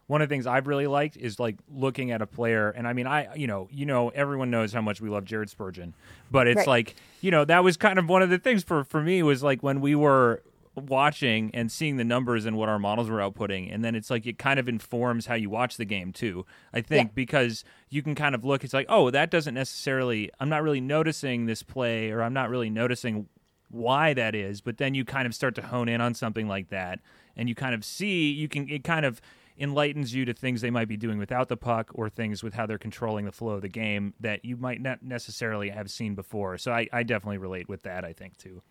one 0.08 0.22
of 0.22 0.28
the 0.28 0.34
things 0.34 0.46
I've 0.46 0.68
really 0.68 0.88
liked 0.88 1.16
is 1.16 1.40
like 1.40 1.56
looking 1.74 2.12
at 2.12 2.22
a 2.22 2.28
player, 2.28 2.70
and 2.72 2.86
I 2.86 2.92
mean, 2.92 3.08
I 3.08 3.34
you 3.34 3.48
know, 3.48 3.70
you 3.72 3.86
know, 3.86 4.10
everyone 4.10 4.52
knows 4.52 4.74
how 4.74 4.82
much 4.82 5.00
we 5.00 5.10
love 5.10 5.24
Jared 5.24 5.50
Spurgeon, 5.50 5.94
but 6.30 6.48
it's 6.48 6.58
right. 6.58 6.68
like 6.68 6.96
you 7.22 7.32
know 7.32 7.46
that 7.46 7.64
was 7.64 7.78
kind 7.78 7.98
of 7.98 8.10
one 8.10 8.22
of 8.22 8.30
the 8.30 8.38
things 8.38 8.64
for 8.64 8.84
for 8.84 9.02
me 9.02 9.24
was 9.24 9.42
like 9.42 9.64
when 9.64 9.80
we 9.80 9.96
were 9.96 10.44
watching 10.76 11.52
and 11.54 11.70
seeing 11.72 11.98
the 11.98 12.04
numbers 12.04 12.46
and 12.46 12.56
what 12.56 12.70
our 12.70 12.80
models 12.80 13.10
were 13.10 13.18
outputting 13.18 13.74
and 13.74 13.84
then 13.84 13.94
it's 13.94 14.10
like 14.10 14.26
it 14.26 14.38
kind 14.38 14.58
of 14.58 14.70
informs 14.70 15.26
how 15.26 15.36
you 15.36 15.50
watch 15.50 15.76
the 15.76 15.84
game 15.84 16.14
too 16.14 16.46
i 16.74 16.80
think 16.80 17.10
yeah. 17.10 17.14
because 17.14 17.66
you 17.90 18.02
can 18.02 18.16
kind 18.16 18.34
of 18.34 18.46
look 18.46 18.64
it's 18.64 18.74
like 18.74 18.86
oh 18.88 19.12
that 19.12 19.30
doesn't 19.30 19.54
necessarily 19.54 20.32
i'm 20.40 20.48
not 20.48 20.64
really 20.64 20.80
noticing 20.80 21.46
this 21.46 21.62
play 21.62 22.10
or 22.10 22.22
i'm 22.22 22.34
not 22.34 22.50
really 22.50 22.70
noticing 22.70 23.28
why 23.70 24.14
that 24.14 24.34
is 24.34 24.62
but 24.62 24.78
then 24.78 24.94
you 24.94 25.04
kind 25.04 25.28
of 25.28 25.36
start 25.36 25.56
to 25.56 25.62
hone 25.62 25.90
in 25.90 26.00
on 26.00 26.14
something 26.14 26.48
like 26.48 26.70
that 26.70 27.00
and 27.36 27.50
you 27.50 27.56
kind 27.56 27.76
of 27.76 27.84
see 27.84 28.32
you 28.32 28.48
can 28.48 28.70
it 28.70 28.84
kind 28.84 29.06
of 29.06 29.20
enlightens 29.60 30.16
you 30.16 30.24
to 30.24 30.34
things 30.34 30.62
they 30.62 30.72
might 30.72 30.88
be 30.88 30.98
doing 30.98 31.18
without 31.18 31.50
the 31.50 31.58
puck 31.58 31.92
or 31.94 32.10
things 32.10 32.42
with 32.42 32.54
how 32.54 32.66
they're 32.66 32.78
controlling 32.78 33.26
the 33.26 33.32
flow 33.32 33.52
of 33.52 33.62
the 33.62 33.70
game 33.70 34.14
that 34.20 34.44
you 34.46 34.56
might 34.56 34.82
not 34.82 35.04
necessarily 35.04 35.70
have 35.70 35.92
seen 35.92 36.16
before 36.16 36.58
so 36.58 36.72
i, 36.72 36.88
I 36.94 37.04
definitely 37.04 37.40
relate 37.40 37.68
with 37.68 37.84
that 37.84 38.06
i 38.06 38.14
think 38.14 38.38
too 38.38 38.62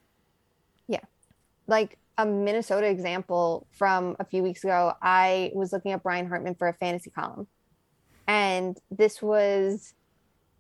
like 1.67 1.99
a 2.19 2.27
Minnesota 2.27 2.87
example 2.87 3.67
from 3.73 4.17
a 4.21 4.25
few 4.25 4.43
weeks 4.43 4.65
ago, 4.65 4.93
I 5.01 5.53
was 5.55 5.73
looking 5.73 5.93
at 5.93 6.03
Ryan 6.05 6.27
Hartman 6.27 6.55
for 6.55 6.69
a 6.69 6.75
fantasy 6.75 7.11
column. 7.11 7.47
And 8.29 8.79
this 8.91 9.23
was 9.23 9.95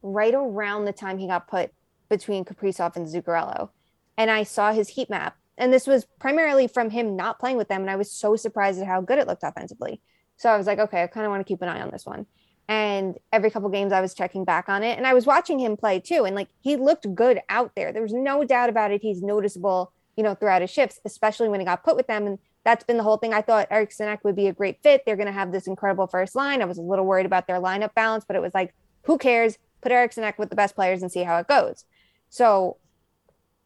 right 0.02 0.34
around 0.34 0.86
the 0.86 0.92
time 0.92 1.18
he 1.18 1.26
got 1.26 1.48
put 1.48 1.70
between 2.08 2.44
Kaprizov 2.44 2.96
and 2.96 3.06
Zuccarello. 3.06 3.70
And 4.16 4.30
I 4.30 4.42
saw 4.42 4.72
his 4.72 4.88
heat 4.88 5.10
map. 5.10 5.36
And 5.58 5.72
this 5.72 5.86
was 5.86 6.06
primarily 6.18 6.66
from 6.66 6.90
him 6.90 7.16
not 7.16 7.38
playing 7.38 7.58
with 7.58 7.68
them. 7.68 7.82
And 7.82 7.90
I 7.90 7.96
was 7.96 8.10
so 8.10 8.34
surprised 8.34 8.80
at 8.80 8.86
how 8.86 9.02
good 9.02 9.18
it 9.18 9.26
looked 9.26 9.44
offensively. 9.44 10.00
So 10.36 10.48
I 10.48 10.56
was 10.56 10.66
like, 10.66 10.78
okay, 10.78 11.02
I 11.02 11.06
kind 11.06 11.26
of 11.26 11.30
want 11.30 11.46
to 11.46 11.50
keep 11.50 11.60
an 11.60 11.68
eye 11.68 11.82
on 11.82 11.90
this 11.90 12.06
one. 12.06 12.26
And 12.66 13.18
every 13.32 13.50
couple 13.50 13.68
games 13.68 13.92
I 13.92 14.00
was 14.00 14.14
checking 14.14 14.44
back 14.44 14.68
on 14.68 14.82
it. 14.82 14.96
And 14.96 15.06
I 15.06 15.12
was 15.12 15.26
watching 15.26 15.58
him 15.58 15.76
play 15.76 16.00
too. 16.00 16.24
And 16.24 16.34
like 16.34 16.48
he 16.60 16.76
looked 16.76 17.14
good 17.14 17.40
out 17.48 17.72
there. 17.76 17.92
There 17.92 18.02
was 18.02 18.14
no 18.14 18.44
doubt 18.44 18.70
about 18.70 18.90
it. 18.90 19.02
He's 19.02 19.22
noticeable 19.22 19.92
you 20.20 20.24
know, 20.24 20.34
throughout 20.34 20.60
his 20.60 20.70
shifts, 20.70 21.00
especially 21.06 21.48
when 21.48 21.60
he 21.60 21.64
got 21.64 21.82
put 21.82 21.96
with 21.96 22.06
them. 22.06 22.26
And 22.26 22.38
that's 22.62 22.84
been 22.84 22.98
the 22.98 23.02
whole 23.02 23.16
thing. 23.16 23.32
I 23.32 23.40
thought 23.40 23.68
Eriksson 23.70 24.06
Ek 24.06 24.22
would 24.22 24.36
be 24.36 24.48
a 24.48 24.52
great 24.52 24.82
fit. 24.82 25.04
They're 25.06 25.16
going 25.16 25.24
to 25.24 25.32
have 25.32 25.50
this 25.50 25.66
incredible 25.66 26.06
first 26.06 26.34
line. 26.34 26.60
I 26.60 26.66
was 26.66 26.76
a 26.76 26.82
little 26.82 27.06
worried 27.06 27.24
about 27.24 27.46
their 27.46 27.58
lineup 27.58 27.94
balance, 27.94 28.26
but 28.26 28.36
it 28.36 28.42
was 28.42 28.52
like, 28.52 28.74
who 29.04 29.16
cares? 29.16 29.56
Put 29.80 29.92
Eriksson 29.92 30.24
Ek 30.24 30.38
with 30.38 30.50
the 30.50 30.56
best 30.56 30.74
players 30.74 31.00
and 31.00 31.10
see 31.10 31.22
how 31.22 31.38
it 31.38 31.48
goes. 31.48 31.86
So 32.28 32.76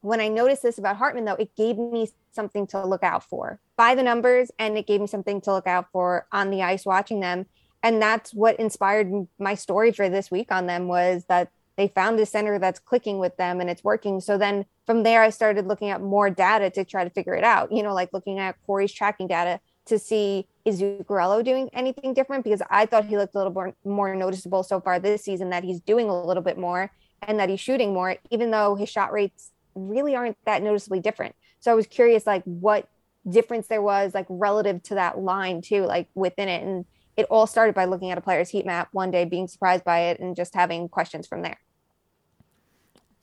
when 0.01 0.21
I 0.21 0.29
noticed 0.29 0.63
this 0.63 0.79
about 0.79 0.95
Hartman, 0.95 1.25
though, 1.25 1.35
it 1.35 1.57
gave 1.57 1.77
me 1.77 2.09
something 2.31 2.69
to 2.69 2.87
look 2.87 3.03
out 3.03 3.25
for 3.25 3.59
by 3.77 3.97
the 3.97 4.05
numbers, 4.05 4.53
and 4.57 4.79
it 4.79 4.87
gave 4.87 5.01
me 5.01 5.09
something 5.09 5.41
to 5.41 5.53
look 5.53 5.67
out 5.67 5.87
for 5.91 6.29
on 6.31 6.51
the 6.51 6.63
ice 6.63 6.87
watching 6.87 7.19
them. 7.19 7.47
And 7.83 8.01
that's 8.01 8.33
what 8.33 8.61
inspired 8.61 9.11
my 9.41 9.57
story 9.57 9.91
for 9.91 10.09
this 10.09 10.31
week 10.31 10.53
on 10.53 10.67
them 10.67 10.87
was 10.87 11.25
that 11.25 11.51
they 11.77 11.89
found 11.89 12.21
a 12.21 12.27
center 12.27 12.59
that's 12.59 12.79
clicking 12.79 13.19
with 13.19 13.37
them 13.37 13.61
and 13.61 13.69
it's 13.69 13.83
working. 13.83 14.21
So 14.21 14.39
then 14.39 14.65
from 14.87 15.03
there, 15.03 15.23
I 15.23 15.31
started 15.31 15.67
looking 15.67 15.91
at 15.91 16.01
more 16.01 16.31
data 16.31 16.71
to 16.71 16.85
try 16.85 17.05
to 17.05 17.11
figure 17.11 17.35
it 17.35 17.45
out, 17.45 17.73
you 17.73 17.83
know, 17.83 17.95
like 17.95 18.13
looking 18.13 18.39
at 18.39 18.57
Corey's 18.67 18.93
tracking 18.93 19.27
data 19.27 19.61
to 19.87 19.99
see 19.99 20.47
is 20.65 20.81
Zuccarello 20.81 21.45
doing 21.45 21.69
anything 21.73 22.15
different? 22.15 22.45
Because 22.45 22.63
I 22.71 22.87
thought 22.87 23.05
he 23.05 23.19
looked 23.19 23.35
a 23.35 23.39
little 23.39 23.53
more, 23.53 23.75
more 23.85 24.15
noticeable 24.15 24.63
so 24.63 24.81
far 24.81 24.99
this 24.99 25.23
season 25.23 25.51
that 25.51 25.65
he's 25.65 25.81
doing 25.81 26.09
a 26.09 26.25
little 26.25 26.43
bit 26.43 26.59
more 26.59 26.91
and 27.23 27.39
that 27.39 27.49
he's 27.49 27.61
shooting 27.61 27.93
more, 27.93 28.17
even 28.31 28.51
though 28.51 28.75
his 28.75 28.89
shot 28.89 29.13
rates 29.13 29.51
really 29.75 30.15
aren't 30.15 30.39
that 30.47 30.63
noticeably 30.63 31.01
different. 31.01 31.35
So 31.61 31.71
I 31.71 31.75
was 31.75 31.87
curious, 31.87 32.27
like, 32.27 32.43
what 32.45 32.89
difference 33.29 33.67
there 33.67 33.83
was, 33.83 34.15
like, 34.15 34.27
relative 34.29 34.83
to 34.85 34.95
that 34.95 35.19
line, 35.19 35.61
too, 35.61 35.85
like 35.85 36.09
within 36.15 36.49
it. 36.49 36.63
And 36.63 36.85
it 37.17 37.27
all 37.31 37.47
started 37.47 37.75
by 37.75 37.85
looking 37.85 38.11
at 38.11 38.19
a 38.19 38.23
player's 38.23 38.51
heat 38.51 38.67
map 38.67 38.89
one 38.93 39.11
day, 39.11 39.25
being 39.25 39.49
surprised 39.49 39.85
by 39.85 40.01
it, 40.01 40.21
and 40.21 40.37
just 40.37 40.55
having 40.55 40.89
questions 40.89 41.27
from 41.27 41.43
there 41.43 41.59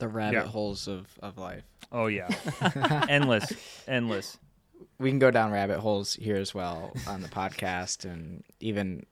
the 0.02 0.08
rabbit 0.08 0.34
yeah. 0.34 0.46
holes 0.46 0.88
of, 0.88 1.06
of 1.22 1.38
life. 1.38 1.62
Oh 1.92 2.08
yeah, 2.08 2.28
endless, 3.08 3.52
endless. 3.88 4.36
We 4.98 5.10
can 5.10 5.20
go 5.20 5.30
down 5.30 5.52
rabbit 5.52 5.78
holes 5.78 6.14
here 6.14 6.36
as 6.36 6.52
well 6.52 6.92
on 7.06 7.22
the 7.22 7.28
podcast, 7.28 8.04
and 8.04 8.42
even 8.58 9.06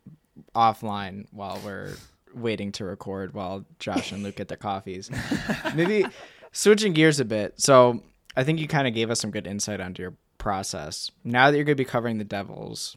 offline 0.57 1.27
while 1.31 1.61
we're 1.65 1.95
waiting 2.35 2.73
to 2.73 2.85
record 2.85 3.35
while 3.35 3.65
Josh 3.79 4.11
and 4.11 4.25
Luke 4.25 4.35
get 4.35 4.49
their 4.49 4.57
coffees. 4.57 5.11
Maybe 5.77 6.07
switching 6.51 6.93
gears 6.93 7.21
a 7.21 7.25
bit. 7.25 7.61
So 7.61 8.03
I 8.37 8.43
think 8.43 8.59
you 8.59 8.67
kind 8.67 8.89
of 8.89 8.95
gave 8.95 9.11
us 9.11 9.21
some 9.21 9.31
good 9.31 9.47
insight 9.47 9.81
onto 9.81 10.03
your 10.03 10.15
process. 10.39 11.13
Now 11.23 11.51
that 11.51 11.57
you're 11.57 11.65
going 11.65 11.77
to 11.77 11.81
be 11.81 11.89
covering 11.89 12.19
the 12.19 12.25
Devils, 12.25 12.97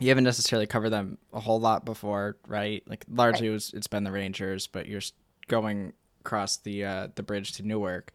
you 0.00 0.08
haven't 0.08 0.24
necessarily 0.24 0.66
covered 0.66 0.90
them 0.90 1.16
a 1.32 1.40
whole 1.40 1.60
lot 1.60 1.86
before, 1.86 2.36
right? 2.46 2.82
Like 2.86 3.06
largely 3.08 3.46
it 3.46 3.52
was, 3.52 3.72
it's 3.72 3.86
been 3.86 4.04
the 4.04 4.12
Rangers, 4.12 4.66
but 4.66 4.86
you're 4.86 5.02
going 5.48 5.94
across 6.20 6.56
the 6.58 6.84
uh, 6.84 7.08
the 7.14 7.22
bridge 7.22 7.52
to 7.52 7.62
Newark. 7.62 8.12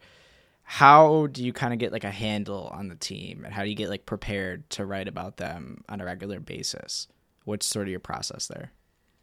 How 0.62 1.28
do 1.28 1.44
you 1.44 1.52
kind 1.52 1.72
of 1.72 1.78
get 1.78 1.92
like 1.92 2.04
a 2.04 2.10
handle 2.10 2.70
on 2.72 2.88
the 2.88 2.96
team, 2.96 3.44
and 3.44 3.54
how 3.54 3.62
do 3.62 3.68
you 3.68 3.76
get 3.76 3.88
like 3.88 4.06
prepared 4.06 4.68
to 4.70 4.84
write 4.84 5.08
about 5.08 5.36
them 5.36 5.84
on 5.88 6.00
a 6.00 6.04
regular 6.04 6.40
basis? 6.40 7.08
What's 7.44 7.66
sort 7.66 7.86
of 7.86 7.90
your 7.90 8.00
process 8.00 8.48
there? 8.48 8.72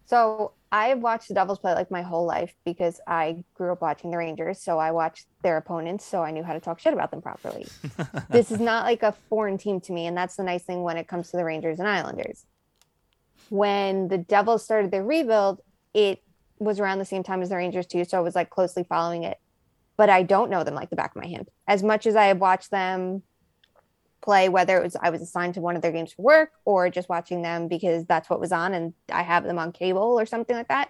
So 0.05 0.51
I've 0.71 0.99
watched 0.99 1.27
the 1.27 1.33
Devils 1.33 1.59
play 1.59 1.73
like 1.73 1.91
my 1.91 2.01
whole 2.01 2.25
life 2.25 2.53
because 2.65 2.99
I 3.07 3.43
grew 3.53 3.71
up 3.71 3.81
watching 3.81 4.11
the 4.11 4.17
Rangers. 4.17 4.61
So 4.61 4.77
I 4.77 4.91
watched 4.91 5.27
their 5.41 5.57
opponents, 5.57 6.05
so 6.05 6.21
I 6.21 6.31
knew 6.31 6.43
how 6.43 6.53
to 6.53 6.59
talk 6.59 6.79
shit 6.79 6.93
about 6.93 7.11
them 7.11 7.21
properly. 7.21 7.67
this 8.29 8.51
is 8.51 8.59
not 8.59 8.85
like 8.85 9.03
a 9.03 9.13
foreign 9.29 9.57
team 9.57 9.79
to 9.81 9.93
me, 9.93 10.07
and 10.07 10.15
that's 10.15 10.35
the 10.35 10.43
nice 10.43 10.63
thing 10.63 10.83
when 10.83 10.97
it 10.97 11.07
comes 11.07 11.31
to 11.31 11.37
the 11.37 11.45
Rangers 11.45 11.79
and 11.79 11.87
Islanders. 11.87 12.45
When 13.49 14.07
the 14.07 14.17
Devils 14.17 14.63
started 14.63 14.91
their 14.91 15.03
rebuild, 15.03 15.61
it 15.93 16.21
was 16.63 16.79
around 16.79 16.99
the 16.99 17.05
same 17.05 17.23
time 17.23 17.41
as 17.41 17.49
the 17.49 17.57
Rangers 17.57 17.87
too, 17.87 18.05
so 18.05 18.17
I 18.17 18.21
was 18.21 18.35
like 18.35 18.49
closely 18.49 18.83
following 18.83 19.23
it. 19.23 19.37
But 19.95 20.09
I 20.09 20.23
don't 20.23 20.49
know 20.49 20.63
them 20.63 20.73
like 20.73 20.89
the 20.89 20.95
back 20.95 21.15
of 21.15 21.21
my 21.21 21.27
hand. 21.27 21.49
As 21.67 21.83
much 21.83 22.07
as 22.07 22.15
I 22.15 22.25
have 22.25 22.39
watched 22.39 22.71
them 22.71 23.21
play, 24.23 24.49
whether 24.49 24.77
it 24.77 24.83
was 24.83 24.95
I 24.99 25.09
was 25.11 25.21
assigned 25.21 25.53
to 25.55 25.61
one 25.61 25.75
of 25.75 25.81
their 25.81 25.91
games 25.91 26.13
for 26.13 26.23
work 26.23 26.51
or 26.65 26.89
just 26.89 27.09
watching 27.09 27.41
them 27.41 27.67
because 27.67 28.05
that's 28.05 28.29
what 28.29 28.39
was 28.39 28.51
on 28.51 28.73
and 28.73 28.93
I 29.11 29.21
have 29.21 29.43
them 29.43 29.59
on 29.59 29.71
cable 29.71 30.19
or 30.19 30.25
something 30.25 30.55
like 30.55 30.69
that. 30.69 30.89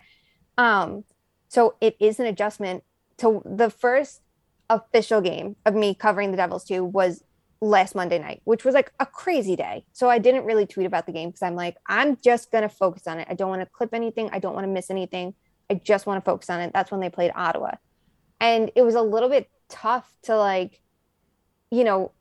Um, 0.57 1.03
so 1.49 1.75
it 1.81 1.97
is 1.99 2.19
an 2.19 2.27
adjustment 2.27 2.83
to 3.17 3.41
the 3.45 3.69
first 3.69 4.21
official 4.69 5.21
game 5.21 5.55
of 5.65 5.75
me 5.75 5.93
covering 5.93 6.31
the 6.31 6.37
Devils 6.37 6.63
too 6.63 6.83
was 6.83 7.23
last 7.63 7.95
Monday 7.95 8.19
night, 8.19 8.41
which 8.43 8.65
was 8.65 8.73
like 8.73 8.91
a 8.99 9.05
crazy 9.05 9.55
day. 9.55 9.85
So 9.93 10.09
I 10.09 10.19
didn't 10.19 10.45
really 10.45 10.65
tweet 10.65 10.85
about 10.85 11.05
the 11.05 11.11
game 11.11 11.29
because 11.29 11.41
I'm 11.41 11.55
like, 11.55 11.77
I'm 11.87 12.17
just 12.17 12.51
going 12.51 12.63
to 12.63 12.69
focus 12.69 13.07
on 13.07 13.19
it. 13.19 13.27
I 13.29 13.33
don't 13.33 13.49
want 13.49 13.61
to 13.61 13.65
clip 13.65 13.93
anything. 13.93 14.29
I 14.31 14.39
don't 14.39 14.53
want 14.53 14.65
to 14.65 14.71
miss 14.71 14.89
anything. 14.89 15.33
I 15.69 15.75
just 15.75 16.05
want 16.05 16.23
to 16.23 16.29
focus 16.29 16.49
on 16.49 16.59
it. 16.59 16.71
That's 16.73 16.91
when 16.91 16.99
they 16.99 17.09
played 17.09 17.31
Ottawa. 17.35 17.71
And 18.39 18.71
it 18.75 18.81
was 18.81 18.95
a 18.95 19.01
little 19.01 19.29
bit 19.29 19.49
tough 19.69 20.11
to 20.23 20.37
like, 20.37 20.81
you 21.71 21.83
know, 21.83 22.11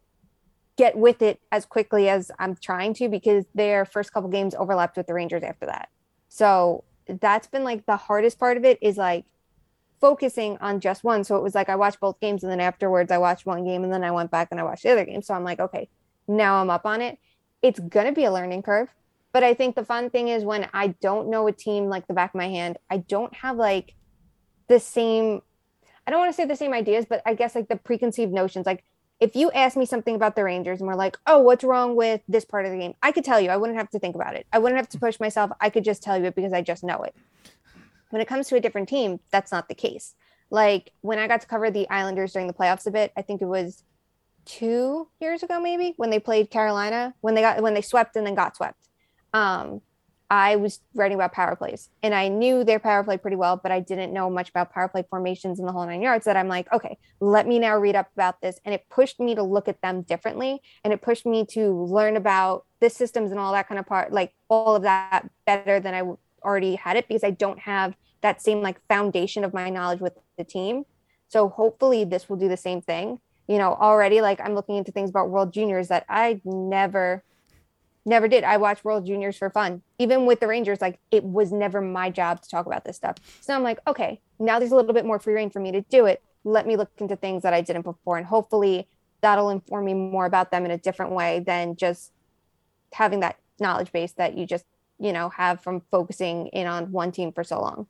get 0.76 0.96
with 0.96 1.22
it 1.22 1.40
as 1.50 1.66
quickly 1.66 2.08
as 2.08 2.30
I'm 2.38 2.56
trying 2.56 2.94
to 2.94 3.08
because 3.08 3.44
their 3.54 3.84
first 3.84 4.12
couple 4.12 4.30
games 4.30 4.54
overlapped 4.54 4.96
with 4.96 5.06
the 5.06 5.14
Rangers 5.14 5.42
after 5.42 5.66
that. 5.66 5.88
So 6.28 6.84
that's 7.06 7.46
been 7.46 7.64
like 7.64 7.84
the 7.86 7.96
hardest 7.96 8.38
part 8.38 8.56
of 8.56 8.64
it 8.64 8.78
is 8.80 8.96
like 8.96 9.24
focusing 10.00 10.56
on 10.58 10.80
just 10.80 11.04
one. 11.04 11.24
So 11.24 11.36
it 11.36 11.42
was 11.42 11.54
like 11.54 11.68
I 11.68 11.76
watched 11.76 12.00
both 12.00 12.18
games 12.20 12.42
and 12.42 12.50
then 12.50 12.60
afterwards 12.60 13.12
I 13.12 13.18
watched 13.18 13.46
one 13.46 13.64
game 13.64 13.84
and 13.84 13.92
then 13.92 14.02
I 14.02 14.10
went 14.10 14.30
back 14.30 14.48
and 14.50 14.58
I 14.58 14.62
watched 14.64 14.82
the 14.82 14.90
other 14.90 15.04
game. 15.04 15.22
So 15.22 15.34
I'm 15.34 15.44
like, 15.44 15.60
okay, 15.60 15.88
now 16.26 16.60
I'm 16.60 16.70
up 16.70 16.86
on 16.86 17.00
it. 17.00 17.18
It's 17.60 17.78
going 17.78 18.06
to 18.06 18.12
be 18.12 18.24
a 18.24 18.32
learning 18.32 18.62
curve. 18.62 18.88
But 19.32 19.42
I 19.42 19.54
think 19.54 19.74
the 19.74 19.84
fun 19.84 20.10
thing 20.10 20.28
is 20.28 20.44
when 20.44 20.68
I 20.72 20.88
don't 21.00 21.30
know 21.30 21.46
a 21.46 21.52
team 21.52 21.86
like 21.86 22.06
the 22.06 22.14
back 22.14 22.30
of 22.30 22.38
my 22.38 22.48
hand, 22.48 22.76
I 22.90 22.98
don't 22.98 23.34
have 23.34 23.56
like 23.56 23.94
the 24.68 24.78
same, 24.78 25.40
I 26.06 26.10
don't 26.10 26.20
want 26.20 26.30
to 26.30 26.36
say 26.36 26.44
the 26.44 26.56
same 26.56 26.74
ideas, 26.74 27.06
but 27.08 27.22
I 27.24 27.34
guess 27.34 27.54
like 27.54 27.68
the 27.68 27.76
preconceived 27.76 28.32
notions. 28.32 28.66
Like 28.66 28.84
if 29.20 29.34
you 29.34 29.50
ask 29.52 29.76
me 29.76 29.86
something 29.86 30.14
about 30.14 30.36
the 30.36 30.44
Rangers 30.44 30.80
and 30.80 30.88
we're 30.88 30.96
like, 30.96 31.16
oh, 31.26 31.38
what's 31.38 31.64
wrong 31.64 31.96
with 31.96 32.20
this 32.28 32.44
part 32.44 32.66
of 32.66 32.72
the 32.72 32.78
game? 32.78 32.94
I 33.02 33.12
could 33.12 33.24
tell 33.24 33.40
you. 33.40 33.50
I 33.50 33.56
wouldn't 33.56 33.78
have 33.78 33.90
to 33.90 33.98
think 33.98 34.14
about 34.14 34.34
it. 34.34 34.46
I 34.52 34.58
wouldn't 34.58 34.78
have 34.78 34.88
to 34.90 34.98
push 34.98 35.18
myself. 35.20 35.50
I 35.60 35.70
could 35.70 35.84
just 35.84 36.02
tell 36.02 36.18
you 36.18 36.24
it 36.24 36.34
because 36.34 36.52
I 36.52 36.60
just 36.60 36.84
know 36.84 37.02
it. 37.02 37.14
When 38.10 38.20
it 38.20 38.28
comes 38.28 38.48
to 38.48 38.56
a 38.56 38.60
different 38.60 38.88
team, 38.88 39.20
that's 39.30 39.52
not 39.52 39.68
the 39.68 39.74
case. 39.74 40.14
Like 40.50 40.92
when 41.00 41.18
I 41.18 41.28
got 41.28 41.40
to 41.40 41.46
cover 41.46 41.70
the 41.70 41.88
Islanders 41.88 42.32
during 42.32 42.48
the 42.48 42.52
playoffs 42.52 42.86
a 42.86 42.90
bit, 42.90 43.12
I 43.16 43.22
think 43.22 43.40
it 43.40 43.46
was 43.46 43.84
two 44.44 45.08
years 45.20 45.42
ago, 45.42 45.60
maybe 45.60 45.94
when 45.96 46.10
they 46.10 46.18
played 46.18 46.50
Carolina, 46.50 47.14
when 47.20 47.34
they 47.34 47.40
got 47.40 47.62
when 47.62 47.74
they 47.74 47.80
swept 47.80 48.16
and 48.16 48.26
then 48.26 48.34
got 48.34 48.56
swept. 48.56 48.88
Um, 49.32 49.80
I 50.32 50.56
was 50.56 50.80
writing 50.94 51.16
about 51.16 51.32
power 51.32 51.54
plays 51.54 51.90
and 52.02 52.14
I 52.14 52.28
knew 52.28 52.64
their 52.64 52.78
power 52.78 53.04
play 53.04 53.18
pretty 53.18 53.36
well, 53.36 53.58
but 53.62 53.70
I 53.70 53.80
didn't 53.80 54.14
know 54.14 54.30
much 54.30 54.48
about 54.48 54.72
power 54.72 54.88
play 54.88 55.04
formations 55.10 55.60
in 55.60 55.66
the 55.66 55.72
whole 55.72 55.84
nine 55.84 56.00
yards. 56.00 56.24
That 56.24 56.38
I'm 56.38 56.48
like, 56.48 56.72
okay, 56.72 56.96
let 57.20 57.46
me 57.46 57.58
now 57.58 57.76
read 57.76 57.96
up 57.96 58.08
about 58.14 58.40
this. 58.40 58.58
And 58.64 58.74
it 58.74 58.86
pushed 58.88 59.20
me 59.20 59.34
to 59.34 59.42
look 59.42 59.68
at 59.68 59.82
them 59.82 60.00
differently. 60.00 60.62
And 60.84 60.92
it 60.94 61.02
pushed 61.02 61.26
me 61.26 61.44
to 61.50 61.84
learn 61.84 62.16
about 62.16 62.64
the 62.80 62.88
systems 62.88 63.30
and 63.30 63.38
all 63.38 63.52
that 63.52 63.68
kind 63.68 63.78
of 63.78 63.84
part, 63.84 64.10
like 64.10 64.32
all 64.48 64.74
of 64.74 64.84
that 64.84 65.28
better 65.44 65.80
than 65.80 65.92
I 65.92 66.02
already 66.42 66.76
had 66.76 66.96
it 66.96 67.08
because 67.08 67.24
I 67.24 67.30
don't 67.30 67.58
have 67.58 67.94
that 68.22 68.40
same 68.40 68.62
like 68.62 68.80
foundation 68.88 69.44
of 69.44 69.52
my 69.52 69.68
knowledge 69.68 70.00
with 70.00 70.14
the 70.38 70.44
team. 70.44 70.84
So 71.28 71.50
hopefully 71.50 72.04
this 72.04 72.30
will 72.30 72.38
do 72.38 72.48
the 72.48 72.56
same 72.56 72.80
thing. 72.80 73.18
You 73.48 73.58
know, 73.58 73.74
already 73.74 74.22
like 74.22 74.40
I'm 74.40 74.54
looking 74.54 74.76
into 74.76 74.92
things 74.92 75.10
about 75.10 75.28
World 75.28 75.52
Juniors 75.52 75.88
that 75.88 76.06
I 76.08 76.40
never 76.42 77.22
never 78.04 78.28
did. 78.28 78.44
I 78.44 78.56
watched 78.56 78.84
World 78.84 79.06
Juniors 79.06 79.36
for 79.36 79.50
fun. 79.50 79.82
Even 79.98 80.26
with 80.26 80.40
the 80.40 80.46
Rangers, 80.46 80.80
like 80.80 80.98
it 81.10 81.24
was 81.24 81.52
never 81.52 81.80
my 81.80 82.10
job 82.10 82.42
to 82.42 82.48
talk 82.48 82.66
about 82.66 82.84
this 82.84 82.96
stuff. 82.96 83.16
So 83.40 83.54
I'm 83.54 83.62
like, 83.62 83.78
okay, 83.86 84.20
now 84.38 84.58
there's 84.58 84.72
a 84.72 84.76
little 84.76 84.92
bit 84.92 85.04
more 85.04 85.18
free 85.18 85.34
reign 85.34 85.50
for 85.50 85.60
me 85.60 85.72
to 85.72 85.82
do 85.82 86.06
it. 86.06 86.22
Let 86.44 86.66
me 86.66 86.76
look 86.76 86.90
into 86.98 87.16
things 87.16 87.42
that 87.42 87.54
I 87.54 87.60
didn't 87.60 87.82
before. 87.82 88.16
And 88.16 88.26
hopefully 88.26 88.88
that'll 89.20 89.50
inform 89.50 89.84
me 89.84 89.94
more 89.94 90.26
about 90.26 90.50
them 90.50 90.64
in 90.64 90.70
a 90.70 90.78
different 90.78 91.12
way 91.12 91.40
than 91.40 91.76
just 91.76 92.12
having 92.92 93.20
that 93.20 93.38
knowledge 93.60 93.92
base 93.92 94.12
that 94.12 94.36
you 94.36 94.46
just, 94.46 94.64
you 94.98 95.12
know, 95.12 95.28
have 95.30 95.62
from 95.62 95.82
focusing 95.90 96.48
in 96.48 96.66
on 96.66 96.90
one 96.92 97.12
team 97.12 97.32
for 97.32 97.44
so 97.44 97.60
long. 97.60 97.86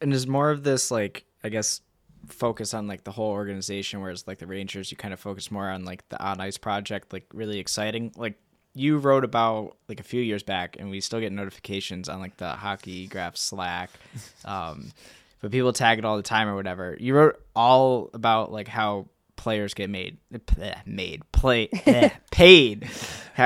And 0.00 0.12
is 0.12 0.26
more 0.26 0.50
of 0.50 0.62
this 0.62 0.90
like, 0.90 1.24
I 1.42 1.48
guess, 1.48 1.80
focus 2.28 2.74
on 2.74 2.86
like 2.86 3.04
the 3.04 3.12
whole 3.12 3.30
organization 3.30 4.00
whereas 4.00 4.26
like 4.26 4.38
the 4.38 4.46
rangers 4.46 4.90
you 4.90 4.96
kind 4.96 5.14
of 5.14 5.20
focus 5.20 5.50
more 5.50 5.68
on 5.68 5.84
like 5.84 6.08
the 6.08 6.22
on 6.22 6.40
ice 6.40 6.58
project 6.58 7.12
like 7.12 7.26
really 7.32 7.58
exciting. 7.58 8.12
Like 8.16 8.38
you 8.74 8.98
wrote 8.98 9.24
about 9.24 9.76
like 9.88 10.00
a 10.00 10.04
few 10.04 10.20
years 10.20 10.42
back 10.42 10.76
and 10.78 10.90
we 10.90 11.00
still 11.00 11.20
get 11.20 11.32
notifications 11.32 12.08
on 12.08 12.20
like 12.20 12.36
the 12.36 12.50
hockey 12.50 13.06
graph 13.06 13.36
slack 13.36 13.90
um 14.44 14.92
but 15.40 15.50
people 15.50 15.72
tag 15.72 15.98
it 15.98 16.04
all 16.04 16.16
the 16.16 16.22
time 16.22 16.48
or 16.48 16.54
whatever. 16.54 16.96
You 16.98 17.14
wrote 17.14 17.40
all 17.54 18.10
about 18.14 18.50
like 18.50 18.68
how 18.68 19.06
players 19.36 19.74
get 19.74 19.90
made 19.90 20.18
made 20.86 21.22
play 21.32 21.68
paid. 22.30 22.88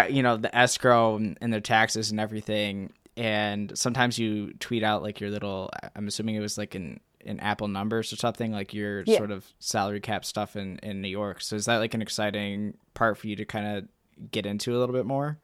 You 0.09 0.23
know 0.23 0.37
the 0.37 0.55
escrow 0.57 1.17
and 1.17 1.53
their 1.53 1.61
taxes 1.61 2.11
and 2.11 2.21
everything. 2.21 2.93
And 3.17 3.77
sometimes 3.77 4.19
you 4.19 4.53
tweet 4.55 4.83
out 4.83 5.03
like 5.03 5.21
your 5.21 5.31
little 5.31 5.69
i'm 5.95 6.07
assuming 6.07 6.37
it 6.37 6.41
was 6.41 6.57
like 6.57 6.75
an 6.75 7.01
in 7.25 7.41
Apple 7.41 7.69
numbers 7.69 8.13
or 8.13 8.17
something 8.17 8.53
like 8.53 8.73
your 8.73 9.03
yeah. 9.03 9.19
sort 9.19 9.31
of 9.31 9.47
salary 9.59 10.01
cap 10.01 10.25
stuff 10.25 10.57
in 10.57 10.79
in 10.79 11.01
New 11.01 11.09
York. 11.09 11.41
So 11.41 11.57
is 11.57 11.67
that 11.67 11.79
like 11.79 11.95
an 11.95 12.03
exciting 12.03 12.75
part 12.95 13.19
for 13.19 13.27
you 13.27 13.37
to 13.37 13.45
kind 13.45 13.67
of 13.67 14.31
get 14.31 14.47
into 14.47 14.77
a 14.77 14.79
little 14.79 14.95
bit 14.95 15.07
more? 15.07 15.39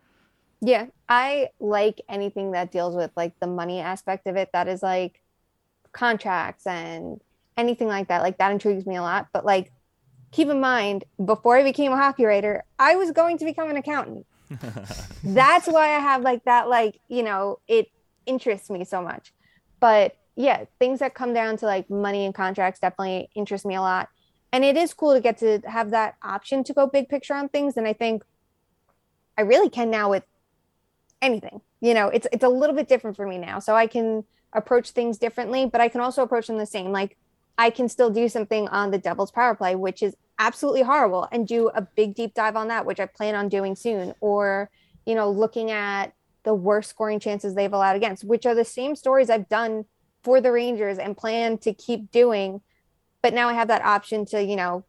Yeah, 0.61 0.87
I 1.09 1.51
like 1.61 2.01
anything 2.09 2.53
that 2.53 2.73
deals 2.73 2.97
with 2.97 3.11
like 3.17 3.39
the 3.41 3.47
money 3.47 3.81
aspect 3.81 4.27
of 4.27 4.37
it. 4.37 4.51
That 4.53 4.69
is 4.69 4.83
like 4.83 5.21
contracts 5.93 6.67
and 6.67 7.21
anything 7.57 7.89
like 7.89 8.09
that. 8.09 8.23
Like 8.23 8.39
that 8.39 8.53
intrigues 8.53 8.87
me 8.87 8.97
a 8.97 9.03
lot. 9.03 9.29
But 9.33 9.45
like, 9.45 9.73
keep 10.31 10.49
in 10.49 10.61
mind, 10.61 11.05
before 11.23 11.57
I 11.57 11.63
became 11.63 11.93
a 11.93 11.97
hockey 11.97 12.25
writer, 12.25 12.65
I 12.79 12.97
was 12.97 13.11
going 13.11 13.39
to 13.39 13.45
become 13.45 13.69
an 13.69 13.77
accountant. 13.77 14.27
That's 15.25 15.67
why 15.67 15.89
I 15.89 15.99
have 15.99 16.23
like 16.23 16.45
that. 16.45 16.69
Like 16.69 17.01
you 17.09 17.23
know, 17.23 17.59
it 17.69 17.89
interests 18.25 18.71
me 18.71 18.85
so 18.85 19.03
much. 19.03 19.33
But 19.79 20.17
yeah, 20.37 20.65
things 20.79 21.01
that 21.01 21.15
come 21.15 21.33
down 21.33 21.57
to 21.57 21.67
like 21.67 21.89
money 21.91 22.25
and 22.27 22.35
contracts 22.35 22.79
definitely 22.79 23.31
interest 23.35 23.65
me 23.65 23.75
a 23.75 23.81
lot. 23.81 24.09
And 24.53 24.65
it 24.65 24.77
is 24.77 24.95
cool 24.95 25.15
to 25.15 25.21
get 25.21 25.39
to 25.39 25.61
have 25.67 25.91
that 25.91 26.17
option 26.23 26.63
to 26.65 26.73
go 26.73 26.87
big 26.87 27.09
picture 27.09 27.35
on 27.35 27.49
things. 27.49 27.77
And 27.77 27.87
I 27.87 27.95
think 27.95 28.23
I 29.37 29.43
really 29.43 29.71
can 29.71 29.91
now 29.91 30.11
with 30.11 30.25
anything. 31.21 31.63
You 31.81 31.95
know, 31.95 32.09
it's 32.09 32.27
it's 32.33 32.45
a 32.45 32.49
little 32.49 32.77
bit 32.77 32.89
different 32.89 33.17
for 33.17 33.27
me 33.27 33.39
now. 33.39 33.59
So 33.59 33.75
I 33.75 33.87
can 33.87 34.25
approach 34.53 34.91
things 34.91 35.19
differently, 35.19 35.67
but 35.67 35.81
I 35.81 35.89
can 35.89 36.01
also 36.01 36.23
approach 36.23 36.47
them 36.47 36.59
the 36.59 36.67
same. 36.67 36.93
Like 36.93 37.17
I 37.59 37.71
can 37.71 37.89
still 37.89 38.11
do 38.11 38.29
something 38.29 38.69
on 38.69 38.91
the 38.91 38.99
Devil's 38.99 39.31
power 39.31 39.55
play, 39.55 39.75
which 39.75 40.03
is 40.03 40.15
absolutely 40.39 40.83
horrible, 40.83 41.29
and 41.33 41.49
do 41.49 41.71
a 41.75 41.81
big 41.81 42.15
deep 42.15 42.35
dive 42.35 42.57
on 42.57 42.69
that, 42.69 42.85
which 42.85 43.01
I 43.01 43.07
plan 43.07 43.35
on 43.35 43.49
doing 43.49 43.75
soon. 43.75 44.15
Or, 44.21 44.71
you 45.07 45.15
know, 45.15 45.31
looking 45.31 45.71
at 45.71 46.13
the 46.45 46.55
worst 46.55 46.91
scoring 46.91 47.21
chances 47.21 47.55
they've 47.55 47.73
allowed 47.73 47.97
against, 47.97 48.25
which 48.25 48.45
are 48.47 48.55
the 48.55 48.65
same 48.65 48.95
stories 48.95 49.31
I've 49.31 49.49
done 49.49 49.87
for 50.27 50.41
the 50.41 50.51
Rangers 50.51 50.99
and 50.99 51.17
plan 51.17 51.57
to 51.59 51.73
keep 51.73 52.11
doing. 52.11 52.61
But 53.23 53.33
now 53.33 53.49
I 53.49 53.53
have 53.53 53.69
that 53.69 53.85
option 53.85 54.27
to, 54.27 54.43
you 54.43 54.57
know, 54.57 54.85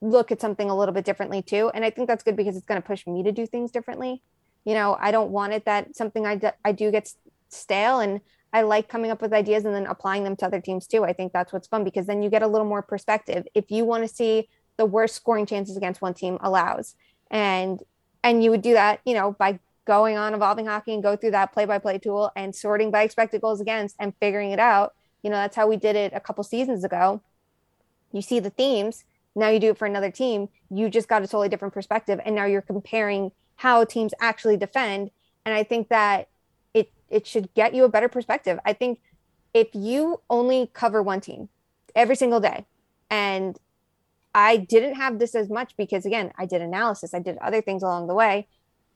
look 0.00 0.30
at 0.30 0.40
something 0.40 0.70
a 0.70 0.78
little 0.78 0.94
bit 0.94 1.04
differently 1.04 1.42
too. 1.42 1.72
And 1.74 1.84
I 1.84 1.90
think 1.90 2.06
that's 2.06 2.22
good 2.22 2.36
because 2.36 2.56
it's 2.56 2.64
going 2.64 2.80
to 2.80 2.86
push 2.86 3.08
me 3.08 3.24
to 3.24 3.32
do 3.32 3.44
things 3.44 3.72
differently. 3.72 4.22
You 4.64 4.74
know, 4.74 4.96
I 5.00 5.10
don't 5.10 5.32
want 5.32 5.52
it 5.52 5.64
that 5.64 5.96
something 5.96 6.24
I, 6.24 6.36
do, 6.36 6.50
I 6.64 6.70
do 6.70 6.92
gets 6.92 7.16
stale 7.48 7.98
and 7.98 8.20
I 8.52 8.62
like 8.62 8.88
coming 8.88 9.10
up 9.10 9.20
with 9.20 9.32
ideas 9.32 9.64
and 9.64 9.74
then 9.74 9.86
applying 9.86 10.22
them 10.22 10.36
to 10.36 10.46
other 10.46 10.60
teams 10.60 10.86
too. 10.86 11.02
I 11.02 11.12
think 11.12 11.32
that's 11.32 11.52
what's 11.52 11.66
fun 11.66 11.82
because 11.82 12.06
then 12.06 12.22
you 12.22 12.30
get 12.30 12.42
a 12.42 12.46
little 12.46 12.68
more 12.68 12.82
perspective. 12.82 13.48
If 13.52 13.72
you 13.72 13.84
want 13.84 14.08
to 14.08 14.14
see 14.14 14.48
the 14.76 14.86
worst 14.86 15.16
scoring 15.16 15.46
chances 15.46 15.76
against 15.76 16.00
one 16.00 16.14
team 16.14 16.38
allows 16.40 16.94
and 17.32 17.82
and 18.22 18.44
you 18.44 18.50
would 18.52 18.62
do 18.62 18.74
that, 18.74 19.00
you 19.04 19.14
know, 19.14 19.32
by 19.32 19.58
going 19.86 20.18
on 20.18 20.34
evolving 20.34 20.66
hockey 20.66 20.92
and 20.92 21.02
go 21.02 21.16
through 21.16 21.30
that 21.30 21.52
play 21.52 21.64
by 21.64 21.78
play 21.78 21.98
tool 21.98 22.30
and 22.36 22.54
sorting 22.54 22.90
by 22.90 23.02
expected 23.02 23.40
goals 23.40 23.60
against 23.60 23.96
and 23.98 24.12
figuring 24.20 24.50
it 24.50 24.58
out. 24.58 24.94
You 25.22 25.30
know, 25.30 25.36
that's 25.36 25.56
how 25.56 25.66
we 25.66 25.76
did 25.76 25.96
it 25.96 26.12
a 26.14 26.20
couple 26.20 26.44
seasons 26.44 26.84
ago. 26.84 27.22
You 28.12 28.20
see 28.20 28.40
the 28.40 28.50
themes, 28.50 29.04
now 29.34 29.48
you 29.48 29.60
do 29.60 29.70
it 29.70 29.78
for 29.78 29.86
another 29.86 30.10
team. 30.10 30.48
You 30.70 30.88
just 30.90 31.08
got 31.08 31.22
a 31.22 31.26
totally 31.26 31.48
different 31.48 31.74
perspective. 31.74 32.20
And 32.24 32.34
now 32.34 32.46
you're 32.46 32.62
comparing 32.62 33.32
how 33.56 33.84
teams 33.84 34.12
actually 34.20 34.56
defend. 34.56 35.10
And 35.44 35.54
I 35.54 35.62
think 35.62 35.88
that 35.88 36.28
it 36.74 36.92
it 37.08 37.26
should 37.26 37.52
get 37.54 37.74
you 37.74 37.84
a 37.84 37.88
better 37.88 38.08
perspective. 38.08 38.58
I 38.64 38.72
think 38.72 39.00
if 39.54 39.68
you 39.72 40.20
only 40.28 40.70
cover 40.72 41.02
one 41.02 41.20
team 41.20 41.48
every 41.94 42.16
single 42.16 42.40
day, 42.40 42.66
and 43.10 43.58
I 44.34 44.56
didn't 44.56 44.96
have 44.96 45.18
this 45.18 45.34
as 45.34 45.48
much 45.48 45.76
because 45.76 46.04
again, 46.04 46.32
I 46.36 46.46
did 46.46 46.60
analysis, 46.62 47.14
I 47.14 47.20
did 47.20 47.38
other 47.38 47.62
things 47.62 47.82
along 47.82 48.08
the 48.08 48.14
way 48.14 48.48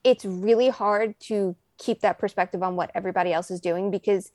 it's 0.03 0.25
really 0.25 0.69
hard 0.69 1.19
to 1.21 1.55
keep 1.77 2.01
that 2.01 2.19
perspective 2.19 2.61
on 2.63 2.75
what 2.75 2.91
everybody 2.93 3.33
else 3.33 3.51
is 3.51 3.59
doing 3.59 3.91
because 3.91 4.31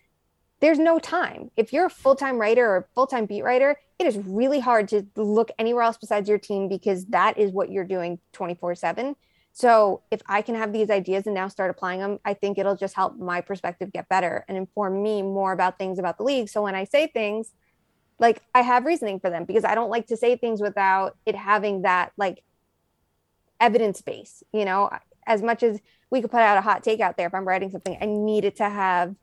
there's 0.60 0.78
no 0.78 0.98
time. 0.98 1.50
If 1.56 1.72
you're 1.72 1.86
a 1.86 1.90
full 1.90 2.16
time 2.16 2.38
writer 2.38 2.66
or 2.66 2.88
full 2.94 3.06
time 3.06 3.26
beat 3.26 3.42
writer, 3.42 3.76
it 3.98 4.06
is 4.06 4.16
really 4.16 4.60
hard 4.60 4.88
to 4.88 5.06
look 5.16 5.50
anywhere 5.58 5.82
else 5.82 5.96
besides 5.98 6.28
your 6.28 6.38
team 6.38 6.68
because 6.68 7.06
that 7.06 7.38
is 7.38 7.50
what 7.50 7.70
you're 7.70 7.84
doing 7.84 8.18
24 8.32 8.74
7. 8.74 9.16
So 9.52 10.02
if 10.10 10.20
I 10.26 10.42
can 10.42 10.54
have 10.54 10.72
these 10.72 10.90
ideas 10.90 11.26
and 11.26 11.34
now 11.34 11.48
start 11.48 11.70
applying 11.70 12.00
them, 12.00 12.18
I 12.24 12.34
think 12.34 12.58
it'll 12.58 12.76
just 12.76 12.94
help 12.94 13.16
my 13.16 13.40
perspective 13.40 13.90
get 13.90 14.08
better 14.08 14.44
and 14.48 14.58
inform 14.58 15.02
me 15.02 15.22
more 15.22 15.52
about 15.52 15.78
things 15.78 15.98
about 15.98 16.18
the 16.18 16.24
league. 16.24 16.50
So 16.50 16.62
when 16.62 16.74
I 16.74 16.84
say 16.84 17.06
things, 17.06 17.52
like 18.18 18.42
I 18.54 18.62
have 18.62 18.84
reasoning 18.84 19.20
for 19.20 19.30
them 19.30 19.44
because 19.44 19.64
I 19.64 19.74
don't 19.74 19.90
like 19.90 20.08
to 20.08 20.16
say 20.16 20.36
things 20.36 20.60
without 20.60 21.16
it 21.24 21.34
having 21.34 21.82
that 21.82 22.12
like 22.16 22.42
evidence 23.60 24.02
base. 24.02 24.42
You 24.52 24.64
know, 24.66 24.90
as 25.26 25.42
much 25.42 25.62
as 25.62 25.80
we 26.10 26.20
could 26.20 26.30
put 26.30 26.40
out 26.40 26.56
a 26.58 26.60
hot 26.60 26.82
take 26.82 27.00
out 27.00 27.16
there 27.16 27.26
if 27.26 27.34
i'm 27.34 27.46
writing 27.46 27.70
something 27.70 27.96
i 28.00 28.06
needed 28.06 28.56
to 28.56 28.68
have 28.68 29.14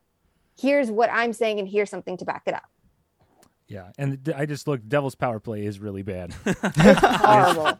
here's 0.60 0.92
what 0.92 1.10
i'm 1.12 1.34
saying 1.34 1.60
and 1.60 1.68
here's 1.68 1.90
something 1.90 2.18
to 2.18 2.26
back 2.26 2.44
it 2.46 2.54
up. 2.54 2.70
Yeah 3.68 3.92
and 3.98 4.34
i 4.36 4.46
just 4.46 4.68
looked 4.68 4.88
devil's 4.88 5.16
power 5.16 5.40
play 5.40 5.66
is 5.66 5.80
really 5.80 6.04
bad. 6.04 6.34
It's 6.46 7.00
horrible. 7.00 7.80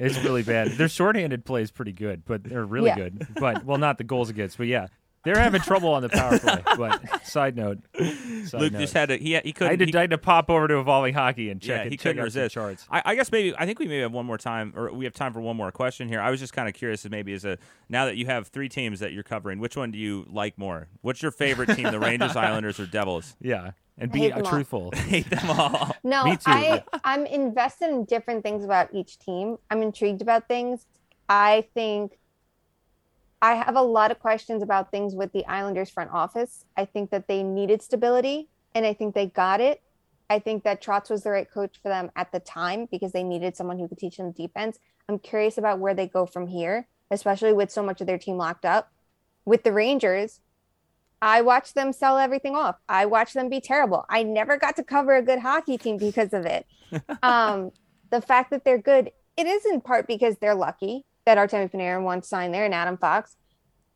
It's 0.00 0.18
really 0.24 0.42
bad. 0.42 0.72
Their 0.72 0.88
shorthanded 0.88 1.44
play 1.44 1.62
is 1.62 1.70
pretty 1.70 1.92
good 1.92 2.24
but 2.24 2.44
they're 2.44 2.64
really 2.64 2.88
yeah. 2.88 2.96
good 2.96 3.26
but 3.36 3.64
well 3.64 3.78
not 3.78 3.98
the 3.98 4.04
goals 4.04 4.30
against 4.30 4.56
but 4.56 4.66
yeah 4.66 4.88
they're 5.24 5.38
having 5.38 5.60
trouble 5.60 5.90
on 5.90 6.02
the 6.02 6.08
power 6.08 6.38
play. 6.38 6.62
But 6.76 7.24
side 7.26 7.56
note, 7.56 7.78
side 7.94 8.60
Luke 8.60 8.72
note. 8.72 8.80
just 8.80 8.94
had 8.94 9.08
to. 9.08 9.16
He 9.16 9.38
he 9.38 9.52
couldn't. 9.52 9.68
I 9.68 9.70
had 9.72 9.78
to, 9.78 9.86
he, 9.86 9.96
I 9.96 10.00
had 10.02 10.10
to 10.10 10.18
pop 10.18 10.50
over 10.50 10.66
to 10.68 10.78
evolving 10.78 11.14
hockey 11.14 11.50
and 11.50 11.60
check. 11.60 11.82
Yeah, 11.82 11.86
it, 11.86 11.92
he 11.92 11.96
couldn't 11.96 12.22
resist 12.22 12.54
charts. 12.54 12.86
I, 12.90 13.02
I, 13.04 13.14
guess 13.14 13.30
maybe 13.30 13.54
I 13.56 13.64
think 13.64 13.78
we 13.78 13.86
maybe 13.86 14.02
have 14.02 14.12
one 14.12 14.26
more 14.26 14.38
time, 14.38 14.72
or 14.76 14.92
we 14.92 15.04
have 15.04 15.14
time 15.14 15.32
for 15.32 15.40
one 15.40 15.56
more 15.56 15.70
question 15.70 16.08
here. 16.08 16.20
I 16.20 16.30
was 16.30 16.40
just 16.40 16.52
kind 16.52 16.68
of 16.68 16.74
curious, 16.74 17.08
maybe 17.08 17.32
as 17.32 17.44
a 17.44 17.58
now 17.88 18.06
that 18.06 18.16
you 18.16 18.26
have 18.26 18.48
three 18.48 18.68
teams 18.68 19.00
that 19.00 19.12
you're 19.12 19.22
covering, 19.22 19.60
which 19.60 19.76
one 19.76 19.90
do 19.90 19.98
you 19.98 20.26
like 20.30 20.58
more? 20.58 20.88
What's 21.02 21.22
your 21.22 21.30
favorite 21.30 21.74
team, 21.74 21.90
the 21.90 22.00
Rangers, 22.00 22.36
Islanders, 22.36 22.80
or 22.80 22.86
Devils? 22.86 23.36
Yeah, 23.40 23.72
and 23.98 24.10
be 24.10 24.30
truthful. 24.44 24.90
hate 24.94 25.30
them 25.30 25.50
all. 25.50 25.94
No, 26.02 26.24
Me 26.24 26.36
too. 26.36 26.42
I 26.46 26.82
I'm 27.04 27.26
invested 27.26 27.90
in 27.90 28.04
different 28.04 28.42
things 28.42 28.64
about 28.64 28.92
each 28.92 29.18
team. 29.18 29.58
I'm 29.70 29.82
intrigued 29.82 30.22
about 30.22 30.48
things. 30.48 30.86
I 31.28 31.66
think 31.74 32.18
I 33.44 33.56
have 33.56 33.76
a 33.76 33.82
lot 33.82 34.10
of 34.10 34.20
questions 34.20 34.62
about 34.62 34.90
things 34.90 35.14
with 35.14 35.34
the 35.34 35.44
Islanders 35.44 35.90
front 35.90 36.10
office. 36.10 36.64
I 36.78 36.86
think 36.86 37.10
that 37.10 37.28
they 37.28 37.42
needed 37.42 37.82
stability 37.82 38.48
and 38.74 38.86
I 38.86 38.94
think 38.94 39.14
they 39.14 39.26
got 39.26 39.60
it. 39.60 39.82
I 40.30 40.38
think 40.38 40.64
that 40.64 40.82
Trotz 40.82 41.10
was 41.10 41.24
the 41.24 41.30
right 41.30 41.50
coach 41.50 41.78
for 41.82 41.90
them 41.90 42.10
at 42.16 42.32
the 42.32 42.40
time 42.40 42.88
because 42.90 43.12
they 43.12 43.22
needed 43.22 43.54
someone 43.54 43.78
who 43.78 43.86
could 43.86 43.98
teach 43.98 44.16
them 44.16 44.32
defense. 44.32 44.78
I'm 45.10 45.18
curious 45.18 45.58
about 45.58 45.78
where 45.78 45.92
they 45.92 46.06
go 46.06 46.24
from 46.24 46.46
here, 46.46 46.88
especially 47.10 47.52
with 47.52 47.70
so 47.70 47.82
much 47.82 48.00
of 48.00 48.06
their 48.06 48.16
team 48.16 48.38
locked 48.38 48.64
up. 48.64 48.90
With 49.44 49.62
the 49.62 49.74
Rangers, 49.74 50.40
I 51.20 51.42
watched 51.42 51.74
them 51.74 51.92
sell 51.92 52.16
everything 52.16 52.56
off. 52.56 52.76
I 52.88 53.04
watched 53.04 53.34
them 53.34 53.50
be 53.50 53.60
terrible. 53.60 54.06
I 54.08 54.22
never 54.22 54.56
got 54.56 54.74
to 54.76 54.82
cover 54.82 55.16
a 55.16 55.22
good 55.22 55.40
hockey 55.40 55.76
team 55.76 55.98
because 55.98 56.32
of 56.32 56.46
it. 56.46 56.64
um, 57.22 57.72
the 58.08 58.22
fact 58.22 58.52
that 58.52 58.64
they're 58.64 58.78
good, 58.78 59.10
it 59.36 59.46
is 59.46 59.66
in 59.66 59.82
part 59.82 60.06
because 60.06 60.38
they're 60.38 60.54
lucky 60.54 61.04
that 61.24 61.38
Artemi 61.38 61.70
Panarin 61.70 62.02
wants 62.02 62.28
signed 62.28 62.54
there 62.54 62.64
and 62.64 62.74
Adam 62.74 62.96
Fox. 62.96 63.36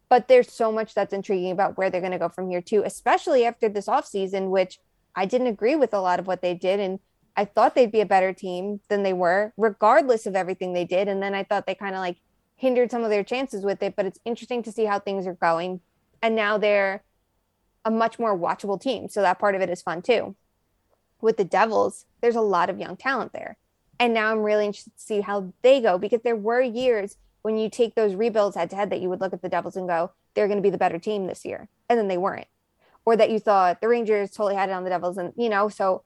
But 0.09 0.29
there's 0.29 0.51
so 0.51 0.73
much 0.73 0.95
that's 0.95 1.13
intriguing 1.13 1.51
about 1.51 1.77
where 1.77 1.91
they're 1.91 2.01
going 2.01 2.13
to 2.13 2.19
go 2.19 2.29
from 2.29 2.49
here 2.49 2.63
too, 2.63 2.83
especially 2.85 3.45
after 3.45 3.69
this 3.69 3.87
offseason, 3.87 4.49
which 4.49 4.79
I 5.15 5.27
didn't 5.27 5.49
agree 5.49 5.77
with 5.77 5.93
a 5.93 6.01
lot 6.01 6.19
of 6.19 6.27
what 6.27 6.41
they 6.41 6.55
did. 6.55 6.81
And 6.81 6.99
I 7.37 7.45
thought 7.45 7.75
they'd 7.75 7.93
be 7.93 8.01
a 8.01 8.07
better 8.07 8.33
team 8.33 8.81
than 8.89 9.03
they 9.03 9.13
were, 9.13 9.53
regardless 9.57 10.27
of 10.27 10.35
everything 10.35 10.73
they 10.73 10.85
did. 10.85 11.09
And 11.09 11.23
then 11.23 11.35
I 11.35 11.45
thought 11.45 11.67
they 11.67 11.75
kind 11.75 11.95
of 11.95 12.01
like 12.01 12.17
hindered 12.57 12.91
some 12.91 13.05
of 13.05 13.11
their 13.11 13.23
chances 13.23 13.65
with 13.65 13.83
it. 13.83 13.97
But 13.97 14.07
it's 14.07 14.21
interesting 14.25 14.63
to 14.63 14.73
see 14.73 14.87
how 14.87 14.99
things 14.99 15.27
are 15.27 15.35
going. 15.35 15.81
And 16.23 16.35
now 16.35 16.57
they're 16.57 17.03
a 17.85 17.91
much 17.91 18.19
more 18.19 18.37
watchable 18.37 18.81
team. 18.81 19.09
So 19.09 19.21
that 19.21 19.39
part 19.39 19.55
of 19.55 19.61
it 19.61 19.71
is 19.71 19.83
fun 19.83 20.03
too. 20.03 20.35
With 21.21 21.37
the 21.37 21.45
Devils, 21.45 22.07
there's 22.21 22.37
a 22.37 22.41
lot 22.41 22.71
of 22.71 22.79
young 22.79 22.97
talent 22.97 23.33
there. 23.33 23.57
And 24.01 24.15
now 24.15 24.31
I'm 24.31 24.43
really 24.43 24.67
interested 24.67 24.97
to 24.97 25.03
see 25.03 25.21
how 25.21 25.53
they 25.63 25.81
go 25.81 25.99
because 25.99 26.23
there 26.23 26.37
were 26.37 26.61
years 26.61 27.17
when 27.43 27.57
you 27.57 27.71
take 27.71 27.95
those 27.95 28.15
rebuilds 28.15 28.57
head 28.57 28.71
to 28.71 28.77
head 28.77 28.91
that 28.91 29.01
you 29.01 29.09
would 29.09 29.21
look 29.21 29.33
at 29.33 29.43
the 29.43 29.49
Devils 29.49 29.77
and 29.77 29.89
go, 29.89 30.13
they're 30.35 30.47
going 30.47 30.59
to 30.59 30.63
be 30.63 30.71
the 30.71 30.79
better 30.79 30.99
team 30.99 31.27
this 31.27 31.45
year. 31.45 31.69
And 31.89 31.99
then 31.99 32.09
they 32.09 32.19
weren't. 32.19 32.47
Or 33.05 33.17
that 33.17 33.31
you 33.31 33.39
thought 33.39 33.81
the 33.81 33.89
Rangers 33.89 34.31
totally 34.31 34.55
had 34.55 34.69
it 34.69 34.73
on 34.73 34.85
the 34.85 34.91
Devils. 34.91 35.19
And, 35.19 35.33
you 35.37 35.49
know, 35.49 35.69
so 35.69 36.03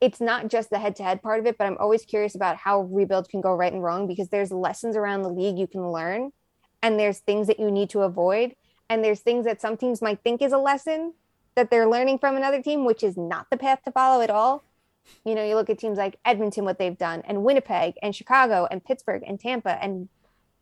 it's 0.00 0.20
not 0.20 0.48
just 0.48 0.70
the 0.70 0.78
head 0.78 0.96
to 0.96 1.02
head 1.02 1.22
part 1.22 1.40
of 1.40 1.46
it, 1.46 1.56
but 1.56 1.66
I'm 1.66 1.78
always 1.78 2.04
curious 2.04 2.34
about 2.34 2.56
how 2.56 2.82
rebuilds 2.82 3.28
can 3.28 3.40
go 3.40 3.54
right 3.54 3.72
and 3.72 3.82
wrong 3.82 4.06
because 4.06 4.28
there's 4.28 4.52
lessons 4.52 4.96
around 4.96 5.22
the 5.22 5.28
league 5.30 5.58
you 5.58 5.66
can 5.66 5.90
learn 5.90 6.32
and 6.82 6.98
there's 6.98 7.18
things 7.18 7.46
that 7.46 7.60
you 7.60 7.70
need 7.70 7.88
to 7.90 8.00
avoid. 8.00 8.54
And 8.90 9.02
there's 9.02 9.20
things 9.20 9.44
that 9.46 9.60
some 9.60 9.76
teams 9.76 10.02
might 10.02 10.20
think 10.22 10.42
is 10.42 10.52
a 10.52 10.58
lesson 10.58 11.14
that 11.54 11.70
they're 11.70 11.88
learning 11.88 12.18
from 12.18 12.36
another 12.36 12.60
team, 12.60 12.84
which 12.84 13.02
is 13.02 13.16
not 13.16 13.48
the 13.50 13.56
path 13.56 13.82
to 13.84 13.92
follow 13.92 14.22
at 14.22 14.30
all. 14.30 14.64
You 15.24 15.34
know, 15.34 15.44
you 15.44 15.54
look 15.54 15.70
at 15.70 15.78
teams 15.78 15.98
like 15.98 16.18
Edmonton, 16.24 16.64
what 16.64 16.78
they've 16.78 16.96
done, 16.96 17.22
and 17.26 17.44
Winnipeg, 17.44 17.94
and 18.02 18.14
Chicago, 18.14 18.66
and 18.70 18.84
Pittsburgh, 18.84 19.22
and 19.26 19.38
Tampa, 19.38 19.82
and 19.82 20.08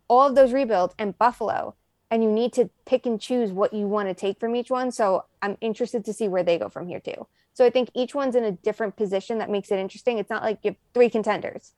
all 0.08 0.28
of 0.28 0.34
those 0.34 0.52
rebuilds, 0.52 0.94
and 0.98 1.16
Buffalo. 1.16 1.74
And 2.10 2.24
you 2.24 2.30
need 2.30 2.52
to 2.54 2.70
pick 2.86 3.06
and 3.06 3.20
choose 3.20 3.52
what 3.52 3.72
you 3.72 3.86
want 3.86 4.08
to 4.08 4.14
take 4.14 4.40
from 4.40 4.56
each 4.56 4.70
one. 4.70 4.90
So 4.90 5.24
I'm 5.40 5.56
interested 5.60 6.04
to 6.04 6.12
see 6.12 6.28
where 6.28 6.42
they 6.42 6.58
go 6.58 6.68
from 6.68 6.88
here, 6.88 7.00
too. 7.00 7.26
So 7.54 7.64
I 7.64 7.70
think 7.70 7.90
each 7.94 8.14
one's 8.14 8.34
in 8.34 8.44
a 8.44 8.52
different 8.52 8.96
position 8.96 9.38
that 9.38 9.50
makes 9.50 9.70
it 9.70 9.78
interesting. 9.78 10.18
It's 10.18 10.30
not 10.30 10.42
like 10.42 10.58
you 10.62 10.70
have 10.70 10.78
three 10.94 11.10
contenders, 11.10 11.72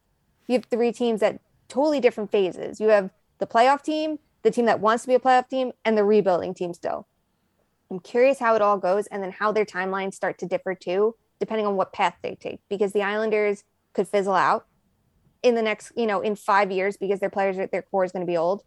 you 0.47 0.55
have 0.55 0.65
three 0.67 0.93
teams 0.93 1.23
at 1.23 1.41
totally 1.69 2.01
different 2.01 2.31
phases. 2.31 2.81
You 2.81 2.89
have 2.89 3.11
the 3.39 3.47
playoff 3.47 3.83
team, 3.83 4.19
the 4.43 4.51
team 4.51 4.67
that 4.67 4.81
wants 4.81 5.05
to 5.05 5.09
be 5.09 5.15
a 5.15 5.19
playoff 5.19 5.49
team, 5.49 5.73
and 5.85 5.97
the 5.97 6.05
rebuilding 6.05 6.55
team 6.55 6.75
still. 6.75 7.07
I'm 7.91 8.01
curious 8.01 8.39
how 8.39 8.55
it 8.55 8.63
all 8.63 8.79
goes 8.79 9.07
and 9.09 9.23
then 9.23 9.33
how 9.33 9.53
their 9.53 9.65
timelines 9.65 10.15
start 10.15 10.39
to 10.39 10.47
differ 10.47 10.75
too, 10.75 11.15
depending 11.43 11.67
on 11.67 11.75
what 11.75 11.93
path 11.93 12.15
they 12.23 12.37
take, 12.37 12.61
because 12.69 12.93
the 12.93 13.03
Islanders 13.03 13.65
could 13.95 14.07
fizzle 14.07 14.37
out 14.37 14.65
in 15.43 15.57
the 15.57 15.63
next, 15.63 15.91
you 15.97 16.07
know, 16.07 16.21
in 16.21 16.37
five 16.37 16.71
years 16.71 16.97
because 16.97 17.19
their 17.19 17.29
players, 17.29 17.59
at 17.59 17.73
their 17.73 17.83
core 17.83 18.05
is 18.05 18.13
going 18.13 18.25
to 18.25 18.31
be 18.31 18.37
old. 18.37 18.63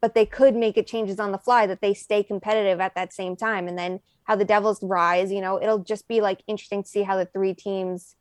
But 0.00 0.16
they 0.16 0.26
could 0.26 0.56
make 0.56 0.76
it 0.76 0.88
changes 0.88 1.20
on 1.20 1.30
the 1.30 1.38
fly 1.38 1.68
that 1.68 1.80
they 1.80 1.94
stay 1.94 2.24
competitive 2.24 2.80
at 2.80 2.96
that 2.96 3.12
same 3.12 3.36
time. 3.36 3.68
And 3.68 3.78
then 3.78 4.00
how 4.24 4.34
the 4.34 4.44
Devils 4.44 4.82
rise, 4.82 5.30
you 5.30 5.40
know, 5.40 5.62
it'll 5.62 5.84
just 5.84 6.08
be 6.08 6.20
like 6.20 6.40
interesting 6.48 6.82
to 6.82 6.88
see 6.88 7.02
how 7.02 7.16
the 7.16 7.26
three 7.26 7.54
teams 7.54 8.16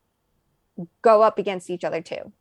go 1.02 1.24
up 1.24 1.40
against 1.40 1.68
each 1.68 1.84
other 1.84 2.00
too. 2.00 2.32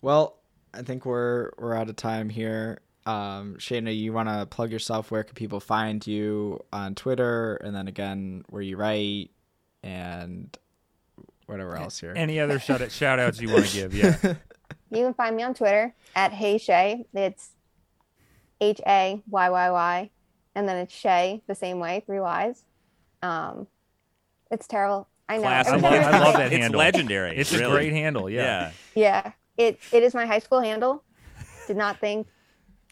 Well, 0.00 0.36
I 0.72 0.82
think 0.82 1.04
we're 1.04 1.50
we're 1.58 1.74
out 1.74 1.88
of 1.88 1.96
time 1.96 2.28
here. 2.28 2.78
Um, 3.06 3.56
Shayna, 3.58 3.98
you 3.98 4.12
want 4.12 4.28
to 4.28 4.46
plug 4.46 4.70
yourself? 4.70 5.10
Where 5.10 5.24
can 5.24 5.34
people 5.34 5.58
find 5.58 6.06
you 6.06 6.62
on 6.72 6.94
Twitter? 6.94 7.56
And 7.56 7.74
then 7.74 7.88
again, 7.88 8.44
where 8.50 8.62
you 8.62 8.76
write 8.76 9.30
and 9.88 10.56
whatever 11.46 11.76
else 11.76 11.98
here. 11.98 12.12
Any 12.16 12.38
other 12.40 12.58
shout, 12.58 12.90
shout 12.92 13.18
outs 13.18 13.40
you 13.40 13.50
want 13.52 13.66
to 13.66 13.72
give? 13.74 13.94
Yeah. 13.94 14.16
You 14.90 15.04
can 15.04 15.14
find 15.14 15.34
me 15.36 15.42
on 15.42 15.54
Twitter 15.54 15.94
at 16.14 16.32
Hey 16.32 16.58
Shay. 16.58 17.06
It's 17.14 17.50
H 18.60 18.80
A 18.86 19.22
Y 19.28 19.50
Y 19.50 19.70
Y, 19.70 20.10
and 20.54 20.68
then 20.68 20.76
it's 20.76 20.94
Shay 20.94 21.42
the 21.46 21.54
same 21.54 21.78
way, 21.78 22.02
three 22.06 22.20
Y's. 22.20 22.64
Um, 23.22 23.66
it's 24.50 24.66
terrible. 24.66 25.08
I 25.28 25.36
know. 25.36 25.42
Classic. 25.42 25.72
I 25.74 25.76
love, 25.76 25.92
I 25.92 26.18
love 26.20 26.34
it- 26.34 26.38
that 26.38 26.52
It's 26.52 26.56
handle. 26.62 26.78
legendary. 26.78 27.36
It's 27.36 27.52
really. 27.52 27.64
a 27.64 27.70
great 27.70 27.92
handle. 27.92 28.30
Yeah. 28.30 28.42
Yeah. 28.42 28.72
Yeah, 28.94 29.32
it 29.56 29.78
it 29.92 30.02
is 30.02 30.14
my 30.14 30.26
high 30.26 30.38
school 30.38 30.60
handle. 30.60 31.02
Did 31.66 31.76
not 31.76 31.98
think 32.00 32.26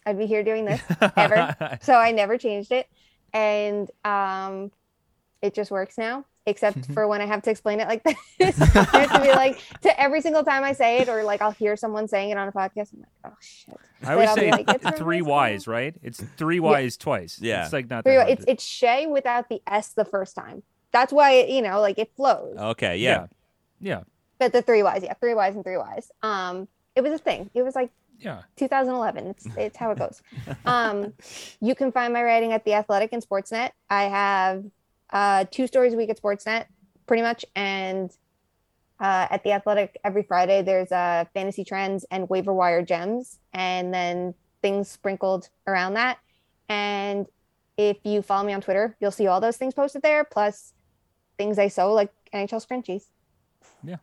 I'd 0.04 0.18
be 0.18 0.26
here 0.26 0.42
doing 0.44 0.64
this 0.66 0.82
ever, 1.16 1.78
so 1.82 1.94
I 1.94 2.12
never 2.12 2.36
changed 2.38 2.72
it, 2.72 2.88
and 3.32 3.90
um, 4.04 4.70
it 5.42 5.54
just 5.54 5.70
works 5.70 5.96
now. 5.98 6.26
Except 6.48 6.92
for 6.94 7.08
when 7.08 7.20
I 7.20 7.26
have 7.26 7.42
to 7.42 7.50
explain 7.50 7.80
it 7.80 7.88
like 7.88 8.04
this, 8.38 8.60
I 8.60 8.64
have 8.98 9.12
to 9.14 9.20
be 9.20 9.28
like 9.32 9.60
to 9.82 10.00
every 10.00 10.20
single 10.20 10.44
time 10.44 10.62
I 10.62 10.72
say 10.72 10.98
it, 10.98 11.08
or 11.08 11.24
like 11.24 11.42
I'll 11.42 11.50
hear 11.50 11.76
someone 11.76 12.06
saying 12.06 12.30
it 12.30 12.38
on 12.38 12.46
a 12.46 12.52
podcast. 12.52 12.92
I'm 12.94 13.00
like, 13.00 13.08
oh 13.24 13.32
shit. 13.40 13.76
I 14.04 14.12
always 14.12 14.26
Then 14.26 14.28
I'll 14.28 14.34
be 14.36 14.40
say 14.42 14.50
like, 14.52 14.84
it's 14.84 14.98
three. 14.98 15.22
Y's, 15.22 15.66
right? 15.66 15.94
It's 16.02 16.22
three 16.36 16.60
Y's 16.60 16.96
twice. 16.96 17.40
Yeah. 17.40 17.64
It's 17.64 17.72
like 17.72 17.90
not 17.90 18.04
Three- 18.04 18.14
that 18.14 18.26
hard 18.26 18.30
It's 18.38 18.44
it's 18.46 18.64
Shay 18.64 19.06
without 19.06 19.48
the 19.48 19.60
S 19.66 19.88
the 19.88 20.04
first 20.04 20.36
time. 20.36 20.62
That's 20.92 21.12
why 21.12 21.32
it, 21.32 21.48
you 21.50 21.62
know, 21.62 21.80
like 21.80 21.98
it 21.98 22.12
flows. 22.16 22.56
Okay. 22.56 22.98
Yeah. 22.98 23.26
Yeah. 23.80 24.02
But 24.38 24.52
the 24.52 24.62
three 24.62 24.82
Y's, 24.84 25.02
yeah, 25.02 25.14
three 25.14 25.34
Y's 25.34 25.54
and 25.56 25.64
three 25.64 25.76
Y's. 25.78 26.10
Um, 26.22 26.68
it 26.94 27.00
was 27.00 27.12
a 27.12 27.18
thing. 27.18 27.50
It 27.54 27.62
was 27.62 27.74
like 27.74 27.90
Yeah. 28.20 28.42
2011. 28.56 29.26
It's 29.26 29.46
it's 29.56 29.76
how 29.76 29.90
it 29.90 29.98
goes. 29.98 30.22
Um, 30.64 31.12
you 31.60 31.74
can 31.74 31.90
find 31.90 32.12
my 32.12 32.22
writing 32.22 32.52
at 32.52 32.64
the 32.64 32.74
Athletic 32.74 33.12
and 33.12 33.20
Sportsnet. 33.26 33.70
I 33.90 34.04
have 34.04 34.64
uh, 35.10 35.44
two 35.50 35.66
stories 35.66 35.94
a 35.94 35.96
week 35.96 36.10
at 36.10 36.20
Sportsnet, 36.20 36.66
pretty 37.06 37.22
much, 37.22 37.44
and 37.54 38.10
uh, 38.98 39.26
at 39.30 39.44
the 39.44 39.52
Athletic 39.52 39.98
every 40.04 40.22
Friday 40.22 40.62
there's 40.62 40.90
uh, 40.90 41.24
fantasy 41.34 41.64
trends 41.64 42.04
and 42.10 42.28
waiver 42.28 42.52
wire 42.52 42.82
gems, 42.82 43.38
and 43.52 43.92
then 43.92 44.34
things 44.62 44.90
sprinkled 44.90 45.48
around 45.66 45.94
that. 45.94 46.18
And 46.68 47.26
if 47.76 47.98
you 48.04 48.22
follow 48.22 48.46
me 48.46 48.52
on 48.52 48.60
Twitter, 48.60 48.96
you'll 49.00 49.10
see 49.10 49.26
all 49.26 49.40
those 49.40 49.56
things 49.56 49.74
posted 49.74 50.02
there, 50.02 50.24
plus 50.24 50.72
things 51.38 51.58
I 51.58 51.68
sew 51.68 51.92
like 51.92 52.12
NHL 52.32 52.66
scrunchies. 52.66 53.04
Yeah. 53.82 53.96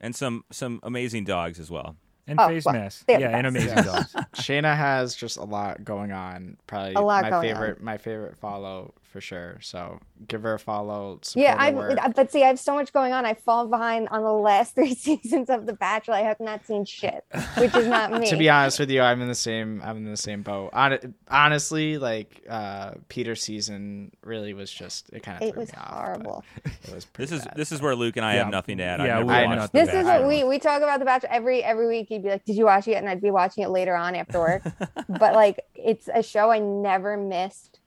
And 0.00 0.16
some 0.16 0.44
some 0.50 0.80
amazing 0.82 1.24
dogs 1.24 1.60
as 1.60 1.70
well. 1.70 1.96
And 2.30 2.38
Oh, 2.40 2.48
face 2.48 2.64
well, 2.64 2.74
masks. 2.74 3.04
Yeah, 3.08 3.18
the 3.18 3.26
and 3.28 3.54
best. 3.54 3.66
amazing 3.66 3.84
dogs. 3.92 4.14
Shayna 4.34 4.76
has 4.76 5.14
just 5.16 5.36
a 5.36 5.44
lot 5.44 5.84
going 5.84 6.12
on. 6.12 6.56
Probably 6.66 6.94
A 6.94 7.00
lot 7.00 7.22
my 7.24 7.30
going 7.30 7.48
favorite, 7.48 7.82
my 7.82 7.98
favorite 7.98 8.36
follow 8.36 8.94
for 9.02 9.20
sure. 9.20 9.58
So 9.60 9.98
give 10.28 10.42
her 10.44 10.54
a 10.54 10.58
follow. 10.60 11.18
Yeah, 11.34 11.56
I've, 11.58 12.14
but 12.14 12.30
see, 12.30 12.44
I 12.44 12.46
have 12.46 12.60
so 12.60 12.74
much 12.74 12.92
going 12.92 13.12
on. 13.12 13.26
I've 13.26 13.40
fallen 13.40 13.68
behind 13.68 14.08
on 14.10 14.22
the 14.22 14.32
last 14.32 14.74
three 14.76 14.94
seasons 14.94 15.50
of 15.50 15.66
The 15.66 15.72
Bachelor. 15.72 16.14
I 16.14 16.20
have 16.20 16.38
not 16.38 16.64
seen 16.64 16.84
shit, 16.84 17.24
which 17.58 17.74
is 17.74 17.88
not 17.88 18.12
me. 18.20 18.28
to 18.30 18.36
be 18.36 18.48
honest 18.48 18.78
with 18.78 18.88
you, 18.90 19.02
I'm 19.02 19.20
in 19.20 19.26
the 19.26 19.34
same 19.34 19.82
I'm 19.84 19.96
in 19.96 20.04
the 20.04 20.16
same 20.16 20.42
boat. 20.42 20.70
Hon- 20.72 21.14
honestly, 21.28 21.98
like 21.98 22.44
uh 22.48 22.92
Peter 23.08 23.34
season 23.34 24.12
really 24.22 24.54
was 24.54 24.70
just 24.70 25.10
it 25.12 25.24
kind 25.24 25.42
of 25.42 25.48
it 25.48 25.56
was 25.56 25.72
me 25.72 25.78
off, 25.78 25.88
horrible. 25.92 26.44
It 26.86 26.94
was 26.94 27.04
pretty 27.04 27.30
This 27.30 27.40
is 27.40 27.44
bad. 27.46 27.56
this 27.56 27.72
is 27.72 27.82
where 27.82 27.96
Luke 27.96 28.16
and 28.16 28.24
I 28.24 28.34
Yeah. 28.34 28.44
have 28.44 28.52
nothing 28.52 28.78
to 28.78 28.84
add. 28.84 29.00
Yeah, 29.00 29.18
I've 29.18 29.26
we 29.26 29.32
never 29.32 29.40
have 29.40 29.58
watched 29.58 29.74
nothing 29.74 29.80
The 29.80 29.86
This 29.92 30.00
is 30.02 30.04
what 30.06 30.28
we 30.28 30.44
we 30.44 30.58
talk 30.60 30.82
about 30.82 31.00
The 31.00 31.04
Bachelor 31.04 31.30
every 31.32 31.64
every 31.64 31.88
week. 31.88 32.06
You'd 32.20 32.24
be 32.24 32.30
like, 32.30 32.44
"Did 32.44 32.56
you 32.56 32.64
watch 32.66 32.86
it?" 32.88 32.94
And 32.94 33.08
I'd 33.08 33.20
be 33.20 33.30
watching 33.30 33.64
it 33.64 33.68
later 33.70 33.94
on 33.96 34.14
after 34.14 34.38
work. 34.38 34.62
but 35.08 35.34
like, 35.34 35.60
it's 35.74 36.08
a 36.12 36.22
show 36.22 36.50
I 36.50 36.58
never 36.58 37.16
missed, 37.16 37.80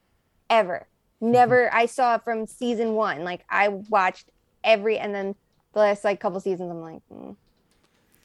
ever. 0.50 0.86
Never. 1.20 1.72
I 1.72 1.86
saw 1.86 2.16
it 2.16 2.22
from 2.24 2.46
season 2.46 2.94
one. 2.94 3.24
Like 3.24 3.44
I 3.48 3.68
watched 3.68 4.30
every, 4.62 4.98
and 4.98 5.14
then 5.14 5.34
the 5.72 5.80
last 5.80 6.04
like 6.04 6.20
couple 6.20 6.38
seasons, 6.40 6.70
I'm 6.70 6.80
like, 6.80 7.00
mm, 7.12 7.36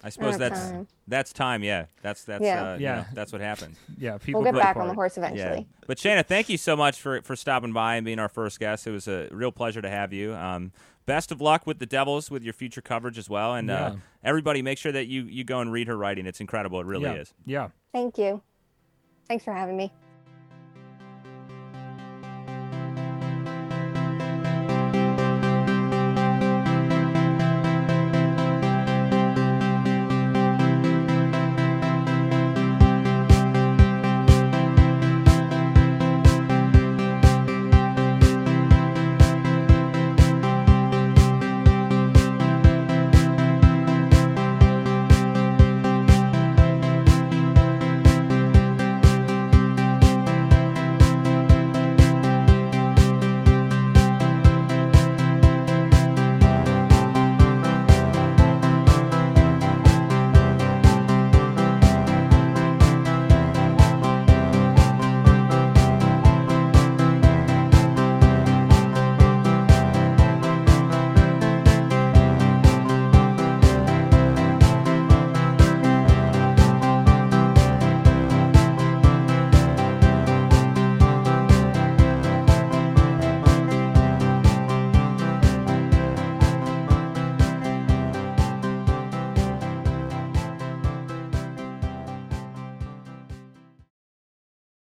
I 0.04 0.10
suppose 0.10 0.36
Another 0.36 0.50
that's 0.50 0.70
time. 0.72 0.88
that's 1.08 1.34
time. 1.34 1.64
Yeah, 1.64 1.86
that's 2.02 2.24
that's 2.24 2.44
Yeah. 2.44 2.72
uh, 2.72 2.76
you 2.76 2.84
Yeah. 2.84 2.96
know, 2.96 3.06
that's 3.14 3.32
what 3.32 3.42
happened. 3.42 3.76
Yeah. 3.98 4.18
People 4.18 4.42
we'll 4.42 4.46
get 4.48 4.54
grow 4.54 4.62
back 4.62 4.78
on 4.78 4.88
the 4.88 4.94
horse 4.94 5.18
Yeah. 5.18 5.26
eventually. 5.26 5.68
But 5.88 5.98
Shayna, 5.98 6.26
thank 6.26 6.50
you 6.50 6.58
so 6.58 6.76
much 6.76 7.00
for 7.02 7.22
for 7.22 7.36
stopping 7.36 7.74
by 7.74 7.96
and 7.96 8.06
being 8.06 8.20
our 8.20 8.30
first 8.30 8.60
guest. 8.60 8.88
It 8.88 8.92
was 8.92 9.08
a 9.08 9.28
real 9.32 9.52
pleasure 9.52 9.82
to 9.82 9.90
have 9.90 10.12
you. 10.14 10.34
Um, 10.36 10.72
best 11.10 11.32
of 11.32 11.42
luck 11.42 11.66
with 11.66 11.80
the 11.80 11.88
Devils 11.88 12.30
with 12.30 12.44
your 12.44 12.54
future 12.54 12.82
coverage 12.82 13.18
as 13.18 13.28
well. 13.28 13.56
And 13.56 13.72
uh, 13.72 13.96
everybody, 14.24 14.62
make 14.62 14.78
sure 14.78 14.92
that 14.92 15.08
you 15.08 15.24
you 15.24 15.44
go 15.44 15.60
and 15.60 15.72
read 15.72 15.88
her 15.88 15.98
writing. 15.98 16.28
It's 16.28 16.40
incredible. 16.40 16.80
It 16.80 16.86
really 16.86 17.06
yeah. 17.06 17.16
is. 17.16 17.34
Yeah. 17.46 17.70
Thank 17.92 18.20
you. 18.20 18.42
Thanks 19.28 19.44
for 19.44 19.54
having 19.54 19.76
me. 19.76 19.92